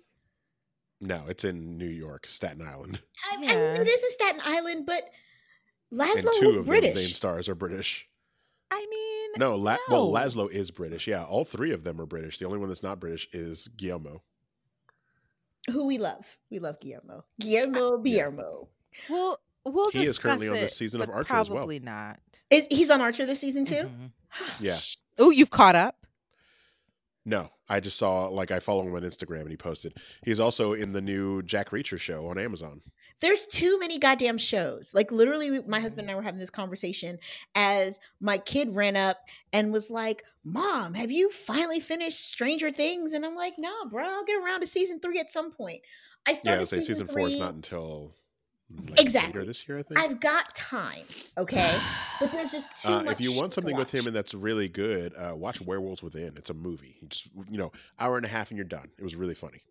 No, 1.01 1.23
it's 1.27 1.43
in 1.45 1.77
New 1.77 1.87
York, 1.87 2.27
Staten 2.27 2.61
Island. 2.61 3.01
I, 3.31 3.35
I 3.35 3.37
mean, 3.39 3.49
it 3.51 3.87
is 3.87 4.03
in 4.03 4.11
Staten 4.11 4.41
Island, 4.43 4.85
but 4.85 5.09
and 5.91 5.99
Laszlo 6.01 6.39
two 6.39 6.49
is 6.49 6.55
of 6.57 6.65
the 6.65 6.71
main 6.71 6.95
stars 7.13 7.47
are 7.49 7.55
British. 7.55 8.07
I 8.71 8.85
mean, 8.89 9.31
No, 9.37 9.55
La- 9.55 9.77
well, 9.89 10.11
Laszlo 10.11 10.51
is 10.51 10.69
British. 10.71 11.07
Yeah, 11.07 11.23
all 11.23 11.45
three 11.45 11.71
of 11.71 11.83
them 11.83 11.99
are 11.99 12.05
British. 12.05 12.37
The 12.37 12.45
only 12.45 12.59
one 12.59 12.67
that's 12.69 12.83
not 12.83 12.99
British 12.99 13.27
is 13.33 13.67
Guillermo. 13.69 14.21
Who 15.71 15.87
we 15.87 15.97
love, 15.97 16.25
we 16.51 16.59
love 16.59 16.79
Guillermo. 16.79 17.25
Guillermo, 17.39 17.97
Guillermo. 17.99 18.67
we'll 19.09 19.37
we'll 19.65 19.89
He 19.91 20.01
is 20.01 20.07
discuss 20.09 20.23
currently 20.23 20.49
on 20.49 20.55
it, 20.57 20.61
this 20.61 20.75
season 20.75 21.01
of 21.01 21.07
but 21.07 21.13
Archer 21.15 21.33
as 21.35 21.49
well. 21.49 21.57
Probably 21.59 21.79
not. 21.79 22.19
Is 22.51 22.67
he's 22.69 22.89
on 22.89 23.01
Archer 23.01 23.25
this 23.25 23.39
season 23.39 23.65
too? 23.65 23.89
Mhm. 23.89 24.11
Yeah. 24.59 24.77
Oh, 25.21 25.31
you've 25.31 25.49
caught 25.49 25.75
up. 25.75 26.05
No, 27.25 27.49
I 27.69 27.79
just 27.79 27.97
saw 27.97 28.27
like 28.27 28.51
I 28.51 28.59
follow 28.59 28.81
him 28.85 28.95
on 28.95 29.01
Instagram 29.03 29.41
and 29.41 29.51
he 29.51 29.57
posted. 29.57 29.93
He's 30.23 30.39
also 30.39 30.73
in 30.73 30.91
the 30.91 31.01
new 31.01 31.41
Jack 31.43 31.69
Reacher 31.69 31.99
show 31.99 32.27
on 32.27 32.37
Amazon. 32.37 32.81
There's 33.21 33.45
too 33.45 33.77
many 33.79 33.99
goddamn 33.99 34.37
shows. 34.37 34.93
Like 34.93 35.11
literally, 35.11 35.61
my 35.67 35.79
husband 35.79 36.05
and 36.07 36.11
I 36.11 36.15
were 36.15 36.21
having 36.21 36.39
this 36.39 36.49
conversation 36.49 37.19
as 37.53 37.99
my 38.21 38.37
kid 38.37 38.75
ran 38.75 38.95
up 38.95 39.17
and 39.51 39.73
was 39.73 39.89
like, 39.89 40.23
"Mom, 40.43 40.93
have 40.93 41.11
you 41.11 41.29
finally 41.29 41.79
finished 41.81 42.29
Stranger 42.31 42.71
Things?" 42.71 43.13
And 43.13 43.25
I'm 43.25 43.35
like, 43.35 43.55
"Nah, 43.57 43.85
bro, 43.89 44.05
I'll 44.05 44.25
get 44.25 44.41
around 44.41 44.61
to 44.61 44.67
season 44.67 44.99
three 44.99 45.19
at 45.19 45.31
some 45.31 45.51
point." 45.51 45.81
I 46.25 46.33
started 46.33 46.61
Yeah, 46.61 46.65
say 46.65 46.79
season, 46.79 46.95
season 46.95 47.07
three. 47.07 47.23
four 47.23 47.29
is 47.29 47.35
not 47.39 47.53
until 47.55 48.13
like, 48.87 49.01
Exactly. 49.01 49.45
this 49.45 49.67
year. 49.67 49.79
I 49.79 49.83
think. 49.83 49.99
I've 49.99 50.19
got 50.19 50.53
time, 50.55 51.03
okay, 51.37 51.77
but 52.19 52.31
there's 52.31 52.51
just 52.51 52.69
too 52.81 52.89
Uh, 52.89 53.03
much. 53.03 53.13
if 53.13 53.21
you 53.21 53.31
want 53.31 53.53
something 53.53 53.75
with 53.75 53.89
him 53.91 54.07
and 54.07 54.15
that's 54.15 54.33
really 54.33 54.67
good, 54.69 55.13
uh, 55.17 55.33
watch 55.35 55.59
Werewolves 55.61 56.03
Within. 56.03 56.33
It's 56.37 56.49
a 56.49 56.53
movie. 56.53 56.97
You 57.01 57.07
just 57.07 57.27
you 57.49 57.57
know, 57.57 57.71
hour 57.99 58.17
and 58.17 58.25
a 58.25 58.29
half 58.29 58.49
and 58.51 58.57
you're 58.57 58.65
done. 58.65 58.89
It 58.97 59.03
was 59.03 59.15
really 59.15 59.35
funny. 59.35 59.61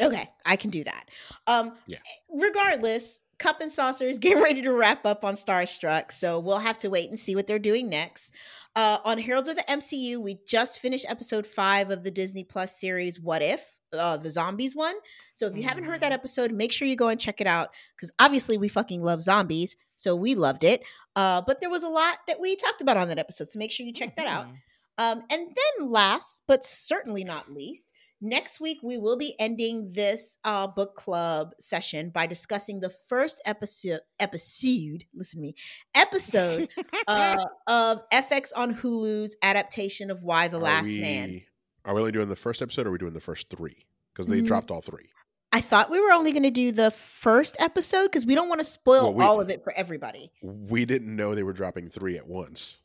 Okay, 0.00 0.28
I 0.44 0.56
can 0.56 0.70
do 0.70 0.84
that. 0.84 1.08
Um 1.46 1.72
Yeah. 1.86 1.98
regardless, 2.28 3.22
Cup 3.38 3.60
and 3.60 3.70
Saucer 3.70 4.06
is 4.06 4.18
getting 4.24 4.42
ready 4.42 4.62
to 4.62 4.72
wrap 4.72 5.04
up 5.06 5.24
on 5.24 5.34
Starstruck, 5.34 6.12
so 6.12 6.38
we'll 6.40 6.58
have 6.58 6.78
to 6.78 6.90
wait 6.90 7.08
and 7.10 7.18
see 7.18 7.34
what 7.34 7.46
they're 7.46 7.58
doing 7.58 7.88
next. 7.88 8.32
Uh 8.76 8.98
on 9.04 9.18
Heralds 9.18 9.48
of 9.48 9.56
the 9.56 9.64
MCU, 9.68 10.18
we 10.20 10.38
just 10.46 10.80
finished 10.80 11.06
episode 11.08 11.46
5 11.46 11.90
of 11.90 12.02
the 12.02 12.10
Disney 12.10 12.44
Plus 12.44 12.78
series 12.78 13.20
What 13.20 13.40
If? 13.42 13.73
Uh, 13.94 14.16
the 14.16 14.30
zombies 14.30 14.74
one. 14.76 14.94
So 15.32 15.46
if 15.46 15.56
you 15.56 15.62
haven't 15.62 15.84
heard 15.84 16.00
that 16.00 16.10
Mhm. 16.12 16.16
episode, 16.16 16.52
make 16.52 16.72
sure 16.72 16.86
you 16.88 16.96
go 16.96 17.08
and 17.08 17.20
check 17.20 17.40
it 17.40 17.46
out 17.46 17.70
because 17.96 18.12
obviously 18.18 18.58
we 18.58 18.68
fucking 18.68 19.02
love 19.02 19.22
zombies, 19.22 19.76
so 19.96 20.14
we 20.16 20.34
loved 20.34 20.64
it. 20.64 20.82
Uh, 21.16 21.40
but 21.46 21.60
there 21.60 21.70
was 21.70 21.84
a 21.84 21.88
lot 21.88 22.18
that 22.26 22.40
we 22.40 22.56
talked 22.56 22.80
about 22.80 22.96
on 22.96 23.08
that 23.08 23.18
episode, 23.18 23.48
so 23.48 23.58
make 23.58 23.70
sure 23.70 23.86
you 23.86 23.92
check 23.92 24.16
that 24.16 24.26
out. 24.26 24.46
Mhm. 24.46 24.56
Um, 24.98 25.24
and 25.30 25.48
then 25.48 25.90
last, 25.90 26.42
but 26.46 26.64
certainly 26.64 27.24
not 27.24 27.52
least, 27.52 27.92
next 28.20 28.60
week 28.60 28.78
we 28.82 28.96
will 28.96 29.16
be 29.18 29.38
ending 29.40 29.92
this 29.92 30.38
uh, 30.44 30.66
book 30.66 30.94
club 30.94 31.52
session 31.58 32.10
by 32.10 32.26
discussing 32.26 32.80
the 32.80 32.88
first 32.90 33.40
episode 33.44 34.00
episode, 34.20 35.04
listen 35.14 35.38
to 35.38 35.42
me, 35.42 35.54
episode 35.94 36.68
uh, 37.08 37.44
of 37.66 38.08
FX 38.10 38.52
on 38.54 38.74
Hulu's 38.74 39.36
adaptation 39.42 40.10
of 40.10 40.22
Y: 40.22 40.48
The 40.48 40.58
Last 40.58 40.94
Man. 40.96 41.42
Are 41.84 41.94
we 41.94 42.00
only 42.00 42.12
doing 42.12 42.28
the 42.28 42.36
first 42.36 42.62
episode 42.62 42.86
or 42.86 42.88
are 42.90 42.92
we 42.92 42.98
doing 42.98 43.12
the 43.12 43.20
first 43.20 43.50
three? 43.50 43.84
Because 44.12 44.26
they 44.26 44.40
Mm. 44.40 44.46
dropped 44.46 44.70
all 44.70 44.80
three. 44.80 45.10
I 45.52 45.60
thought 45.60 45.90
we 45.90 46.00
were 46.00 46.10
only 46.12 46.32
going 46.32 46.42
to 46.42 46.50
do 46.50 46.72
the 46.72 46.90
first 46.90 47.56
episode 47.60 48.04
because 48.04 48.26
we 48.26 48.34
don't 48.34 48.48
want 48.48 48.60
to 48.60 48.64
spoil 48.64 49.02
Well, 49.04 49.14
we- 49.14 49.24
all 49.24 49.40
of 49.40 49.50
it 49.50 49.62
for 49.62 49.72
everybody. 49.74 50.32
We 50.42 50.84
didn't 50.84 51.14
know 51.14 51.34
they 51.34 51.42
were 51.44 51.52
dropping 51.52 51.90
three 51.90 52.16
at 52.16 52.26
once. 52.26 52.80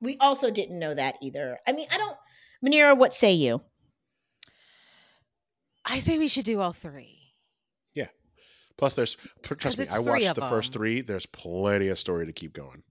We 0.00 0.16
also 0.18 0.50
didn't 0.50 0.78
know 0.78 0.94
that 0.94 1.16
either. 1.20 1.58
I 1.66 1.72
mean, 1.72 1.88
I 1.90 1.96
don't. 1.98 2.16
Manira, 2.64 2.96
what 2.96 3.12
say 3.14 3.32
you? 3.32 3.62
I 5.84 5.98
say 5.98 6.18
we 6.18 6.28
should 6.28 6.44
do 6.44 6.60
all 6.60 6.72
three. 6.72 7.34
Yeah. 7.94 8.08
Plus, 8.76 8.94
there's 8.94 9.16
trust 9.42 9.78
me, 9.78 9.86
I 9.90 9.98
watched 9.98 10.26
of 10.26 10.36
the 10.36 10.42
first 10.48 10.72
three. 10.72 11.00
There's 11.00 11.26
plenty 11.26 11.88
of 11.88 11.98
story 11.98 12.26
to 12.26 12.32
keep 12.32 12.52
going. 12.52 12.84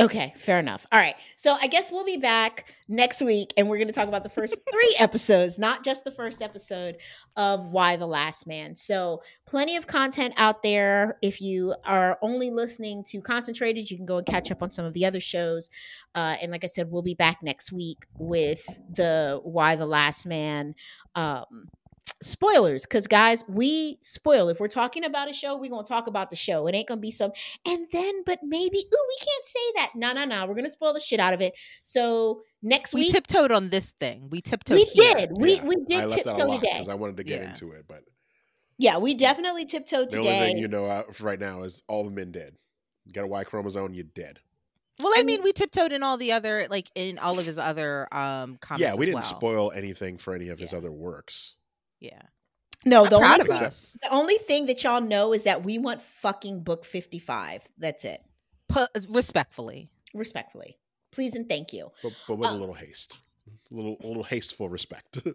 Okay, 0.00 0.32
fair 0.36 0.60
enough. 0.60 0.86
All 0.92 1.00
right. 1.00 1.16
So 1.34 1.56
I 1.60 1.66
guess 1.66 1.90
we'll 1.90 2.04
be 2.04 2.18
back 2.18 2.72
next 2.88 3.20
week 3.20 3.52
and 3.56 3.68
we're 3.68 3.78
going 3.78 3.88
to 3.88 3.92
talk 3.92 4.06
about 4.06 4.22
the 4.22 4.28
first 4.28 4.56
three 4.70 4.96
episodes, 4.96 5.58
not 5.58 5.84
just 5.84 6.04
the 6.04 6.12
first 6.12 6.40
episode 6.40 6.98
of 7.36 7.66
Y: 7.66 7.96
The 7.96 8.06
Last 8.06 8.46
Man. 8.46 8.76
So, 8.76 9.22
plenty 9.44 9.76
of 9.76 9.88
content 9.88 10.34
out 10.36 10.62
there. 10.62 11.18
If 11.20 11.40
you 11.40 11.74
are 11.84 12.16
only 12.22 12.50
listening 12.50 13.02
to 13.08 13.20
Concentrated, 13.20 13.90
you 13.90 13.96
can 13.96 14.06
go 14.06 14.18
and 14.18 14.26
catch 14.26 14.52
up 14.52 14.62
on 14.62 14.70
some 14.70 14.84
of 14.84 14.94
the 14.94 15.04
other 15.04 15.20
shows. 15.20 15.68
Uh, 16.14 16.36
and 16.40 16.52
like 16.52 16.62
I 16.62 16.68
said, 16.68 16.92
we'll 16.92 17.02
be 17.02 17.14
back 17.14 17.38
next 17.42 17.72
week 17.72 18.06
with 18.18 18.64
the 18.94 19.40
Y: 19.42 19.74
The 19.74 19.86
Last 19.86 20.26
Man 20.26 20.76
um, 21.16 21.70
spoilers. 22.22 22.82
Because, 22.82 23.06
guys, 23.06 23.44
we 23.48 23.98
spoil. 24.02 24.48
If 24.48 24.60
we're 24.60 24.68
talking 24.68 25.04
about 25.04 25.30
a 25.30 25.32
show, 25.32 25.56
we're 25.56 25.70
going 25.70 25.84
to 25.84 25.88
talk 25.88 26.06
about 26.06 26.30
the 26.30 26.36
show. 26.36 26.66
It 26.66 26.74
ain't 26.74 26.88
going 26.88 26.98
to 26.98 27.02
be 27.02 27.10
some 27.10 27.32
and 27.66 27.86
then 27.92 28.22
but 28.24 28.40
maybe 28.42 28.78
ooh 28.78 29.06
we 29.08 29.16
can't 29.24 29.44
say 29.44 29.60
that 29.76 29.90
no 29.94 30.12
no 30.12 30.24
no 30.24 30.46
we're 30.46 30.54
gonna 30.54 30.68
spoil 30.68 30.92
the 30.92 31.00
shit 31.00 31.20
out 31.20 31.32
of 31.32 31.40
it 31.40 31.54
so 31.82 32.42
next 32.62 32.92
We 32.94 33.02
week 33.02 33.08
we 33.08 33.12
tiptoed 33.12 33.52
on 33.52 33.70
this 33.70 33.92
thing. 33.92 34.28
We 34.30 34.40
tiptoed. 34.40 34.76
we 34.76 34.84
here. 34.84 35.14
did 35.14 35.30
we 35.32 35.54
Yeah, 35.56 35.64
we 35.64 35.74
did 35.86 35.88
left 35.88 36.10
that 36.10 36.12
a 36.12 36.24
tiptoe 36.24 36.46
lot 36.46 36.60
today 36.60 36.72
because 36.74 36.88
I 36.88 36.94
wanted 36.94 37.16
to 37.18 37.24
get 37.24 37.40
Yeah. 37.42 37.50
into 37.50 37.70
it. 37.72 37.84
But 37.88 38.02
yeah 38.78 38.98
we 38.98 39.14
definitely 39.14 39.64
tiptoed 39.66 40.10
the 40.10 40.18
only 40.18 40.30
today 40.30 40.46
thing 40.46 40.58
you 40.58 40.68
know 40.68 40.84
uh, 40.86 41.02
right 41.20 41.38
now 41.40 41.62
is 41.62 41.82
all 41.88 42.04
the 42.04 42.10
men 42.10 42.32
dead. 42.32 42.54
You 43.06 43.12
got 43.12 43.24
a 43.24 43.28
Y 43.28 43.44
chromosome, 43.44 43.94
you're 43.94 44.04
dead. 44.14 44.38
Well, 45.00 45.12
I 45.16 45.20
I 45.20 45.22
mean, 45.22 45.36
mean- 45.36 45.44
we 45.44 45.52
tiptoed 45.52 45.92
in 45.92 46.02
all 46.02 46.16
the 46.16 46.32
other, 46.32 46.66
like 46.68 46.90
in 46.94 47.18
all 47.18 47.38
of 47.38 47.46
his 47.46 47.56
other 47.58 48.12
um 48.12 48.58
comments. 48.60 48.82
yeah, 48.82 48.94
we 48.96 49.04
as 49.06 49.06
didn't 49.06 49.14
well. 49.14 49.22
spoil 49.22 49.72
anything 49.74 50.18
for 50.18 50.34
any 50.34 50.48
of 50.48 50.58
his 50.58 50.72
Yeah. 50.72 50.78
other 50.78 50.90
works. 50.92 51.54
Yeah, 52.00 52.22
no 52.84 53.04
I'm 53.04 53.10
the 53.10 53.18
proud 53.18 53.40
only, 53.40 53.54
of 53.56 53.62
us. 53.62 53.96
the 54.02 54.08
only 54.10 54.38
thing 54.38 54.66
that 54.66 54.82
y'all 54.84 55.00
know 55.00 55.32
is 55.32 55.44
that 55.44 55.64
we 55.64 55.78
want 55.78 56.00
fucking 56.02 56.62
book 56.62 56.84
55 56.84 57.68
that's 57.78 58.04
it 58.04 58.22
Pu- 58.68 58.86
respectfully. 59.08 59.90
respectfully 60.14 60.78
please 61.10 61.34
and 61.34 61.48
thank 61.48 61.72
you 61.72 61.90
But, 62.02 62.12
but 62.28 62.36
with 62.36 62.48
Uh, 62.50 62.52
a 62.52 62.56
little 62.56 62.74
haste. 62.74 63.18
A 63.72 63.74
little 63.74 63.96
a 64.02 64.06
little 64.06 64.22
hasteful 64.22 64.68
respect. 64.68 65.18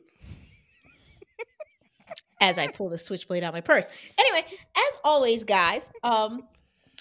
as 2.42 2.58
I 2.60 2.68
pull 2.68 2.90
the 2.90 2.98
switchblade 2.98 3.44
out 3.44 3.54
my 3.54 3.62
purse. 3.62 3.88
Anyway, 4.18 4.46
as 4.76 4.98
always, 5.04 5.44
guys, 5.44 5.90
um, 6.04 6.44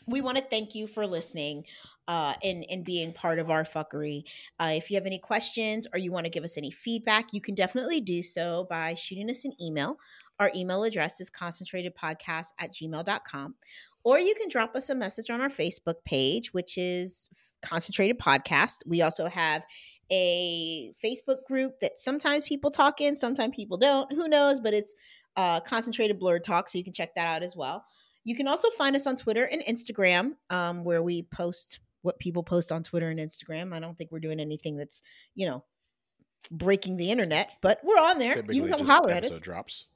we 0.07 0.21
want 0.21 0.37
to 0.39 0.43
thank 0.45 0.75
you 0.75 0.87
for 0.87 1.07
listening 1.07 1.65
uh, 2.09 2.35
and, 2.43 2.65
and 2.71 2.85
being 2.85 3.13
part 3.13 3.39
of 3.39 3.51
our 3.51 3.65
fuckery. 3.65 4.25
Uh, 4.59 4.73
if 4.75 4.91
you 4.91 4.97
have 4.97 5.07
any 5.07 5.19
questions 5.19 5.87
or 5.93 5.99
you 5.99 6.13
want 6.13 6.25
to 6.25 6.31
give 6.31 6.45
us 6.45 6.59
any 6.59 6.71
feedback, 6.71 7.33
you 7.33 7.41
can 7.41 7.55
definitely 7.55 8.01
do 8.01 8.23
so 8.23 8.67
by 8.69 8.95
shooting 8.95 9.31
us 9.31 9.45
an 9.45 9.53
email. 9.61 9.97
Our 10.39 10.51
email 10.55 10.83
address 10.85 11.21
is 11.21 11.31
concentratedpodcast 11.31 12.49
at 12.59 12.73
gmail.com. 12.73 13.55
Or 14.05 14.19
you 14.19 14.35
can 14.35 14.49
drop 14.49 14.75
us 14.75 14.91
a 14.91 14.95
message 14.95 15.31
on 15.31 15.41
our 15.41 15.49
Facebook 15.49 16.05
page, 16.05 16.53
which 16.53 16.77
is 16.77 17.31
Concentrated 17.63 18.19
Podcast. 18.19 18.79
We 18.87 19.03
also 19.03 19.27
have 19.27 19.65
a 20.11 20.93
Facebook 21.03 21.45
group 21.47 21.79
that 21.81 21.99
sometimes 21.99 22.43
people 22.43 22.71
talk 22.71 23.01
in, 23.01 23.17
sometimes 23.17 23.55
people 23.55 23.79
don't. 23.79 24.13
Who 24.13 24.29
knows? 24.29 24.59
But 24.59 24.75
it's 24.75 24.95
uh, 25.37 25.61
Concentrated 25.61 26.19
Blurred 26.19 26.45
Talk, 26.45 26.69
so 26.69 26.79
you 26.79 26.85
can 26.85 26.93
check 26.93 27.15
that 27.15 27.27
out 27.27 27.43
as 27.43 27.57
well. 27.57 27.85
You 28.25 28.37
can 28.37 28.47
also 28.47 28.69
find 28.71 28.95
us 28.95 29.07
on 29.07 29.17
Twitter 29.17 29.45
and 29.45 29.63
Instagram, 29.63 30.33
um, 30.51 30.85
where 30.85 31.03
we 31.03 31.23
post 31.23 31.81
what 32.03 32.19
people 32.19 32.43
post 32.43 32.71
on 32.71 32.83
Twitter 32.83 33.09
and 33.09 33.19
Instagram. 33.19 33.73
I 33.73 33.81
don't 33.81 33.97
think 33.97 34.11
we're 34.13 34.21
doing 34.21 34.41
anything 34.41 34.77
that's, 34.77 35.03
you 35.35 35.47
know, 35.47 35.65
breaking 36.51 36.97
the 36.97 37.11
internet, 37.11 37.57
but 37.61 37.81
we're 37.85 37.99
on 37.99 38.19
there. 38.19 38.35
Typically 38.35 38.57
You 38.57 38.63
can 38.67 38.79
come 38.79 38.87
holler 38.87 39.11
at 39.13 39.25
us. 39.25 39.41
drops. 39.41 39.87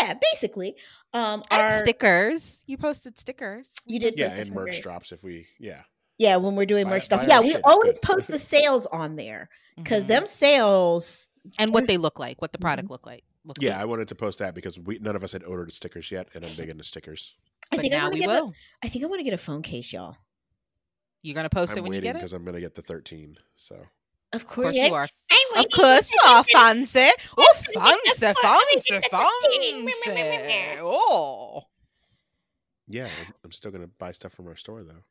Yeah, 0.00 0.14
basically. 0.32 0.74
Um, 1.12 1.42
And 1.50 1.62
our, 1.62 1.78
stickers. 1.78 2.64
You 2.66 2.76
posted 2.76 3.18
stickers. 3.18 3.70
You 3.86 4.00
did 4.00 4.14
Yeah, 4.18 4.32
and 4.34 4.50
merch 4.52 4.68
stickers. 4.72 4.82
drops 4.82 5.12
if 5.12 5.22
we 5.22 5.46
yeah. 5.60 5.82
yeah, 6.18 6.36
when 6.36 6.56
we're 6.56 6.66
doing 6.66 6.84
Buy- 6.84 6.90
merch 6.90 7.04
stuff. 7.04 7.24
Yeah, 7.28 7.40
we 7.40 7.52
shit, 7.52 7.60
always 7.64 7.98
post 8.00 8.26
the 8.28 8.38
sales 8.38 8.86
on 8.86 9.16
there 9.16 9.48
because 9.76 10.04
Mhm. 10.04 10.08
them 10.08 10.26
sales. 10.26 11.28
and 11.60 11.72
what 11.72 11.86
they 11.86 11.96
look 11.98 12.18
like, 12.18 12.42
what 12.42 12.52
the 12.52 12.58
product 12.58 12.90
look 12.90 13.06
like. 13.06 13.22
Looks 13.44 13.62
Yeah, 13.62 13.74
like. 13.74 13.82
I 13.82 13.84
wanted 13.84 14.08
to 14.08 14.16
post 14.16 14.40
that 14.40 14.52
because 14.56 14.76
we 14.76 14.98
none 14.98 15.14
of 15.14 15.22
us 15.22 15.30
had 15.30 15.44
ordered 15.44 15.72
stickers 15.72 16.10
yet, 16.10 16.26
and 16.34 16.44
I'm 16.44 16.52
big 16.56 16.68
into 16.70 16.82
stickers. 16.82 17.36
I 17.70 17.76
But 17.76 17.82
think 17.82 17.94
I 17.94 17.98
now 17.98 18.02
want 18.04 18.14
to 18.14 18.18
we 18.20 18.26
get. 18.26 18.30
A, 18.40 18.44
will. 18.46 18.54
I 18.82 18.88
think 18.88 19.04
I 19.04 19.06
want 19.06 19.20
to 19.20 19.24
get 19.24 19.34
a 19.34 19.38
phone 19.38 19.62
case, 19.62 19.92
y'all. 19.92 20.16
You're 21.22 21.34
gonna 21.34 21.48
post 21.50 21.72
I'm 21.72 21.78
it 21.78 21.82
when 21.82 21.92
you 21.94 22.00
get 22.00 22.16
it. 22.16 22.18
because 22.18 22.32
I'm 22.32 22.44
gonna 22.44 22.60
get 22.60 22.74
the 22.74 22.82
13. 22.82 23.36
So 23.56 23.74
Of 24.32 24.42
Of 24.42 24.46
course, 24.46 24.66
course 24.66 24.76
you 24.76 24.94
are. 24.94 25.08
I'm 25.30 25.64
Of 25.64 25.70
course 25.70 26.08
for 26.08 26.14
you 26.14 26.20
are 26.30 26.42
the- 26.44 26.48
fancy. 26.52 27.10
Oh, 27.36 27.54
fancy, 27.74 28.26
Of 28.26 28.36
fancy, 28.42 29.00
I'm 29.12 29.28
waiting 29.50 29.88
for 29.88 30.10
the 30.10 30.16
fancy. 30.16 30.80
Oh. 30.82 31.62
yeah, 32.88 33.06
I'm- 33.06 33.34
I'm 33.44 33.52
still 33.52 33.70
gonna 33.70 33.86
buy 33.88 34.12
stuff 34.12 34.32
from 34.34 34.46
our 34.48 34.56
store 34.56 34.82
though. 34.84 35.02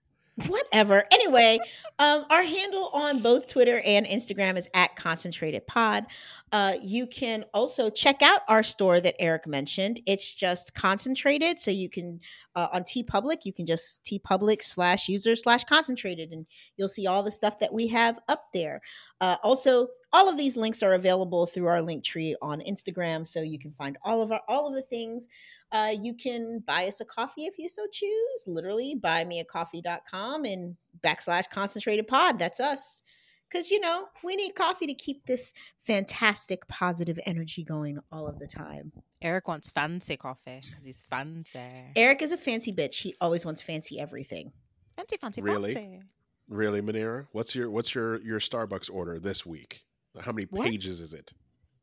Whatever. 0.47 1.05
Anyway, 1.13 1.59
um, 1.97 2.25
our 2.29 2.43
handle 2.43 2.89
on 2.93 3.19
both 3.19 3.47
Twitter 3.47 3.79
and 3.85 4.05
Instagram 4.05 4.57
is 4.57 4.69
at 4.73 4.93
Concentrated 4.97 5.65
Pod. 5.65 6.07
Uh, 6.51 6.73
you 6.81 7.07
can 7.07 7.45
also 7.53 7.89
check 7.89 8.21
out 8.21 8.41
our 8.49 8.61
store 8.61 8.99
that 8.99 9.15
Eric 9.17 9.47
mentioned. 9.47 10.01
It's 10.05 10.33
just 10.33 10.73
concentrated, 10.73 11.57
so 11.57 11.71
you 11.71 11.89
can 11.89 12.19
uh, 12.53 12.67
on 12.73 12.83
TeePublic, 12.83 13.45
you 13.45 13.53
can 13.53 13.65
just 13.65 14.03
TeePublic 14.03 14.61
slash 14.61 15.07
user 15.07 15.37
slash 15.37 15.63
concentrated, 15.63 16.33
and 16.33 16.45
you'll 16.75 16.89
see 16.89 17.07
all 17.07 17.23
the 17.23 17.31
stuff 17.31 17.57
that 17.59 17.73
we 17.73 17.87
have 17.87 18.19
up 18.27 18.47
there. 18.53 18.81
Uh, 19.21 19.37
also, 19.41 19.87
all 20.15 20.29
of 20.29 20.37
these 20.37 20.55
links 20.55 20.81
are 20.81 20.93
available 20.93 21.45
through 21.45 21.67
our 21.67 21.81
link 21.81 22.03
tree 22.05 22.35
on 22.41 22.61
Instagram, 22.61 23.27
so 23.27 23.41
you 23.41 23.59
can 23.59 23.73
find 23.73 23.97
all 24.03 24.21
of 24.21 24.31
our 24.31 24.41
all 24.47 24.67
of 24.67 24.73
the 24.73 24.81
things. 24.81 25.27
Uh, 25.71 25.93
you 26.01 26.13
can 26.13 26.63
buy 26.65 26.87
us 26.87 27.01
a 27.01 27.05
coffee 27.05 27.45
if 27.45 27.59
you 27.59 27.67
so 27.67 27.85
choose. 27.91 28.43
Literally, 28.47 28.95
buymeacoffee.com 28.99 30.45
and 30.45 30.75
backslash 31.03 31.49
concentrated 31.49 32.07
pod. 32.07 32.39
That's 32.39 32.59
us. 32.59 33.01
Because, 33.49 33.69
you 33.69 33.79
know, 33.79 34.05
we 34.23 34.35
need 34.35 34.55
coffee 34.55 34.87
to 34.87 34.93
keep 34.93 35.25
this 35.25 35.53
fantastic 35.81 36.67
positive 36.67 37.19
energy 37.25 37.63
going 37.63 37.99
all 38.11 38.27
of 38.27 38.39
the 38.39 38.47
time. 38.47 38.91
Eric 39.21 39.47
wants 39.47 39.69
fancy 39.69 40.17
coffee 40.17 40.61
because 40.67 40.83
he's 40.83 41.03
fancy. 41.09 41.59
Eric 41.95 42.21
is 42.21 42.31
a 42.31 42.37
fancy 42.37 42.73
bitch. 42.73 43.01
He 43.01 43.15
always 43.21 43.45
wants 43.45 43.61
fancy 43.61 43.99
everything. 43.99 44.51
Fancy, 44.97 45.17
fancy, 45.17 45.41
Really? 45.41 45.71
fancy. 45.73 46.01
Really, 46.49 46.81
Manera? 46.81 47.27
What's 47.31 47.55
your 47.55 47.69
what's 47.71 47.95
your 47.95 48.21
your 48.21 48.39
Starbucks 48.39 48.89
order 48.91 49.19
this 49.19 49.45
week? 49.45 49.84
How 50.19 50.31
many 50.31 50.47
What? 50.49 50.67
pages 50.67 50.99
is 50.99 51.13
it? 51.13 51.33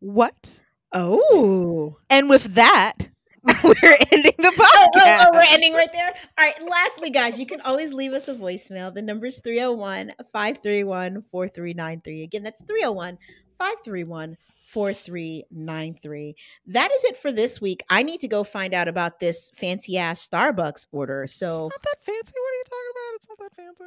What? 0.01 0.61
Oh. 0.93 1.97
And 2.11 2.29
with 2.29 2.55
that, 2.55 3.09
we're 3.45 3.97
ending 4.13 4.35
the 4.39 4.53
Oh, 4.61 4.89
podcast. 4.95 5.01
oh, 5.05 5.25
oh, 5.27 5.31
we're 5.33 5.45
ending 5.49 5.73
right 5.75 5.93
there. 5.93 6.13
All 6.39 6.45
right. 6.47 6.55
Lastly, 6.69 7.11
guys, 7.11 7.39
you 7.39 7.47
can 7.47 7.61
always 7.63 7.93
leave 7.93 8.13
us 8.13 8.29
a 8.29 8.35
voicemail. 8.35 8.93
The 8.93 9.03
number 9.03 9.27
is 9.27 9.39
301 9.41 10.13
531 10.33 11.25
4393. 11.31 12.23
Again, 12.23 12.43
that's 12.43 12.63
301 12.63 13.19
531 13.59 14.37
4393. 14.73 16.35
That 16.69 16.91
is 16.93 17.05
it 17.05 17.17
for 17.17 17.31
this 17.31 17.61
week. 17.61 17.85
I 17.91 18.03
need 18.03 18.21
to 18.21 18.29
go 18.29 18.43
find 18.43 18.73
out 18.73 18.89
about 18.89 19.21
this 19.21 19.51
fancy 19.55 19.99
ass 19.99 20.27
Starbucks 20.27 20.87
order. 20.93 21.27
So 21.27 21.47
It's 21.47 21.57
So, 21.57 21.63
not 21.65 21.83
that 21.83 21.97
fancy. 22.05 22.33
What 22.35 22.49
are 22.49 22.57
you 22.57 22.65
talking 22.65 22.91
about? 22.91 23.17
It's 23.17 23.29
not 23.29 23.39
that 23.39 23.55
fancy. 23.57 23.85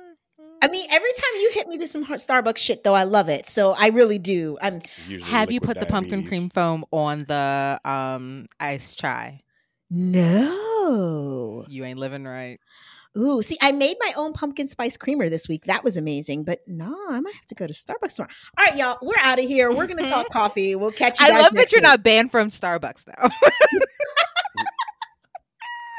I 0.61 0.67
mean, 0.67 0.87
every 0.91 1.11
time 1.13 1.41
you 1.41 1.51
hit 1.53 1.67
me 1.67 1.77
to 1.79 1.87
some 1.87 2.03
hot 2.03 2.17
Starbucks 2.17 2.57
shit, 2.57 2.83
though, 2.83 2.93
I 2.93 3.03
love 3.03 3.29
it. 3.29 3.47
So, 3.47 3.71
I 3.71 3.87
really 3.87 4.19
do. 4.19 4.57
I'm 4.61 4.81
Usually 5.07 5.31
have 5.31 5.51
you 5.51 5.59
liquid 5.59 5.77
put 5.77 5.85
the 5.85 5.91
pumpkin 5.91 6.27
cream 6.27 6.49
foam 6.49 6.85
on 6.91 7.25
the 7.25 7.79
um 7.83 8.47
iced 8.59 8.99
chai? 8.99 9.41
no. 9.89 11.65
You 11.67 11.85
ain't 11.85 11.99
living 11.99 12.25
right. 12.25 12.59
Ooh, 13.17 13.41
see, 13.41 13.57
I 13.61 13.71
made 13.71 13.97
my 13.99 14.13
own 14.17 14.33
pumpkin 14.33 14.67
spice 14.67 14.97
creamer 14.97 15.29
this 15.29 15.47
week. 15.47 15.65
That 15.65 15.83
was 15.83 15.95
amazing. 15.95 16.43
But 16.43 16.61
no, 16.67 16.95
I 17.09 17.19
might 17.21 17.33
have 17.33 17.45
to 17.47 17.55
go 17.55 17.65
to 17.65 17.73
Starbucks 17.73 18.15
tomorrow. 18.15 18.31
All 18.57 18.65
right, 18.65 18.75
y'all, 18.75 18.97
we're 19.01 19.15
out 19.21 19.39
of 19.39 19.45
here. 19.45 19.71
We're 19.71 19.87
gonna 19.87 20.01
mm-hmm. 20.03 20.11
talk 20.11 20.29
coffee. 20.29 20.75
We'll 20.75 20.91
catch 20.91 21.19
you. 21.19 21.25
I 21.25 21.29
guys 21.29 21.41
love 21.43 21.53
that 21.53 21.71
you're 21.71 21.79
week. 21.79 21.83
not 21.83 22.03
banned 22.03 22.31
from 22.31 22.49
Starbucks 22.49 23.05
though. 23.05 23.29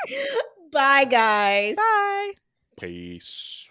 Bye, 0.72 1.04
guys. 1.06 1.76
Bye. 1.76 2.32
Peace. 2.78 3.65